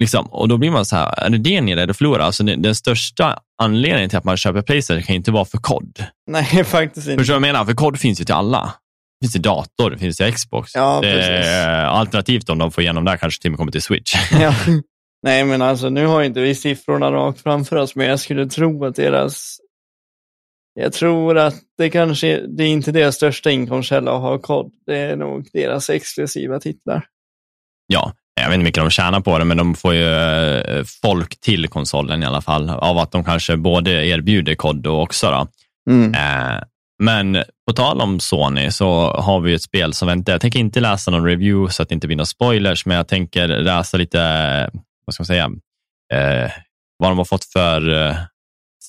Liksom. 0.00 0.26
Och 0.26 0.48
då 0.48 0.56
blir 0.58 0.70
man 0.70 0.84
så 0.86 0.96
här, 0.96 1.20
är 1.20 1.30
det 1.30 1.38
det 1.38 1.60
ni 1.60 1.72
är 1.72 1.76
rädda 1.76 1.90
att 1.90 1.96
förlora? 1.96 2.24
Alltså, 2.24 2.44
den, 2.44 2.62
den 2.62 2.74
största 2.74 3.38
anledningen 3.62 4.08
till 4.10 4.18
att 4.18 4.24
man 4.24 4.36
köper 4.36 4.62
Playstation 4.62 5.02
kan 5.02 5.16
inte 5.16 5.30
vara 5.30 5.44
för 5.44 5.58
COD. 5.58 6.04
nej, 6.30 6.44
faktiskt 6.64 7.08
inte. 7.08 7.18
Förstår 7.18 7.34
du 7.34 7.40
vad 7.40 7.48
jag 7.48 7.54
menar? 7.54 7.64
För 7.64 7.72
COD 7.74 7.98
finns 7.98 8.20
ju 8.20 8.24
till 8.24 8.34
alla. 8.34 8.72
finns 9.22 9.32
det 9.32 9.38
dator, 9.38 9.90
det 9.90 9.98
finns 9.98 10.16
det 10.16 10.32
Xbox. 10.32 10.74
Ja, 10.74 10.98
det 11.02 11.08
är, 11.22 11.84
alternativt 11.84 12.48
om 12.48 12.58
de 12.58 12.70
får 12.72 12.82
igenom 12.82 13.04
där 13.04 13.16
kanske 13.16 13.42
till 13.42 13.48
och 13.48 13.52
med 13.52 13.58
kommer 13.58 13.72
till 13.72 13.82
Switch. 13.82 14.14
Ja. 14.40 14.54
Nej, 15.22 15.44
men 15.44 15.62
alltså 15.62 15.88
nu 15.88 16.06
har 16.06 16.22
inte 16.22 16.40
vi 16.40 16.54
siffrorna 16.54 17.12
rakt 17.12 17.40
framför 17.42 17.76
oss, 17.76 17.94
men 17.96 18.06
jag 18.06 18.20
skulle 18.20 18.46
tro 18.46 18.84
att 18.84 18.94
deras... 18.96 19.56
Jag 20.78 20.92
tror 20.92 21.38
att 21.38 21.54
det 21.78 21.90
kanske 21.90 22.40
det 22.46 22.64
är 22.64 22.68
inte 22.68 22.92
deras 22.92 23.14
största 23.14 23.50
inkomstkälla 23.50 24.14
att 24.14 24.20
ha 24.20 24.38
kod. 24.38 24.72
Det 24.86 24.98
är 24.98 25.16
nog 25.16 25.48
deras 25.52 25.90
exklusiva 25.90 26.60
titlar. 26.60 27.04
ja, 27.86 28.12
jag 28.40 28.48
vet 28.48 28.54
inte 28.54 28.64
mycket 28.64 28.82
de 28.82 28.90
tjänar 28.90 29.20
på 29.20 29.38
det, 29.38 29.44
men 29.44 29.56
de 29.56 29.74
får 29.74 29.94
ju 29.94 30.14
eh, 30.14 30.84
folk 31.02 31.40
till 31.40 31.68
konsolen 31.68 32.22
i 32.22 32.26
alla 32.26 32.40
fall 32.40 32.70
av 32.70 32.98
att 32.98 33.12
de 33.12 33.24
kanske 33.24 33.56
både 33.56 34.06
erbjuder 34.06 34.54
kod 34.54 34.86
och 34.86 35.02
också. 35.02 35.30
Då. 35.30 35.46
Mm. 35.92 36.14
Eh, 36.14 36.62
men 37.02 37.44
på 37.66 37.72
tal 37.72 38.00
om 38.00 38.20
Sony 38.20 38.70
så 38.70 39.10
har 39.10 39.40
vi 39.40 39.54
ett 39.54 39.62
spel 39.62 39.92
som 39.92 40.08
väntar. 40.08 40.32
Jag 40.32 40.40
tänker 40.40 40.58
inte 40.58 40.80
läsa 40.80 41.10
någon 41.10 41.24
review 41.24 41.72
så 41.72 41.82
att 41.82 41.88
det 41.88 41.94
inte 41.94 42.06
blir 42.06 42.16
några 42.16 42.26
spoilers, 42.26 42.86
men 42.86 42.96
jag 42.96 43.08
tänker 43.08 43.48
läsa 43.48 43.96
lite, 43.96 44.20
eh, 44.20 44.80
vad 45.06 45.14
ska 45.14 45.20
man 45.20 45.26
säga, 45.26 45.50
eh, 46.12 46.50
vad 46.98 47.10
de 47.10 47.18
har 47.18 47.24
fått 47.24 47.44
för, 47.44 48.10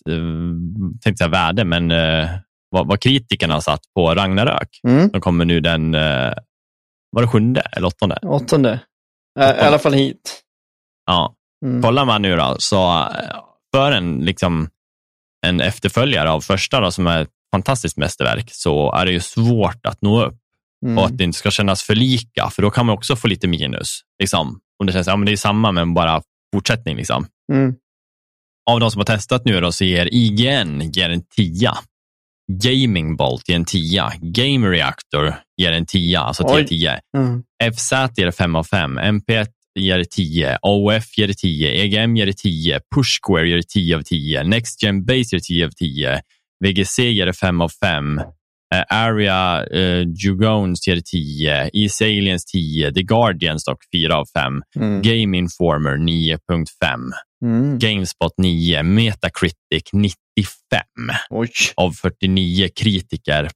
eh, 0.09 1.15
säga 1.17 1.27
värde, 1.29 1.63
men 1.63 1.91
eh, 1.91 2.29
vad, 2.69 2.87
vad 2.87 2.99
kritikerna 3.01 3.53
har 3.53 3.61
satt 3.61 3.81
på 3.95 4.15
Ragnarök. 4.15 4.79
Mm. 4.87 5.09
som 5.09 5.21
kommer 5.21 5.45
nu 5.45 5.59
den, 5.59 5.95
eh, 5.95 6.33
var 7.11 7.21
det 7.21 7.27
sjunde 7.27 7.61
eller 7.61 7.87
åttonde? 7.87 8.19
Åttonde. 8.21 8.79
Ä- 9.39 9.55
I 9.57 9.61
alla 9.61 9.79
fall 9.79 9.93
hit. 9.93 10.43
Ja, 11.05 11.33
Mm. 11.65 11.81
kollar 11.81 12.05
man 12.05 12.21
nu 12.21 12.35
då, 12.35 12.55
så 12.59 12.99
eh, 12.99 13.39
för 13.75 13.91
en, 13.91 14.17
liksom, 14.19 14.69
en 15.45 15.61
efterföljare 15.61 16.31
av 16.31 16.41
första 16.41 16.79
då, 16.79 16.91
som 16.91 17.07
är 17.07 17.21
ett 17.21 17.29
fantastiskt 17.51 17.97
mästerverk, 17.97 18.49
så 18.51 18.91
är 18.93 19.05
det 19.05 19.11
ju 19.11 19.19
svårt 19.19 19.85
att 19.85 20.01
nå 20.01 20.25
upp 20.25 20.37
Mm. 20.85 20.97
och 20.97 21.05
att 21.05 21.17
det 21.17 21.23
inte 21.23 21.37
ska 21.39 21.51
kännas 21.51 21.83
för 21.83 21.95
lika, 21.95 22.49
för 22.49 22.61
då 22.61 22.69
kan 22.69 22.85
man 22.85 22.95
också 22.95 23.15
få 23.15 23.27
lite 23.27 23.47
minus. 23.47 24.01
Liksom. 24.19 24.59
Om 24.79 24.87
det 24.87 24.93
känns, 24.93 25.07
ja 25.07 25.15
men 25.15 25.25
det 25.25 25.31
är 25.31 25.35
samma 25.37 25.71
men 25.71 25.93
bara 25.93 26.21
fortsättning. 26.55 26.95
Liksom. 26.97 27.25
Mm. 27.53 27.75
Av 28.69 28.79
de 28.79 28.91
som 28.91 28.99
har 28.99 29.05
testat 29.05 29.45
nu 29.45 29.61
då, 29.61 29.71
så 29.71 29.85
ger 29.85 30.09
IGN 30.11 30.91
ger 30.91 31.09
en 31.09 31.23
10. 31.35 31.71
Gaming 32.63 33.15
Bolt 33.15 33.49
ger 33.49 33.55
en 33.55 33.65
10. 33.65 34.01
Game 34.21 34.69
Reactor 34.69 35.35
ger 35.57 35.71
en 35.71 35.85
10, 35.85 36.19
alltså 36.19 36.43
Oj. 36.47 36.67
10. 36.67 36.99
Mm. 37.17 37.43
FZ 37.73 37.91
ger 38.17 38.31
5 38.31 38.55
av 38.55 38.63
5, 38.63 38.99
MP1 38.99 39.47
ger 39.79 40.03
10, 40.03 40.57
OF 40.61 41.17
ger 41.17 41.33
10, 41.33 41.67
EGM 41.83 42.15
ger 42.15 42.31
10, 42.31 42.79
Push 42.95 43.19
Square 43.21 43.47
ger 43.47 43.61
10 43.61 43.95
av 43.95 44.01
10, 44.01 44.43
Next 44.43 44.83
Gen 44.83 45.05
Base 45.05 45.35
ger 45.35 45.39
10 45.39 45.65
av 45.65 45.69
10, 45.69 46.21
VGC 46.65 46.99
ger 46.99 47.31
5 47.31 47.61
av 47.61 47.69
5, 47.69 48.19
eh, 48.73 48.83
Area 48.89 49.65
uh, 49.75 50.05
Jugones 50.23 50.87
ger 50.87 51.01
10, 51.01 51.69
East 51.73 52.01
Aliens 52.01 52.45
10, 52.45 52.93
The 52.93 53.03
Guardians 53.03 53.65
dock 53.65 53.83
4 53.95 54.15
av 54.15 54.25
5, 54.33 54.61
Mm. 54.75 55.01
Game 55.01 55.37
Informer 55.37 55.97
9.5, 55.97 57.11
Mm. 57.45 57.79
Gamespot 57.79 58.33
9, 58.37 58.83
Metacritic 58.83 59.83
95 59.93 60.11
Oj. 61.29 61.49
av 61.75 61.91
49 61.91 62.69
kritiker 62.75 63.49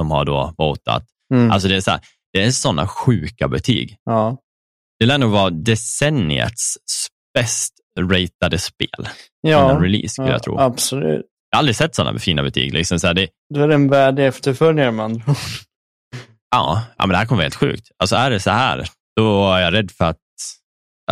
som 0.00 0.10
har 0.10 0.24
då 0.24 0.54
votat. 0.58 1.04
Mm. 1.34 1.50
Alltså 1.50 1.68
det 1.68 1.76
är 1.76 1.80
så 1.80 1.90
här, 1.90 2.00
det 2.32 2.42
är 2.44 2.50
sådana 2.50 2.86
sjuka 2.88 3.48
betyg. 3.48 3.96
ja. 4.04 4.38
Det 5.00 5.06
lär 5.06 5.18
nog 5.18 5.30
vara 5.30 5.50
decenniets 5.50 6.76
bäst 7.34 7.72
ratade 8.00 8.58
spel 8.58 9.08
Ja. 9.40 9.70
innan 9.70 9.82
release, 9.82 10.08
skulle 10.08 10.28
ja, 10.28 10.32
jag 10.34 10.42
tro. 10.42 10.58
absolut. 10.58 11.26
Jag 11.50 11.56
har 11.56 11.58
aldrig 11.58 11.76
sett 11.76 11.94
sådana 11.94 12.18
fina 12.18 12.42
betyg. 12.42 12.74
Liksom 12.74 12.98
så 13.00 13.06
här, 13.06 13.14
det, 13.14 13.28
Då 13.54 13.60
är 13.60 13.68
det 13.68 13.74
en 13.74 13.88
värdig 13.88 14.26
efterföljare 14.26 14.90
man 14.90 15.22
ja, 16.50 16.82
ja, 16.98 17.06
men 17.06 17.08
det 17.08 17.16
här 17.16 17.26
kommer 17.26 17.36
vara 17.38 17.44
helt 17.44 17.54
sjukt. 17.54 17.88
Alltså 17.98 18.16
är 18.16 18.30
det 18.30 18.40
så 18.40 18.50
här, 18.50 18.88
då 19.16 19.52
är 19.52 19.60
jag 19.60 19.72
rädd 19.74 19.90
för 19.90 20.04
att, 20.04 20.18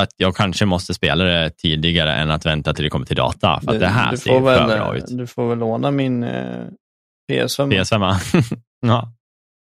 att 0.00 0.14
jag 0.16 0.36
kanske 0.36 0.66
måste 0.66 0.94
spela 0.94 1.24
det 1.24 1.50
tidigare 1.50 2.14
än 2.14 2.30
att 2.30 2.46
vänta 2.46 2.74
till 2.74 2.84
det 2.84 2.90
kommer 2.90 3.06
till 3.06 3.16
data. 3.16 3.60
För 3.64 3.74
att 3.74 3.80
det 3.80 3.86
här 3.86 4.10
du 4.10 4.16
ser 4.16 4.32
ju 4.32 4.40
väl, 4.40 4.58
för 4.58 4.78
bra 4.78 4.96
ut. 4.96 5.04
Du 5.08 5.26
får 5.26 5.48
väl 5.48 5.58
låna 5.58 5.90
min 5.90 6.22
eh, 6.22 6.66
PS5. 7.32 7.72
PS5, 7.72 8.16
ja. 8.86 9.12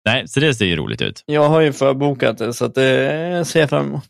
Nej, 0.05 0.29
så 0.29 0.41
det 0.41 0.55
ser 0.55 0.66
ju 0.66 0.76
roligt 0.76 1.03
ut. 1.03 1.22
Jag 1.26 1.49
har 1.49 1.61
ju 1.61 1.72
förbokat 1.72 2.39
det, 2.39 2.53
så 2.53 2.64
att 2.64 2.74
det 2.74 3.45
ser 3.47 3.61
jag 3.61 3.70
fram 3.70 3.87
emot. 3.87 4.05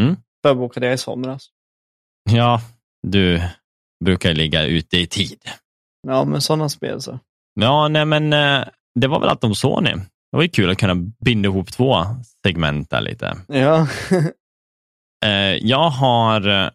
Mm. 0.00 0.16
Förbokade 0.46 0.86
jag 0.86 0.94
i 0.94 0.98
somras. 0.98 1.48
Ja, 2.30 2.60
du 3.02 3.42
brukar 4.04 4.34
ligga 4.34 4.64
ute 4.64 4.98
i 4.98 5.06
tid. 5.06 5.38
Ja, 6.08 6.24
men 6.24 6.40
sådana 6.40 6.68
spel 6.68 7.00
så. 7.02 7.18
Ja, 7.60 7.88
nej 7.88 8.04
men 8.04 8.32
eh, 8.32 8.64
det 8.94 9.06
var 9.06 9.20
väl 9.20 9.28
allt 9.28 9.44
om 9.44 9.54
Sony. 9.54 9.90
Det 9.90 10.36
var 10.36 10.42
ju 10.42 10.48
kul 10.48 10.70
att 10.70 10.78
kunna 10.78 10.94
binda 11.24 11.48
ihop 11.48 11.72
två 11.72 11.96
segment 12.46 12.90
där 12.90 13.00
lite. 13.00 13.36
Ja. 13.48 13.88
Eh, 15.24 15.54
jag 15.66 15.90
har 15.90 16.48
eh, 16.48 16.70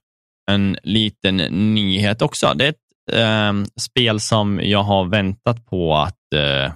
en 0.51 0.77
liten 0.83 1.37
nyhet 1.75 2.21
också. 2.21 2.53
Det 2.55 2.65
är 2.65 2.69
ett 2.69 3.11
eh, 3.11 3.53
spel 3.79 4.19
som 4.19 4.59
jag 4.63 4.83
har 4.83 5.05
väntat 5.05 5.65
på 5.65 5.95
att 5.95 6.33
eh, 6.35 6.73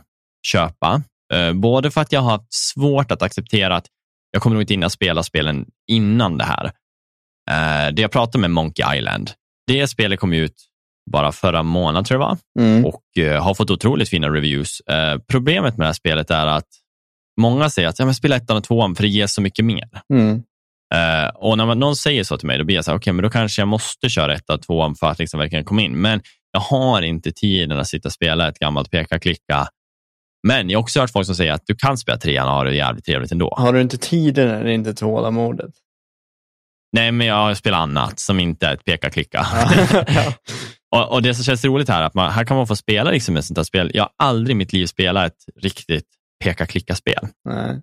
köpa. 0.48 1.02
Eh, 1.34 1.54
både 1.54 1.92
för 1.92 2.02
att 2.02 2.12
jag 2.12 2.22
har 2.22 2.32
haft 2.32 2.54
svårt 2.54 3.12
att 3.12 3.22
acceptera 3.22 3.76
att 3.76 3.86
jag 4.32 4.42
kommer 4.42 4.54
nog 4.54 4.64
inte 4.64 4.74
hinna 4.74 4.90
spela 4.90 5.24
spelen 5.24 5.66
innan 5.92 6.38
det 6.38 6.44
här. 6.44 6.66
Eh, 7.52 7.94
det 7.94 8.02
jag 8.02 8.12
pratade 8.12 8.42
med 8.42 8.52
Monkey 8.52 8.98
Island. 8.98 9.32
Det 9.68 9.88
spelet 9.88 10.20
kom 10.20 10.34
ut 10.34 10.56
bara 11.12 11.32
förra 11.32 11.64
månaden 11.64 12.04
tror 12.04 12.22
jag 12.22 12.28
var 12.28 12.38
Mm. 12.60 12.86
och 12.86 13.02
har 13.42 13.54
fått 13.54 13.70
otroligt 13.70 14.10
fina 14.10 14.30
reviews. 14.30 14.82
Problemet 15.28 15.78
med 15.78 15.84
det 15.86 15.88
här 15.88 15.94
spelet 15.94 16.32
är 16.32 16.48
att 16.48 16.68
många 17.42 17.70
säger 17.70 17.88
att 17.90 18.00
ja, 18.00 18.06
men 18.06 18.16
spela 18.16 18.36
ettan 18.36 18.58
och 18.58 18.64
tvåan 18.64 18.96
för 18.96 19.04
det 19.04 19.10
ger 19.10 19.28
så 19.28 19.42
mycket 19.42 19.66
mer. 19.66 19.90
Mm. 20.14 20.44
Eh, 20.96 21.30
och 21.36 21.58
när 21.58 21.66
man, 21.66 21.80
någon 21.80 21.96
säger 21.96 22.24
så 22.24 22.38
till 22.38 22.48
mig, 22.48 22.58
då 22.58 22.64
blir 22.64 22.76
jag 22.76 22.86
så 22.86 22.92
här, 22.92 22.98
okej, 22.98 23.14
men 23.14 23.24
då 23.24 23.30
kanske 23.30 23.62
jag 23.62 23.68
måste 23.68 24.10
köra 24.10 24.34
ettan 24.34 24.56
och 24.56 24.62
tvåan 24.62 24.96
för 24.96 25.08
att 25.08 25.20
liksom 25.20 25.40
verkligen 25.40 25.66
komma 25.66 25.82
in. 25.82 26.02
Men 26.02 26.22
jag 26.52 26.60
har 26.60 27.02
inte 27.02 27.32
tiden 27.32 27.80
att 27.80 27.88
sitta 27.88 28.08
och 28.08 28.14
spela 28.14 28.48
ett 28.48 28.60
gammalt 28.60 28.92
peka-klicka. 28.92 29.68
Men 30.48 30.70
jag 30.70 30.80
har 30.80 30.84
också 30.84 31.00
hört 31.00 31.12
folk 31.12 31.26
som 31.26 31.36
säger 31.36 31.54
att 31.54 31.64
du 31.66 31.76
kan 31.76 31.98
spela 31.98 32.18
trean 32.18 32.48
och 32.48 32.54
ha 32.54 32.64
det 32.64 32.76
jävligt 32.76 33.06
trevligt 33.06 33.32
ändå. 33.32 33.54
Har 33.58 33.74
du 33.74 33.82
inte 33.82 33.98
tiden 33.98 34.50
eller 34.50 34.70
inte 34.70 34.94
tålamodet? 34.94 35.72
Nej, 36.94 37.12
men 37.12 37.28
jag 37.28 37.58
spelar 37.58 37.78
annat 37.78 38.20
som 38.20 38.40
inte 38.40 38.68
är 38.68 38.74
ett 38.74 38.86
peka-klicka. 38.86 39.48
Ja. 39.54 40.34
och, 40.96 41.12
och 41.12 41.22
det 41.22 41.36
som 41.36 41.44
känns 41.44 41.66
roligt 41.66 41.90
här 41.90 42.02
är 42.02 42.06
att 42.06 42.14
man, 42.14 42.32
här 42.32 42.46
kan 42.46 42.58
man 42.58 42.68
få 42.68 42.76
spela 42.76 43.12
liksom 43.12 43.38
ett 43.38 43.46
sånt 43.46 43.58
här 43.58 43.64
spel. 43.64 43.92
Jag 43.94 44.04
har 44.04 44.12
aldrig 44.18 44.56
i 44.56 44.58
mitt 44.58 44.74
liv 44.74 44.86
spelat 44.86 45.26
ett 45.28 45.64
riktigt 45.64 46.06
peka-klicka-spel. 46.44 47.28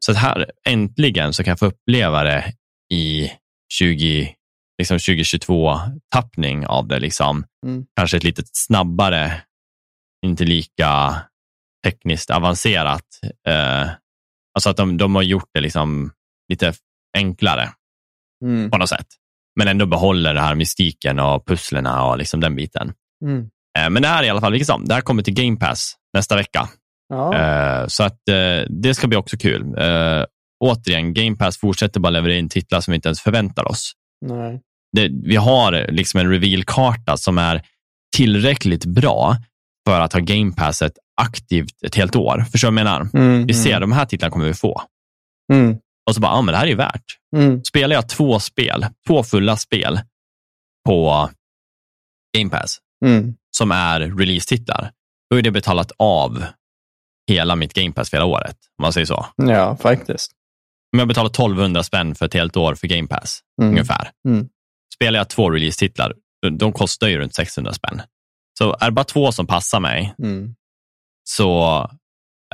Så 0.00 0.12
här 0.12 0.50
äntligen 0.68 1.32
så 1.32 1.44
kan 1.44 1.50
jag 1.50 1.58
få 1.58 1.66
uppleva 1.66 2.22
det 2.22 2.52
i 2.92 3.32
20, 3.72 4.34
liksom 4.78 4.98
2022-tappning 4.98 6.66
av 6.66 6.88
det. 6.88 7.00
Liksom. 7.00 7.44
Mm. 7.66 7.86
Kanske 7.96 8.16
ett 8.16 8.24
lite 8.24 8.42
snabbare, 8.52 9.42
inte 10.26 10.44
lika 10.44 11.16
tekniskt 11.86 12.30
avancerat. 12.30 13.06
Eh, 13.48 13.88
alltså 14.54 14.70
att 14.70 14.76
de, 14.76 14.96
de 14.96 15.14
har 15.14 15.22
gjort 15.22 15.50
det 15.54 15.60
liksom 15.60 16.10
lite 16.48 16.72
enklare 17.16 17.68
Mm. 18.44 18.70
på 18.70 18.78
något 18.78 18.88
sätt. 18.88 19.06
Men 19.58 19.68
ändå 19.68 19.86
behåller 19.86 20.34
det 20.34 20.40
här 20.40 20.54
mystiken 20.54 21.18
och 21.18 21.46
pusslerna 21.46 22.04
och 22.04 22.18
liksom 22.18 22.40
den 22.40 22.56
biten. 22.56 22.92
Mm. 23.24 23.50
Eh, 23.78 23.90
men 23.90 24.02
det 24.02 24.08
här 24.08 24.22
är 24.22 24.26
i 24.26 24.30
alla 24.30 24.40
fall, 24.40 24.52
liksom, 24.52 24.84
det 24.84 24.94
här 24.94 25.00
kommer 25.00 25.22
till 25.22 25.34
Game 25.34 25.56
Pass 25.56 25.94
nästa 26.14 26.36
vecka. 26.36 26.68
Ja. 27.08 27.34
Eh, 27.34 27.86
så 27.86 28.02
att 28.04 28.28
eh, 28.28 28.60
det 28.68 28.94
ska 28.94 29.06
bli 29.06 29.16
också 29.16 29.36
kul. 29.36 29.74
Återigen, 30.62 31.14
Game 31.14 31.36
Pass 31.36 31.58
fortsätter 31.58 32.00
bara 32.00 32.10
leverera 32.10 32.38
in 32.38 32.48
titlar 32.48 32.80
som 32.80 32.92
vi 32.92 32.96
inte 32.96 33.08
ens 33.08 33.20
förväntar 33.20 33.68
oss. 33.68 33.92
Nej. 34.26 34.60
Det, 34.96 35.08
vi 35.08 35.36
har 35.36 35.86
liksom 35.90 36.20
en 36.20 36.30
reveal-karta 36.30 37.16
som 37.16 37.38
är 37.38 37.62
tillräckligt 38.16 38.84
bra 38.84 39.36
för 39.88 40.00
att 40.00 40.12
ha 40.12 40.20
Game 40.20 40.52
Passet 40.52 40.92
aktivt 41.20 41.82
ett 41.86 41.94
helt 41.94 42.16
år. 42.16 42.44
Förstår 42.52 42.70
du 42.70 42.74
vad 42.74 42.80
jag 42.80 42.84
menar? 42.84 43.08
Mm. 43.14 43.46
Vi 43.46 43.54
ser, 43.54 43.80
de 43.80 43.92
här 43.92 44.04
titlarna 44.06 44.32
kommer 44.32 44.46
vi 44.46 44.54
få. 44.54 44.82
Mm. 45.52 45.76
Och 46.08 46.14
så 46.14 46.20
bara, 46.20 46.32
ja 46.32 46.42
men 46.42 46.52
det 46.52 46.58
här 46.58 46.64
är 46.64 46.70
ju 46.70 46.76
värt. 46.76 47.04
Mm. 47.36 47.64
Spelar 47.64 47.94
jag 47.96 48.08
två 48.08 48.40
spel, 48.40 48.86
två 49.06 49.22
fulla 49.22 49.56
spel 49.56 50.00
på 50.88 51.30
Game 52.38 52.50
Pass, 52.50 52.78
Mm. 53.04 53.34
som 53.56 53.70
är 53.70 54.00
release-titlar, 54.00 54.90
då 55.30 55.36
är 55.38 55.42
det 55.42 55.50
betalat 55.50 55.92
av 55.98 56.44
hela 57.30 57.56
mitt 57.56 57.72
Game 57.72 57.92
Pass 57.92 58.10
för 58.10 58.16
hela 58.16 58.26
året, 58.26 58.56
om 58.78 58.82
man 58.82 58.92
säger 58.92 59.06
så. 59.06 59.26
Ja, 59.36 59.76
faktiskt. 59.76 60.32
Om 60.92 60.98
jag 60.98 61.08
betalar 61.08 61.30
1200 61.30 61.82
spänn 61.82 62.14
för 62.14 62.26
ett 62.26 62.34
helt 62.34 62.56
år 62.56 62.74
för 62.74 62.86
Game 62.86 63.08
Pass, 63.08 63.40
Mm. 63.62 63.70
ungefär. 63.70 64.10
Mm. 64.28 64.48
Spelar 64.94 65.18
jag 65.20 65.28
två 65.28 65.50
release-titlar, 65.50 66.14
de- 66.58 66.72
kostar 66.72 67.08
ju 67.08 67.18
runt 67.18 67.34
600 67.34 67.72
spänn. 67.72 68.02
Så 68.58 68.76
är 68.80 68.84
det 68.86 68.92
bara 68.92 69.04
två 69.04 69.32
som 69.32 69.46
passar 69.46 69.80
mig, 69.80 70.14
Mm. 70.22 70.54
så 71.24 71.62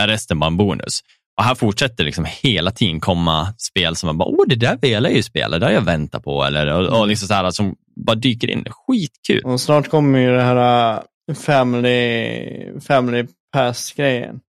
är 0.00 0.08
resten 0.08 0.38
bara 0.40 0.46
en 0.46 0.56
bonus. 0.56 1.00
Och 1.38 1.44
här 1.44 1.54
fortsätter 1.54 2.04
liksom 2.04 2.26
hela 2.42 2.70
tiden 2.70 3.00
komma 3.00 3.54
spel 3.58 3.96
som 3.96 4.06
man 4.06 4.18
bara, 4.18 4.28
åh, 4.28 4.44
det 4.46 4.56
där 4.56 4.78
vill 4.82 4.90
jag 4.92 5.12
ju 5.12 5.22
spela, 5.22 5.58
det 5.58 5.66
har 5.66 5.72
jag 5.72 5.80
väntat 5.84 6.24
på, 6.24 6.44
eller, 6.44 6.66
och, 6.66 7.00
och 7.00 7.08
liksom 7.08 7.28
så 7.28 7.34
här, 7.34 7.50
som 7.50 7.74
bara 8.06 8.16
dyker 8.16 8.50
in. 8.50 8.64
Skitkul. 8.70 9.44
Och 9.44 9.60
snart 9.60 9.88
kommer 9.88 10.18
ju 10.18 10.30
det 10.30 10.42
här 10.42 10.92
äh, 11.28 11.34
Family, 11.34 12.80
family 12.80 13.26
Pass-grejen. 13.52 14.40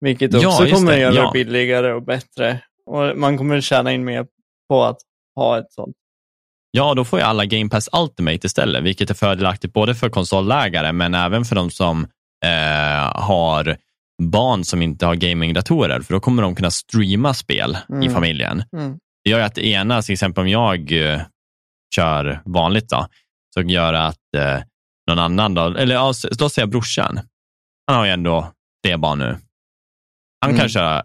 Vilket 0.00 0.32
Ja, 0.42 0.48
också 0.48 0.62
just 0.62 0.74
kommer 0.74 0.92
att 0.92 0.98
göra 0.98 1.14
ja. 1.14 1.26
det 1.26 1.44
billigare 1.44 1.92
och 1.92 2.02
bättre. 2.02 2.60
Och 2.90 3.18
man 3.18 3.38
kommer 3.38 3.60
tjäna 3.60 3.92
in 3.92 4.04
mer 4.04 4.26
på 4.68 4.84
att 4.84 4.96
ha 5.36 5.58
ett 5.58 5.72
sånt. 5.72 5.96
Ja, 6.70 6.94
då 6.94 7.04
får 7.04 7.18
ju 7.18 7.24
alla 7.24 7.44
Game 7.44 7.70
Pass 7.70 7.88
Ultimate 7.92 8.46
istället, 8.46 8.82
vilket 8.84 9.10
är 9.10 9.14
fördelaktigt 9.14 9.72
både 9.72 9.94
för 9.94 10.08
konsolägare 10.10 10.92
men 10.92 11.14
även 11.14 11.44
för 11.44 11.56
de 11.56 11.70
som 11.70 12.04
eh, 12.44 13.22
har 13.22 13.76
barn 14.22 14.64
som 14.64 14.82
inte 14.82 15.06
har 15.06 15.14
gamingdatorer, 15.14 16.00
för 16.00 16.14
då 16.14 16.20
kommer 16.20 16.42
de 16.42 16.54
kunna 16.54 16.70
streama 16.70 17.34
spel 17.34 17.76
i 17.88 17.92
Mm. 17.92 18.12
familjen. 18.14 18.62
Mm. 18.76 18.98
Det 19.24 19.30
gör 19.30 19.38
ju 19.38 19.44
att 19.44 19.54
det 19.54 19.66
ena, 19.66 20.02
till 20.02 20.12
exempel 20.12 20.42
om 20.42 20.48
jag 20.48 20.92
eh, 20.92 21.20
kör 21.94 22.40
vanligt, 22.44 22.88
då, 22.88 23.06
så 23.54 23.60
gör 23.60 23.92
det 23.92 24.06
att 24.06 24.34
eh, 24.36 24.58
någon 25.10 25.18
annan, 25.18 25.54
då, 25.54 25.62
eller 25.66 25.94
ja, 25.94 26.12
då 26.38 26.48
säger 26.48 26.62
jag 26.62 26.70
brorsan, 26.70 27.20
han 27.86 27.96
har 27.96 28.04
ju 28.06 28.10
ändå 28.12 28.52
det 28.82 28.96
barn 28.96 29.18
nu. 29.18 29.38
Han 30.40 30.50
kan 30.50 30.58
Mm. 30.58 30.68
köra 30.68 31.02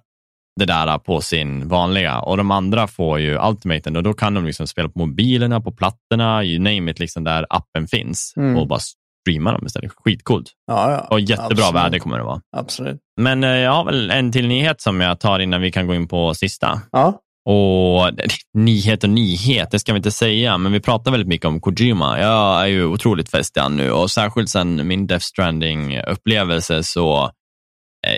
det 0.60 0.66
där 0.66 0.97
på 0.97 1.22
sin 1.22 1.68
vanliga 1.68 2.20
och 2.20 2.38
de 2.38 2.51
andra 2.51 2.88
får 2.88 3.20
ju 3.20 3.38
ultimaten 3.39 3.95
och 3.95 4.03
då 4.03 4.14
kan 4.14 4.34
de 4.34 4.45
liksom 4.45 4.68
spela 4.68 4.89
på 4.89 4.99
mobilerna, 4.99 5.62
på 5.62 5.72
plattorna, 5.72 6.43
you 6.43 6.60
name 6.60 6.91
it, 6.91 6.99
liksom 6.99 7.24
där 7.24 7.45
appen 7.49 7.88
finns 7.88 8.34
Mm. 8.38 8.58
och 8.58 8.68
bara 8.68 8.80
streama 9.22 9.51
dem 9.51 9.66
istället. 9.66 9.91
Skitcoolt 9.95 10.51
Ja, 10.68 10.91
ja. 10.91 11.08
och 11.10 11.20
jättebra 11.20 11.45
Absolut. 11.66 11.76
värde 11.76 11.99
kommer 11.99 12.18
det 12.18 12.24
vara. 12.24 12.41
Absolut. 12.58 12.99
Men 13.22 13.43
eh, 13.43 13.49
jag 13.49 13.72
har 13.72 13.86
väl 13.86 14.12
en 14.12 14.32
till 14.32 14.47
nyhet 14.47 14.82
som 14.82 15.01
jag 15.01 15.20
tar 15.20 15.39
innan 15.39 15.62
vi 15.62 15.72
kan 15.72 15.88
gå 15.88 15.95
in 15.95 16.08
på 16.08 16.34
sista. 16.34 16.82
Ja. 16.91 17.22
Och 17.49 18.12
nyhet 18.58 19.03
och 19.03 19.10
nyhet, 19.10 19.72
det 19.72 19.80
ska 19.80 19.93
vi 19.93 19.97
inte 19.97 20.12
säga, 20.12 20.58
men 20.58 20.72
vi 20.72 20.80
pratar 20.80 21.12
väldigt 21.12 21.28
mycket 21.28 21.45
om 21.47 21.60
Kojima. 21.62 22.20
Jag 22.20 22.62
är 22.62 22.66
ju 22.68 22.86
otroligt 22.86 23.30
fäst 23.32 23.58
i 23.58 23.70
nu 23.70 23.91
och 23.91 24.12
särskilt 24.12 24.49
sen 24.49 24.88
min 24.88 25.08
Death 25.08 25.26
Stranding-upplevelse 25.26 26.84
så 26.84 27.32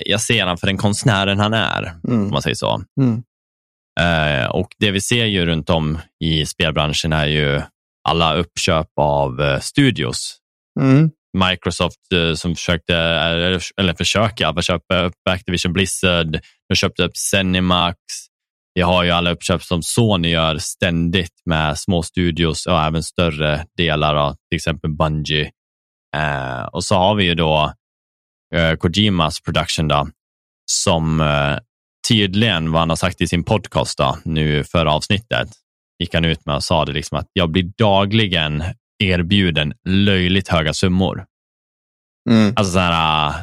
jag 0.05 0.21
ser 0.21 0.45
han 0.45 0.57
för 0.57 0.67
den 0.67 0.77
konstnären 0.77 1.39
han 1.39 1.53
är, 1.53 1.93
om 2.03 2.13
Mm. 2.13 2.29
man 2.29 2.41
säger 2.41 2.55
så. 2.55 2.81
Mm. 3.01 3.23
Eh, 3.99 4.47
och 4.49 4.67
det 4.79 4.91
vi 4.91 5.01
ser 5.01 5.25
ju 5.25 5.45
runt 5.45 5.69
om 5.69 5.99
i 6.23 6.45
spelbranschen 6.45 7.13
är 7.13 7.25
ju 7.25 7.61
alla 8.09 8.33
uppköp 8.33 8.87
av 8.99 9.41
eh, 9.41 9.59
studios. 9.59 10.37
Mm. 10.79 11.09
Microsoft 11.37 12.13
eh, 12.13 12.33
som 12.33 12.55
försökte, 12.55 12.95
eller, 12.95 13.61
eller 13.77 14.53
fall 14.53 14.63
köpa 14.63 14.99
upp 14.99 15.13
Activision 15.29 15.73
Blizzard, 15.73 16.39
de 16.69 16.75
köpte 16.75 17.03
upp 17.03 17.17
Zenimax. 17.17 17.97
Vi 18.73 18.81
har 18.81 19.03
ju 19.03 19.11
alla 19.11 19.31
uppköp 19.31 19.63
som 19.63 19.83
Sony 19.83 20.29
gör 20.29 20.57
ständigt 20.57 21.41
med 21.45 21.77
små 21.77 22.03
studios 22.03 22.65
och 22.65 22.81
även 22.81 23.03
större 23.03 23.65
delar 23.77 24.15
av 24.15 24.33
till 24.33 24.55
exempel 24.55 24.89
Bungie. 24.95 25.51
Eh, 26.17 26.63
och 26.63 26.83
så 26.83 26.95
har 26.95 27.15
vi 27.15 27.23
ju 27.23 27.35
då 27.35 27.63
eh, 27.63 27.71
Kojimas 28.79 29.41
production 29.41 29.87
då, 29.87 30.07
som 30.71 31.21
eh, 31.21 31.57
tydligen, 32.07 32.71
vad 32.71 32.81
han 32.81 32.89
har 32.89 32.95
sagt 32.95 33.21
i 33.21 33.27
sin 33.27 33.43
podcast 33.43 33.97
då, 33.97 34.17
nu 34.23 34.63
förra 34.63 34.93
avsnittet, 34.93 35.49
gick 35.99 36.13
han 36.13 36.25
ut 36.25 36.45
med 36.45 36.55
och 36.55 36.63
sa 36.63 36.85
det 36.85 36.93
liksom 36.93 37.17
att 37.17 37.27
jag 37.33 37.49
blir 37.51 37.71
dagligen 37.77 38.63
erbjuden 39.03 39.73
löjligt 39.89 40.47
höga 40.47 40.73
summor. 40.73 41.25
Mm. 42.29 42.53
Alltså 42.55 42.73
sådana 42.73 43.27
äh, 43.27 43.35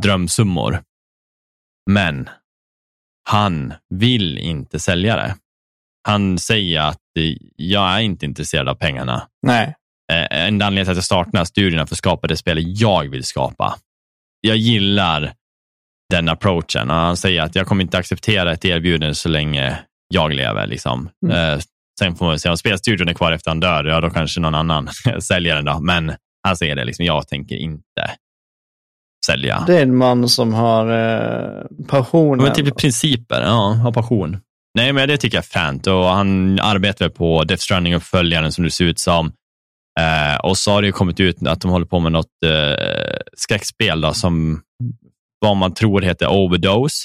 drömsummor. 0.00 0.82
Men 1.90 2.28
han 3.28 3.74
vill 3.94 4.38
inte 4.38 4.78
sälja 4.78 5.16
det. 5.16 5.36
Han 6.08 6.38
säger 6.38 6.80
att 6.80 7.00
eh, 7.18 7.36
jag 7.56 7.94
är 7.94 8.00
inte 8.00 8.26
intresserad 8.26 8.68
av 8.68 8.74
pengarna. 8.74 9.28
Nej. 9.42 9.74
Eh, 10.12 10.46
En 10.46 10.62
anledning 10.62 10.84
till 10.84 10.90
att 10.90 10.96
jag 10.96 11.04
startar 11.04 11.32
den 11.32 11.38
här 11.38 11.44
studien 11.44 11.80
är 11.80 11.86
för 11.86 11.94
att 11.94 11.98
skapa 11.98 12.26
det 12.26 12.36
spelet 12.36 12.80
jag 12.80 13.10
vill 13.10 13.24
skapa. 13.24 13.78
Jag 14.40 14.56
gillar 14.56 15.32
den 16.10 16.28
approachen. 16.28 16.90
Han 16.90 17.16
säger 17.16 17.42
att 17.42 17.54
jag 17.54 17.66
kommer 17.66 17.82
inte 17.82 17.98
acceptera 17.98 18.52
ett 18.52 18.64
erbjudande 18.64 19.14
så 19.14 19.28
länge 19.28 19.78
jag 20.08 20.32
lever. 20.32 20.66
Liksom. 20.66 21.08
Mm. 21.26 21.52
Eh, 21.54 21.60
Sen 21.98 22.16
får 22.16 22.26
man 22.26 22.38
se 22.38 22.48
om 22.48 22.56
spelstudion 22.56 23.08
är 23.08 23.14
kvar 23.14 23.32
efter 23.32 23.50
han 23.50 23.60
dör, 23.60 23.84
ja 23.84 24.00
då 24.00 24.10
kanske 24.10 24.40
någon 24.40 24.54
annan 24.54 24.88
säljer 25.20 25.54
den. 25.54 25.64
Då. 25.64 25.80
Men 25.80 26.12
han 26.42 26.56
säger 26.56 26.76
det, 26.76 26.84
liksom, 26.84 27.04
jag 27.04 27.28
tänker 27.28 27.56
inte 27.56 28.10
sälja. 29.26 29.64
Det 29.66 29.78
är 29.78 29.82
en 29.82 29.96
man 29.96 30.28
som 30.28 30.54
har 30.54 30.90
eh, 30.90 31.64
passionen. 31.88 32.44
Men 32.44 32.54
typ 32.54 32.76
principer, 32.78 33.42
ja, 33.42 33.72
ha 33.72 33.92
passion. 33.92 34.38
Nej, 34.74 34.92
men 34.92 35.08
det 35.08 35.16
tycker 35.16 35.36
jag 35.36 35.44
är 35.44 35.48
fränt 35.48 35.86
och 35.86 36.04
han 36.04 36.60
arbetar 36.60 37.08
på 37.08 37.44
Death 37.44 37.62
Stranding-uppföljaren 37.62 38.50
som 38.50 38.64
det 38.64 38.70
ser 38.70 38.84
ut 38.84 38.98
som. 38.98 39.32
Eh, 40.00 40.36
och 40.36 40.58
så 40.58 40.70
har 40.70 40.82
det 40.82 40.86
ju 40.86 40.92
kommit 40.92 41.20
ut 41.20 41.46
att 41.46 41.60
de 41.60 41.70
håller 41.70 41.86
på 41.86 42.00
med 42.00 42.12
något 42.12 42.42
eh, 42.46 43.16
skräckspel 43.36 44.00
då, 44.00 44.12
som 44.12 44.62
vad 45.40 45.56
man 45.56 45.74
tror 45.74 46.00
heter 46.02 46.28
Overdose. 46.28 46.96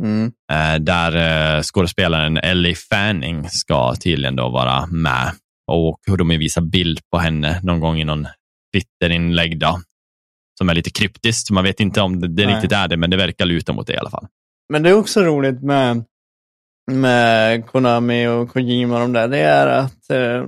Mm. 0.00 0.32
Eh, 0.52 0.80
där 0.80 1.16
eh, 1.56 1.62
skådespelaren 1.62 2.36
Ellie 2.36 2.74
Fanning 2.74 3.48
ska 3.48 3.94
tydligen 3.94 4.36
då 4.36 4.48
vara 4.48 4.86
med. 4.86 5.32
Och 5.72 5.98
hur 6.06 6.16
de 6.16 6.28
visar 6.28 6.62
bild 6.62 7.00
på 7.12 7.18
henne 7.18 7.60
någon 7.62 7.80
gång 7.80 8.00
i 8.00 8.04
någon 8.04 8.26
Twitter-inlägg 8.74 9.58
då, 9.58 9.80
som 10.58 10.68
är 10.68 10.74
lite 10.74 10.90
kryptiskt. 10.90 11.50
Man 11.50 11.64
vet 11.64 11.80
inte 11.80 12.00
om 12.00 12.20
det, 12.20 12.28
det 12.28 12.46
riktigt 12.46 12.72
är 12.72 12.88
det, 12.88 12.96
men 12.96 13.10
det 13.10 13.16
verkar 13.16 13.44
luta 13.44 13.72
mot 13.72 13.86
det 13.86 13.92
i 13.92 13.96
alla 13.96 14.10
fall. 14.10 14.26
Men 14.72 14.82
det 14.82 14.90
är 14.90 14.94
också 14.94 15.20
roligt 15.20 15.62
med, 15.62 16.04
med 16.90 17.66
Konami 17.66 18.26
och 18.26 18.50
Kojima 18.50 18.94
och 18.94 19.00
de 19.00 19.12
där. 19.12 19.28
Det 19.28 19.38
är 19.38 19.66
att, 19.66 20.10
eh, 20.10 20.44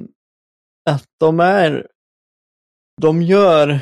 att 0.91 1.05
de 1.21 1.41
är, 1.41 1.87
de 3.03 3.23
gör 3.23 3.81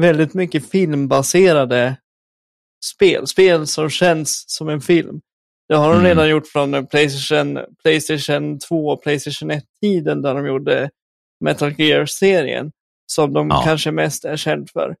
väldigt 0.00 0.34
mycket 0.34 0.70
filmbaserade 0.70 1.96
spel. 2.84 3.26
Spel 3.26 3.66
som 3.66 3.90
känns 3.90 4.44
som 4.46 4.68
en 4.68 4.80
film. 4.80 5.20
Det 5.68 5.74
har 5.76 5.88
de 5.88 5.94
Mm. 5.98 6.04
redan 6.06 6.28
gjort 6.28 6.46
från 6.46 6.86
Playstation, 6.86 7.58
Playstation 7.82 8.58
2 8.58 8.86
och 8.88 9.02
Playstation 9.02 9.50
1-tiden 9.50 10.22
där 10.22 10.34
de 10.34 10.46
gjorde 10.46 10.90
Metal 11.44 11.72
Gear-serien. 11.78 12.72
Som 13.12 13.32
de 13.32 13.48
Ja. 13.50 13.62
kanske 13.64 13.90
mest 13.90 14.24
är 14.24 14.36
känd 14.36 14.70
för. 14.70 14.96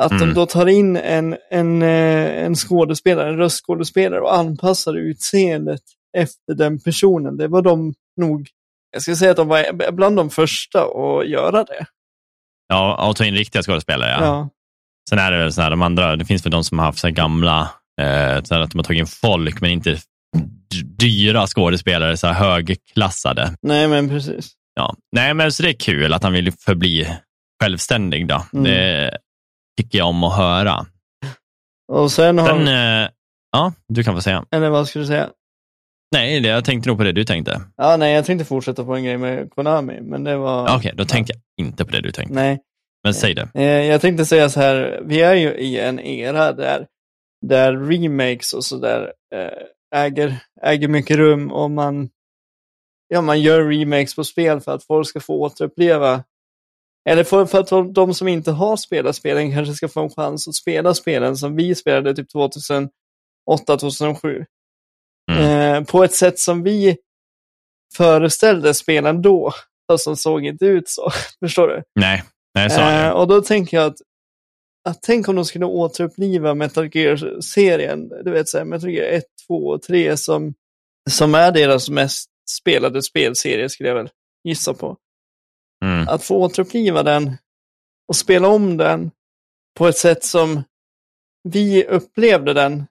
Att 0.00 0.10
Mm. 0.12 0.28
de 0.28 0.34
då 0.34 0.46
tar 0.46 0.66
in 0.66 0.96
en, 0.96 1.36
en, 1.50 1.82
eh, 1.82 2.44
en 2.44 2.54
skådespelare, 2.54 3.28
en 3.28 3.36
röstskådespelare 3.36 4.20
och 4.20 4.34
anpassar 4.36 4.94
utseendet 4.94 5.80
efter 6.16 6.54
den 6.54 6.80
personen. 6.80 7.36
Det 7.36 7.48
var 7.48 7.62
de 7.62 7.94
nog, 8.16 8.48
jag 8.92 9.02
ska 9.02 9.16
säga 9.16 9.30
att 9.30 9.36
de 9.36 9.48
var 9.48 9.92
bland 9.92 10.16
de 10.16 10.30
första 10.30 10.82
att 10.84 11.28
göra 11.28 11.64
det. 11.64 11.86
Ja, 12.68 13.08
och 13.08 13.16
ta 13.16 13.24
in 13.24 13.34
riktiga 13.34 13.62
skådespelare. 13.62 14.10
Ja. 14.10 14.24
Ja. 14.24 14.48
Sen 15.10 15.18
är 15.18 15.30
det 15.32 15.38
väl 15.38 15.52
så 15.52 15.62
här, 15.62 15.70
de 15.70 15.82
andra, 15.82 16.16
det 16.16 16.24
finns 16.24 16.46
väl 16.46 16.50
de 16.50 16.64
som 16.64 16.78
har 16.78 16.86
haft 16.86 16.98
så 16.98 17.10
gamla, 17.10 17.70
eh, 18.00 18.42
så 18.42 18.54
att 18.54 18.70
de 18.70 18.78
har 18.78 18.82
tagit 18.82 19.00
in 19.00 19.06
folk, 19.06 19.60
men 19.60 19.70
inte 19.70 19.98
dyra 20.98 21.46
skådespelare, 21.46 22.16
så 22.16 22.26
här 22.26 22.34
högklassade. 22.34 23.54
Nej, 23.62 23.88
men 23.88 24.08
precis. 24.08 24.52
Ja. 24.74 24.94
Nej, 25.12 25.34
men 25.34 25.52
så 25.52 25.62
det 25.62 25.68
är 25.68 25.72
kul 25.80 26.12
att 26.12 26.22
han 26.22 26.32
vill 26.32 26.52
förbli 26.52 27.16
självständig. 27.62 28.28
Då. 28.28 28.42
Mm. 28.52 28.64
Det 28.64 29.18
tycker 29.80 29.98
jag 29.98 30.08
om 30.08 30.24
att 30.24 30.36
höra. 30.36 30.86
Och 31.92 32.12
sen 32.12 32.38
har 32.38 32.48
Sen, 32.48 32.68
eh, 32.68 33.08
ja, 33.52 33.72
du 33.88 34.04
kan 34.04 34.14
få 34.14 34.20
säga. 34.20 34.44
eller 34.50 34.68
vad 34.70 34.88
ska 34.88 34.98
du 34.98 35.06
säga? 35.06 35.28
Nej, 36.12 36.40
det, 36.40 36.48
jag 36.48 36.64
tänkte 36.64 36.88
nog 36.88 36.98
på 36.98 37.04
det 37.04 37.12
du 37.12 37.24
tänkte. 37.24 37.60
Ja, 37.76 37.96
nej, 37.96 38.14
jag 38.14 38.24
tänkte 38.24 38.44
fortsätta 38.44 38.84
på 38.84 38.94
en 38.94 39.04
grej 39.04 39.18
med 39.18 39.50
Konami, 39.50 40.00
men 40.00 40.24
det 40.24 40.36
var... 40.36 40.76
Okej, 40.76 40.92
då 40.96 41.04
tänkte 41.04 41.32
jag 41.32 41.66
inte 41.66 41.84
på 41.84 41.90
det 41.90 42.00
du 42.00 42.12
tänkte. 42.12 42.34
Nej, 42.34 42.58
Men 43.04 43.14
säg 43.14 43.34
det. 43.34 43.48
eh, 43.54 43.62
jag 43.64 44.00
tänkte 44.00 44.24
säga 44.26 44.48
så 44.48 44.60
här, 44.60 45.00
vi 45.04 45.20
är 45.20 45.34
ju 45.34 45.54
i 45.54 45.78
en 45.78 46.00
era 46.00 46.52
där, 46.52 46.86
där 47.46 47.76
remakes 47.76 48.52
och 48.52 48.64
sådär 48.64 49.12
eh, 49.34 49.98
äger, 50.00 50.36
äger 50.62 50.88
mycket 50.88 51.16
rum 51.16 51.52
och 51.52 51.70
man, 51.70 52.10
ja, 53.08 53.20
man 53.20 53.40
gör 53.40 53.64
remakes 53.64 54.14
på 54.14 54.24
spel 54.24 54.60
för 54.60 54.74
att 54.74 54.84
folk 54.84 55.08
ska 55.08 55.20
få 55.20 55.40
återuppleva 55.40 56.24
eller 57.08 57.24
för, 57.24 57.46
för 57.46 57.60
att 57.60 57.94
de 57.94 58.14
som 58.14 58.28
inte 58.28 58.50
har 58.50 58.76
spelat 58.76 59.16
spelen 59.16 59.52
kanske 59.52 59.74
ska 59.74 59.88
få 59.88 60.00
en 60.02 60.10
chans 60.10 60.48
att 60.48 60.54
spela 60.54 60.94
spelen 60.94 61.36
som 61.36 61.56
vi 61.56 61.74
spelade 61.74 62.14
typ 62.14 62.28
2008-2007. 62.34 62.88
Mm. 65.30 65.74
Eh, 65.74 65.84
på 65.84 66.04
ett 66.04 66.14
sätt 66.14 66.38
som 66.38 66.62
vi 66.62 66.96
föreställde 67.96 68.74
spelen 68.74 69.22
då, 69.22 69.52
fast 69.90 70.04
som 70.04 70.16
såg 70.16 70.44
inte 70.44 70.66
ut 70.66 70.88
så. 70.88 71.10
Förstår 71.40 71.68
du? 71.68 71.82
Nej, 71.94 72.24
nej 72.54 72.70
så 72.70 72.80
Eh, 72.80 73.10
och 73.10 73.28
då 73.28 73.40
tänker 73.40 73.76
jag 73.76 73.86
att, 73.86 73.98
att 74.88 75.02
tänk 75.02 75.28
om 75.28 75.36
de 75.36 75.44
skulle 75.44 75.66
återuppliva 75.66 76.54
Metal 76.54 76.90
Gear-serien. 76.92 78.08
Du 78.24 78.30
vet, 78.30 78.48
så 78.48 78.58
här, 78.58 78.64
Metal 78.64 78.90
Gear 78.90 79.12
1, 79.12 79.24
2 79.46 79.54
och 79.54 79.82
3 79.82 80.16
som, 80.16 80.54
som 81.10 81.34
är 81.34 81.52
deras 81.52 81.90
mest 81.90 82.30
spelade 82.60 83.02
spelserie, 83.02 83.68
skulle 83.68 83.88
jag 83.88 83.96
väl 83.96 84.10
gissa 84.44 84.74
på. 84.74 84.96
Mm. 85.84 86.08
Att 86.08 86.24
få 86.24 86.36
återuppliva 86.36 87.02
den 87.02 87.36
och 88.08 88.16
spela 88.16 88.48
om 88.48 88.76
den 88.76 89.10
på 89.78 89.88
ett 89.88 89.96
sätt 89.96 90.24
som 90.24 90.62
vi 91.48 91.84
upplevde 91.84 92.52
den 92.52 92.86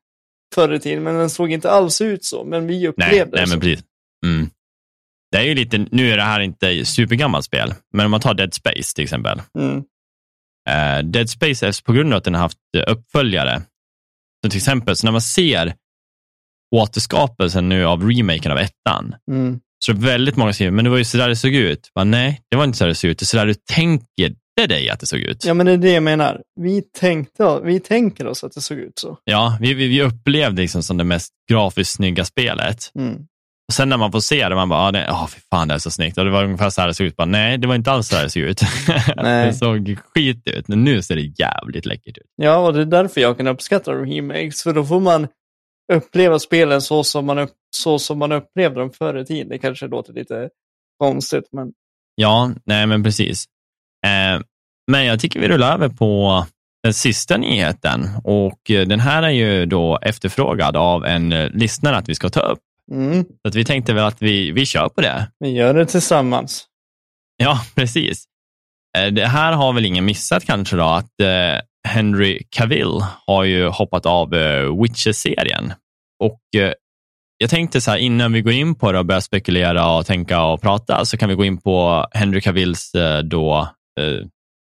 förr 0.55 0.73
i 0.73 0.79
tiden, 0.79 1.03
men 1.03 1.15
den 1.15 1.29
såg 1.29 1.51
inte 1.51 1.71
alls 1.71 2.01
ut 2.01 2.25
så, 2.25 2.43
men 2.43 2.67
vi 2.67 2.77
Nej, 2.79 2.87
upplevde 2.87 3.15
nej 3.15 3.25
det 3.31 3.37
men 3.39 3.47
så. 3.47 3.59
precis. 3.59 3.85
Mm. 4.25 4.49
Det 5.31 5.37
är 5.37 5.43
ju 5.43 5.55
lite, 5.55 5.77
nu 5.91 6.11
är 6.11 6.17
det 6.17 6.23
här 6.23 6.39
inte 6.39 6.85
supergammalt 6.85 7.45
spel, 7.45 7.73
men 7.93 8.05
om 8.05 8.11
man 8.11 8.21
tar 8.21 8.33
Dead 8.33 8.53
Space 8.53 8.95
till 8.95 9.03
exempel. 9.03 9.41
Mm. 9.59 9.83
Eh, 10.69 11.03
Dead 11.03 11.29
Space 11.29 11.67
är 11.67 11.83
på 11.85 11.93
grund 11.93 12.13
av 12.13 12.17
att 12.17 12.23
den 12.23 12.33
har 12.33 12.41
haft 12.41 12.57
eh, 12.77 12.83
uppföljare. 12.91 13.61
Så 14.43 14.49
till 14.49 14.57
exempel, 14.57 14.95
så 14.95 15.07
när 15.07 15.11
man 15.11 15.21
ser 15.21 15.73
återskapelsen 16.75 17.69
nu 17.69 17.85
av 17.85 18.09
remaken 18.09 18.51
av 18.51 18.57
ettan. 18.57 19.15
Mm. 19.31 19.59
Så 19.85 19.93
väldigt 19.93 20.35
många 20.35 20.53
skriver, 20.53 20.71
men 20.71 20.85
det 20.85 20.91
var 20.91 20.97
ju 20.97 21.03
så 21.05 21.17
där 21.17 21.29
det 21.29 21.35
såg 21.35 21.53
ut. 21.53 21.91
Bara, 21.95 22.05
nej, 22.05 22.41
det 22.51 22.57
var 22.57 22.63
inte 22.63 22.77
så 22.77 22.83
där 22.83 22.89
det 22.89 22.95
såg 22.95 23.11
ut. 23.11 23.19
Det 23.19 23.23
är 23.23 23.25
så 23.25 23.37
där 23.37 23.45
du 23.45 23.53
tänker 23.53 24.35
dig 24.65 24.89
att 24.89 24.99
det 24.99 25.05
såg 25.05 25.19
ut. 25.19 25.45
Ja, 25.45 25.53
men 25.53 25.65
det 25.65 25.71
är 25.71 25.77
det 25.77 25.91
jag 25.91 26.03
menar. 26.03 26.41
Vi, 26.55 26.81
tänkte, 26.81 27.59
vi 27.63 27.79
tänker 27.79 28.27
oss 28.27 28.43
att 28.43 28.51
det 28.51 28.61
såg 28.61 28.77
ut 28.77 28.99
så. 28.99 29.17
Ja, 29.23 29.57
vi, 29.61 29.73
vi, 29.73 29.87
vi 29.87 30.01
upplevde 30.01 30.61
liksom 30.61 30.83
som 30.83 30.97
det 30.97 31.03
mest 31.03 31.33
grafiskt 31.51 31.95
snygga 31.95 32.25
spelet. 32.25 32.91
Mm. 32.95 33.15
Och 33.67 33.73
sen 33.73 33.89
när 33.89 33.97
man 33.97 34.11
får 34.11 34.19
se 34.19 34.49
det, 34.49 34.55
man 34.55 34.69
bara, 34.69 34.79
ah, 34.79 34.91
det, 34.91 35.07
oh, 35.09 35.27
fy 35.27 35.39
fan 35.49 35.67
det 35.67 35.73
är 35.73 35.77
så 35.77 35.91
snyggt. 35.91 36.17
Och 36.17 36.25
det 36.25 36.31
var 36.31 36.43
ungefär 36.43 36.69
så 36.69 36.81
här 36.81 36.87
det 36.87 36.93
såg 36.93 37.07
ut. 37.07 37.15
Bara, 37.15 37.25
nej, 37.25 37.57
det 37.57 37.67
var 37.67 37.75
inte 37.75 37.91
alls 37.91 38.07
så 38.07 38.15
här 38.15 38.23
det 38.23 38.29
såg 38.29 38.43
ut. 38.43 38.61
Det 39.15 39.53
såg 39.53 39.97
skit 40.13 40.41
ut, 40.45 40.67
men 40.67 40.83
nu 40.83 41.01
ser 41.01 41.15
det 41.15 41.39
jävligt 41.39 41.85
läckert 41.85 42.17
ut. 42.17 42.25
Ja, 42.35 42.57
och 42.57 42.73
det 42.73 42.81
är 42.81 42.85
därför 42.85 43.21
jag 43.21 43.37
kan 43.37 43.47
uppskatta 43.47 43.91
remakes, 43.91 44.63
för 44.63 44.73
då 44.73 44.85
får 44.85 44.99
man 44.99 45.27
uppleva 45.93 46.39
spelen 46.39 46.81
så 46.81 47.03
som 47.03 47.25
man, 47.25 47.37
upp, 47.37 47.51
så 47.75 47.99
som 47.99 48.19
man 48.19 48.31
upplevde 48.31 48.79
dem 48.79 48.91
förr 48.91 49.17
i 49.17 49.25
tiden. 49.25 49.49
Det 49.49 49.57
kanske 49.57 49.87
låter 49.87 50.13
lite 50.13 50.49
konstigt, 50.99 51.49
men 51.51 51.73
Ja, 52.19 52.51
nej 52.65 52.87
men 52.87 53.03
precis. 53.03 53.45
Eh, 54.07 54.41
men 54.91 55.05
jag 55.05 55.19
tycker 55.19 55.39
vi 55.39 55.47
rullar 55.47 55.73
över 55.73 55.89
på 55.89 56.45
den 56.83 56.93
sista 56.93 57.37
nyheten 57.37 58.09
och 58.23 58.71
eh, 58.71 58.87
den 58.87 58.99
här 58.99 59.23
är 59.23 59.29
ju 59.29 59.65
då 59.65 59.99
efterfrågad 60.01 60.77
av 60.77 61.05
en 61.05 61.31
eh, 61.33 61.49
lyssnare 61.49 61.97
att 61.97 62.09
vi 62.09 62.15
ska 62.15 62.29
ta 62.29 62.39
upp. 62.39 62.59
mm, 62.91 63.23
Så 63.23 63.47
att 63.47 63.55
vi 63.55 63.65
tänkte 63.65 63.93
väl 63.93 64.03
att 64.03 64.21
vi, 64.21 64.51
vi 64.51 64.65
kör 64.65 64.89
på 64.89 65.01
det. 65.01 65.31
vi 65.39 65.49
gör 65.49 65.73
det 65.73 65.85
tillsammans. 65.85 66.65
Ja, 67.37 67.61
precis. 67.75 68.23
Det 69.11 69.25
här 69.25 69.53
har 69.53 69.73
väl 69.73 69.85
ingen 69.85 70.05
missat 70.05 70.45
kanske 70.45 70.75
då, 70.75 70.83
att 70.83 71.11
Henry 71.87 72.43
Cavill 72.49 73.01
har 73.27 73.43
ju 73.43 73.67
hoppat 73.67 74.05
av 74.05 74.29
Witcher-serien. 74.81 75.73
Och 76.23 76.41
jag 77.37 77.49
tänkte 77.49 77.81
så 77.81 77.91
här, 77.91 77.97
innan 77.97 78.33
vi 78.33 78.41
går 78.41 78.53
in 78.53 78.75
på 78.75 78.91
det 78.91 78.99
och 78.99 79.05
börjar 79.05 79.21
spekulera 79.21 79.97
och 79.97 80.05
tänka 80.05 80.43
och 80.43 80.61
prata, 80.61 81.05
så 81.05 81.17
kan 81.17 81.29
vi 81.29 81.35
gå 81.35 81.45
in 81.45 81.57
på 81.57 82.05
Henry 82.11 82.41
Cavills 82.41 82.91
då, 83.23 83.67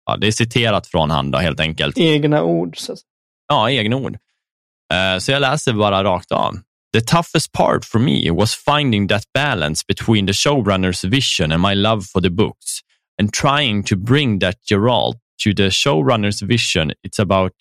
ja, 0.06 0.18
det 0.18 0.28
är 0.28 0.32
citerat 0.32 0.88
från 0.88 1.10
han 1.12 1.32
då 1.32 1.38
helt 1.38 1.60
enkelt. 1.60 1.98
Egna 1.98 2.44
ord. 2.44 2.78
Så. 2.78 2.96
Ja, 3.48 3.70
egna 3.70 3.96
ord. 3.96 4.18
Eh, 4.94 5.20
Så 5.20 5.32
jag 5.32 5.42
läser 5.42 5.74
bara 5.74 6.04
rakt 6.04 6.32
av. 6.32 6.56
The 6.94 7.02
toughest 7.02 7.52
part 7.52 7.86
for 7.86 8.00
me 8.00 8.32
was 8.32 8.56
finding 8.56 9.08
that 9.08 9.24
balance 9.34 9.84
between 9.88 10.28
the 10.28 10.34
showrunner's 10.34 11.04
vision 11.10 11.52
and 11.52 11.62
my 11.62 11.74
love 11.76 12.02
for 12.04 12.22
the 12.22 12.30
books 12.30 12.80
and 13.22 13.34
trying 13.34 13.84
to 13.84 13.96
bring 13.96 14.40
that 14.40 14.56
Geralt 14.72 15.16
to 15.44 15.54
the 15.56 15.70
showrunner's 15.70 16.42
vision. 16.42 16.92
It's 17.08 17.20
about 17.20 17.52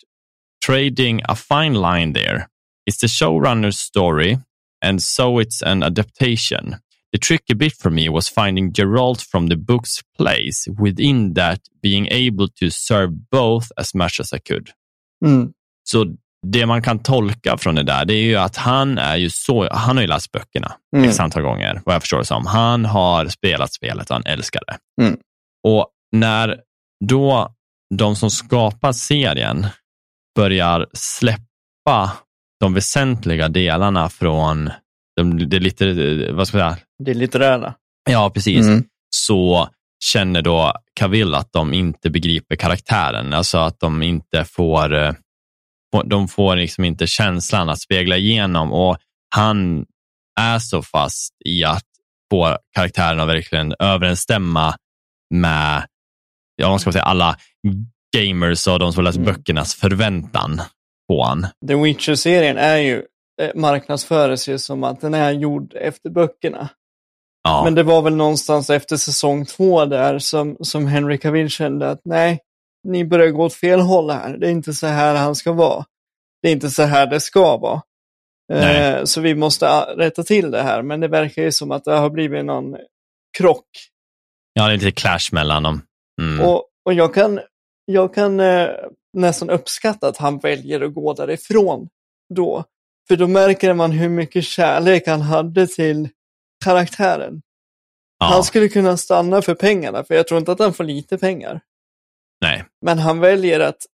trading 0.65 1.21
a 1.29 1.35
fine 1.35 1.73
line 1.75 2.13
there. 2.13 2.49
It's 2.85 2.99
the 2.99 3.07
showrunner's 3.07 3.79
story 3.79 4.37
and 4.81 5.01
so 5.01 5.39
it's 5.39 5.61
an 5.65 5.83
adaptation. 5.83 6.79
The 7.13 7.19
tricky 7.19 7.53
bit 7.53 7.73
for 7.81 7.89
me 7.89 8.09
was 8.09 8.29
finding 8.29 8.73
Geralt 8.73 9.21
from 9.21 9.49
the 9.49 9.55
book's 9.55 9.99
place 10.17 10.71
within 10.79 11.33
that 11.33 11.59
being 11.83 12.07
able 12.11 12.47
to 12.47 12.69
serve 12.69 13.11
both 13.31 13.67
as 13.77 13.93
much 13.95 14.19
as 14.19 14.33
I 14.33 14.39
could. 14.39 14.69
Mm. 15.25 15.53
Så 15.83 16.05
det 16.47 16.65
man 16.65 16.81
kan 16.81 16.99
tolka 16.99 17.57
från 17.57 17.75
det 17.75 17.83
där, 17.83 18.05
det 18.05 18.13
är 18.13 18.23
ju 18.23 18.35
att 18.35 18.57
han 18.57 18.97
är 18.97 19.15
ju 19.15 19.29
så, 19.29 19.73
han 19.73 19.97
har 19.97 20.01
ju 20.01 20.07
läst 20.07 20.31
böckerna 20.31 20.73
Mm. 20.95 21.09
x 21.09 21.19
antal 21.19 21.43
gånger, 21.43 21.81
vad 21.85 21.95
jag 21.95 22.01
förstår 22.01 22.17
det 22.17 22.25
som. 22.25 22.45
Han 22.45 22.85
har 22.85 23.25
spelat 23.27 23.73
spelet 23.73 24.09
och 24.09 24.15
han 24.15 24.25
älskar 24.25 24.61
det. 24.67 25.03
Mm. 25.03 25.19
Och 25.67 25.87
när 26.11 26.59
då 27.05 27.55
de 27.95 28.15
som 28.15 28.29
skapar 28.29 28.91
serien 28.91 29.67
börjar 30.35 30.87
släppa 30.93 32.11
de 32.59 32.73
väsentliga 32.73 33.49
delarna 33.49 34.09
från 34.09 34.69
de, 35.15 35.49
det 35.49 35.59
lite, 35.59 35.85
vad 36.31 36.47
ska 36.47 36.57
jag 36.57 36.73
säga, 36.73 36.85
Det 37.03 37.11
är 37.11 37.15
litterära. 37.15 37.73
ja 38.09 38.29
precis, 38.33 38.65
Mm. 38.67 38.83
så 39.15 39.69
känner 40.03 40.41
då 40.41 40.73
Cavill 40.93 41.35
att 41.35 41.51
de 41.51 41.73
inte 41.73 42.09
begriper 42.09 42.55
karaktären. 42.55 43.33
Alltså 43.33 43.57
att 43.57 43.79
de 43.79 44.03
inte 44.03 44.45
får, 44.45 44.93
eh, 44.93 45.13
de 46.05 46.27
får 46.27 46.55
liksom 46.55 46.83
inte 46.83 47.07
känslan 47.07 47.69
att 47.69 47.79
spegla 47.81 48.17
igenom 48.17 48.73
och 48.73 48.97
han 49.35 49.85
är 50.39 50.59
så 50.59 50.81
fast 50.81 51.33
i 51.45 51.63
att 51.63 51.85
få 52.31 52.57
karaktären 52.75 53.19
att 53.19 53.27
verkligen 53.27 53.73
överensstämma 53.79 54.75
med, 55.33 55.85
ja, 56.55 56.69
vad 56.69 56.81
ska 56.81 56.87
man 56.87 56.93
säga, 56.93 57.03
alla 57.03 57.37
gamers 58.17 58.67
och 58.67 58.79
de 58.79 58.93
som 58.93 59.03
läser 59.03 59.19
Mm. 59.19 59.33
böckernas 59.33 59.75
förväntan 59.75 60.61
på 61.07 61.23
han. 61.23 61.47
The 61.67 61.75
Witcher-serien 61.75 62.57
är 62.57 62.77
ju 62.77 63.03
eh, 63.41 63.51
marknadsföres 63.55 64.49
ju 64.49 64.59
som 64.59 64.83
att 64.83 65.01
den 65.01 65.13
är 65.13 65.31
gjord 65.31 65.73
efter 65.73 66.09
böckerna. 66.09 66.69
Ja, 67.43 67.63
Men 67.63 67.75
det 67.75 67.83
var 67.83 68.01
väl 68.01 68.15
någonstans 68.15 68.69
efter 68.69 68.97
säsong 68.97 69.45
två 69.45 69.85
där 69.85 70.19
som, 70.19 70.57
som 70.59 70.87
Henry 70.87 71.17
Cavill 71.17 71.49
kände 71.49 71.89
att 71.89 72.01
nej, 72.03 72.39
ni 72.83 73.05
börjar 73.05 73.27
gå 73.27 73.43
åt 73.43 73.53
fel 73.53 73.79
håll 73.79 74.09
här. 74.09 74.37
Det 74.37 74.47
är 74.47 74.51
inte 74.51 74.73
så 74.73 74.87
här 74.87 75.15
han 75.15 75.35
ska 75.35 75.51
vara. 75.51 75.85
Det 76.41 76.47
är 76.47 76.51
inte 76.51 76.69
så 76.69 76.83
här 76.83 77.07
det 77.07 77.19
ska 77.19 77.57
vara. 77.57 77.81
Eh, 78.53 79.03
så 79.03 79.21
vi 79.21 79.35
måste 79.35 79.69
ah, 79.69 79.93
rätta 79.97 80.23
till 80.23 80.51
det 80.51 80.61
här. 80.61 80.81
Men 80.81 80.99
det 80.99 81.07
verkar 81.07 81.41
ju 81.41 81.51
som 81.51 81.71
att 81.71 81.83
det 81.83 81.91
har 81.91 82.09
blivit 82.09 82.45
någon 82.45 82.77
krock. 83.37 83.67
ja, 84.53 84.67
det 84.67 84.73
är 84.73 84.77
lite 84.77 84.91
clash 84.91 85.29
mellan 85.31 85.63
dem. 85.63 85.81
Mm. 86.21 86.45
Och, 86.45 86.65
och 86.85 86.93
jag 86.93 87.13
kan, 87.13 87.39
jag 87.85 88.13
kan 88.13 88.39
eh, 88.39 88.69
nästan 89.17 89.49
uppskatta 89.49 90.07
att 90.07 90.17
han 90.17 90.39
väljer 90.39 90.81
att 90.81 90.93
gå 90.93 91.13
därifrån 91.13 91.87
då. 92.33 92.63
För 93.07 93.15
då 93.15 93.27
märker 93.27 93.73
man 93.73 93.91
hur 93.91 94.09
mycket 94.09 94.45
kärlek 94.45 95.07
han 95.07 95.21
hade 95.21 95.67
till 95.67 96.09
karaktären. 96.61 97.41
ja, 98.19 98.25
Han 98.25 98.43
skulle 98.43 98.69
kunna 98.69 98.97
stanna 98.97 99.41
för 99.41 99.55
pengarna, 99.55 100.03
för 100.03 100.15
jag 100.15 100.27
tror 100.27 100.37
inte 100.37 100.51
att 100.51 100.59
han 100.59 100.73
får 100.73 100.83
lite 100.83 101.17
pengar. 101.17 101.61
nej. 102.41 102.65
Men 102.85 102.99
han 102.99 103.19
väljer 103.19 103.59
att 103.59 103.85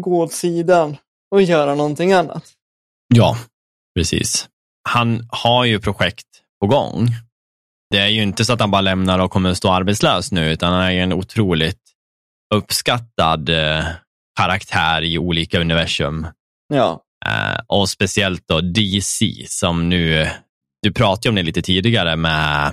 gå 0.00 0.22
åt 0.22 0.32
sidan 0.32 0.96
och 1.30 1.42
göra 1.42 1.74
någonting 1.74 2.12
annat. 2.12 2.52
Ja, 3.14 3.36
precis. 3.98 4.48
Han 4.88 5.28
har 5.30 5.64
ju 5.64 5.80
projekt 5.80 6.26
på 6.60 6.66
gång. 6.66 7.08
Det 7.90 7.98
är 7.98 8.08
ju 8.08 8.22
inte 8.22 8.44
så 8.44 8.52
att 8.52 8.60
han 8.60 8.70
bara 8.70 8.80
lämnar 8.80 9.18
och 9.18 9.30
kommer 9.30 9.50
att 9.50 9.56
stå 9.56 9.72
arbetslös 9.72 10.32
nu, 10.32 10.52
utan 10.52 10.72
han 10.72 10.82
är 10.82 10.90
ju 10.90 11.00
en 11.00 11.12
otroligt 11.12 11.80
uppskattad 12.54 13.48
eh, 13.48 13.84
karaktär 14.38 15.02
i 15.02 15.18
olika 15.18 15.60
universum. 15.60 16.26
Ja, 16.68 17.06
Eh, 17.26 17.60
och 17.66 17.88
speciellt 17.88 18.48
då 18.48 18.60
DC 18.60 19.44
som 19.48 19.88
nu, 19.88 20.30
du 20.86 20.92
pratade 20.92 21.28
om 21.28 21.34
det 21.34 21.42
lite 21.42 21.62
tidigare 21.62 22.16
med 22.16 22.66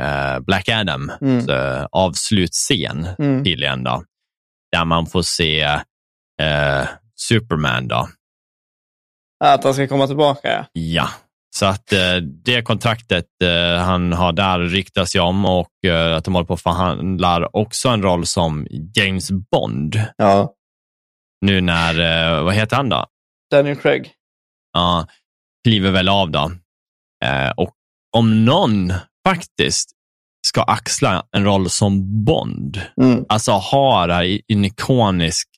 eh, 0.00 0.40
Black 0.40 0.68
Adam, 0.68 1.12
Mm. 1.20 1.48
eh, 1.48 1.86
avslutsscen 1.92 3.08
mm. 3.18 3.44
tydligen 3.44 3.84
då, 3.84 4.02
där 4.72 4.84
man 4.84 5.06
får 5.06 5.22
se 5.22 5.60
eh, 6.42 6.88
Superman 7.28 7.88
då, 7.88 8.08
att 9.44 9.64
han 9.64 9.74
ska 9.74 9.88
komma 9.88 10.06
tillbaka. 10.06 10.66
Ja. 10.72 11.08
Så 11.56 11.66
att 11.66 11.92
eh, 11.92 12.16
det 12.44 12.62
kontraktet 12.62 13.26
eh, 13.44 13.82
han 13.84 14.12
har 14.12 14.32
där 14.32 14.58
ryktas 14.58 15.16
ju 15.16 15.20
om 15.20 15.44
och 15.44 15.84
eh, 15.86 16.16
att 16.16 16.24
de 16.24 16.34
håller 16.34 16.46
på 16.46 16.54
och 16.54 16.60
förhandlar 16.60 17.56
också 17.56 17.88
en 17.88 18.02
roll 18.02 18.26
som 18.26 18.66
James 18.94 19.30
Bond. 19.30 20.00
ja. 20.16 20.52
Nu 21.40 21.60
när, 21.60 22.00
eh, 22.00 22.44
vad 22.44 22.54
heter 22.54 22.76
han 22.76 22.88
då? 22.88 23.06
Daniel 23.50 23.76
Craig. 23.76 24.12
Ja, 24.72 25.06
kliver 25.64 25.90
väl 25.90 26.08
av 26.08 26.30
då. 26.30 26.50
Eh, 27.26 27.50
och 27.56 27.70
om 28.16 28.44
någon 28.44 28.92
faktiskt 29.28 29.90
ska 30.46 30.62
axla 30.62 31.24
en 31.36 31.44
roll 31.44 31.70
som 31.70 32.24
Bond, 32.24 32.80
Mm. 33.02 33.24
alltså 33.28 33.52
ha 33.52 34.06
det 34.06 34.14
här 34.14 34.40
en 34.48 34.64
ikonisk 34.64 35.48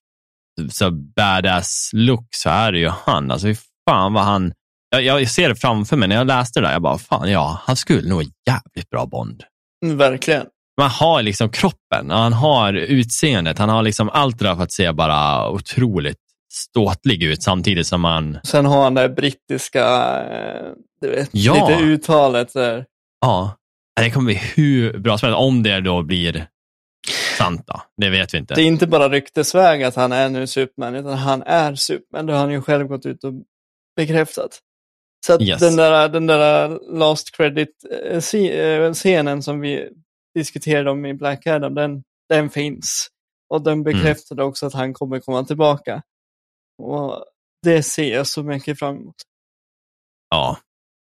så 0.70 0.90
badass 0.90 1.90
look, 1.92 2.26
så 2.30 2.50
är 2.50 2.72
det 2.72 2.78
ju 2.78 2.88
han. 2.88 3.30
Alltså, 3.30 3.48
fan 3.90 4.12
vad 4.12 4.24
han... 4.24 4.52
Jag, 4.90 5.02
jag 5.02 5.30
ser 5.30 5.48
det 5.48 5.56
framför 5.56 5.96
mig 5.96 6.08
när 6.08 6.16
jag 6.16 6.26
läste 6.26 6.60
det 6.60 6.66
där. 6.66 6.72
Jag 6.72 6.82
bara, 6.82 6.98
fan 6.98 7.30
ja, 7.30 7.60
han 7.64 7.76
skulle 7.76 8.08
nog 8.08 8.18
vara 8.18 8.26
jävligt 8.46 8.90
bra 8.90 9.06
Bond. 9.06 9.42
Mm, 9.84 9.96
Verkligen. 9.96 10.46
Man 10.80 10.90
har 10.90 11.22
liksom 11.22 11.50
kroppen, 11.50 12.10
han 12.10 12.32
har 12.32 12.72
utseendet, 12.72 13.58
han 13.58 13.68
har 13.68 13.82
liksom 13.82 14.08
allt 14.08 14.38
det 14.38 14.44
där 14.44 14.54
för 14.56 14.62
att 14.62 14.72
se 14.72 14.92
bara 14.92 15.50
otroligt 15.50 16.18
ståtlig 16.58 17.22
ut 17.22 17.42
samtidigt 17.42 17.86
som 17.86 18.00
man, 18.00 18.38
Sen 18.44 18.66
har 18.66 18.82
han 18.84 18.94
det 18.94 19.08
brittiska, 19.08 19.86
eh, 20.22 20.66
du 21.00 21.10
vet, 21.10 21.28
Ja. 21.32 21.68
lite 21.68 21.80
uttalet 21.82 22.52
där. 22.52 22.84
ja, 23.20 23.56
det 24.00 24.10
kommer 24.10 24.26
bli 24.26 24.40
hur 24.56 24.98
bra 24.98 25.18
som 25.18 25.26
helst. 25.26 25.38
Om 25.38 25.62
det 25.62 25.80
då 25.80 26.02
blir 26.02 26.46
sant 27.38 27.62
då, 27.66 27.82
det 27.96 28.10
vet 28.10 28.34
vi 28.34 28.38
inte. 28.38 28.54
Det 28.54 28.62
är 28.62 28.66
inte 28.66 28.86
bara 28.86 29.08
ryktesväg 29.08 29.82
att 29.82 29.94
han 29.96 30.12
är 30.12 30.28
nu 30.28 30.46
Superman, 30.46 30.94
utan 30.94 31.12
han 31.18 31.42
är 31.42 31.74
Superman. 31.74 32.26
Det 32.26 32.32
har 32.32 32.40
han 32.40 32.50
ju 32.52 32.62
själv 32.62 32.86
gått 32.86 33.06
ut 33.06 33.24
och 33.24 33.32
bekräftat. 33.96 34.58
Så 35.26 35.32
att 35.34 35.42
Yes. 35.42 35.60
den 35.60 35.76
där, 35.76 36.08
den 36.08 36.26
där 36.26 36.78
last 36.98 37.36
credit-scenen 37.36 39.42
som 39.42 39.60
vi 39.60 39.88
diskuterade 40.34 40.90
om 40.90 41.06
i 41.06 41.14
Black 41.14 41.46
Adam, 41.46 41.74
den, 41.74 42.02
den 42.28 42.50
finns. 42.50 43.08
Och 43.50 43.62
den 43.62 43.82
bekräftade 43.82 44.42
också 44.44 44.66
att 44.66 44.74
han 44.74 44.94
kommer 44.94 45.20
komma 45.20 45.44
tillbaka. 45.44 46.02
Och 46.78 47.24
det 47.62 47.82
ser 47.82 48.14
jag 48.14 48.26
så 48.26 48.42
mycket 48.42 48.78
fram 48.78 48.96
emot. 48.96 49.14
Ja, 50.30 50.56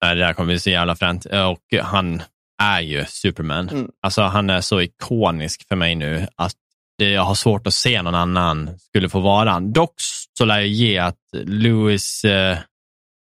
Nej, 0.02 0.14
Det 0.14 0.20
där 0.20 0.32
kommer 0.32 0.46
bli 0.46 0.58
så 0.58 0.70
jävla 0.70 0.96
fränt. 0.96 1.24
Och 1.24 1.80
han 1.82 2.22
är 2.62 2.80
ju 2.80 3.04
Superman. 3.04 3.68
Mm. 3.68 3.90
Alltså, 4.02 4.22
han 4.22 4.50
är 4.50 4.60
så 4.60 4.80
ikonisk 4.80 5.68
för 5.68 5.76
mig 5.76 5.94
nu 5.94 6.26
att 6.36 6.54
det, 6.98 7.10
jag 7.10 7.22
har 7.22 7.34
svårt 7.34 7.66
att 7.66 7.74
se 7.74 8.02
någon 8.02 8.14
annan 8.14 8.78
skulle 8.78 9.08
få 9.08 9.20
vara 9.20 9.50
han. 9.50 9.72
Dock 9.72 9.94
så 10.38 10.44
lär 10.44 10.58
jag 10.58 10.66
ge 10.66 10.98
att 10.98 11.18
Louis, 11.32 12.24
eh, 12.24 12.58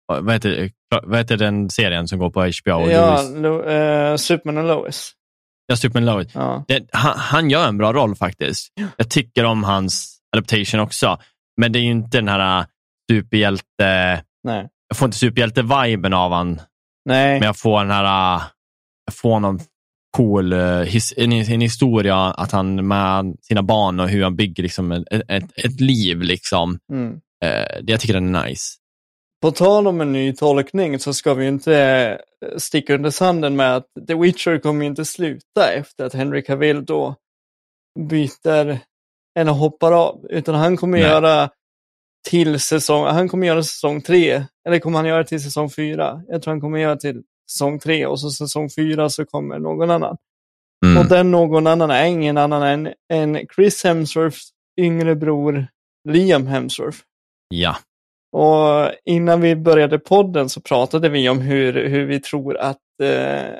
vad, 0.07 0.31
heter, 0.31 0.71
vad 1.03 1.17
heter 1.17 1.37
den 1.37 1.69
serien 1.69 2.07
som 2.07 2.19
går 2.19 2.29
på 2.29 2.39
HBO? 2.41 2.89
ja, 2.89 3.21
Lo, 3.21 3.63
eh, 3.63 4.15
Superman 4.15 4.57
och 4.57 4.63
Lois. 4.63 5.11
ja, 5.67 5.75
Superman 5.75 6.05
Lois. 6.05 6.27
Ja. 6.33 6.65
Det, 6.67 6.89
han, 6.91 7.17
han 7.17 7.49
gör 7.49 7.67
en 7.67 7.77
bra 7.77 7.93
roll 7.93 8.15
faktiskt. 8.15 8.67
Jag 8.97 9.09
tycker 9.09 9.43
om 9.43 9.63
hans 9.63 10.19
adaptation 10.37 10.79
också. 10.79 11.19
Men 11.57 11.71
det 11.71 11.79
är 11.79 11.83
ju 11.83 11.91
inte 11.91 12.17
den 12.17 12.27
här 12.27 12.59
äh, 12.59 12.65
superhjälte... 13.11 14.23
Nej. 14.43 14.67
Jag 14.87 14.97
får 14.97 15.05
inte 15.05 15.17
superhjälte-viben 15.17 16.13
av 16.13 16.31
han, 16.31 16.61
Nej. 17.05 17.39
men 17.39 17.45
jag 17.45 17.57
får 17.57 17.79
den 17.79 17.91
här... 17.91 18.35
äh, 18.35 18.43
Jag 19.05 19.15
får 19.15 19.39
någon 19.39 19.59
cool 20.17 20.53
äh, 20.53 20.79
his, 20.79 21.13
en, 21.17 21.31
en 21.31 21.61
historia 21.61 22.17
att 22.17 22.51
han 22.51 22.87
med 22.87 23.35
sina 23.41 23.63
barn 23.63 23.99
och 23.99 24.09
hur 24.09 24.23
han 24.23 24.35
bygger 24.35 24.63
liksom 24.63 24.91
ett, 24.91 25.03
ett, 25.11 25.51
ett 25.57 25.81
liv. 25.81 26.21
Liksom. 26.21 26.79
Mm. 26.91 27.13
Eh, 27.45 27.83
det 27.83 27.91
jag 27.91 27.99
tycker 27.99 28.13
den 28.13 28.35
är 28.35 28.47
nice. 28.47 28.75
På 29.41 29.51
tal 29.51 29.87
om 29.87 30.01
en 30.01 30.11
ny 30.11 30.33
tolkning 30.33 30.99
så 30.99 31.13
ska 31.13 31.33
vi 31.33 31.47
inte 31.47 32.17
sticka 32.57 32.95
under 32.95 33.09
sanden 33.09 33.55
med 33.55 33.75
att 33.75 33.85
The 34.07 34.15
Witcher 34.15 34.59
kommer 34.59 34.85
inte 34.85 35.05
sluta 35.05 35.71
efter 35.73 36.05
att 36.05 36.13
Henry 36.13 36.41
Cavill 36.41 36.85
då 36.85 37.15
byter 37.99 38.79
eller 39.39 39.51
hoppar 39.51 39.91
av, 39.91 40.25
utan 40.29 40.55
han 40.55 40.77
kommer 40.77 40.97
Nej. 40.97 41.07
göra 41.07 41.49
till 42.29 42.59
säsong, 42.59 43.05
han 43.05 43.29
kommer 43.29 43.47
göra 43.47 43.63
säsong 43.63 44.01
tre, 44.01 44.43
eller 44.67 44.79
kommer 44.79 44.97
han 44.97 45.07
göra 45.07 45.23
till 45.23 45.43
säsong 45.43 45.69
fyra? 45.69 46.21
Jag 46.27 46.41
tror 46.41 46.51
han 46.51 46.61
kommer 46.61 46.79
göra 46.79 46.95
till 46.95 47.21
säsong 47.51 47.79
tre 47.79 48.05
och 48.05 48.19
så 48.19 48.29
säsong 48.29 48.69
fyra 48.69 49.09
så 49.09 49.25
kommer 49.25 49.59
någon 49.59 49.91
annan. 49.91 50.17
Mm. 50.85 50.97
Och 50.97 51.05
den 51.05 51.31
någon 51.31 51.67
annan 51.67 51.91
är 51.91 52.05
ingen 52.05 52.37
annan 52.37 52.63
än, 52.63 52.93
än 53.13 53.47
Chris 53.55 53.83
Hemsworths 53.83 54.49
yngre 54.79 55.15
bror 55.15 55.67
Liam 56.09 56.47
Hemsworth. 56.47 56.97
Ja, 57.49 57.77
Och 58.31 58.91
innan 59.05 59.41
vi 59.41 59.55
började 59.55 59.99
podden 59.99 60.49
så 60.49 60.61
pratade 60.61 61.09
vi 61.09 61.29
om 61.29 61.39
hur, 61.39 61.87
hur 61.87 62.05
vi 62.05 62.19
tror 62.19 62.57
att 62.57 62.77
eh, 63.03 63.59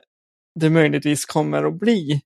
det 0.59 0.69
möjligtvis 0.69 1.25
kommer 1.25 1.63
att 1.63 1.79
bli. 1.79 2.21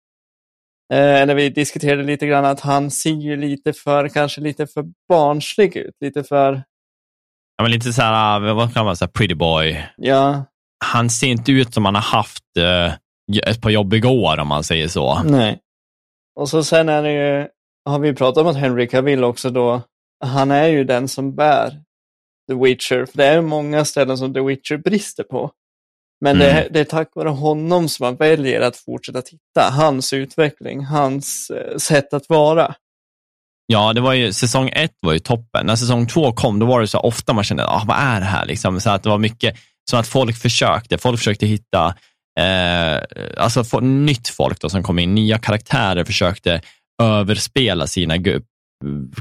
Eh, 0.93 1.21
eller 1.21 1.35
vi 1.35 1.49
diskuterade 1.49 2.03
lite 2.03 2.27
grann 2.27 2.45
att 2.45 2.59
han 2.59 2.91
ser 2.91 3.09
ju 3.09 3.35
lite 3.37 3.73
för, 3.73 4.07
kanske 4.07 4.41
lite 4.41 4.67
för 4.67 4.85
barnslig 5.09 5.75
ut. 5.75 5.93
Lite 6.01 6.23
för, 6.23 6.63
ja 7.57 7.63
men 7.63 7.71
lite 7.71 7.93
så 7.93 8.01
här, 8.01 8.47
äh, 8.47 8.55
vad 8.55 8.73
kan 8.73 8.85
man 8.85 8.95
säga, 8.95 9.09
pretty 9.09 9.35
boy. 9.35 9.85
ja, 9.97 10.45
Han 10.85 11.09
ser 11.09 11.27
inte 11.27 11.51
ut 11.51 11.73
som 11.73 11.85
han 11.85 11.95
har 11.95 12.01
haft 12.01 12.43
eh, 12.57 12.93
ett 13.49 13.61
par 13.61 13.69
jobbiga 13.69 14.09
år 14.09 14.39
om 14.39 14.47
man 14.47 14.63
säger 14.63 14.87
så. 14.87 15.23
nej. 15.23 15.59
Och 16.35 16.49
så 16.49 16.63
sen 16.63 16.89
är 16.89 17.03
det 17.03 17.11
ju, 17.13 17.47
har 17.85 17.99
vi 17.99 18.13
pratat 18.13 18.41
om 18.41 18.47
att 18.47 18.57
Henry 18.57 18.87
Cavill 18.87 19.23
också 19.23 19.49
då, 19.49 19.81
han 20.25 20.51
är 20.51 20.67
ju 20.67 20.83
den 20.83 21.07
som 21.07 21.35
bär 21.35 21.69
The 22.49 22.55
Witcher. 22.55 23.05
För 23.05 23.17
det 23.17 23.25
är 23.25 23.41
många 23.41 23.85
ställen 23.85 24.17
som 24.17 24.33
The 24.33 24.41
Witcher 24.41 24.77
brister 24.77 25.23
på. 25.23 25.51
Men 26.21 26.39
det, 26.39 26.51
Mm. 26.51 26.65
är, 26.65 26.69
det 26.69 26.79
är 26.79 26.83
tack 26.83 27.11
vare 27.15 27.29
honom 27.29 27.89
som 27.89 28.05
man 28.05 28.15
väljer 28.15 28.61
att 28.61 28.77
fortsätta 28.77 29.21
titta. 29.21 29.69
Hans 29.71 30.13
utveckling, 30.13 30.85
hans 30.85 31.49
eh, 31.49 31.77
sätt 31.77 32.13
att 32.13 32.29
vara. 32.29 32.75
Ja, 33.67 33.93
det 33.93 34.01
var 34.01 34.13
ju, 34.13 34.33
säsong 34.33 34.69
ett 34.73 34.95
var 35.01 35.13
ju 35.13 35.19
toppen. 35.19 35.65
När 35.65 35.75
säsong 35.75 36.07
två 36.07 36.31
kom, 36.31 36.59
då 36.59 36.65
var 36.65 36.81
det 36.81 36.87
så 36.87 36.99
ofta 36.99 37.33
man 37.33 37.43
kände, 37.43 37.67
ah, 37.67 37.83
vad 37.87 37.97
är 37.97 38.19
det 38.19 38.25
här? 38.25 38.45
Liksom, 38.45 38.79
så 38.81 38.89
att 38.89 39.03
det 39.03 39.09
var 39.09 39.17
mycket, 39.17 39.55
som 39.89 39.99
att 39.99 40.07
folk 40.07 40.37
försökte, 40.37 40.97
folk 40.97 41.17
försökte 41.19 41.45
hitta, 41.45 41.95
eh, 42.39 43.01
alltså 43.37 43.63
få, 43.63 43.79
nytt 43.79 44.27
folk 44.27 44.59
då, 44.61 44.69
som 44.69 44.83
kom 44.83 44.99
in, 44.99 45.15
nya 45.15 45.37
karaktärer 45.37 46.03
försökte 46.03 46.61
överspela 47.01 47.87
sina 47.87 48.15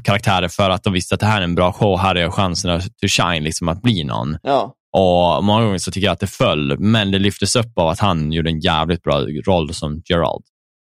karaktärer 0.05 0.49
för 0.49 0.71
att 0.71 0.83
de 0.83 0.93
visste 0.93 1.15
att 1.15 1.21
det 1.21 1.27
här 1.27 1.41
är 1.41 1.45
en 1.45 1.55
bra 1.55 1.73
show, 1.73 1.99
här 1.99 2.15
är 2.15 2.31
chansen 2.31 2.71
att 2.71 2.83
to 2.85 3.09
shine, 3.09 3.45
liksom 3.45 3.69
att 3.69 3.83
bli 3.83 4.05
någon. 4.05 4.39
Ja, 4.43 4.75
Och 4.97 5.45
många 5.45 5.65
gånger 5.65 5.79
så 5.79 5.91
tycker 5.91 6.07
jag 6.07 6.13
att 6.13 6.21
det 6.21 6.27
föll, 6.27 6.79
men 6.79 7.11
det 7.11 7.19
lyftes 7.19 7.57
upp 7.57 7.79
av 7.79 7.89
att 7.89 8.01
han 8.01 8.33
gjorde 8.33 8.51
en 8.51 8.61
jävligt 8.61 9.03
bra 9.03 9.21
roll 9.47 9.75
som 9.75 10.03
Gerald. 10.05 10.45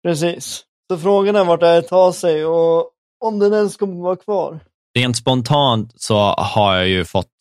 precis. 0.08 0.64
Så 0.92 0.98
frågan 0.98 1.36
är 1.36 1.44
vart 1.44 1.60
det 1.60 1.68
här 1.68 1.82
tar 1.82 2.12
sig 2.12 2.46
och 2.46 2.90
om 3.26 3.40
den 3.40 3.54
ens 3.54 3.78
kommer 3.78 4.02
vara 4.04 4.16
kvar. 4.16 4.60
rent 4.98 5.18
spontant 5.18 5.94
så 5.96 6.18
har 6.34 6.76
jag 6.76 6.88
ju 6.88 7.06
fått, 7.06 7.32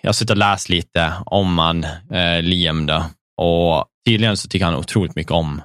jag 0.00 0.08
har 0.08 0.12
suttit 0.12 0.30
och 0.30 0.36
läst 0.36 0.68
lite 0.68 1.12
om 1.26 1.58
han, 1.58 1.84
eh, 1.84 2.42
Liam 2.42 2.86
då, 2.86 3.04
och 3.40 3.84
tydligen 4.06 4.36
så 4.36 4.48
tycker 4.48 4.66
han 4.66 4.74
otroligt 4.76 5.16
mycket 5.16 5.32
om 5.32 5.62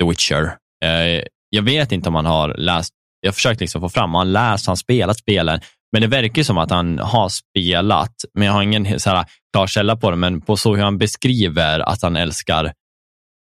The 0.00 0.08
Witcher. 0.08 0.56
Eh, 0.84 1.24
jag 1.50 1.62
vet 1.62 1.92
inte 1.92 2.08
om 2.08 2.14
han 2.14 2.26
har 2.26 2.54
läst, 2.54 2.92
jag 3.20 3.28
har 3.28 3.34
försökt 3.34 3.60
liksom 3.60 3.80
få 3.80 3.88
fram, 3.88 4.14
han 4.14 4.32
läst, 4.32 4.66
han 4.66 4.76
spelat 4.76 5.18
spelen, 5.18 5.60
men 5.92 6.02
det 6.02 6.08
verkar 6.08 6.36
ju 6.36 6.44
som 6.44 6.58
att 6.58 6.70
han 6.70 6.98
har 6.98 7.28
spelat, 7.28 8.14
men 8.34 8.46
jag 8.46 8.54
har 8.54 8.62
ingen 8.62 9.00
så 9.00 9.10
här, 9.10 9.26
klar 9.54 9.66
källa 9.66 9.96
på 9.96 10.10
det, 10.10 10.16
men 10.16 10.40
på 10.40 10.56
så 10.56 10.76
hur 10.76 10.82
han 10.82 10.98
beskriver 10.98 11.80
att 11.80 12.02
han 12.02 12.16
älskar, 12.16 12.72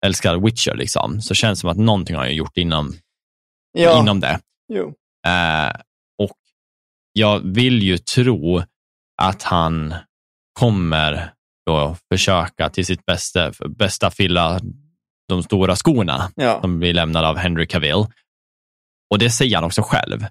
älskar 0.06 0.36
Witcher, 0.36 0.74
liksom, 0.74 1.20
så 1.20 1.34
känns 1.34 1.58
det 1.58 1.60
som 1.60 1.70
att 1.70 1.76
någonting 1.76 2.16
har 2.16 2.22
han 2.22 2.34
gjort 2.34 2.56
inom, 2.56 2.92
Ja, 3.78 4.00
inom 4.00 4.20
det. 4.20 4.40
Eh, 5.26 5.72
och 6.18 6.36
jag 7.12 7.40
vill 7.54 7.82
ju 7.82 7.98
tro 7.98 8.62
att 9.22 9.42
han 9.42 9.94
kommer 10.60 11.32
då 11.66 11.96
försöka 12.12 12.68
till 12.68 12.86
sitt 12.86 13.06
bästa, 13.06 13.52
bästa 13.68 14.10
fylla 14.10 14.60
de 15.28 15.42
stora 15.42 15.76
skorna 15.76 16.30
Ja, 16.36 16.60
som 16.60 16.78
blir 16.78 16.94
lämnade 16.94 17.28
av 17.28 17.36
Henry 17.36 17.66
Cavill. 17.66 18.06
Och 19.10 19.18
det 19.18 19.30
säger 19.30 19.56
han 19.56 19.64
också 19.64 19.82
själv, 19.82 20.26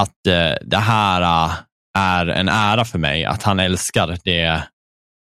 att 0.00 0.26
eh, 0.26 0.54
det 0.62 0.78
här 0.78 1.22
eh, 1.22 1.54
är 1.98 2.26
en 2.26 2.48
ära 2.48 2.84
för 2.84 2.98
mig, 2.98 3.24
att 3.24 3.42
han 3.42 3.60
älskar 3.60 4.18
det 4.24 4.71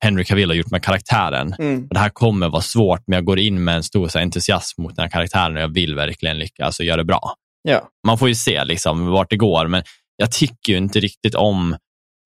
Henry 0.04 0.24
Cavill 0.24 0.50
har 0.50 0.56
gjort 0.56 0.72
med 0.72 0.84
karaktären. 0.84 1.56
mm. 1.60 1.88
Det 1.90 2.00
här 2.00 2.10
kommer 2.10 2.50
vara 2.50 2.62
svårt, 2.62 3.04
men 3.08 3.18
jag 3.18 3.26
går 3.26 3.40
in 3.40 3.64
med 3.64 3.76
en 3.76 3.84
stor 3.84 4.08
så 4.08 4.18
här, 4.18 4.26
entusiasm 4.26 4.82
mot 4.82 4.96
den 4.96 5.04
här 5.04 5.10
karaktären 5.10 5.56
och 5.56 5.62
jag 5.62 5.74
vill 5.74 5.96
verkligen 5.96 6.38
lyckas 6.38 6.80
och 6.80 6.86
göra 6.86 6.98
det 6.98 7.06
bra 7.06 7.36
ja. 7.68 7.90
man 8.08 8.18
får 8.18 8.28
ju 8.28 8.36
se 8.36 8.66
liksom 8.66 9.06
vart 9.06 9.30
det 9.30 9.38
går, 9.38 9.68
men 9.68 9.84
jag 10.16 10.32
tycker 10.32 10.74
ju 10.74 10.78
inte 10.78 11.00
riktigt 11.00 11.36
om 11.36 11.74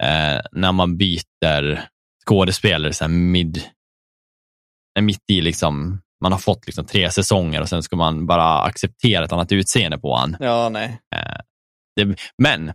eh, 0.03 0.41
när 0.51 0.71
man 0.71 0.97
byter 0.97 1.85
skådespelare 2.27 2.93
så 2.93 3.03
här 3.03 3.09
mid, 3.09 3.63
eh, 4.97 5.03
mitt 5.03 5.29
i 5.31 5.41
liksom, 5.41 6.01
man 6.23 6.31
har 6.31 6.39
fått 6.39 6.67
liksom 6.67 6.85
tre 6.85 7.11
säsonger 7.11 7.61
och 7.61 7.69
sen 7.69 7.83
ska 7.83 7.95
man 7.95 8.27
bara 8.27 8.61
acceptera 8.61 9.25
ett 9.25 9.31
annat 9.31 9.51
utseende 9.51 9.97
på 9.97 10.15
han. 10.15 10.37
Ja, 10.39 10.69
nej. 10.69 10.99
Det, 11.95 12.15
men 12.37 12.73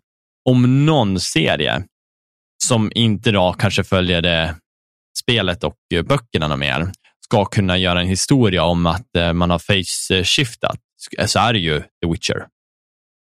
om 0.48 0.86
någon 0.86 1.20
serie 1.20 1.84
som 2.64 2.92
inte 2.94 3.30
då 3.30 3.52
kanske 3.52 3.84
följer 3.84 4.22
det 4.22 4.56
spelet 5.16 5.64
och 5.64 5.76
eh, 5.94 6.02
böckerna 6.02 6.48
något 6.48 6.58
mer 6.58 6.92
ska 7.24 7.44
kunna 7.44 7.78
göra 7.78 8.00
en 8.00 8.06
historia 8.06 8.64
om 8.64 8.86
att 8.86 9.16
eh, 9.16 9.32
man 9.32 9.50
har 9.50 9.58
face-shiftat 9.58 10.78
så 11.26 11.38
är 11.38 11.52
det 11.52 11.58
ju 11.58 11.80
The 11.80 12.10
Witcher. 12.12 12.46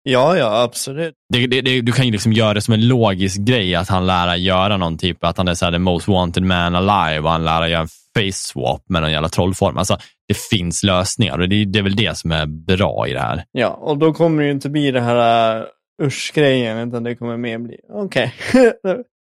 Ja, 0.05 0.37
ja, 0.37 0.63
absolut. 0.63 1.15
Det, 1.33 1.47
det, 1.47 1.61
det, 1.61 1.81
du 1.81 1.93
kan 1.93 2.07
ju 2.07 2.13
liksom 2.13 2.33
göra 2.33 2.55
det 2.55 2.61
som 2.61 2.75
en 2.75 2.89
logisk 2.89 3.41
grej 3.41 3.75
att 3.75 3.89
han 3.89 4.07
lär 4.07 4.35
göra 4.35 4.77
någon 4.77 4.99
typ, 4.99 5.25
att 5.25 5.37
han 5.37 5.49
är 5.49 5.55
så 5.55 5.65
här, 5.65 5.73
the 5.73 5.79
most 5.79 6.09
wanted 6.09 6.43
man 6.43 6.75
alive 6.75 7.21
och 7.21 7.31
han 7.31 7.45
lär 7.45 7.67
göra 7.67 7.81
en 7.81 7.89
face 7.89 8.33
swap 8.33 8.83
med 8.89 9.03
någon 9.03 9.13
jävla 9.13 9.29
trollform. 9.29 9.79
Alltså, 9.79 9.99
det 10.29 10.37
finns 10.51 10.83
lösningar 10.83 11.39
och 11.39 11.49
det, 11.49 11.65
det 11.65 11.79
är 11.79 11.83
väl 11.83 11.97
det 11.97 12.19
som 12.19 12.33
är 12.33 12.47
bra 12.47 13.09
i 13.09 13.13
det 13.13 13.21
här. 13.21 13.45
Ja, 13.53 13.69
och 13.69 13.99
då 13.99 14.13
kommer 14.13 14.43
det 14.43 14.47
ju 14.47 14.53
inte 14.53 14.71
bli 14.71 14.91
det 14.91 15.01
här 15.01 15.57
uh, 15.61 15.67
usch-grejen, 16.03 16.89
utan 16.89 17.03
det 17.03 17.15
kommer 17.17 17.37
mer 17.37 17.59
bli, 17.59 17.77
okej. 17.93 18.35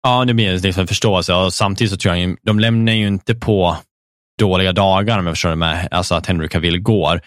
Ja, 0.03 0.25
det 0.25 0.33
blir 0.33 0.59
liksom 0.59 0.87
förståelse 0.87 1.33
och 1.33 1.53
samtidigt 1.53 1.91
så 1.91 1.97
tror 1.97 2.15
jag, 2.15 2.35
de 2.43 2.59
lämnar 2.59 2.93
ju 2.93 3.07
inte 3.07 3.35
på 3.35 3.77
dåliga 4.39 4.71
dagar 4.73 5.19
om 5.19 5.25
jag 5.27 5.35
förstår 5.35 5.49
det 5.49 5.55
med, 5.55 5.87
alltså 5.91 6.15
att 6.15 6.25
Henry 6.25 6.47
Cavill 6.47 6.79
går. 6.81 7.21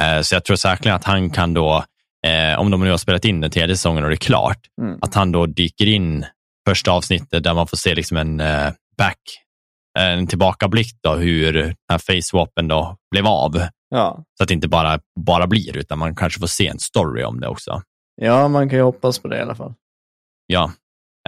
Eh, 0.00 0.20
så 0.22 0.34
jag 0.34 0.44
tror 0.44 0.56
säkerligen 0.56 0.96
att 0.96 1.04
han 1.04 1.30
kan 1.30 1.54
då, 1.54 1.84
eh, 2.26 2.60
om 2.60 2.70
de 2.70 2.80
nu 2.80 2.90
har 2.90 2.96
spelat 2.96 3.24
in 3.24 3.40
den 3.40 3.50
tredje 3.50 3.76
säsongen 3.76 4.04
och 4.04 4.10
det 4.10 4.14
är 4.14 4.16
klart, 4.16 4.58
Mm. 4.82 4.98
att 5.02 5.14
han 5.14 5.32
då 5.32 5.46
dyker 5.46 5.86
in 5.86 6.26
första 6.68 6.92
avsnittet 6.92 7.44
där 7.44 7.54
man 7.54 7.66
får 7.66 7.76
se 7.76 7.94
liksom 7.94 8.16
en 8.16 8.40
eh, 8.40 8.72
back, 8.98 9.18
en 9.98 10.26
tillbakablick 10.26 10.92
då 11.02 11.14
hur 11.14 11.52
den 11.52 11.74
här 11.90 11.98
face-swapen 11.98 12.68
då 12.68 12.96
blev 13.10 13.26
av. 13.26 13.62
ja. 13.90 14.24
Så 14.38 14.42
att 14.42 14.48
det 14.48 14.54
inte 14.54 14.68
bara, 14.68 14.98
bara 15.20 15.46
blir, 15.46 15.76
utan 15.76 15.98
man 15.98 16.16
kanske 16.16 16.40
får 16.40 16.46
se 16.46 16.66
en 16.66 16.78
story 16.78 17.24
om 17.24 17.40
det 17.40 17.48
också. 17.48 17.82
Ja, 18.16 18.48
man 18.48 18.68
kan 18.68 18.78
ju 18.78 18.84
hoppas 18.84 19.18
på 19.18 19.28
det 19.28 19.38
i 19.38 19.40
alla 19.40 19.54
fall. 19.54 19.74
Ja, 20.46 20.72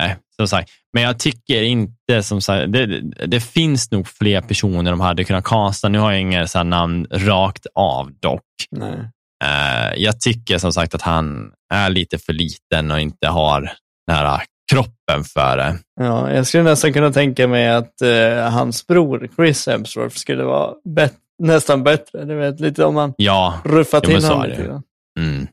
nej, 0.01 0.17
som 0.37 0.49
sagt. 0.49 0.71
Men 0.93 1.03
jag 1.03 1.19
tycker 1.19 1.63
inte, 1.63 2.23
som 2.23 2.41
sagt, 2.41 2.73
det, 2.73 3.01
det, 3.27 3.41
finns 3.41 3.91
nog 3.91 4.09
fler 4.09 4.41
personer 4.41 4.91
de 4.91 5.01
hade 5.01 5.25
kunnat 5.25 5.45
kasta. 5.45 5.89
Nu 5.89 5.99
har 5.99 6.13
jag 6.13 6.21
inga 6.21 6.47
så 6.47 6.63
namn 6.63 7.07
rakt 7.11 7.67
av 7.75 8.13
dock. 8.21 8.43
Nej. 8.71 9.11
Eh, 9.45 9.95
jag 9.97 10.21
tycker 10.21 10.59
som 10.59 10.73
sagt 10.73 10.95
att 10.95 11.03
han 11.03 11.53
är 11.75 11.91
lite 11.91 12.19
för 12.19 12.33
liten 12.33 12.91
och 12.91 13.01
inte 13.01 13.27
har 13.27 13.61
den 14.07 14.17
här 14.17 14.43
kroppen 14.73 15.25
för 15.25 15.57
det. 15.57 15.79
Ja, 16.01 16.33
jag 16.33 16.47
skulle 16.47 16.63
nästan 16.63 16.93
kunna 16.93 17.13
tänka 17.13 17.49
mig 17.49 17.69
att 17.69 18.03
eh, 18.03 18.51
hans 18.51 18.87
bror 18.87 19.29
Chris 19.37 19.67
Hemsworth 19.67 20.17
skulle 20.17 20.45
vara 20.45 20.75
bet 20.85 21.15
nästan 21.39 21.83
bättre. 21.83 22.25
Du 22.25 22.35
vet, 22.35 22.61
lite 22.61 22.85
om 22.85 22.95
man 22.95 23.15
Ja, 23.17 23.61
ruffar 23.65 24.01
till 24.01 24.25
honom 24.25 24.49
lite. 24.49 24.83
Mm. 25.19 25.47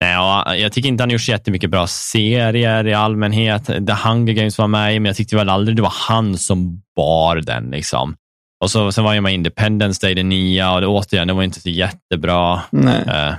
Nej, 0.00 0.12
ja, 0.12 0.56
jag 0.56 0.72
tycker 0.72 0.88
inte 0.88 1.02
han 1.02 1.10
gjort 1.10 1.20
så 1.20 1.30
jättemycket 1.30 1.70
bra 1.70 1.86
serier 1.86 2.86
i 2.86 2.94
allmänhet. 2.94 3.66
The 3.66 3.92
Hunger 4.04 4.32
Games 4.32 4.58
var 4.58 4.68
med 4.68 4.94
i, 4.94 5.00
men 5.00 5.06
jag 5.06 5.16
tyckte 5.16 5.36
väl 5.36 5.48
aldrig 5.48 5.76
det 5.76 5.82
var 5.82 5.94
han 6.08 6.38
som 6.38 6.82
bar 6.96 7.36
den. 7.36 7.70
Liksom. 7.70 8.16
Och 8.64 8.70
så, 8.70 8.92
sen 8.92 9.04
var 9.04 9.14
jag 9.14 9.22
med 9.22 9.34
Independence 9.34 10.06
Day, 10.06 10.14
den 10.14 10.28
nya, 10.28 10.72
och 10.74 10.80
det, 10.80 10.86
återigen, 10.86 11.28
det 11.28 11.34
var 11.34 11.42
inte 11.42 11.60
så 11.60 11.68
jättebra. 11.68 12.62
Eh, 13.06 13.34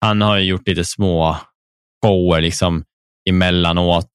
han 0.00 0.20
har 0.20 0.36
ju 0.36 0.44
gjort 0.44 0.68
lite 0.68 0.84
små 0.84 1.36
shower 2.04 2.40
liksom, 2.40 2.84
emellanåt. 3.28 4.06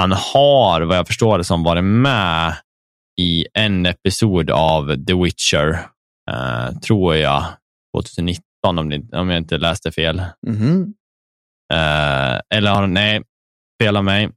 Han 0.00 0.12
har, 0.12 0.80
vad 0.80 0.96
jag 0.96 1.06
förstår 1.06 1.38
det 1.38 1.44
som, 1.44 1.62
varit 1.62 1.84
med 1.84 2.54
i 3.20 3.46
en 3.54 3.86
episod 3.86 4.50
av 4.50 5.04
The 5.06 5.14
Witcher, 5.14 5.78
eh, 6.30 6.78
tror 6.78 7.16
jag, 7.16 7.44
2019 7.96 8.42
om, 8.64 8.88
det, 8.88 9.16
om 9.18 9.30
jag 9.30 9.38
inte 9.38 9.58
läste 9.58 9.92
fel. 9.92 10.22
Mhm. 10.46 10.94
Eh, 11.72 12.40
eller 12.54 12.70
har 12.70 12.86
nej, 12.86 13.22
av 13.96 14.04
mig. 14.04 14.30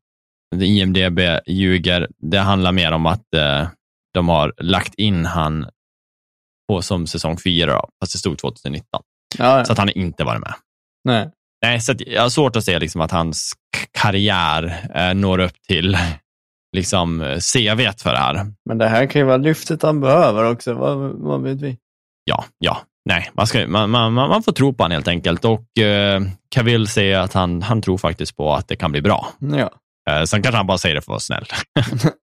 IMDB 0.56 1.20
ljuger. 1.48 2.08
Det 2.18 2.40
handlar 2.40 2.72
mer 2.72 2.92
om 2.92 3.06
att 3.06 3.34
eh, 3.34 3.68
de 4.14 4.30
har 4.30 4.54
lagt 4.58 4.96
in 4.96 5.26
han 5.26 5.70
på 6.70 6.82
som 6.82 7.08
säsong 7.08 7.38
fyra, 7.38 7.74
då, 7.74 7.90
fast 8.00 8.14
det 8.14 8.20
stod 8.20 8.38
2019. 8.38 9.02
Ja, 9.38 9.58
ja. 9.58 9.66
Så 9.66 9.72
att 9.72 9.78
han 9.78 9.90
inte 9.90 10.24
varit 10.24 10.42
med. 10.42 10.54
Nej. 11.04 11.30
Nej, 11.62 11.82
så 11.82 11.92
att 11.92 12.02
jag 12.02 12.22
har 12.22 12.30
svårt 12.30 12.56
att 12.56 12.64
se 12.64 12.80
liksom 12.80 13.02
att 13.02 13.12
hans 13.12 13.54
karriär 13.92 14.90
eh, 14.96 15.14
når 15.14 15.40
upp 15.40 15.62
till 15.68 15.98
liksom 16.76 17.20
CV 17.54 17.92
för 17.98 18.12
det 18.12 18.18
här. 18.18 18.46
Men 18.66 18.78
det 18.78 18.88
här 18.88 19.06
kan 19.06 19.20
ju 19.22 19.26
vara 19.26 19.38
lyftet 19.38 19.82
han 19.82 20.02
behöver 20.02 20.52
också. 20.52 20.74
Vad, 20.74 20.98
vad 20.98 21.42
vet 21.42 21.62
vi? 21.62 21.78
Ja, 22.24 22.46
ja, 22.58 22.82
nej, 23.06 23.32
man, 23.34 23.48
ska, 23.48 23.68
man, 23.68 23.90
man, 23.90 24.14
man 24.14 24.44
får 24.44 24.52
tro 24.52 24.74
på 24.74 24.84
honom 24.84 24.96
helt 24.96 25.08
enkelt 25.08 25.46
och 25.46 25.78
eh, 25.78 26.22
Cavill 26.50 26.88
säger 26.88 27.20
att 27.20 27.34
han, 27.34 27.62
han 27.62 27.82
tror 27.82 27.98
faktiskt 27.98 28.38
på 28.38 28.54
att 28.54 28.68
det 28.68 28.76
kan 28.76 28.92
bli 28.92 29.02
bra. 29.02 29.28
Ja. 29.40 29.72
Eh, 30.10 30.24
sen 30.24 30.42
kanske 30.42 30.58
han 30.58 30.68
bara 30.68 30.78
säger 30.78 30.96
det 30.96 31.02
för 31.02 31.06
att 31.06 31.08
vara 31.08 31.20
snäll. 31.20 31.46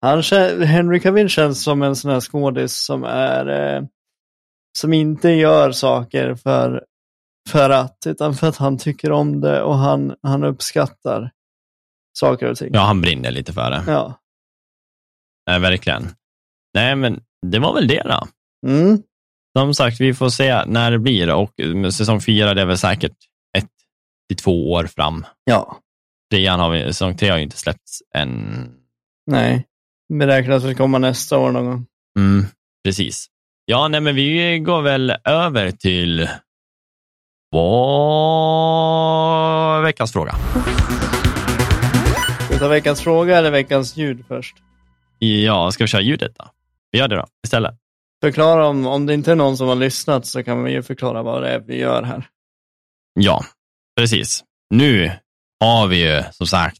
Han, 0.00 0.22
Henry 0.66 1.00
Cavill 1.00 1.28
känns 1.28 1.62
som 1.62 1.82
en 1.82 1.96
sån 1.96 2.10
här 2.10 2.20
skådis 2.20 2.84
som 2.84 3.04
är 3.04 3.76
eh, 3.76 3.82
som 4.78 4.92
inte 4.92 5.30
gör 5.30 5.72
saker 5.72 6.34
för, 6.34 6.84
för 7.50 7.70
att, 7.70 7.96
utan 8.06 8.34
för 8.34 8.48
att 8.48 8.56
han 8.56 8.78
tycker 8.78 9.12
om 9.12 9.40
det 9.40 9.62
och 9.62 9.78
han, 9.78 10.14
han 10.22 10.44
uppskattar 10.44 11.30
saker 12.18 12.50
och 12.50 12.56
ting. 12.56 12.70
Ja, 12.72 12.80
han 12.80 13.00
brinner 13.00 13.30
lite 13.30 13.52
för 13.52 13.70
det. 13.70 13.82
Ja. 13.86 14.18
Eh, 15.50 15.58
verkligen. 15.58 16.08
Nej, 16.74 16.96
men 16.96 17.20
det 17.46 17.58
var 17.58 17.74
väl 17.74 17.88
det 17.88 18.02
då. 18.02 18.28
Mm. 18.68 19.02
Som 19.58 19.74
sagt, 19.74 20.00
vi 20.00 20.14
får 20.14 20.28
se 20.28 20.64
när 20.64 20.90
det 20.90 20.98
blir 20.98 21.34
och 21.34 21.60
eh, 21.60 21.90
säsong 21.90 22.20
fyra, 22.20 22.54
det 22.54 22.60
är 22.60 22.66
väl 22.66 22.78
säkert 22.78 23.16
ett 23.58 23.70
till 24.28 24.36
två 24.36 24.72
år 24.72 24.84
fram. 24.84 25.26
Ja. 25.44 25.76
Trean 26.30 26.60
har 26.60 26.70
vi, 26.70 26.84
säsong 26.84 27.16
tre 27.16 27.28
har 27.28 27.36
ju 27.36 27.42
inte 27.42 27.56
släppts 27.56 28.02
än. 28.14 28.70
Nej. 29.26 29.66
Beräknas 30.12 30.64
väl 30.64 30.74
komma 30.74 30.98
nästa 30.98 31.38
år 31.38 31.52
någon 31.52 31.66
gång. 31.66 31.86
Mm, 32.18 32.46
precis. 32.84 33.26
Ja, 33.64 33.88
nej, 33.88 34.00
men 34.00 34.14
vi 34.14 34.58
går 34.58 34.82
väl 34.82 35.14
över 35.24 35.70
till 35.70 36.28
vad 37.50 38.72
veckans 39.82 40.12
fråga. 40.12 40.34
Ska 42.44 42.54
vi 42.54 42.58
ta 42.58 42.68
veckans 42.68 43.00
fråga 43.00 43.38
eller 43.38 43.50
veckans 43.50 43.96
ljud 43.96 44.24
först? 44.28 44.56
Ja, 45.18 45.70
ska 45.70 45.84
vi 45.84 45.88
köra 45.88 46.02
ljudet 46.02 46.32
då? 46.38 46.44
Vi 46.90 46.98
gör 46.98 47.08
det 47.08 47.16
då 47.16 47.26
istället. 47.44 47.74
Förklara 48.22 48.66
om, 48.66 48.86
om 48.86 49.06
det 49.06 49.14
inte 49.14 49.32
är 49.32 49.36
någon 49.36 49.56
som 49.56 49.68
har 49.68 49.76
lyssnat 49.76 50.26
så 50.26 50.42
kan 50.42 50.64
vi 50.64 50.72
ju 50.72 50.82
förklara 50.82 51.22
vad 51.22 51.42
det 51.42 51.48
är 51.48 51.60
vi 51.60 51.78
gör 51.78 52.02
här. 52.02 52.26
Ja, 53.20 53.44
precis. 54.00 54.44
Nu 54.74 55.12
har 55.60 55.86
vi 55.86 55.96
ju 55.96 56.22
som 56.32 56.46
sagt 56.46 56.78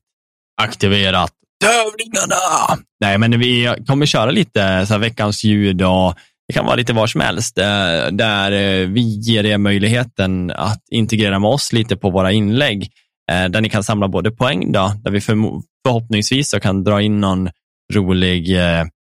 aktiverat 0.63 1.33
tävlingarna. 1.65 2.85
Nej, 3.01 3.19
men 3.19 3.41
vi 3.41 3.75
kommer 3.87 4.07
köra 4.07 4.31
lite 4.31 4.87
så 4.87 4.93
här 4.93 4.99
veckans 4.99 5.45
ljud 5.45 5.83
och 5.83 6.15
det 6.49 6.55
kan 6.55 6.67
vara 6.67 6.77
lite 6.77 6.93
var 6.93 7.07
som 7.07 7.21
helst, 7.21 7.59
eh, 7.59 8.07
där 8.13 8.53
eh, 8.53 8.89
vi 8.89 9.01
ger 9.01 9.47
er 9.47 9.59
möjligheten 9.59 10.51
att 10.51 10.83
integrera 10.91 11.39
med 11.39 11.51
oss 11.51 11.73
lite 11.73 11.97
på 11.97 12.11
våra 12.11 12.33
inlägg, 12.33 12.91
eh, 13.31 13.49
där 13.49 13.61
ni 13.61 13.69
kan 13.69 13.85
samla 13.85 14.09
både 14.09 14.31
poäng, 14.31 14.73
då, 14.73 14.93
där 15.05 15.11
vi 15.11 15.21
förhoppningsvis 15.21 16.51
så 16.51 16.61
kan 16.61 16.85
dra 16.85 17.03
in 17.03 17.21
någon 17.21 17.51
rolig 17.95 18.59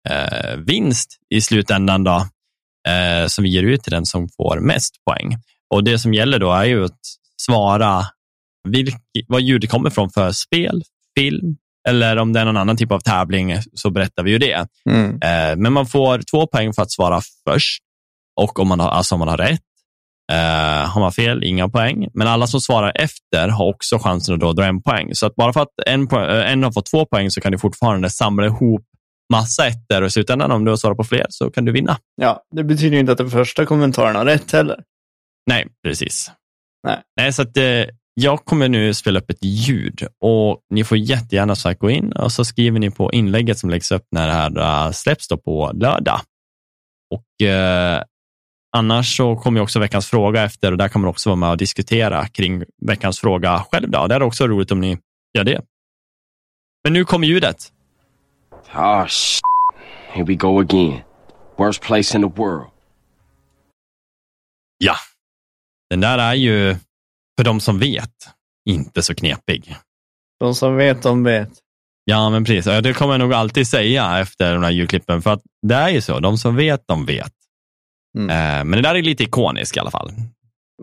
eh, 0.10 0.58
vinst 0.58 1.18
i 1.30 1.42
slutändan, 1.42 2.04
då, 2.04 2.28
eh, 2.88 3.28
som 3.28 3.44
vi 3.44 3.50
ger 3.50 3.64
ut 3.64 3.84
till 3.84 3.92
den 3.92 4.06
som 4.06 4.30
får 4.38 4.60
mest 4.60 4.96
poäng. 5.10 5.38
Och 5.74 5.84
Det 5.84 6.00
som 6.00 6.14
gäller 6.14 6.40
då 6.40 6.52
är 6.52 6.66
ju 6.66 6.86
att 6.86 7.00
svara 7.42 8.06
vilk, 8.68 8.96
vad 9.28 9.42
ljudet 9.42 9.70
kommer 9.70 9.90
från 9.90 10.10
för 10.10 10.32
spel, 10.32 10.84
film, 11.20 11.56
eller 11.90 12.18
om 12.18 12.34
det 12.34 12.40
är 12.40 12.46
någon 12.46 12.58
annan 12.58 12.78
typ 12.78 12.92
av 12.92 13.00
tävling 13.00 13.56
så 13.74 13.90
berättar 13.90 14.24
vi 14.24 14.32
ju 14.32 14.38
det. 14.38 14.68
Eh, 15.24 15.56
men 15.58 15.74
man 15.74 15.86
får 15.86 16.22
två 16.32 16.48
poäng 16.48 16.74
för 16.74 16.82
att 16.82 16.92
svara 16.92 17.22
först 17.50 17.84
och 18.42 18.60
om 18.60 18.68
man 18.68 18.80
har, 18.80 18.90
alltså 18.90 19.16
om 19.16 19.20
man 19.20 19.28
har 19.28 19.38
rätt. 19.38 19.62
Eh, 20.32 20.90
har 20.90 21.00
man 21.00 21.12
fel, 21.12 21.44
inga 21.44 21.70
poäng. 21.70 22.08
Men 22.14 22.28
alla 22.28 22.48
som 22.48 22.62
svarar 22.62 22.92
efter 22.96 23.48
har 23.48 23.66
också 23.66 24.00
chansen 24.00 24.36
att 24.36 24.42
då 24.42 24.54
dra 24.54 24.66
en 24.66 24.82
poäng. 24.82 25.16
Så 25.16 25.26
att 25.26 25.36
bara 25.36 25.54
för 25.54 25.62
att 25.62 25.70
en, 25.86 26.08
eh, 26.12 26.52
en 26.52 26.64
har 26.64 26.72
fått 26.72 26.86
två 26.86 27.06
poäng 27.06 27.32
så 27.32 27.42
kan 27.42 27.52
du 27.52 27.58
fortfarande 27.58 28.10
samla 28.10 28.46
ihop 28.46 28.86
massa 29.32 29.68
ettor 29.68 30.02
och 30.02 30.08
i 30.08 30.12
slutändan 30.12 30.52
om 30.52 30.66
du 30.66 30.72
har 30.72 30.78
svarat 30.78 30.98
på 30.98 31.04
fler 31.04 31.26
så 31.30 31.52
kan 31.52 31.66
du 31.66 31.72
vinna. 31.72 31.98
Ja, 32.22 32.44
det 32.56 32.64
betyder 32.64 32.94
ju 32.94 33.00
inte 33.00 33.12
att 33.12 33.18
den 33.18 33.32
första 33.32 33.66
kommentaren 33.66 34.16
har 34.16 34.26
rätt 34.26 34.52
heller. 34.52 34.84
Nej, 35.48 35.68
precis. 35.84 36.32
Nej. 36.88 37.00
Nej, 37.18 37.34
så 37.34 37.42
att, 37.42 37.58
eh, 37.58 37.86
jag 38.14 38.46
kommer 38.46 38.70
nu 38.70 38.94
spela 38.94 39.20
upp 39.20 39.30
ett 39.30 39.44
ljud 39.44 40.08
och 40.20 40.60
ni 40.70 40.84
får 40.84 40.98
jättegärna 40.98 41.56
så 41.56 41.74
gå 41.74 41.90
in 41.90 42.12
och 42.12 42.32
så 42.32 42.46
skriver 42.46 42.80
ni 42.80 42.92
på 42.92 43.12
inlägget 43.14 43.60
som 43.60 43.70
läggs 43.70 43.92
upp 43.92 44.06
när 44.12 44.28
det 44.28 44.34
här 44.34 44.86
eh, 44.88 44.92
släpps 44.92 45.28
då 45.28 45.38
på 45.38 45.72
lördag. 45.74 46.20
Och 47.14 47.48
eh, 47.48 48.04
Annars 48.78 49.18
så 49.18 49.36
kommer 49.36 49.60
ju 49.60 49.64
också 49.64 49.80
veckans 49.80 50.08
fråga 50.08 50.44
efter 50.44 50.72
och 50.72 50.78
där 50.78 50.92
man 50.98 51.06
också 51.06 51.30
vara 51.30 51.36
med 51.36 51.50
och 51.50 51.58
diskutera 51.58 52.28
kring 52.28 52.64
veckans 52.82 53.20
fråga 53.20 53.66
själv. 53.72 53.90
Då. 53.90 54.08
Det 54.08 54.16
är 54.16 54.22
också 54.22 54.48
roligt 54.48 54.72
om 54.72 54.80
ni 54.80 54.98
gör 55.38 55.44
det. 55.44 55.62
Men 56.84 56.94
nu 56.94 57.06
kommer 57.06 57.28
ljudet. 57.28 57.72
Ah, 58.74 59.06
sh. 59.08 59.42
Here 60.14 60.26
we 60.26 60.36
go 60.36 60.60
again. 60.60 61.04
Worst 61.58 61.82
place 61.82 62.18
in 62.18 62.22
the 62.22 62.42
world. 62.42 62.68
Ja, 64.78 64.96
den 65.90 66.02
där 66.02 66.18
är 66.18 66.34
ju 66.34 66.76
för 67.38 67.44
de 67.44 67.60
som 67.60 67.80
vet 67.80 68.14
inte 68.66 69.02
så 69.02 69.16
knepig. 69.16 69.76
De 70.40 70.56
som 70.56 70.76
vet, 70.76 71.04
de 71.04 71.24
vet. 71.24 71.50
Ja, 72.06 72.30
men 72.30 72.44
precis. 72.44 72.66
Det 72.66 72.94
kommer 72.94 73.14
jag 73.14 73.20
nog 73.20 73.34
alltid 73.34 73.68
säga 73.68 74.20
efter 74.20 74.54
de 74.54 74.64
här 74.64 74.72
ljudklippen, 74.72 75.22
för 75.22 75.34
att 75.34 75.42
det 75.62 75.76
är 75.76 75.90
ju 75.90 76.02
så. 76.02 76.20
De 76.20 76.38
som 76.38 76.56
vet, 76.56 76.84
de 76.88 77.06
vet. 77.06 77.34
Mm. 78.18 78.30
Eh, 78.30 78.64
men 78.66 78.72
det 78.72 78.82
där 78.82 78.96
är 78.96 79.02
lite 79.02 79.24
ikoniskt 79.24 79.78
i 79.78 79.80
alla 79.80 79.92
fall. 79.92 80.12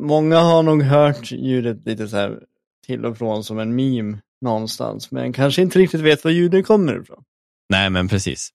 Många 0.00 0.38
har 0.38 0.62
nog 0.62 0.82
hört 0.82 1.32
ljudet 1.32 1.86
lite 1.86 2.08
så 2.08 2.16
här 2.16 2.38
till 2.86 3.04
och 3.04 3.18
från 3.18 3.44
som 3.44 3.58
en 3.58 3.74
meme 3.74 4.18
någonstans, 4.40 5.10
men 5.10 5.32
kanske 5.32 5.62
inte 5.62 5.78
riktigt 5.78 6.00
vet 6.00 6.24
var 6.24 6.30
ljudet 6.30 6.66
kommer 6.66 7.00
ifrån. 7.02 7.24
Nej, 7.68 7.90
men 7.90 8.08
precis. 8.08 8.50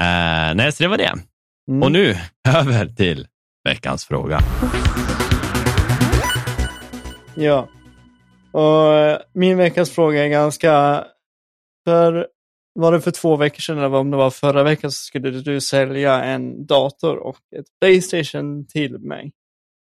Eh, 0.00 0.54
nej, 0.54 0.72
så 0.72 0.82
det 0.82 0.88
var 0.88 0.96
det. 0.98 1.12
Mm. 1.68 1.82
Och 1.82 1.92
nu 1.92 2.16
över 2.48 2.86
till 2.86 3.28
veckans 3.68 4.04
fråga. 4.04 4.40
Ja. 7.36 7.68
Och 8.52 8.94
eh, 8.94 9.18
min 9.32 9.56
veckans 9.56 9.90
fråga 9.90 10.24
är 10.24 10.28
ganska... 10.28 11.04
För, 11.84 12.28
var 12.74 12.92
det 12.92 13.00
för 13.00 13.10
två 13.10 13.36
veckor 13.36 13.60
sedan 13.60 13.78
eller 13.78 13.94
om 13.94 14.10
det 14.10 14.16
var 14.16 14.30
förra 14.30 14.62
veckan 14.62 14.92
så 14.92 15.04
skulle 15.04 15.30
du 15.30 15.60
sälja 15.60 16.24
en 16.24 16.66
dator 16.66 17.16
och 17.16 17.38
ett 17.56 17.66
Playstation 17.80 18.66
till 18.66 18.98
mig. 18.98 19.32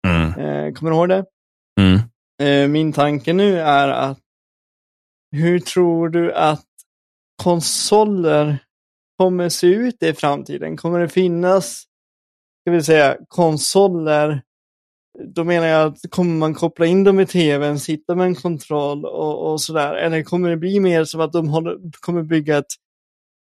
Mm. 0.06 0.28
Eh, 0.28 0.72
kommer 0.72 0.90
du 0.90 0.96
ihåg 0.96 1.08
det? 1.08 1.24
Mm. 1.80 2.00
Eh, 2.42 2.68
min 2.68 2.92
tanke 2.92 3.32
nu 3.32 3.60
är 3.60 3.88
att 3.88 4.18
hur 5.32 5.60
tror 5.60 6.08
du 6.08 6.32
att 6.32 6.67
konsoler 7.42 8.58
kommer 9.18 9.48
se 9.48 9.66
ut 9.66 10.02
i 10.02 10.12
framtiden? 10.12 10.76
Kommer 10.76 11.00
det 11.00 11.08
finnas, 11.08 11.82
ska 12.62 12.70
vi 12.70 12.82
säga, 12.82 13.16
konsoler? 13.28 14.42
Då 15.34 15.44
menar 15.44 15.66
jag 15.66 15.86
att 15.92 15.98
kommer 16.10 16.34
man 16.34 16.54
koppla 16.54 16.86
in 16.86 17.04
dem 17.04 17.20
i 17.20 17.26
tvn, 17.26 17.78
sitta 17.78 18.14
med 18.14 18.26
en 18.26 18.34
kontroll 18.34 19.04
och, 19.04 19.52
och 19.52 19.60
sådär? 19.60 19.94
Eller 19.94 20.22
kommer 20.22 20.50
det 20.50 20.56
bli 20.56 20.80
mer 20.80 21.04
som 21.04 21.20
att 21.20 21.32
de 21.32 21.48
håller, 21.48 21.76
kommer 22.00 22.22
bygga 22.22 22.58
ett, 22.58 22.66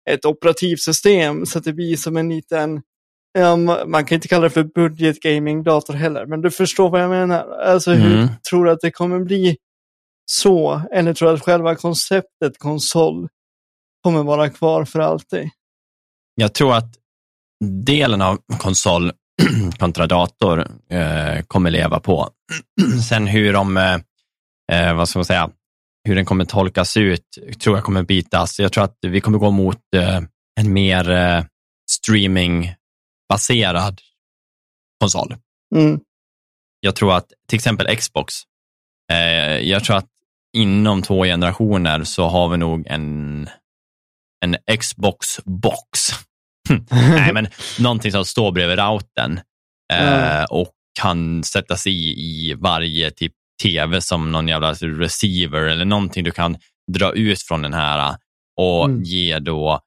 ett 0.10 0.26
operativsystem 0.26 1.46
så 1.46 1.58
att 1.58 1.64
det 1.64 1.74
blir 1.74 1.96
som 1.96 2.18
en 2.18 2.30
liten 2.30 2.82
Ja, 3.40 3.56
ma- 3.56 3.86
man 3.88 4.06
kan 4.06 4.16
inte 4.16 4.28
kalla 4.28 4.44
det 4.44 4.50
för 4.50 4.64
budget 4.64 5.20
gaming 5.20 5.64
dator 5.64 5.94
heller, 5.94 6.26
men 6.26 6.42
du 6.42 6.52
förstår 6.52 6.90
vad 6.90 7.02
jag 7.02 7.10
menar. 7.10 7.50
Alltså 7.52 7.92
hur 7.92 8.16
Mm. 8.18 8.28
tror 8.50 8.66
du 8.66 8.72
att 8.72 8.82
det 8.82 8.92
kommer 8.92 9.20
bli 9.20 9.58
så? 10.26 10.82
Eller 10.92 11.14
tror 11.14 11.30
du 11.30 11.36
att 11.36 11.44
själva 11.44 11.76
konceptet 11.76 12.58
konsol 12.58 13.28
kommer 14.04 14.24
vara 14.24 14.50
kvar 14.50 14.86
för 14.86 15.00
alltid. 15.00 15.50
Jag 16.36 16.54
tror 16.54 16.76
att 16.76 16.98
delen 17.86 18.22
av 18.22 18.38
konsol 18.58 19.12
kontra 19.80 20.08
dator 20.08 20.68
eh, 20.90 21.42
kommer 21.48 21.72
leva 21.72 22.00
på. 22.00 22.30
Sen 23.10 23.28
hur 23.28 23.54
de, 23.54 23.78
eh, 23.78 23.98
eh, 24.72 24.96
vad 24.96 25.10
ska 25.10 25.20
man 25.20 25.26
säga, 25.26 25.50
hur 26.08 26.16
den 26.16 26.26
kommer 26.26 26.46
tolkas 26.46 26.98
ut 26.98 27.38
tror 27.60 27.78
jag 27.78 27.84
kommer 27.84 28.04
bitas. 28.04 28.60
Jag 28.60 28.72
tror 28.72 28.84
att 28.84 28.98
vi 29.02 29.22
kommer 29.22 29.38
gå 29.38 29.52
mot 29.52 29.80
eh, 29.96 30.22
en 30.60 30.74
mer 30.74 31.10
eh, 31.10 31.44
streamingbaserad 31.92 34.02
konsol. 35.00 35.36
Mm. 35.76 36.00
Jag 36.80 36.96
tror 36.96 37.14
att 37.14 37.34
till 37.48 37.56
exempel 37.56 37.98
Xbox, 37.98 38.34
eh, 39.12 39.58
jag 39.58 39.84
tror 39.84 39.98
att 39.98 40.10
inom 40.58 41.02
två 41.02 41.24
generationer 41.24 42.04
så 42.04 42.28
har 42.28 42.50
vi 42.50 42.58
nog 42.58 42.88
en, 42.88 43.50
en 44.44 44.58
Xbox 44.80 45.40
box. 45.46 46.10
Nej, 46.92 47.34
men 47.34 47.48
någonting 47.80 48.12
som 48.12 48.26
står 48.26 48.52
bredvid 48.52 48.80
routern 48.80 49.40
eh, 49.94 50.34
Mm. 50.34 50.46
och 50.50 50.70
kan 51.02 51.44
sättas 51.44 51.88
i 51.88 51.92
i 52.20 52.54
varje 52.54 53.12
typ 53.12 53.34
tv 53.64 54.02
som 54.02 54.32
någon 54.32 54.48
jävla 54.48 54.74
receiver 54.74 55.62
eller 55.62 55.86
någonting 55.86 56.24
du 56.24 56.32
kan 56.32 56.58
dra 56.94 57.12
ut 57.14 57.42
från 57.42 57.62
den 57.62 57.74
här 57.74 58.16
och 58.62 58.86
Mm. 58.86 59.04
ge 59.04 59.40
då 59.40 59.80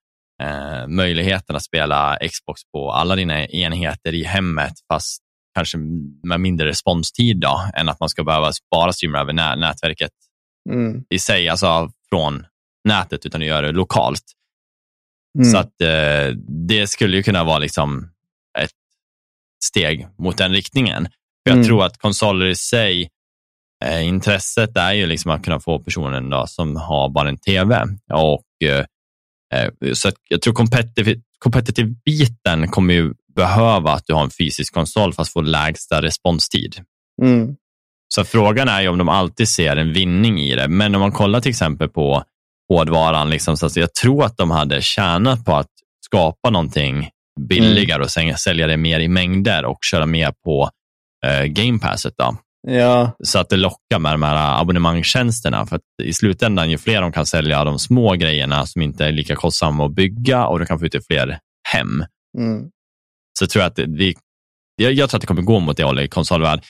eh, 0.42 0.86
möjligheten 0.88 1.56
att 1.56 1.62
spela 1.62 2.18
Xbox 2.32 2.60
på 2.72 2.92
alla 2.92 3.16
dina 3.16 3.46
enheter 3.46 4.14
i 4.14 4.24
hemmet 4.24 4.72
fast 4.92 5.22
kanske 5.54 5.78
med 6.28 6.40
mindre 6.40 6.66
responstid 6.68 7.40
då, 7.40 7.60
än 7.74 7.88
att 7.88 8.00
man 8.00 8.08
ska 8.08 8.24
behöva 8.24 8.52
bara 8.70 8.92
streama 8.92 9.18
över 9.18 9.32
nä- 9.32 9.56
nätverket 9.56 10.10
Mm. 10.70 11.04
i 11.10 11.18
sig, 11.18 11.48
alltså 11.48 11.90
från 12.10 12.46
nätet, 12.88 13.26
utan 13.26 13.40
att 13.42 13.46
göra 13.46 13.66
det 13.66 13.72
lokalt. 13.72 14.22
Mm. 15.36 15.50
Så 15.50 15.58
att 15.58 15.80
eh, 15.80 16.34
det 16.68 16.86
skulle 16.86 17.16
ju 17.16 17.22
kunna 17.22 17.44
vara 17.44 17.58
liksom 17.58 18.10
ett 18.58 18.70
steg 19.64 20.06
mot 20.18 20.38
den 20.38 20.52
riktningen. 20.52 21.02
För 21.04 21.50
jag 21.50 21.56
Mm. 21.56 21.66
tror 21.66 21.84
att 21.84 21.98
konsoler 21.98 22.46
i 22.46 22.54
sig, 22.54 23.08
eh, 23.84 24.06
intresset 24.06 24.76
är 24.76 24.92
ju 24.92 25.06
liksom 25.06 25.30
att 25.30 25.44
kunna 25.44 25.60
få 25.60 25.78
personen 25.78 26.30
då, 26.30 26.46
som 26.46 26.76
har 26.76 27.08
bara 27.08 27.28
en 27.28 27.38
tv. 27.38 27.84
Och, 28.12 28.68
eh, 28.68 28.84
eh, 29.54 29.92
så 29.92 30.10
jag 30.28 30.42
tror 30.42 30.54
competitive, 30.54 31.20
competitive 31.38 31.94
biten 32.04 32.68
kommer 32.68 32.94
ju 32.94 33.14
behöva 33.36 33.92
att 33.92 34.06
du 34.06 34.14
har 34.14 34.24
en 34.24 34.30
fysisk 34.30 34.74
konsol 34.74 35.12
fast 35.12 35.32
få 35.32 35.40
lägsta 35.40 36.02
responstid. 36.02 36.76
Mm. 37.22 37.56
Så 38.14 38.24
frågan 38.24 38.68
är 38.68 38.80
ju 38.82 38.88
om 38.88 38.98
de 38.98 39.08
alltid 39.08 39.48
ser 39.48 39.76
en 39.76 39.92
vinning 39.92 40.40
i 40.40 40.54
det. 40.54 40.68
Men 40.68 40.94
om 40.94 41.00
man 41.00 41.12
kollar 41.12 41.40
till 41.40 41.50
exempel 41.50 41.88
på 41.88 42.24
hårdvaran, 42.68 43.30
liksom, 43.30 43.56
så 43.56 43.66
att 43.66 43.76
jag 43.76 43.94
tror 43.94 44.24
att 44.24 44.36
de 44.36 44.50
hade 44.50 44.82
tjänat 44.82 45.44
på 45.44 45.54
att 45.54 45.70
skapa 46.06 46.50
någonting 46.50 47.08
billigare 47.40 48.02
och 48.02 48.10
sen 48.10 48.36
sälja 48.36 48.66
det 48.66 48.76
mer 48.76 49.00
i 49.00 49.08
mängder 49.08 49.64
och 49.64 49.78
köra 49.82 50.06
mer 50.06 50.32
på 50.44 50.70
eh, 51.26 51.44
Game 51.44 51.78
Passet. 51.78 52.14
Då. 52.16 52.36
Ja, 52.68 53.16
Så 53.24 53.38
att 53.38 53.48
det 53.48 53.56
lockar 53.56 53.98
med 53.98 54.14
de 54.14 54.22
här 54.22 54.60
abonnemangstjänsterna. 54.60 55.66
För 55.66 55.80
i 56.02 56.12
slutändan, 56.12 56.70
ju 56.70 56.78
fler 56.78 57.00
de 57.00 57.12
kan 57.12 57.26
sälja 57.26 57.64
de 57.64 57.78
små 57.78 58.12
grejerna 58.12 58.66
som 58.66 58.82
inte 58.82 59.04
är 59.04 59.12
lika 59.12 59.36
kostsamma 59.36 59.86
att 59.86 59.94
bygga 59.94 60.46
och 60.46 60.58
du 60.58 60.66
kan 60.66 60.78
få 60.78 60.86
ut 60.86 60.94
i 60.94 61.00
fler 61.00 61.38
hem, 61.72 62.04
mm. 62.38 62.70
så 63.38 63.46
tror 63.46 63.62
jag 63.62 63.68
att 63.70 63.76
det, 63.76 63.86
det, 63.86 64.14
jag, 64.76 64.92
jag 64.92 65.10
tror 65.10 65.18
att 65.18 65.20
det 65.20 65.26
kommer 65.26 65.42
gå 65.42 65.60
mot 65.60 65.76
det 65.76 65.84
hållet 65.84 66.04
i 66.04 66.08
konsolvärld. 66.08 66.64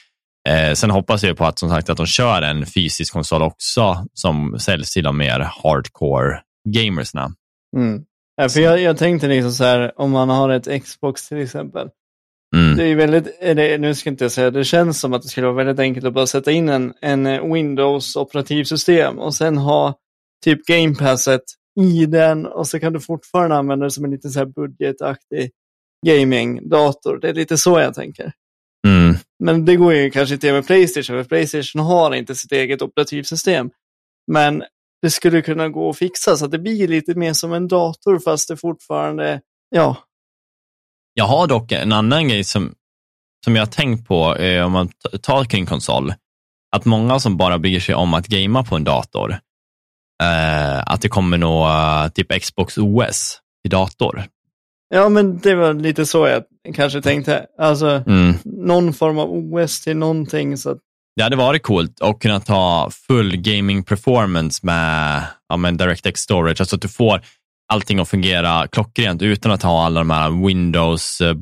Eh, 0.46 0.74
sen 0.74 0.90
hoppas 0.90 1.22
jag 1.22 1.36
på 1.36 1.44
att, 1.44 1.58
som 1.58 1.68
sagt, 1.68 1.90
att 1.90 1.96
de 1.96 2.06
kör 2.06 2.42
en 2.42 2.66
fysisk 2.66 3.12
konsol 3.12 3.42
också 3.42 4.06
som 4.14 4.58
säljs 4.58 4.92
till 4.92 5.04
de 5.04 5.18
mer 5.18 5.40
hardcore 5.40 6.40
gamersna. 6.68 7.30
Mm. 7.76 8.04
Ja, 8.36 8.48
för 8.48 8.60
jag, 8.60 8.80
jag 8.80 8.98
tänkte 8.98 9.28
liksom 9.28 9.52
så 9.52 9.64
här, 9.64 10.00
om 10.00 10.10
man 10.10 10.28
har 10.28 10.50
ett 10.50 10.84
Xbox 10.84 11.28
till 11.28 11.42
exempel. 11.42 11.88
Mm. 12.56 12.76
Det 12.76 12.84
är 12.84 12.96
väldigt, 12.96 13.36
är 13.40 13.54
det, 13.54 13.78
nu 13.78 13.94
ska 13.94 14.10
inte 14.10 14.24
jag 14.24 14.32
säga, 14.32 14.50
det 14.50 14.64
känns 14.64 15.00
som 15.00 15.12
att 15.12 15.22
det 15.22 15.28
skulle 15.28 15.46
vara 15.46 15.56
väldigt 15.56 15.78
enkelt 15.78 16.06
att 16.06 16.12
bara 16.12 16.26
sätta 16.26 16.52
in 16.52 16.68
en, 16.68 16.94
en 17.00 17.26
eh, 17.26 17.52
Windows 17.52 18.16
operativsystem 18.16 19.18
och 19.18 19.34
sen 19.34 19.58
ha 19.58 19.94
typ 20.44 20.66
Game 20.66 20.94
Passet 20.94 21.42
i 21.80 22.06
den 22.06 22.46
och 22.46 22.66
så 22.66 22.80
kan 22.80 22.92
du 22.92 23.00
fortfarande 23.00 23.56
använda 23.56 23.84
det 23.84 23.90
som 23.90 24.04
en 24.04 24.10
liten 24.10 24.30
så 24.30 24.38
här 24.38 24.46
budgetaktig 24.46 25.50
gaming-dator. 26.06 27.18
Det 27.20 27.28
är 27.28 27.34
lite 27.34 27.56
så 27.58 27.80
jag 27.80 27.94
tänker. 27.94 28.32
Mm. 28.86 29.16
Men 29.38 29.64
det 29.64 29.76
går 29.76 29.94
ju 29.94 30.10
kanske 30.10 30.34
inte 30.34 30.52
med 30.52 30.66
Playstation, 30.66 31.16
för 31.16 31.24
Playstation 31.24 31.82
har 31.82 32.14
inte 32.14 32.34
sitt 32.34 32.52
eget 32.52 32.82
operativsystem. 32.82 33.70
Men 34.32 34.64
det 35.02 35.10
skulle 35.10 35.42
kunna 35.42 35.68
gå 35.68 35.90
att 35.90 35.98
fixa 35.98 36.36
så 36.36 36.44
att 36.44 36.50
det 36.50 36.58
blir 36.58 36.88
lite 36.88 37.14
mer 37.14 37.32
som 37.32 37.52
en 37.52 37.68
dator 37.68 38.18
fast 38.18 38.48
det 38.48 38.56
fortfarande, 38.56 39.40
ja, 39.70 39.96
Jag 41.14 41.24
har 41.24 41.46
dock 41.46 41.72
en 41.72 41.92
annan 41.92 42.28
grej 42.28 42.44
som, 42.44 42.74
som 43.44 43.56
jag 43.56 43.62
har 43.62 43.72
tänkt 43.72 44.08
på 44.08 44.36
eh, 44.36 44.64
om 44.64 44.72
man 44.72 44.88
tar 45.22 45.44
kring 45.44 45.66
konsol. 45.66 46.14
Att 46.76 46.84
många 46.84 47.20
som 47.20 47.36
bara 47.36 47.58
bryr 47.58 47.80
sig 47.80 47.94
om 47.94 48.14
att 48.14 48.26
gamea 48.26 48.62
på 48.62 48.76
en 48.76 48.84
dator, 48.84 49.38
eh, 50.22 50.78
att 50.86 51.02
det 51.02 51.08
kommer 51.08 51.38
eh, 51.42 52.08
typ 52.08 52.42
Xbox 52.42 52.78
OS 52.78 53.40
i 53.64 53.68
dator. 53.68 54.24
ja 54.88 55.08
men 55.08 55.38
det 55.38 55.54
var 55.54 55.74
lite 55.74 56.06
så 56.06 56.26
jag 56.26 56.42
kanske 56.72 57.02
tänkte. 57.02 57.46
Alltså 57.58 58.02
Mm. 58.06 58.34
någon 58.44 58.92
form 58.92 59.18
av 59.18 59.30
OS 59.30 59.80
till 59.80 59.96
någonting 59.96 60.56
så 60.56 60.70
att, 60.70 60.78
Det 61.16 61.22
hade 61.22 61.36
varit 61.36 61.62
coolt 61.62 62.00
att 62.00 62.18
kunna 62.18 62.40
ta 62.40 62.90
full 63.06 63.36
gaming 63.36 63.84
performance 63.84 64.60
med 64.66 65.22
ja, 65.48 65.56
men 65.56 65.76
DirectX 65.76 66.20
storage, 66.20 66.60
alltså 66.60 66.76
att 66.76 66.82
du 66.82 66.88
får 66.88 67.20
allting 67.72 67.98
att 67.98 68.08
fungera 68.08 68.66
klockrent 68.68 69.22
utan 69.22 69.52
att 69.52 69.62
ha 69.62 69.84
alla 69.86 70.00
de 70.00 70.10
här 70.10 70.46
Windows 70.46 71.20
eh, 71.20 71.34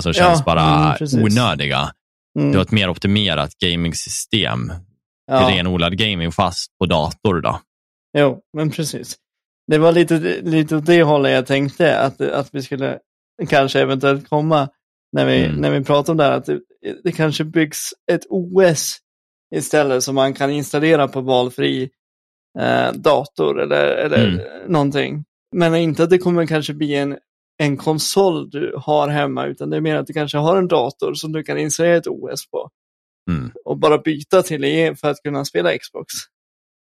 som 0.00 0.12
Ja, 0.16 0.24
känns 0.24 0.44
bara 0.44 0.96
mm, 1.00 1.24
onödiga. 1.24 1.92
mm, 2.38 2.52
Du 2.52 2.58
har 2.58 2.62
ett 2.64 2.70
mer 2.70 2.88
optimerat 2.88 3.50
gamingsystem 3.64 4.72
ja, 5.30 5.46
till 5.46 5.56
renodlad 5.56 5.98
gaming 5.98 6.32
fast 6.32 6.78
på 6.78 6.86
dator. 6.86 7.40
Då. 7.40 7.60
jo, 8.18 8.38
men 8.56 8.70
precis. 8.70 9.16
Det 9.70 9.78
var 9.78 9.92
lite, 9.92 10.18
lite 10.42 10.76
åt 10.76 10.86
det 10.86 11.02
hållet 11.02 11.32
jag 11.32 11.46
tänkte 11.46 11.98
att, 12.00 12.20
att 12.20 12.48
vi 12.52 12.62
skulle 12.62 12.98
kanske 13.46 13.80
eventuellt 13.80 14.28
komma 14.28 14.68
när 15.12 15.26
vi, 15.26 15.44
Mm. 15.44 15.56
när 15.60 15.70
vi 15.70 15.84
pratar 15.84 16.12
om 16.12 16.16
det 16.16 16.24
här, 16.24 16.32
att 16.32 16.44
det, 16.44 16.60
det 17.04 17.12
kanske 17.12 17.44
byggs 17.44 17.78
ett 18.12 18.26
OS 18.28 18.96
istället 19.54 20.02
som 20.02 20.14
man 20.14 20.34
kan 20.34 20.50
installera 20.50 21.08
på 21.08 21.20
valfri 21.20 21.90
eh, 22.58 22.92
dator 22.92 23.60
eller, 23.62 23.84
eller 23.96 24.28
Mm. 24.28 24.40
någonting. 24.72 25.24
Men 25.56 25.74
inte 25.74 26.02
att 26.02 26.10
det 26.10 26.18
kommer 26.18 26.46
kanske 26.46 26.74
bli 26.74 26.94
en, 26.94 27.18
en 27.62 27.76
konsol 27.76 28.50
du 28.50 28.74
har 28.76 29.08
hemma, 29.08 29.46
utan 29.46 29.70
det 29.70 29.76
är 29.76 29.80
mer 29.80 29.96
att 29.96 30.06
du 30.06 30.12
kanske 30.12 30.38
har 30.38 30.56
en 30.56 30.68
dator 30.68 31.14
som 31.14 31.32
du 31.32 31.42
kan 31.42 31.58
installera 31.58 31.96
ett 31.96 32.06
OS 32.06 32.50
på 32.50 32.70
Mm. 33.30 33.50
och 33.64 33.78
bara 33.78 33.98
byta 33.98 34.42
till 34.42 34.60
det 34.60 35.00
för 35.00 35.08
att 35.10 35.22
kunna 35.24 35.44
spela 35.44 35.78
Xbox. 35.78 36.06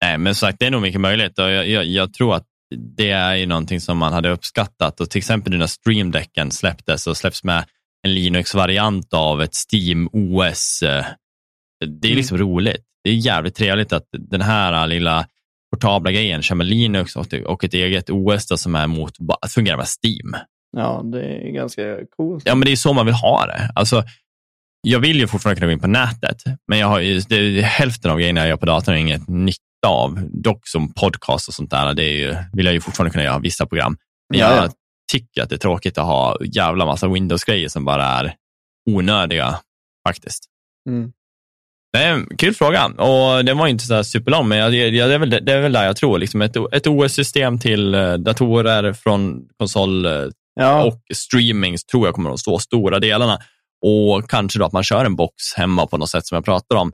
Nej, 0.04 0.18
men 0.18 0.36
sagt, 0.36 0.60
det 0.60 0.66
är 0.66 0.72
nog 0.72 0.82
mycket 0.82 1.02
möjligt 1.02 1.40
och 1.40 1.50
jag, 1.50 1.68
jag, 1.68 1.86
jag 1.86 2.14
tror 2.14 2.36
att 2.36 2.46
det 2.76 3.10
är 3.10 3.36
ju 3.36 3.46
någonting 3.46 3.82
som 3.82 3.98
man 3.98 4.14
hade 4.14 4.30
uppskattat 4.30 5.02
och 5.02 5.10
till 5.10 5.20
exempel 5.20 5.52
nu 5.52 5.58
när 5.58 5.68
Stream 5.68 6.12
Decken 6.12 6.52
släpptes 6.52 7.08
och 7.08 7.18
släpps 7.18 7.44
med 7.44 7.66
en 8.04 8.14
Linux-variant 8.14 9.14
av 9.14 9.42
ett 9.42 9.54
Steam 9.72 10.10
OS. 10.12 10.82
eh, 10.84 11.06
Det 11.86 12.08
är 12.08 12.12
Mm. 12.12 12.18
liksom 12.18 12.38
roligt. 12.38 12.84
Det 13.04 13.10
är 13.10 13.14
jävligt 13.14 13.56
trevligt 13.56 13.94
att 13.94 14.06
den 14.12 14.42
här 14.42 14.88
lilla 14.88 15.28
portabla 15.72 16.12
grejen 16.12 16.42
kör 16.42 16.56
med 16.56 16.68
Linux 16.68 17.16
och, 17.16 17.64
ett 17.64 17.74
eget 17.74 18.10
OS 18.10 18.62
som 18.62 18.76
är 18.76 18.88
mot 18.88 19.14
att 19.42 19.52
fungera 19.52 19.78
med 19.78 19.88
Steam. 20.04 20.36
Ja, 20.78 21.02
det 21.04 21.22
är 21.24 21.52
ganska 21.52 21.82
coolt. 22.18 22.44
Ja, 22.48 22.56
men 22.56 22.66
det 22.66 22.72
är 22.72 22.76
så 22.76 22.94
man 22.94 23.06
vill 23.06 23.16
ha 23.16 23.46
det. 23.46 23.72
Alltså, 23.76 24.04
jag 24.82 25.00
vill 25.00 25.20
ju 25.20 25.28
fortfarande 25.28 25.60
kunna 25.60 25.68
gå 25.68 25.74
in 25.74 25.80
på 25.80 25.88
nätet, 25.88 26.44
men 26.68 26.80
jag 26.80 26.88
har 26.88 27.00
ju, 27.00 27.20
det 27.20 27.62
hälften 27.62 28.12
av 28.12 28.18
grejerna 28.18 28.40
jag 28.40 28.50
gör 28.50 28.58
på 28.58 28.66
datorn 28.66 28.96
är 28.96 29.00
inget 29.00 29.28
nytta 29.28 29.62
av. 29.86 30.20
Dock 30.32 30.68
som 30.68 30.94
podcast 30.94 31.48
och 31.48 31.54
sånt 31.54 31.72
där, 31.72 31.94
det 31.94 32.04
är 32.04 32.18
ju, 32.18 32.36
vill 32.54 32.66
jag 32.66 32.74
ju 32.74 32.82
fortfarande 32.82 33.12
kunna 33.12 33.24
göra 33.24 33.40
vissa 33.40 33.66
program. 33.66 33.98
Men 34.30 34.40
Ja, 34.40 34.56
jag 34.56 34.66
ja. 34.66 34.72
tycker 35.12 35.44
att 35.44 35.50
det 35.50 35.56
är 35.56 35.60
tråkigt 35.60 35.98
att 35.98 36.06
ha 36.06 36.38
jävla 36.42 36.86
massa 36.86 37.08
Windows-grejer 37.08 37.70
som 37.70 37.86
bara 37.86 38.06
är 38.06 38.36
onödiga 38.90 39.60
faktiskt. 40.08 40.46
Mm. 40.90 41.12
Det 41.94 42.00
är 42.04 42.14
en 42.14 42.38
kul 42.38 42.54
fråga 42.54 42.86
och 42.86 43.46
det 43.46 43.54
var 43.54 43.68
inte 43.68 43.84
så 43.84 44.04
superlång, 44.04 44.48
men 44.48 44.58
jag, 44.58 44.72
det, 44.72 45.00
är 45.00 45.20
väl, 45.20 45.30
det 45.30 45.54
är 45.54 45.62
väl 45.62 45.72
där 45.72 45.86
jag 45.86 45.96
tror. 45.96 46.20
Liksom 46.20 46.42
ett, 46.42 46.56
ett 46.72 46.88
OS-system 46.88 47.60
till 47.60 47.94
eh, 47.96 48.14
datorer 48.14 48.94
från 48.94 49.48
konsol 49.58 50.06
eh, 50.06 50.26
Ja, 50.60 50.84
och 50.84 51.02
streaming 51.14 51.76
tror 51.92 52.08
jag 52.08 52.16
kommer 52.16 52.30
att 52.30 52.40
stå 52.40 52.60
stora 52.60 53.00
delarna. 53.00 53.40
Och 53.86 54.30
kanske 54.30 54.60
då 54.60 54.66
att 54.66 54.72
man 54.72 54.84
kör 54.84 55.06
en 55.06 55.16
box 55.16 55.34
hemma 55.56 55.88
på 55.88 55.98
något 55.98 56.10
sätt 56.10 56.28
som 56.28 56.36
jag 56.36 56.46
pratar 56.46 56.76
om. 56.76 56.92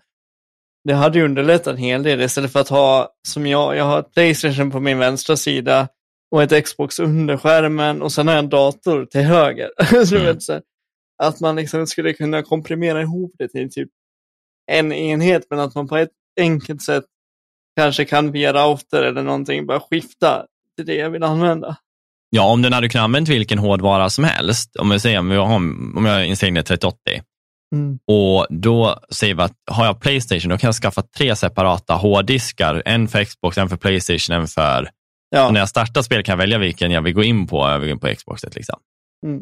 Det 0.84 0.94
hade 0.94 1.20
ju 1.20 1.26
underlättat 1.26 1.68
en 1.68 1.78
hel 1.78 2.04
del 2.04 2.22
istället 2.22 2.52
för 2.52 2.60
att 2.60 2.70
ha, 2.70 3.10
som 3.28 3.48
jag, 3.48 3.76
jag 3.76 3.84
har 3.84 4.00
ett 4.00 4.14
Playstation 4.14 4.72
på 4.72 4.80
min 4.80 4.98
vänstra 4.98 5.38
sida 5.38 5.88
och 6.32 6.44
ett 6.44 6.66
Xbox 6.66 7.00
under 7.00 7.38
skärmen 7.38 8.02
och 8.02 8.12
sen 8.12 8.28
har 8.28 8.36
jag 8.36 8.44
en 8.44 8.50
dator 8.50 9.06
till 9.06 9.22
höger. 9.22 9.70
Mm. 10.14 10.62
att 11.24 11.40
man 11.40 11.56
liksom 11.56 11.88
skulle 11.88 12.14
kunna 12.14 12.42
komprimera 12.44 13.02
ihop 13.02 13.32
det 13.38 13.48
till 13.48 13.72
typ 13.72 13.90
en 14.72 14.94
enhet, 14.94 15.44
men 15.50 15.60
att 15.60 15.76
man 15.76 15.88
på 15.88 15.98
ett 15.98 16.10
enkelt 16.40 16.82
sätt 16.82 17.04
kanske 17.78 18.06
kan 18.06 18.32
via 18.32 18.54
router 18.54 19.04
eller 19.04 19.24
någonting 19.24 19.66
bara 19.66 19.80
skifta 19.80 20.46
till 20.78 20.86
det 20.86 20.96
jag 20.96 21.10
vill 21.10 21.24
använda. 21.24 21.78
Ja, 22.30 22.52
om 22.52 22.62
den 22.62 22.74
hade 22.74 22.90
kunnat 22.90 23.06
använt 23.06 23.30
vilken 23.30 23.60
hårdvara 23.60 24.10
som 24.10 24.24
helst, 24.24 24.76
om 24.76 24.92
jag 24.92 25.02
säger 25.02 25.20
om 25.20 25.32
jag 25.32 25.46
har, 25.46 25.56
om 25.56 26.06
jag 26.06 26.14
har 26.14 26.24
Insignia 26.24 26.64
3080, 26.64 27.22
Mm. 27.74 28.00
och 28.08 28.48
då 28.50 29.00
säger 29.10 29.36
vi 29.36 29.42
att 29.42 29.58
har 29.72 29.86
jag 29.86 30.00
Playstation, 30.02 30.50
då 30.50 30.58
kan 30.58 30.68
jag 30.68 30.76
skaffa 30.76 31.02
tre 31.02 31.36
separata 31.36 31.94
hårddiskar, 31.94 32.84
en 32.86 33.08
för 33.08 33.24
Xbox, 33.26 33.58
en 33.58 33.70
för 33.70 33.78
Playstation, 33.78 34.36
en 34.36 34.48
för... 34.48 34.90
Ja. 35.30 35.48
Och 35.48 35.54
när 35.54 35.60
jag 35.60 35.70
startar 35.70 36.02
spel 36.02 36.24
kan 36.24 36.34
jag 36.34 36.38
välja 36.38 36.58
vilken 36.58 36.92
jag 36.92 37.02
vill 37.02 37.14
gå 37.14 37.24
in 37.24 37.48
på, 37.48 37.58
jag 37.58 37.80
vill 37.80 37.90
gå 37.90 37.94
in 37.94 38.00
på 38.00 38.16
Xboxet. 38.16 38.56
Liksom. 38.56 38.80
Mm. 39.26 39.42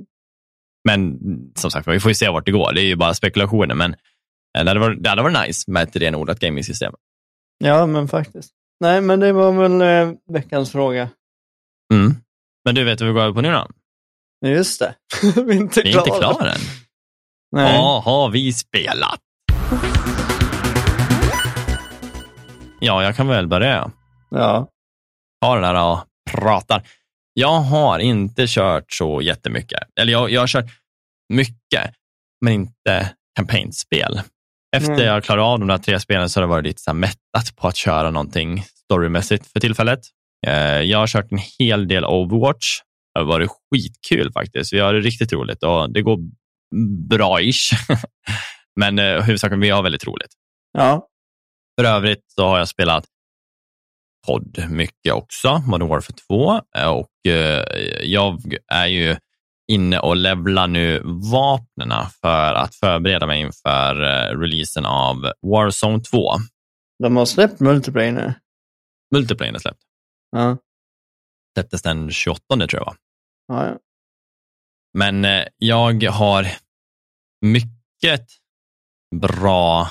Men 0.87 1.19
som 1.55 1.71
sagt, 1.71 1.87
vi 1.87 1.99
får 1.99 2.11
ju 2.11 2.15
se 2.15 2.29
vart 2.29 2.45
det 2.45 2.51
går. 2.51 2.73
Det 2.73 2.81
är 2.81 2.85
ju 2.85 2.95
bara 2.95 3.13
spekulationer, 3.13 3.75
men 3.75 3.93
eh, 4.57 4.63
det 4.63 4.69
hade 4.69 4.79
varit, 4.79 5.03
det 5.03 5.09
hade 5.09 5.21
varit 5.21 5.47
nice 5.47 5.71
med 5.71 5.83
ett 5.83 5.95
renodlat 5.95 6.39
gaming-system. 6.39 6.93
ja, 7.57 7.85
men 7.85 8.07
faktiskt. 8.07 8.51
Nej, 8.79 9.01
men 9.01 9.19
det 9.19 9.31
var 9.31 9.51
väl 9.51 9.81
eh, 9.81 10.15
veckans 10.33 10.71
fråga. 10.71 11.09
Mm. 11.93 12.15
Men 12.65 12.75
du, 12.75 12.83
vet 12.83 12.99
du 12.99 13.05
vad 13.05 13.13
vi 13.13 13.19
går 13.19 13.23
över 13.23 13.33
på 13.33 13.41
nu 13.41 13.51
då? 13.51 13.67
Just 14.49 14.79
det. 14.79 14.95
vi 15.45 15.55
är 15.55 15.61
inte 15.61 15.81
Vi 15.81 15.89
är 15.89 15.93
klara. 15.93 16.05
inte 16.05 16.19
klara 16.19 16.51
än. 16.51 16.59
Nej. 17.51 17.77
Vad 17.77 18.03
har 18.03 18.29
vi 18.29 18.53
spelat? 18.53 19.19
Ja, 22.79 23.03
jag 23.03 23.15
kan 23.15 23.27
väl 23.27 23.47
börja. 23.47 23.91
Ja. 24.29 24.67
Ha 25.45 25.55
det 25.55 25.61
där 25.61 25.91
och 25.91 25.99
pratar. 26.31 26.83
Jag 27.33 27.59
har 27.59 27.99
inte 27.99 28.45
kört 28.47 28.85
så 28.93 29.21
jättemycket. 29.21 29.79
Eller 29.99 30.11
jag, 30.11 30.31
jag 30.31 30.39
har 30.41 30.47
kört 30.47 30.65
mycket, 31.33 31.93
men 32.45 32.53
inte 32.53 33.09
campaignspel. 33.35 34.21
Efter 34.75 34.93
Mm. 34.93 35.05
jag 35.05 35.23
klarade 35.23 35.43
av 35.43 35.59
de 35.59 35.67
där 35.67 35.77
tre 35.77 35.99
spelen 35.99 36.29
så 36.29 36.39
har 36.39 36.41
det 36.41 36.49
varit 36.49 36.65
lite 36.65 36.81
så 36.81 36.93
mättat 36.93 37.55
på 37.55 37.67
att 37.67 37.75
köra 37.75 38.11
någonting 38.11 38.63
storymässigt 38.83 39.47
för 39.47 39.59
tillfället. 39.59 39.99
Eh, 40.47 40.81
Jag 40.81 40.97
har 40.99 41.07
kört 41.07 41.31
en 41.31 41.39
hel 41.59 41.87
del 41.87 42.05
Overwatch. 42.05 42.79
Det 43.13 43.19
har 43.19 43.25
varit 43.27 43.49
skitkul 43.71 44.31
faktiskt. 44.33 44.73
Vi 44.73 44.79
har 44.79 44.93
det 44.93 44.99
riktigt 44.99 45.33
roligt 45.33 45.63
och 45.63 45.93
det 45.93 46.01
går 46.01 46.17
bra-ish. 47.09 47.71
Men 48.75 48.99
eh, 48.99 49.21
huvudsaken, 49.23 49.59
vi 49.59 49.69
har 49.69 49.83
väldigt 49.83 50.07
roligt. 50.07 50.33
Ja. 50.71 51.07
För 51.79 51.85
övrigt 51.87 52.23
så 52.27 52.47
har 52.47 52.57
jag 52.57 52.67
spelat 52.67 53.05
podd 54.27 54.65
mycket 54.69 55.13
också, 55.13 55.57
Modern 55.67 55.87
Warfare 55.89 56.15
2. 56.27 56.61
eh, 56.77 56.87
Och 56.91 57.31
eh, 57.31 57.63
jag 58.03 58.41
är 58.67 58.85
ju 58.87 59.15
inne 59.71 59.99
och 59.99 60.15
levlar 60.15 60.67
nu 60.67 61.01
vapnena 61.31 62.09
för 62.21 62.53
att 62.53 62.75
förbereda 62.75 63.27
mig 63.27 63.41
inför 63.41 64.01
eh, 64.03 64.39
releasen 64.39 64.85
av 64.85 65.31
Warzone 65.41 65.99
2. 65.99 66.31
De 67.03 67.15
har 67.17 67.25
släppt 67.25 67.59
multiplayer 67.59 68.11
nu. 68.11 68.33
Multiplayer 69.15 69.53
är 69.53 69.57
släppt. 69.59 69.81
Ja. 70.31 70.57
Släpptes 71.57 71.81
den 71.81 72.11
28 72.11 72.43
tror 72.67 72.69
jag? 72.73 72.95
Ja, 73.47 73.65
ja. 73.67 73.77
Men 74.97 75.25
eh, 75.25 75.43
jag 75.57 76.03
har 76.03 76.47
mycket 77.45 78.25
bra... 79.15 79.81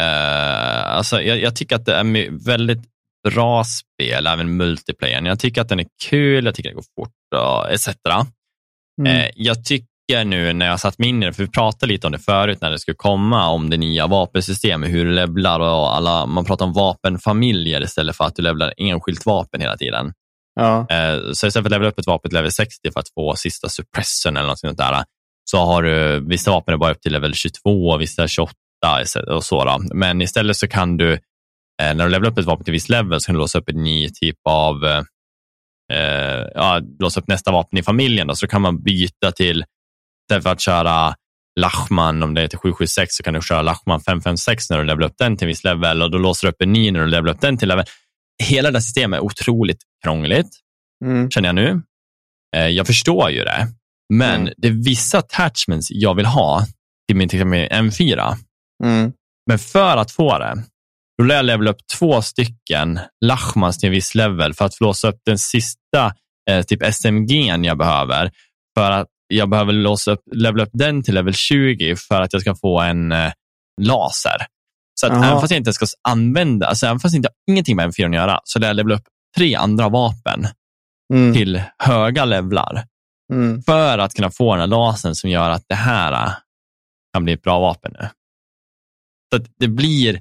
Eh, 0.00 0.86
alltså 0.86 1.22
jag, 1.22 1.38
jag 1.38 1.56
tycker 1.56 1.76
att 1.76 1.84
det 1.84 1.94
är 1.94 2.44
väldigt 2.46 2.82
bra 3.28 3.64
spel, 3.64 4.26
även 4.26 4.56
multiplayer. 4.56 5.22
Jag 5.22 5.38
tycker 5.38 5.60
att 5.60 5.68
den 5.68 5.80
är 5.80 5.86
kul, 6.04 6.44
jag 6.44 6.54
tycker 6.54 6.68
det 6.68 6.74
går 6.74 6.84
fort 6.96 7.34
och 7.34 7.72
etc. 7.72 7.88
Mm. 9.00 9.16
Eh, 9.16 9.30
jag 9.36 9.64
tycker 9.64 10.24
nu 10.24 10.52
när 10.52 10.66
jag 10.66 10.80
satt 10.80 10.98
mig 10.98 11.08
in 11.08 11.22
i 11.22 11.26
det, 11.26 11.32
för 11.32 11.42
vi 11.42 11.50
pratade 11.50 11.92
lite 11.92 12.06
om 12.06 12.12
det 12.12 12.18
förut 12.18 12.60
när 12.60 12.70
det 12.70 12.78
skulle 12.78 12.94
komma, 12.94 13.48
om 13.48 13.70
det 13.70 13.76
nya 13.76 14.06
vapensystemet, 14.06 14.90
hur 14.90 15.04
du 15.04 15.12
levlar 15.12 15.60
och 15.60 15.96
alla, 15.96 16.26
man 16.26 16.44
pratar 16.44 16.64
om 16.64 16.72
vapenfamiljer 16.72 17.82
istället 17.82 18.16
för 18.16 18.24
att 18.24 18.36
du 18.36 18.42
levlar 18.42 18.74
enskilt 18.76 19.26
vapen 19.26 19.60
hela 19.60 19.76
tiden 19.76 20.12
ja. 20.54 20.86
Eh, 20.90 21.18
så 21.32 21.46
istället 21.46 21.52
för 21.52 21.60
att 21.60 21.70
levela 21.70 21.90
upp 21.90 21.98
ett 21.98 22.06
vapen 22.06 22.30
till 22.30 22.36
level 22.36 22.52
60 22.52 22.92
för 22.92 23.00
att 23.00 23.08
få 23.14 23.34
sista 23.36 23.68
suppression 23.68 24.36
eller 24.36 24.48
något 24.48 24.58
sånt 24.58 24.78
där, 24.78 25.04
så 25.44 25.58
har 25.58 25.82
du, 25.82 26.20
vissa 26.28 26.50
vapen 26.50 26.74
är 26.74 26.78
bara 26.78 26.92
upp 26.92 27.00
till 27.00 27.12
level 27.12 27.34
22, 27.34 27.96
vissa 27.96 28.28
28 28.28 28.54
och 29.26 29.44
så. 29.44 29.64
Då. 29.64 29.78
Men 29.94 30.22
istället 30.22 30.56
så 30.56 30.68
kan 30.68 30.96
du, 30.96 31.12
eh, 31.12 31.18
när 31.94 32.04
du 32.04 32.10
levelar 32.10 32.30
upp 32.30 32.38
ett 32.38 32.44
vapen 32.44 32.64
till 32.64 32.72
viss 32.72 32.88
level, 32.88 33.20
så 33.20 33.26
kan 33.26 33.34
du 33.34 33.38
låsa 33.38 33.58
upp 33.58 33.68
en 33.68 33.82
ny 33.82 34.08
typ 34.08 34.38
av, 34.48 34.84
eh, 34.84 35.02
eh 35.92 36.46
ja, 36.54 36.80
låsa 36.98 37.20
upp 37.20 37.28
nästa 37.28 37.52
vapen 37.52 37.78
i 37.78 37.82
familjen. 37.82 38.26
Då. 38.26 38.34
Så 38.34 38.46
då 38.46 38.50
kan 38.50 38.62
man 38.62 38.82
byta 38.82 39.32
till, 39.32 39.64
istället 40.24 40.42
för 40.42 40.50
att 40.50 40.60
köra 40.60 41.14
Lachman, 41.60 42.22
om 42.22 42.34
det 42.34 42.42
är 42.42 42.48
till 42.48 42.58
776, 42.58 43.16
så 43.16 43.22
kan 43.22 43.34
du 43.34 43.42
köra 43.42 43.62
Lachman 43.62 44.00
556 44.00 44.70
när 44.70 44.78
du 44.78 44.84
levelar 44.84 45.08
upp 45.08 45.18
den 45.18 45.36
till 45.36 45.44
en 45.44 45.48
viss 45.48 45.64
level 45.64 46.02
och 46.02 46.10
då 46.10 46.18
låser 46.18 46.46
du 46.46 46.52
upp 46.52 46.62
en 46.62 46.72
ny 46.72 46.90
när 46.90 47.00
du 47.00 47.06
levelar 47.06 47.34
upp 47.34 47.40
den 47.40 47.56
till 47.56 47.68
level. 47.68 47.84
Hela 48.42 48.70
det 48.70 48.76
här 48.76 48.80
systemet 48.82 49.18
är 49.18 49.24
otroligt 49.24 49.78
krångligt 50.04 50.48
Mm. 51.04 51.30
känner 51.30 51.48
jag 51.48 51.54
nu. 51.54 51.82
Eh, 52.56 52.66
jag 52.66 52.86
förstår 52.86 53.30
ju 53.30 53.44
det, 53.44 53.68
men 54.14 54.40
Mm. 54.40 54.54
det 54.56 54.68
är 54.68 54.84
vissa 54.84 55.18
attachments 55.18 55.88
jag 55.90 56.14
vill 56.14 56.26
ha 56.26 56.66
till 57.08 57.16
min, 57.16 57.28
till 57.28 57.38
exempel 57.38 57.68
M4. 57.68 58.34
Mm. 58.84 59.12
Men 59.46 59.58
för 59.58 59.96
att 59.96 60.10
få 60.10 60.38
det, 60.38 60.64
då 61.18 61.24
lär 61.24 61.34
jag 61.34 61.44
levela 61.44 61.70
upp 61.70 61.80
två 61.98 62.22
stycken 62.22 63.00
Lachmans 63.24 63.78
till 63.78 63.86
en 63.86 63.92
viss 63.92 64.14
level 64.14 64.54
för 64.54 64.64
att 64.64 64.80
låsa 64.80 65.08
upp 65.08 65.20
den 65.26 65.38
sista 65.38 66.14
eh, 66.50 66.62
typ 66.62 66.82
SMG'n 66.82 67.66
jag 67.66 67.78
behöver. 67.78 68.30
För 68.78 68.90
att 68.90 69.08
jag 69.28 69.50
behöver 69.50 69.72
låsa 69.72 70.10
upp, 70.12 70.22
levela 70.32 70.62
upp 70.62 70.70
den 70.72 71.02
till 71.02 71.14
level 71.14 71.34
20 71.34 71.96
för 71.96 72.20
att 72.22 72.32
jag 72.32 72.42
ska 72.42 72.54
få 72.54 72.80
en 72.80 73.12
eh, 73.12 73.32
laser. 73.82 74.46
Så 75.00 75.06
att 75.06 75.12
även 75.12 75.40
fast 75.40 75.50
jag 75.50 75.58
inte 75.58 75.72
ska 75.72 75.86
använda, 76.08 76.66
alltså 76.66 76.86
även 76.86 77.00
fast 77.00 77.14
jag 77.14 77.18
inte 77.18 77.28
har 77.28 77.52
ingenting 77.52 77.76
med 77.76 77.88
M4 77.88 78.06
att 78.08 78.14
göra, 78.14 78.40
så 78.44 78.58
lär 78.58 78.66
jag 78.66 78.76
levela 78.76 78.94
upp 78.94 79.04
tre 79.36 79.54
andra 79.54 79.88
vapen 79.88 80.46
Mm. 81.14 81.34
till 81.34 81.62
höga 81.78 82.24
levlar 82.24 82.84
Mm. 83.32 83.62
för 83.62 83.98
att 83.98 84.14
kunna 84.14 84.30
få 84.30 84.52
den 84.52 84.60
här 84.60 84.66
lasern 84.66 85.14
som 85.14 85.30
gör 85.30 85.50
att 85.50 85.64
det 85.68 85.74
här 85.74 86.12
äh, 86.12 86.32
kan 87.14 87.24
bli 87.24 87.32
ett 87.32 87.42
bra 87.42 87.60
vapen 87.60 87.92
nu. 88.00 88.08
Så 89.32 89.42
att 89.42 89.48
det 89.58 89.68
blir 89.68 90.14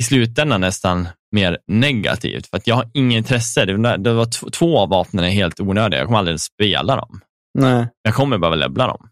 i 0.00 0.04
slutändan 0.04 0.60
nästan 0.60 1.08
mer 1.32 1.58
negativt 1.66 2.46
för 2.46 2.56
att 2.56 2.66
jag 2.66 2.74
har 2.74 2.90
inget 2.94 3.16
intresse. 3.18 3.64
Det 3.64 4.12
var, 4.12 4.50
två 4.50 4.78
av 4.78 4.88
vapnen 4.88 5.24
är 5.24 5.28
helt 5.30 5.60
onödiga. 5.60 6.00
Jag 6.00 6.06
kommer 6.06 6.18
aldrig 6.18 6.40
spela 6.40 6.96
dem. 6.96 7.20
Nej. 7.58 7.88
Jag 8.02 8.14
kommer 8.14 8.38
bara 8.38 8.54
levla 8.54 8.86
dem. 8.86 9.08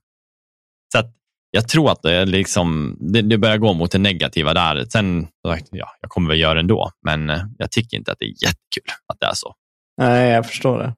Så 0.93 0.99
att 0.99 1.15
jag 1.51 1.69
tror 1.69 1.93
att 1.93 2.03
det, 2.03 2.25
liksom, 2.25 2.97
det, 3.01 3.23
det 3.23 3.39
börjar 3.39 3.59
gå 3.59 3.73
mot 3.73 3.91
det 3.93 3.99
negativa 3.99 4.55
där. 4.55 4.85
Sen, 4.85 5.29
ja, 5.71 5.89
jag 6.01 6.11
kommer 6.11 6.29
väl 6.31 6.41
göra 6.41 6.55
det 6.55 6.61
ändå, 6.61 6.91
men 7.05 7.31
eh, 7.31 7.43
jag 7.59 7.71
tycker 7.71 7.97
inte 7.97 8.13
att 8.13 8.19
det 8.19 8.25
är 8.25 8.29
jättekul 8.45 8.95
att 9.13 9.21
det 9.21 9.27
är 9.27 9.35
så. 9.35 9.55
Nej, 10.01 10.31
jag 10.31 10.47
förstår 10.47 10.79
det. 10.79 10.95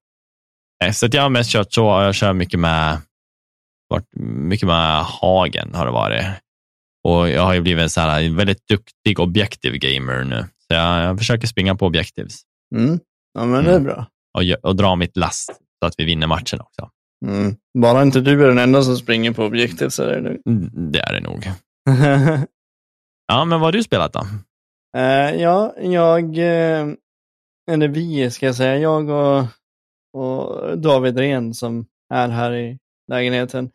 Nej, 0.84 0.94
Så 0.94 1.06
att 1.06 1.14
jag 1.14 1.22
har 1.22 1.30
mest 1.30 1.50
kört 1.50 1.72
så. 1.72 1.80
Jag 1.84 2.14
kör 2.14 2.32
mycket 2.32 2.60
med, 2.60 3.00
mycket 4.20 4.66
med 4.66 5.04
Hagen 5.04 5.74
har 5.74 5.86
det 5.86 5.92
varit. 5.92 6.24
Och 7.04 7.28
jag 7.28 7.42
har 7.42 7.54
ju 7.54 7.60
blivit 7.60 7.82
en 7.82 7.90
så 7.90 8.00
här 8.00 8.36
väldigt 8.36 8.68
duktig 8.68 9.20
objektiv 9.20 9.72
gamer 9.74 10.24
nu. 10.24 10.40
Så 10.58 10.74
jag, 10.74 11.02
jag 11.04 11.18
försöker 11.18 11.46
springa 11.46 11.74
på 11.74 11.86
objektivs 11.86 12.42
Mm. 12.74 13.00
Ja, 13.34 13.44
men 13.44 13.64
det 13.64 13.74
är 13.74 13.80
bra. 13.80 14.06
och, 14.34 14.42
gö- 14.42 14.60
och 14.62 14.76
dra 14.76 14.96
mitt 14.96 15.16
last 15.16 15.46
så 15.80 15.86
att 15.86 15.94
vi 15.98 16.04
vinner 16.04 16.26
matchen 16.26 16.60
också. 16.60 16.90
Mm. 17.22 17.56
Bara 17.78 18.02
inte 18.02 18.20
du 18.20 18.44
är 18.44 18.48
den 18.48 18.58
enda 18.58 18.82
som 18.82 18.96
springer 18.96 19.32
på 19.32 19.44
objektiv 19.44 19.88
så 19.88 20.02
är 20.02 20.10
det 20.12 20.20
lugnt. 20.20 20.46
Mm, 20.46 20.92
Det 20.92 20.98
är 20.98 21.12
det 21.12 21.20
nog. 21.20 21.44
Ja, 23.26 23.44
men 23.44 23.60
vad 23.60 23.66
har 23.66 23.72
du 23.72 23.82
spelat 23.82 24.12
då? 24.12 24.26
Eh, 24.96 25.34
ja, 25.42 25.74
jag, 25.80 26.38
eh, 26.38 26.86
eller 27.70 27.88
vi 27.88 28.30
ska 28.30 28.46
jag 28.46 28.54
säga, 28.54 28.78
jag 28.78 29.08
och, 29.08 29.46
och 30.12 30.78
David 30.78 31.18
Ren 31.18 31.54
som 31.54 31.86
är 32.14 32.28
här 32.28 32.54
i 32.54 32.78
lägenheten 33.12 33.70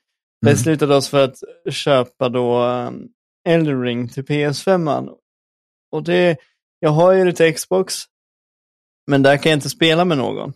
beslutade 0.45 0.95
oss 0.95 1.09
för 1.09 1.23
att 1.23 1.37
köpa 1.69 2.29
då 2.29 2.63
um, 2.63 3.09
Elden 3.49 3.81
Ring 3.81 4.09
till 4.09 4.23
PS5. 4.25 5.09
Och 5.91 6.03
det, 6.03 6.37
jag 6.79 6.89
har 6.89 7.11
ju 7.13 7.25
lite 7.25 7.51
Xbox, 7.51 7.95
men 9.11 9.23
där 9.23 9.37
kan 9.37 9.49
jag 9.49 9.57
inte 9.57 9.69
spela 9.69 10.05
med 10.05 10.17
någon. 10.17 10.53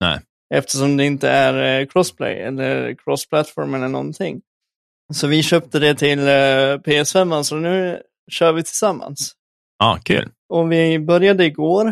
Nej. 0.00 0.20
Eftersom 0.54 0.96
det 0.96 1.04
inte 1.04 1.28
är 1.28 1.80
eh, 1.80 1.86
crossplay 1.86 2.40
eller 2.40 2.94
cross-platform 2.94 3.74
eller 3.74 3.88
någonting. 3.88 4.42
Så 5.14 5.26
vi 5.26 5.42
köpte 5.42 5.78
det 5.78 5.94
till 5.94 6.18
eh, 6.18 6.78
PS5, 6.78 7.42
så 7.42 7.56
nu 7.56 8.02
kör 8.30 8.52
vi 8.52 8.62
tillsammans. 8.62 9.32
Ja, 9.78 9.98
kul. 10.04 10.30
Och 10.48 10.72
vi 10.72 10.98
började 10.98 11.44
igår, 11.44 11.88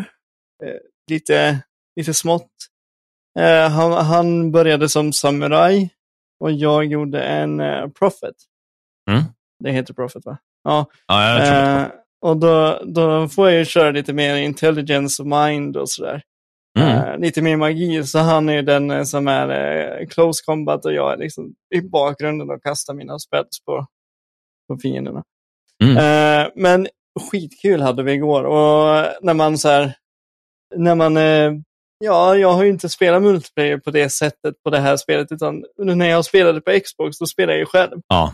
eh, 0.63 0.73
lite, 1.11 1.59
lite 1.95 2.13
smått. 2.13 2.49
Han, 3.71 3.91
han 3.91 4.51
började 4.51 4.89
som 4.89 5.13
samuraj 5.13 5.89
och 6.39 6.51
jag 6.51 6.85
gjorde 6.85 7.23
en 7.23 7.61
prophet. 7.91 8.35
Mm. 9.11 9.23
Det 9.63 9.71
heter 9.71 9.93
prophet 9.93 10.25
va? 10.25 10.37
Ja. 10.63 10.85
Ja, 11.07 11.29
jag 11.29 11.47
tror 11.47 11.79
det. 11.79 11.91
Och 12.21 12.37
då, 12.37 12.81
då 12.85 13.29
får 13.29 13.49
jag 13.49 13.59
ju 13.59 13.65
köra 13.65 13.91
lite 13.91 14.13
mer 14.13 14.35
intelligence 14.35 15.21
och 15.21 15.27
mind 15.27 15.77
och 15.77 15.89
sådär. 15.89 16.23
Mm. 16.79 16.89
Eh, 16.89 17.17
lite 17.17 17.41
mer 17.41 17.57
magi, 17.57 18.03
så 18.03 18.19
han 18.19 18.49
är 18.49 18.61
den 18.61 18.91
eh, 18.91 19.03
som 19.03 19.27
är 19.27 19.49
eh, 19.49 20.07
close 20.07 20.43
combat 20.45 20.85
och 20.85 20.93
jag 20.93 21.13
är 21.13 21.17
liksom 21.17 21.53
i 21.75 21.81
bakgrunden 21.81 22.49
och 22.49 22.63
kastar 22.63 22.93
mina 22.93 23.19
spells 23.19 23.63
på, 23.65 23.87
på 24.67 24.77
fienderna. 24.77 25.23
Mm. 25.83 26.51
Men 26.55 26.87
skitkul 27.31 27.81
hade 27.81 28.03
vi 28.03 28.11
igår 28.11 28.43
och 28.43 29.05
när 29.21 29.33
man 29.33 29.57
så 29.57 29.69
här, 29.69 29.93
när 30.75 30.95
man 30.95 31.15
ja, 31.99 32.37
jag 32.37 32.53
har 32.53 32.63
ju 32.63 32.69
inte 32.69 32.89
spelat 32.89 33.21
multiplayer 33.21 33.77
på 33.77 33.91
det 33.91 34.09
sättet 34.09 34.63
på 34.63 34.69
det 34.69 34.79
här 34.79 34.97
spelet, 34.97 35.31
utan 35.31 35.63
när 35.77 36.09
jag 36.09 36.25
spelade 36.25 36.61
på 36.61 36.79
Xbox, 36.85 37.17
då 37.17 37.25
spelade 37.25 37.53
jag 37.53 37.59
ju 37.59 37.65
själv. 37.65 38.01
Ja. 38.07 38.33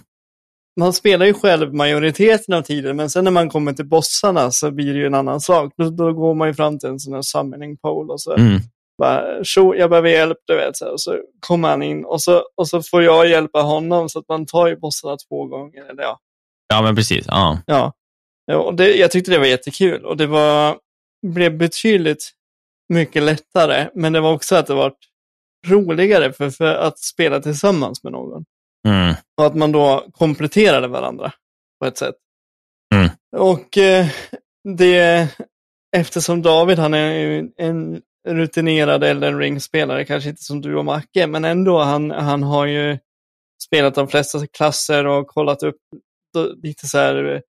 Man 0.78 0.94
spelar 0.94 1.26
ju 1.26 1.34
själv 1.34 1.74
majoriteten 1.74 2.54
av 2.54 2.62
tiden, 2.62 2.96
men 2.96 3.10
sen 3.10 3.24
när 3.24 3.32
man 3.32 3.50
kommer 3.50 3.74
till 3.74 3.86
bossarna 3.88 4.52
så 4.52 4.72
blir 4.72 4.94
det 4.94 5.00
ju 5.00 5.06
en 5.06 5.14
annan 5.16 5.42
sak. 5.42 5.74
Då, 5.78 5.90
då 5.90 6.14
går 6.14 6.34
man 6.34 6.48
ju 6.48 6.54
fram 6.54 6.80
till 6.80 6.90
en 6.90 7.00
sån 7.00 7.14
här 7.14 7.22
summoning 7.22 7.78
pole 7.78 8.14
och 8.14 8.22
så 8.22 8.34
Mm. 8.36 8.60
bara, 8.98 9.44
"Tjo, 9.44 9.76
jag 9.76 9.90
behöver 9.90 10.10
hjälp, 10.10 10.38
du 10.48 10.56
vet. 10.56 10.78
Så, 10.78 10.86
här. 10.86 10.92
och 10.94 11.02
så 11.02 11.18
kommer 11.40 11.70
han 11.70 11.84
in 11.84 12.06
och 12.06 12.22
så, 12.22 12.44
och 12.56 12.68
så 12.68 12.82
får 12.82 13.04
jag 13.04 13.28
hjälpa 13.30 13.62
honom, 13.62 14.10
så 14.10 14.20
att 14.20 14.28
man 14.28 14.46
tar 14.46 14.68
ju 14.68 14.76
bossarna 14.76 15.18
två 15.30 15.46
gånger. 15.46 15.90
Eller 15.90 16.04
ja, 16.04 16.20
ja, 16.70 16.82
men 16.82 16.96
precis. 16.96 17.26
Ja. 17.28 17.60
Ja, 17.66 17.94
Ja, 18.46 18.58
och 18.58 18.74
det, 18.76 18.96
jag 18.96 19.12
tyckte 19.12 19.32
det 19.32 19.40
var 19.40 19.46
jättekul 19.46 20.06
och 20.06 20.18
det 20.18 20.28
var, 20.28 20.78
blev 21.28 21.58
betydligt 21.58 22.32
mycket 22.94 23.24
lättare. 23.24 23.88
Men 23.94 24.14
det 24.14 24.20
var 24.20 24.34
också 24.34 24.56
att 24.56 24.68
det 24.68 24.74
var 24.74 24.94
roligare 25.68 26.34
för, 26.34 26.50
för 26.50 26.76
att 26.76 27.00
spela 27.00 27.40
tillsammans 27.40 28.04
med 28.04 28.12
någon. 28.14 28.46
Mm. 28.88 29.16
Och 29.38 29.46
att 29.46 29.56
man 29.56 29.72
då 29.72 30.06
kompletterade 30.12 30.88
varandra 30.88 31.32
på 31.80 31.86
ett 31.86 31.98
sätt. 31.98 32.16
Mm. 32.96 33.10
Och 33.38 33.78
eh, 33.78 34.08
det, 34.78 35.28
eftersom 35.98 36.42
David 36.42 36.80
han 36.80 36.94
är 36.94 37.48
en 37.58 38.02
rutinerad 38.28 39.04
Elden 39.04 39.40
Ring-spelare, 39.40 40.06
kanske 40.06 40.30
inte 40.30 40.44
som 40.44 40.62
du 40.62 40.76
och 40.76 40.86
Macke, 40.86 41.28
men 41.28 41.46
ändå, 41.46 41.80
han, 41.80 42.12
han 42.12 42.44
har 42.44 42.66
ju 42.66 42.98
spelat 43.64 43.96
de 43.96 44.08
flesta 44.08 44.48
klasser 44.48 45.06
och 45.06 45.28
kollat 45.28 45.64
upp 45.64 45.80
lite 46.64 46.88
så 46.88 46.98
här, 46.98 47.36
eh, 47.36 47.42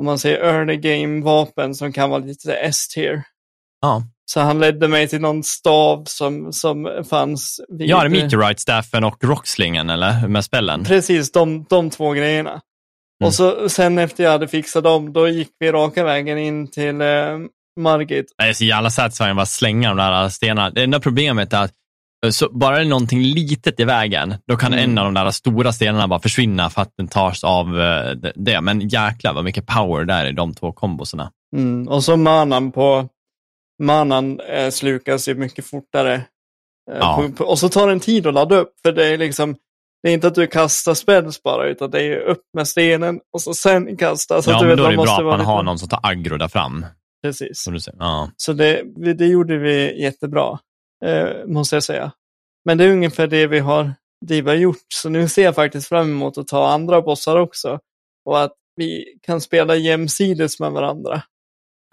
om 0.00 0.04
man 0.04 0.18
säger 0.18 0.38
early 0.38 0.76
game-vapen 0.76 1.74
som 1.74 1.92
kan 1.92 2.10
vara 2.10 2.24
lite 2.24 2.54
S-tier. 2.54 3.22
Ja. 3.80 4.02
Så 4.26 4.40
han 4.40 4.60
ledde 4.60 4.88
mig 4.88 5.08
till 5.08 5.20
någon 5.20 5.42
stav 5.42 6.04
som, 6.06 6.52
som 6.52 7.04
fanns 7.10 7.60
vid... 7.68 7.88
Ja, 7.88 8.00
det 8.00 8.06
är 8.18 8.22
Meteorite-staffen 8.22 9.04
och 9.04 9.24
Rockslingen, 9.24 9.90
eller? 9.90 10.28
Med 10.28 10.44
spällen. 10.44 10.84
Precis, 10.84 11.32
de, 11.32 11.64
de 11.70 11.90
två 11.90 12.10
grejerna. 12.12 12.50
Mm. 12.50 12.60
Och 13.28 13.34
så, 13.34 13.68
sen 13.68 13.98
efter 13.98 14.24
jag 14.24 14.30
hade 14.30 14.48
fixat 14.48 14.84
dem, 14.84 15.12
då 15.12 15.28
gick 15.28 15.48
vi 15.58 15.72
raka 15.72 16.04
vägen 16.04 16.38
in 16.38 16.70
till 16.70 17.00
eh, 17.00 17.06
Margit. 17.80 18.26
Det 18.38 18.44
är 18.44 18.52
så 18.52 18.64
jävla 18.64 18.90
satisfying 18.90 19.38
att 19.38 19.48
slänga 19.48 19.88
de 19.88 19.96
där 19.96 20.28
stenarna. 20.28 20.70
Det 20.70 20.82
enda 20.82 21.00
problemet 21.00 21.52
är 21.52 21.62
att 21.64 21.72
eh, 22.26 22.30
så 22.30 22.48
bara 22.52 22.76
det 22.76 22.82
är 22.82 22.86
någonting 22.86 23.22
litet 23.22 23.80
i 23.80 23.84
vägen, 23.84 24.34
då 24.48 24.56
kan 24.56 24.72
Mm. 24.72 24.90
en 24.90 24.98
av 24.98 25.04
de 25.04 25.14
där 25.14 25.30
stora 25.30 25.72
stenarna 25.72 26.08
bara 26.08 26.20
försvinna 26.20 26.70
för 26.70 26.82
att 26.82 26.92
den 26.98 27.08
tas 27.08 27.44
av 27.44 27.80
eh, 27.80 28.10
det- 28.10 28.32
det. 28.36 28.60
Men 28.60 28.88
jäklar 28.88 29.32
vad 29.32 29.44
mycket 29.44 29.66
power 29.66 30.04
där 30.04 30.26
i 30.26 30.32
de 30.32 30.54
två 30.54 30.72
kombosarna. 30.72 31.30
Mm. 31.56 31.88
Och 31.88 32.04
så 32.04 32.16
manan 32.16 32.72
på... 32.72 33.08
Manan 33.82 34.40
eh, 34.40 34.70
slukas 34.70 35.28
ju 35.28 35.34
mycket 35.34 35.66
fortare. 35.66 36.14
Eh, 36.14 36.98
Ja. 36.98 37.30
på, 37.36 37.44
och 37.44 37.58
så 37.58 37.68
tar 37.68 37.88
den 37.88 38.00
tid 38.00 38.26
att 38.26 38.34
ladda 38.34 38.56
upp, 38.56 38.72
för 38.82 38.92
det 38.92 39.06
är 39.06 39.18
liksom... 39.18 39.56
Det 40.02 40.10
är 40.10 40.14
inte 40.14 40.26
att 40.26 40.34
du 40.34 40.46
kastar 40.46 40.94
spells 40.94 41.42
bara, 41.42 41.68
utan 41.68 41.90
det 41.90 42.02
är 42.02 42.20
upp 42.20 42.42
med 42.56 42.68
stenen 42.68 43.20
och 43.32 43.42
så 43.42 43.54
sen 43.54 43.96
kasta. 43.96 44.42
Så 44.42 44.50
ja, 44.50 44.54
att 44.56 44.62
du 44.62 44.66
men 44.66 44.76
vet, 44.76 44.78
då 44.78 44.84
är 44.84 44.90
det 44.90 44.96
bra 44.96 45.02
måste 45.04 45.16
att 45.16 45.24
vara 45.24 45.36
man 45.36 45.46
har 45.46 45.62
någon 45.62 45.78
som 45.78 45.88
tar 45.88 46.00
aggro 46.02 46.36
där 46.36 46.48
fram. 46.48 46.86
Precis. 47.22 47.64
Ja. 47.98 48.30
Så 48.36 48.52
det, 48.52 48.82
det 49.14 49.26
gjorde 49.26 49.58
vi 49.58 50.02
jättebra, 50.02 50.58
eh, 51.04 51.28
måste 51.46 51.76
jag 51.76 51.82
säga. 51.82 52.12
Men 52.64 52.78
det 52.78 52.84
är 52.84 52.90
ungefär 52.90 53.26
det 53.26 53.46
vi 53.46 53.58
har, 53.58 53.94
det 54.26 54.42
vi 54.42 54.48
har 54.48 54.56
gjort. 54.56 54.86
Så 54.94 55.08
nu 55.08 55.28
ser 55.28 55.44
jag 55.44 55.54
faktiskt 55.54 55.88
fram 55.88 56.10
emot 56.10 56.38
att 56.38 56.48
ta 56.48 56.68
andra 56.68 57.02
bossar 57.02 57.36
också. 57.36 57.78
Och 58.24 58.42
att 58.42 58.52
vi 58.76 59.04
kan 59.22 59.40
spela 59.40 59.76
jämsides 59.76 60.60
med 60.60 60.72
varandra. 60.72 61.22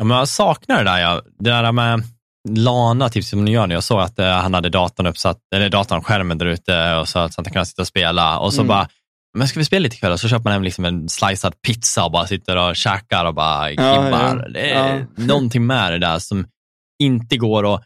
Ja, 0.01 0.05
men 0.05 0.17
jag 0.17 0.27
saknar 0.27 0.77
det 0.77 0.83
där, 0.91 0.99
ja. 0.99 1.21
det 1.39 1.49
där 1.49 1.71
med 1.71 2.03
Lana, 2.49 3.09
typ 3.09 3.25
som 3.25 3.45
ni 3.45 3.51
gör 3.51 3.67
nu. 3.67 3.73
Jag 3.73 3.83
såg 3.83 3.99
att 3.99 4.19
eh, 4.19 4.27
han 4.31 4.53
hade 4.53 4.69
datorn 4.69 5.07
uppsatt, 5.07 5.37
eller 5.55 5.69
datorn, 5.69 6.01
skärmen 6.03 6.37
där 6.37 6.45
ute 6.45 6.93
och 6.95 7.07
så 7.09 7.19
att 7.19 7.35
han 7.35 7.45
kan 7.45 7.65
sitta 7.65 7.81
och 7.81 7.87
spela. 7.87 8.39
Och 8.39 8.53
så 8.53 8.61
Mm. 8.61 8.67
bara, 8.67 8.89
men 9.37 9.47
ska 9.47 9.59
vi 9.59 9.65
spela 9.65 9.83
lite 9.83 9.95
ikväll? 9.95 10.11
Och 10.11 10.19
så 10.19 10.27
köper 10.29 10.43
man 10.43 10.53
hem 10.53 10.63
liksom 10.63 10.85
en 10.85 11.09
slicead 11.09 11.61
pizza 11.61 12.05
och 12.05 12.11
bara 12.11 12.27
sitter 12.27 12.57
och 12.57 12.75
käkar 12.75 13.25
och 13.25 13.33
bara 13.33 13.69
gibbar. 13.69 13.85
ja. 14.11 14.33
Det 14.53 14.71
är 14.71 14.99
Ja. 14.99 15.05
någonting 15.25 15.65
med 15.65 15.91
det 15.91 15.97
där 15.99 16.19
som 16.19 16.47
inte 17.03 17.37
går 17.37 17.75
att 17.75 17.83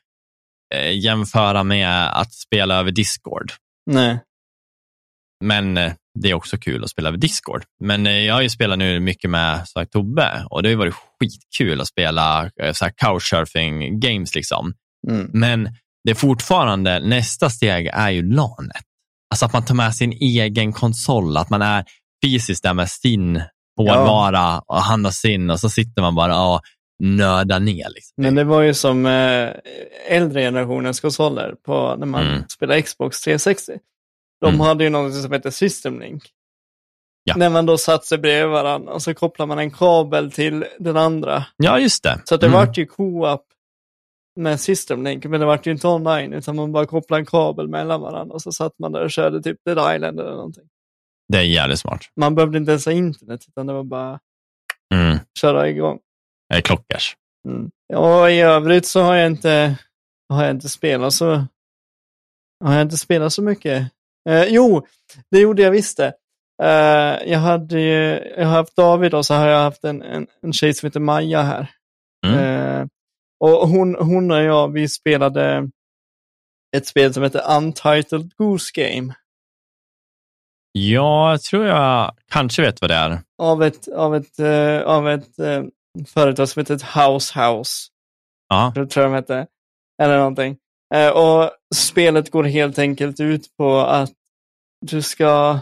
eh, 0.76 0.98
jämföra 1.00 1.64
med 1.64 2.08
att 2.20 2.34
spela 2.34 2.76
över 2.76 2.92
Discord. 2.92 3.52
Nej. 3.92 4.20
Men 5.44 5.78
eh, 5.78 5.94
det 6.16 6.30
är 6.30 6.34
också 6.34 6.58
kul 6.58 6.84
att 6.84 6.90
spela 6.90 7.10
över 7.10 7.18
Discord. 7.18 7.64
Men 7.84 8.08
eh, 8.08 8.20
jag 8.20 8.34
har 8.34 8.42
ju 8.42 8.50
spelat 8.50 8.78
nu 8.80 9.00
mycket 9.00 9.30
med 9.30 9.62
här, 9.76 9.86
Tobbe 9.86 10.46
och 10.50 10.64
det 10.64 10.70
har 10.70 10.72
ju 10.72 10.78
varit 10.78 10.96
skitkul 11.20 11.82
att 11.82 11.88
spela 11.88 12.50
eh, 12.62 12.74
så 12.74 12.86
här 12.86 12.94
couchsurfing 12.98 14.00
games. 14.00 14.36
Liksom. 14.36 14.74
Mm. 15.08 15.30
Men 15.34 15.64
det 16.04 16.12
är 16.12 16.16
fortfarande, 16.16 17.00
nästa 17.00 17.50
steg 17.50 17.90
är 17.94 18.10
ju 18.10 18.22
LANet. 18.22 18.84
Alltså 19.30 19.46
att 19.46 19.54
man 19.54 19.66
tar 19.66 19.76
med 19.76 19.96
sin 19.96 20.12
egen 20.12 20.74
konsol, 20.74 21.38
att 21.38 21.50
man 21.50 21.62
är 21.62 21.86
fysiskt 22.26 22.64
där 22.64 22.74
med 22.74 22.90
sin 22.90 23.42
hårdvara 23.78 24.60
och 24.60 24.82
han 24.82 25.06
har 25.06 25.12
sin 25.12 25.50
och 25.50 25.60
så 25.60 25.70
sitter 25.70 26.02
man 26.02 26.16
bara 26.16 26.42
och 26.42 26.62
nördar 27.04 27.60
ner. 27.60 27.90
Liksom. 27.96 28.14
Men 28.18 28.36
det 28.36 28.44
var 28.44 28.62
ju 28.62 28.74
som 28.74 29.06
eh, 29.06 29.50
äldre 30.10 30.42
generationens 30.42 31.00
konsoler 31.00 31.54
på 31.66 31.96
när 32.00 32.06
man 32.06 32.28
Mm. 32.28 32.44
spelade 32.50 32.82
Xbox 32.82 33.22
360. 33.22 33.72
De 34.42 34.48
Mm. 34.48 34.60
hade 34.60 34.84
ju 34.84 34.90
något 34.90 35.14
som 35.14 35.32
heter 35.32 35.50
System 35.50 36.00
Link. 36.00 36.24
Ja. 37.24 37.36
När 37.38 37.50
man 37.50 37.66
då 37.66 37.78
satt 37.78 38.06
sig 38.06 38.18
bredvid 38.18 38.52
varandra 38.52 38.94
och 38.94 39.02
så 39.02 39.14
kopplar 39.14 39.46
man 39.46 39.60
en 39.60 39.72
kabel 39.72 40.32
till 40.32 40.66
den 40.80 40.98
andra. 40.98 41.46
Ja, 41.58 41.80
just 41.80 42.04
det. 42.04 42.22
Så 42.26 42.38
det 42.38 42.46
Mm. 42.46 42.60
vart 42.60 42.78
ju 42.78 42.86
co-op 42.86 43.46
med 44.40 44.60
System 44.60 45.04
Link, 45.04 45.26
men 45.26 45.40
det 45.40 45.46
vart 45.46 45.68
ju 45.68 45.72
inte 45.72 45.88
online, 45.88 46.34
utan 46.34 46.56
man 46.56 46.72
bara 46.72 46.86
kopplade 46.86 47.22
en 47.22 47.26
kabel 47.26 47.68
mellan 47.68 48.02
varandra 48.02 48.34
och 48.34 48.42
så 48.42 48.52
satt 48.52 48.80
man 48.80 48.92
där 48.92 49.04
och 49.04 49.12
körde 49.12 49.42
typ 49.42 49.58
Dead 49.66 49.96
Island 49.96 50.20
eller 50.20 50.32
någonting. 50.32 50.68
Det 51.34 51.38
är 51.38 51.42
jävligt 51.44 51.80
smart. 51.80 52.02
Man 52.16 52.36
behövde 52.36 52.58
inte 52.58 52.72
ens 52.72 52.86
ha 52.86 52.92
internet, 52.92 53.46
utan 53.48 53.68
det 53.68 53.74
var 53.74 53.84
bara 53.84 54.20
Mm. 54.94 55.18
köra 55.40 55.70
igång. 55.70 56.00
Det 56.50 56.56
är 56.56 56.62
klockers. 56.62 57.16
Mm. 57.48 57.72
Och 57.94 58.32
i 58.32 58.40
övrigt 58.40 58.86
så 58.88 59.02
har 59.02 59.16
jag 59.16 59.28
inte, 59.28 59.78
har 60.30 60.44
jag 60.44 60.52
inte 60.52 60.70
spelat 60.70 61.14
så 61.14 61.26
har 62.66 62.74
jag 62.74 62.82
inte 62.82 62.98
spelat 62.98 63.34
så 63.34 63.42
mycket. 63.42 63.92
Eh, 64.30 64.44
jo, 64.48 64.86
det 65.32 65.40
gjorde 65.40 65.62
jag 65.62 65.72
visst 65.72 65.98
det. 65.98 66.14
Eh, 66.64 67.32
jag, 67.32 67.40
hade, 67.40 67.80
ju- 67.82 68.34
jag 68.38 68.46
har 68.46 68.54
haft 68.54 68.76
David 68.76 69.14
och 69.14 69.26
så 69.26 69.34
har 69.34 69.48
jag 69.48 69.60
haft 69.64 69.84
en, 69.84 70.02
en, 70.02 70.28
en 70.42 70.54
tjej 70.54 70.74
som 70.74 70.88
heter 70.88 71.00
Maja 71.00 71.42
här. 71.42 71.72
Mm. 72.28 72.40
Eh, 72.40 72.88
och 73.40 73.68
hon, 73.70 73.96
hon 73.96 74.32
och 74.32 74.42
jag, 74.42 74.72
vi 74.74 74.90
spelade 74.90 75.70
ett 76.78 76.88
spel 76.88 77.14
som 77.14 77.24
heter 77.24 77.58
Untitled 77.58 78.34
Goose 78.36 78.72
Game. 78.82 79.14
Ja, 80.72 81.32
jag 81.32 81.42
tror 81.42 81.66
jag 81.66 82.16
kanske 82.30 82.62
vet 82.62 82.82
vad 82.82 82.90
det 82.90 82.96
är. 82.96 83.20
Av 83.38 83.64
ett, 83.64 83.88
av 83.88 84.16
ett, 84.16 84.40
eh, 84.40 84.82
av 84.82 85.10
ett 85.10 85.40
eh, 85.40 85.64
företag 86.08 86.50
som 86.50 86.60
heter 86.60 86.74
House 86.76 87.40
House. 87.40 87.88
Ja. 88.50 88.74
Jag 88.76 88.90
tror 88.90 89.04
jag 89.06 89.12
de 89.12 89.16
hette. 89.16 89.48
Eller 90.02 90.18
någonting. 90.18 90.58
Eh, 90.94 91.10
och 91.10 91.52
spelet 91.76 92.32
går 92.32 92.44
helt 92.44 92.80
enkelt 92.80 93.20
ut 93.20 93.58
på 93.58 93.78
att 93.78 94.12
du 94.86 95.02
ska 95.02 95.60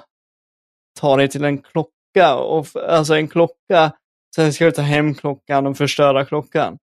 ta 0.99 1.17
dig 1.17 1.27
till 1.27 1.43
en 1.43 1.57
klocka. 1.57 2.35
Och, 2.35 2.67
alltså 2.87 3.15
en 3.15 3.27
klocka. 3.27 3.91
Sen 4.35 4.53
ska 4.53 4.65
du 4.65 4.71
ta 4.71 4.81
hem 4.81 5.13
klockan 5.13 5.67
och 5.67 5.77
förstöra 5.77 6.25
klockan. 6.25 6.77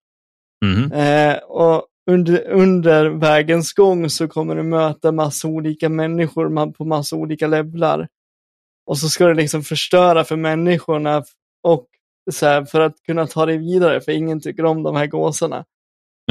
Mhm. 0.65 0.91
Eh, 0.91 1.37
och 1.37 1.87
under, 2.11 2.49
under 2.49 3.05
vägens 3.09 3.73
gång 3.73 4.09
så 4.09 4.27
kommer 4.27 4.55
du 4.55 4.63
möta 4.63 5.11
massa 5.11 5.47
olika 5.47 5.89
människor 5.89 6.71
på 6.71 6.85
massa 6.85 7.15
olika 7.15 7.47
levlar. 7.47 8.07
Och 8.85 8.97
så 8.97 9.09
ska 9.09 9.27
du 9.27 9.33
liksom 9.33 9.63
förstöra 9.63 10.23
för 10.23 10.35
människorna 10.35 11.23
och 11.63 11.87
så 12.31 12.45
här, 12.45 12.65
för 12.65 12.79
att 12.79 13.03
kunna 13.05 13.27
ta 13.27 13.45
dig 13.45 13.57
vidare, 13.57 14.01
för 14.01 14.11
ingen 14.11 14.41
tycker 14.41 14.65
om 14.65 14.83
de 14.83 14.95
här 14.95 15.07
gåsarna. 15.07 15.65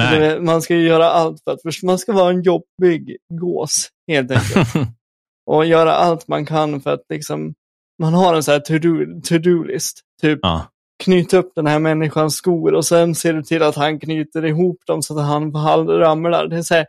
Nej. 0.01 0.21
Det- 0.21 0.41
Man 0.41 0.63
ska 0.63 0.75
ju 0.77 0.87
göra 0.89 1.11
allt 1.11 1.45
för 1.45 1.51
att 1.53 1.63
för, 1.63 1.87
man 1.87 1.99
ska 1.99 2.13
vara 2.13 2.31
en 2.31 2.43
jobbig 2.43 3.17
gås, 3.41 3.89
helt 4.09 4.31
enkelt. 4.31 4.69
och 5.47 5.67
göra 5.67 5.95
allt 5.95 6.29
man 6.29 6.47
kan 6.47 6.81
för 6.81 6.91
att 6.95 7.05
liksom, 7.09 7.55
man 8.03 8.15
har 8.15 8.35
en 8.35 8.43
så 8.43 8.53
här 8.53 8.61
to-do- 8.61 9.21
to-do-list. 9.23 10.01
Typ, 10.23 10.39
ja. 10.43 10.67
knyt 11.05 11.35
upp 11.35 11.53
den 11.55 11.67
här 11.67 11.79
människans 11.79 12.35
skor 12.35 12.75
och 12.75 12.85
sen 12.87 13.15
ser 13.15 13.33
du 13.33 13.43
till 13.43 13.63
att 13.63 13.77
han 13.77 14.01
knyter 14.01 14.45
ihop 14.45 14.77
dem 14.87 15.03
så 15.03 15.19
att 15.19 15.27
han 15.27 15.53
ramlar. 15.53 16.47
Det 16.47 16.57
är 16.57 16.63
så 16.63 16.75
här 16.75 16.87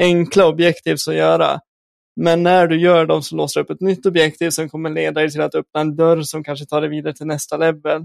enkla 0.00 0.46
objektiv 0.46 0.96
att 1.08 1.14
göra. 1.14 1.60
Men 2.20 2.42
när 2.42 2.66
du 2.66 2.80
gör 2.80 3.06
dem 3.06 3.22
så 3.22 3.36
låser 3.36 3.60
du 3.60 3.64
upp 3.64 3.70
ett 3.70 3.80
nytt 3.80 4.06
objektiv 4.06 4.50
som 4.50 4.68
kommer 4.68 4.90
leda 4.90 5.20
dig 5.20 5.30
till 5.30 5.40
att 5.40 5.54
öppna 5.54 5.80
en 5.80 5.96
dörr 5.96 6.22
som 6.22 6.44
kanske 6.44 6.66
tar 6.66 6.80
dig 6.80 6.90
vidare 6.90 7.14
till 7.14 7.26
nästa 7.26 7.56
level. 7.56 8.04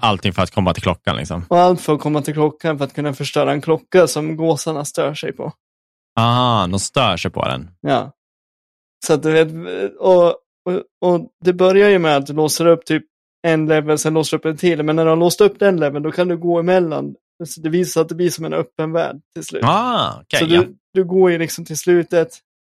Allting 0.00 0.32
för 0.32 0.42
att 0.42 0.50
komma 0.50 0.74
till 0.74 0.82
klockan. 0.82 1.16
Liksom. 1.16 1.44
Och 1.48 1.58
allt 1.58 1.80
för 1.80 1.94
att 1.94 2.00
komma 2.00 2.22
till 2.22 2.34
klockan 2.34 2.78
för 2.78 2.84
att 2.84 2.94
kunna 2.94 3.14
förstöra 3.14 3.52
en 3.52 3.60
klocka 3.60 4.06
som 4.06 4.36
gåsarna 4.36 4.84
stör 4.84 5.14
sig 5.14 5.32
på. 5.32 5.52
Ah, 6.20 6.66
de 6.66 6.80
stör 6.80 7.16
sig 7.16 7.30
på 7.30 7.48
den. 7.48 7.70
Ja. 7.80 8.12
Så 9.06 9.14
att 9.14 9.22
du 9.22 9.32
vet, 9.32 9.48
och, 9.98 10.26
och, 10.26 10.82
och 11.00 11.30
det 11.44 11.52
börjar 11.52 11.88
ju 11.88 11.98
med 11.98 12.16
att 12.16 12.26
du 12.26 12.32
låser 12.32 12.66
upp 12.66 12.84
typ 12.84 13.04
en 13.42 13.66
level, 13.66 13.98
sen 13.98 14.14
låser 14.14 14.36
du 14.36 14.38
upp 14.38 14.44
en 14.44 14.56
till. 14.56 14.82
Men 14.82 14.96
när 14.96 15.04
du 15.04 15.10
har 15.10 15.16
låst 15.16 15.40
upp 15.40 15.58
den 15.58 15.76
leveln, 15.76 16.02
då 16.02 16.12
kan 16.12 16.28
du 16.28 16.36
gå 16.36 16.58
emellan 16.58 17.14
Så 17.44 17.60
det 17.60 17.68
visar 17.68 18.00
att 18.00 18.08
det 18.08 18.14
blir 18.14 18.30
som 18.30 18.44
en 18.44 18.52
öppen 18.52 18.92
värld 18.92 19.20
till 19.34 19.44
slut. 19.44 19.64
Ah, 19.64 20.20
okej. 20.20 20.38
så 20.38 20.54
ja. 20.54 20.60
du, 20.60 20.76
du 20.94 21.04
går 21.04 21.30
ju 21.30 21.38
liksom 21.38 21.64
till 21.64 21.78
slutet 21.78 22.28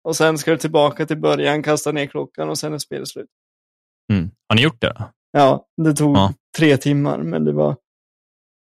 och 0.04 0.16
sen 0.16 0.38
ska 0.38 0.52
du 0.52 0.58
tillbaka 0.58 1.06
till 1.06 1.18
början, 1.18 1.64
kasta 1.64 1.92
ner 1.92 2.06
klockan 2.06 2.50
och 2.50 2.58
sen 2.58 2.74
är 2.74 2.78
spelet 2.78 3.08
slut. 3.08 3.30
Mm. 4.14 4.32
Har 4.50 4.56
ni 4.56 4.62
gjort 4.62 4.82
det 4.82 4.94
då? 5.00 5.10
Ja, 5.32 5.66
det 5.84 5.94
tog 5.94 6.18
Ja. 6.18 6.34
Tre 6.57 6.77
timmar, 6.77 7.18
men 7.18 7.45
det 7.45 7.52
var, 7.52 7.76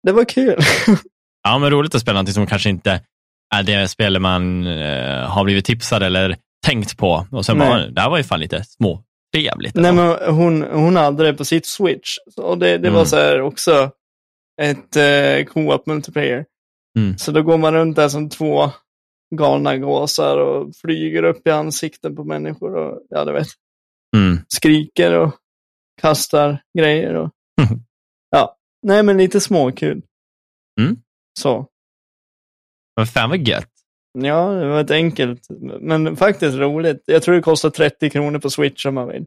det 0.04 0.12
var 0.12 0.24
kul. 0.26 0.60
Ja, 1.44 1.58
men 1.60 1.70
roligt 1.72 1.96
att 1.96 2.02
spela 2.02 2.14
någonting 2.14 2.34
som 2.34 2.48
kanske 2.48 2.70
inte 2.70 3.02
är 3.56 3.64
det 3.64 3.88
spel 3.88 4.20
man 4.20 4.68
eh, 4.68 5.30
har 5.30 5.44
blivit 5.44 5.66
tipsad 5.66 6.04
eller 6.04 6.38
tänkt 6.66 6.98
på. 6.98 7.28
Och 7.32 7.46
sen 7.46 7.58
Nej. 7.58 7.70
var 7.70 7.80
det 7.80 8.02
här 8.02 8.10
var 8.10 8.18
ju 8.18 8.24
fan 8.24 8.40
lite 8.40 8.64
små 8.64 9.04
trevligt. 9.36 9.76
Nej, 9.76 9.90
ändå. 9.90 10.04
men 10.04 10.36
hon, 10.36 10.62
hon 10.62 10.96
hade 10.96 11.24
det 11.24 11.34
på 11.34 11.46
sitt 11.46 11.66
Switch. 11.66 12.18
Och 12.38 12.58
det, 12.58 12.78
det 12.78 12.90
var 12.90 12.98
Mm. 12.98 13.06
så 13.08 13.16
här 13.16 13.42
också 13.42 13.92
ett 14.62 14.96
eh, 14.96 15.46
co-op 15.54 15.86
multiplayer. 15.86 16.46
Mm. 17.00 17.18
Så 17.18 17.32
då 17.32 17.42
går 17.44 17.58
man 17.58 17.74
runt 17.74 17.96
där 17.96 18.10
som 18.10 18.30
två 18.30 18.70
galna 19.36 19.78
gåsar 19.78 20.38
och 20.38 20.76
flyger 20.76 21.24
upp 21.24 21.48
i 21.48 21.52
ansikten 21.52 22.16
på 22.16 22.24
människor 22.24 22.76
och 22.76 23.02
ja, 23.10 23.26
du 23.26 23.32
vet, 23.34 23.48
Mm. 24.18 24.38
skriker 24.48 25.14
och 25.14 25.36
kastar 26.02 26.62
grejer. 26.80 27.14
Och. 27.14 27.30
ja, 28.30 28.58
nej 28.88 29.04
men 29.04 29.18
lite 29.18 29.40
småkul. 29.40 30.02
Mm. 30.82 30.98
Så. 31.40 31.66
Men 32.98 33.08
fan 33.08 33.30
vad 33.30 33.48
gött. 33.48 33.70
Ja, 34.20 34.50
det 34.52 34.68
var 34.70 34.82
ett 34.82 34.92
enkelt, 34.92 35.48
men 35.82 36.16
faktiskt 36.18 36.58
roligt. 36.58 37.04
Jag 37.06 37.24
tror 37.24 37.36
det 37.36 37.42
kostar 37.42 37.70
30 37.70 38.10
kronor 38.10 38.40
på 38.40 38.50
Switch 38.50 38.86
om 38.86 38.96
man 38.96 39.08
vill. 39.08 39.22
Om 39.22 39.26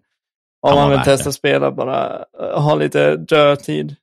Ja, 0.70 0.74
man 0.74 0.90
vill 0.90 1.00
testa 1.00 1.28
det. 1.28 1.32
spela, 1.32 1.70
bara 1.72 2.24
eh, 2.40 2.62
ha 2.62 2.74
lite 2.74 3.16
dödtid. 3.16 3.96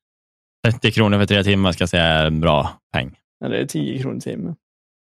30 0.67 0.91
kronor 0.91 1.17
för 1.17 1.25
tre 1.25 1.43
timmar 1.43 1.71
ska 1.71 1.81
jag 1.81 1.89
säga 1.89 2.03
är 2.03 2.25
en 2.25 2.39
bra 2.41 2.79
peng. 2.93 3.17
Eller 3.45 3.65
10 3.65 4.01
kronor 4.01 4.17
i 4.17 4.21
timmen. 4.21 4.55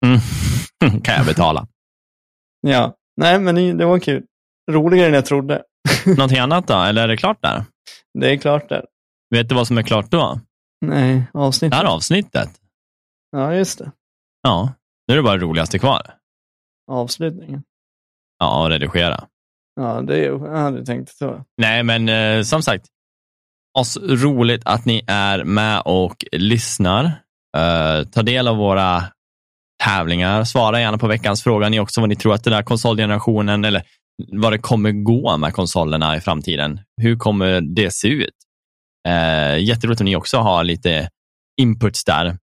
Mm. 0.07 1.01
kan 1.03 1.15
jag 1.15 1.27
betala. 1.27 1.67
Ja, 2.61 2.95
nej 3.17 3.39
men 3.41 3.55
det- 3.55 3.73
det 3.73 3.85
var 3.87 3.99
kul. 3.99 4.25
Roligare 4.71 5.09
än 5.09 5.15
jag 5.15 5.27
trodde. 5.27 5.63
Någonting 6.07 6.39
annat 6.39 6.67
då? 6.69 6.75
Eller 6.75 7.03
är 7.03 7.09
det 7.09 7.17
klart 7.17 7.43
där? 7.43 7.65
Det 8.19 8.31
är 8.33 8.37
klart 8.37 8.69
där. 8.69 8.85
Vet 9.35 9.49
du 9.49 9.55
vad 9.55 9.67
som 9.67 9.79
är 9.79 9.83
klart 9.83 10.11
då? 10.11 10.41
Nej, 10.87 11.27
avsnitt. 11.35 11.71
Det 11.71 11.77
här 11.77 11.85
avsnittet. 11.85 12.51
Ja, 13.31 13.55
just 13.55 13.79
det. 13.79 13.91
Ja, 14.43 14.73
nu 15.09 15.15
är 15.15 15.17
det 15.17 15.23
bara 15.23 15.37
det 15.37 15.45
roligaste 15.45 15.79
kvar. 15.79 16.15
Avslutningen. 16.91 17.63
Ja, 18.39 18.63
och 18.63 18.71
redigera. 18.71 19.25
Ja, 19.77 20.03
det 20.03 20.19
är, 20.19 20.25
jag 20.25 20.59
hade 20.59 20.87
tänkt 20.87 21.17
så. 21.17 21.45
Nej, 21.57 21.83
men 21.83 22.09
eh, 22.09 22.43
som 22.43 22.63
sagt, 22.63 22.87
oss 23.79 23.97
roligt 23.97 24.63
att 24.65 24.85
ni 24.85 25.05
är 25.07 25.45
med 25.45 25.83
och 25.85 26.25
lyssnar. 26.33 27.05
Eh, 27.57 28.05
ta 28.13 28.23
del 28.23 28.49
av 28.49 28.57
våra 28.57 29.03
tävlingar. 29.85 30.45
Svara 30.45 30.81
gärna 30.81 30.99
på 30.99 31.07
veckans 31.07 31.43
fråga 31.43 31.69
ni 31.69 31.81
också 31.81 32.01
vad 32.01 32.09
ni 32.09 32.17
tror 32.17 32.35
att 32.35 32.45
den 32.45 32.53
här 32.53 32.63
konsolgenerationen 32.63 33.65
eller 33.65 33.83
vad 34.33 34.53
det 34.53 34.59
kommer 34.59 34.93
gå 34.93 35.37
med 35.37 35.55
konsolerna 35.55 36.17
i 36.17 36.21
framtiden. 36.21 36.81
Hur 37.01 37.17
kommer 37.17 37.61
det 37.61 37.95
se 37.95 38.09
ut? 38.09 38.44
Eh, 39.09 39.59
jätteroligt 39.59 40.01
om 40.01 40.05
ni 40.05 40.17
också 40.17 40.39
har 40.39 40.65
lite 40.65 41.09
inputs 41.61 42.05
där. 42.05 42.39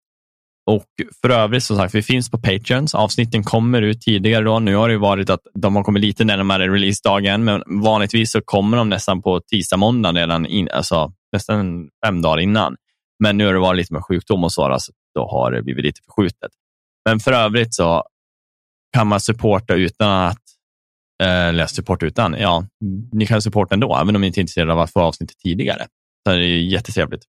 Och 0.66 0.86
för 1.22 1.30
övrigt, 1.30 1.64
som 1.64 1.78
sagt, 1.78 1.96
vi 1.96 2.02
finns 2.02 2.32
på 2.32 2.38
Patreons. 2.38 2.96
Avsnitten 2.96 3.44
kommer 3.44 3.82
ut 3.82 4.02
tidigare 4.02 4.44
då. 4.44 4.60
Nu 4.60 4.76
har 4.76 4.88
det 4.88 4.94
ju 4.94 5.00
varit 5.00 5.30
att 5.30 5.40
de 5.54 5.76
har 5.76 5.84
kommit 5.84 6.02
lite 6.02 6.26
närmare 6.26 6.68
releasedagen, 6.68 7.44
men 7.44 7.64
vanligtvis 7.84 8.32
så 8.32 8.42
kommer 8.42 8.78
de 8.78 8.90
nästan 8.90 9.22
på 9.22 9.40
tisdag, 9.40 9.78
måndag 9.78 10.12
redan, 10.12 10.46
in, 10.46 10.70
alltså 10.72 11.14
nästan 11.32 11.90
fem 12.06 12.22
dagar 12.22 12.40
innan. 12.40 12.76
Men 13.24 13.38
nu 13.38 13.46
har 13.46 13.54
det 13.54 13.60
varit 13.60 13.78
lite 13.78 13.94
med 13.94 14.04
sjukdom 14.04 14.44
och 14.44 14.54
så, 14.54 14.68
då, 14.68 14.78
då 15.16 15.28
har 15.28 15.52
det 15.52 15.64
blivit 15.64 15.86
lite 15.86 16.00
förskjutet. 16.06 16.52
Men 17.10 17.20
för 17.20 17.32
övrigt 17.32 17.74
så 17.74 18.04
kan 18.94 19.08
man 19.08 19.20
supporta 19.20 19.74
utan 19.74 20.26
att, 20.28 20.42
eh, 21.24 21.48
eller 21.48 21.66
supporta 21.66 22.06
utan, 22.06 22.34
ja, 22.40 22.66
ni 23.12 23.26
kan 23.26 23.42
supporta 23.42 23.76
ändå, 23.76 23.96
även 23.96 24.16
om 24.16 24.22
ni 24.22 24.28
inte 24.28 24.40
är 24.40 24.42
intresserade 24.42 24.74
av 24.74 24.80
att 24.80 24.94
få 24.94 25.02
avsnittet 25.02 25.38
tidigare. 25.38 25.88
Så 26.28 26.34
det 26.36 26.44
är 26.44 26.62
jättetrevligt. 26.72 27.24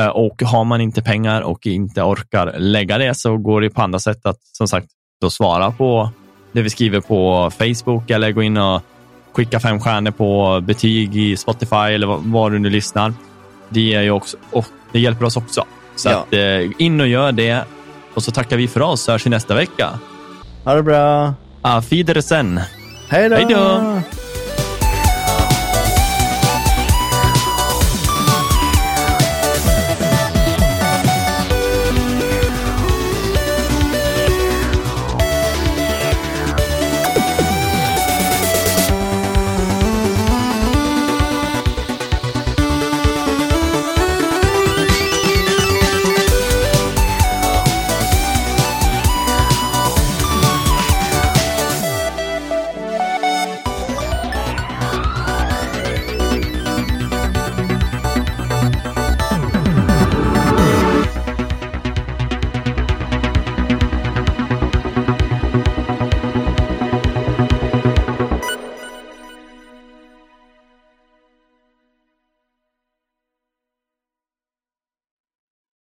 Eh, 0.00 0.08
Och 0.08 0.42
har 0.42 0.64
man 0.64 0.80
inte 0.80 1.02
pengar 1.02 1.42
och 1.42 1.66
inte 1.66 2.02
orkar 2.02 2.54
lägga 2.58 2.98
det 2.98 3.14
så 3.14 3.36
går 3.36 3.60
det 3.60 3.70
på 3.70 3.82
andra 3.82 3.98
sätt 3.98 4.26
att 4.26 4.38
som 4.42 4.68
sagt 4.68 4.86
då 5.20 5.30
svara 5.30 5.70
på 5.70 6.10
det 6.52 6.62
vi 6.62 6.70
skriver 6.70 7.00
på 7.00 7.50
Facebook 7.50 8.10
eller 8.10 8.32
gå 8.32 8.42
in 8.42 8.56
och 8.56 8.82
skicka 9.32 9.60
fem 9.60 9.80
stjärnor 9.80 10.10
på 10.10 10.60
betyg 10.60 11.16
i 11.16 11.36
Spotify 11.36 11.76
eller 11.76 12.06
var 12.06 12.50
du 12.50 12.58
nu 12.58 12.70
lyssnar. 12.70 13.14
Det, 13.68 13.94
är 13.94 14.02
ju 14.02 14.10
också, 14.10 14.36
och 14.50 14.66
det 14.92 15.00
hjälper 15.00 15.24
oss 15.24 15.36
också. 15.36 15.64
Så 15.96 16.08
Ja. 16.08 16.16
att, 16.18 16.32
eh, 16.32 16.70
in 16.82 17.00
och 17.00 17.08
gör 17.08 17.32
det 17.32 17.64
och 18.14 18.22
så 18.22 18.30
tackar 18.30 18.56
vi 18.56 18.68
för 18.68 18.80
oss. 18.82 19.08
Hörs 19.08 19.26
vi 19.26 19.30
nästa 19.30 19.54
vecka. 19.54 19.90
Ha 20.64 20.74
det 20.74 20.82
bra. 20.82 21.34
Auf 21.62 21.92
Wiedersehen. 21.92 22.60
Hej 23.08 23.28
då! 23.28 23.36
Hej 23.36 23.46
då! 23.48 24.00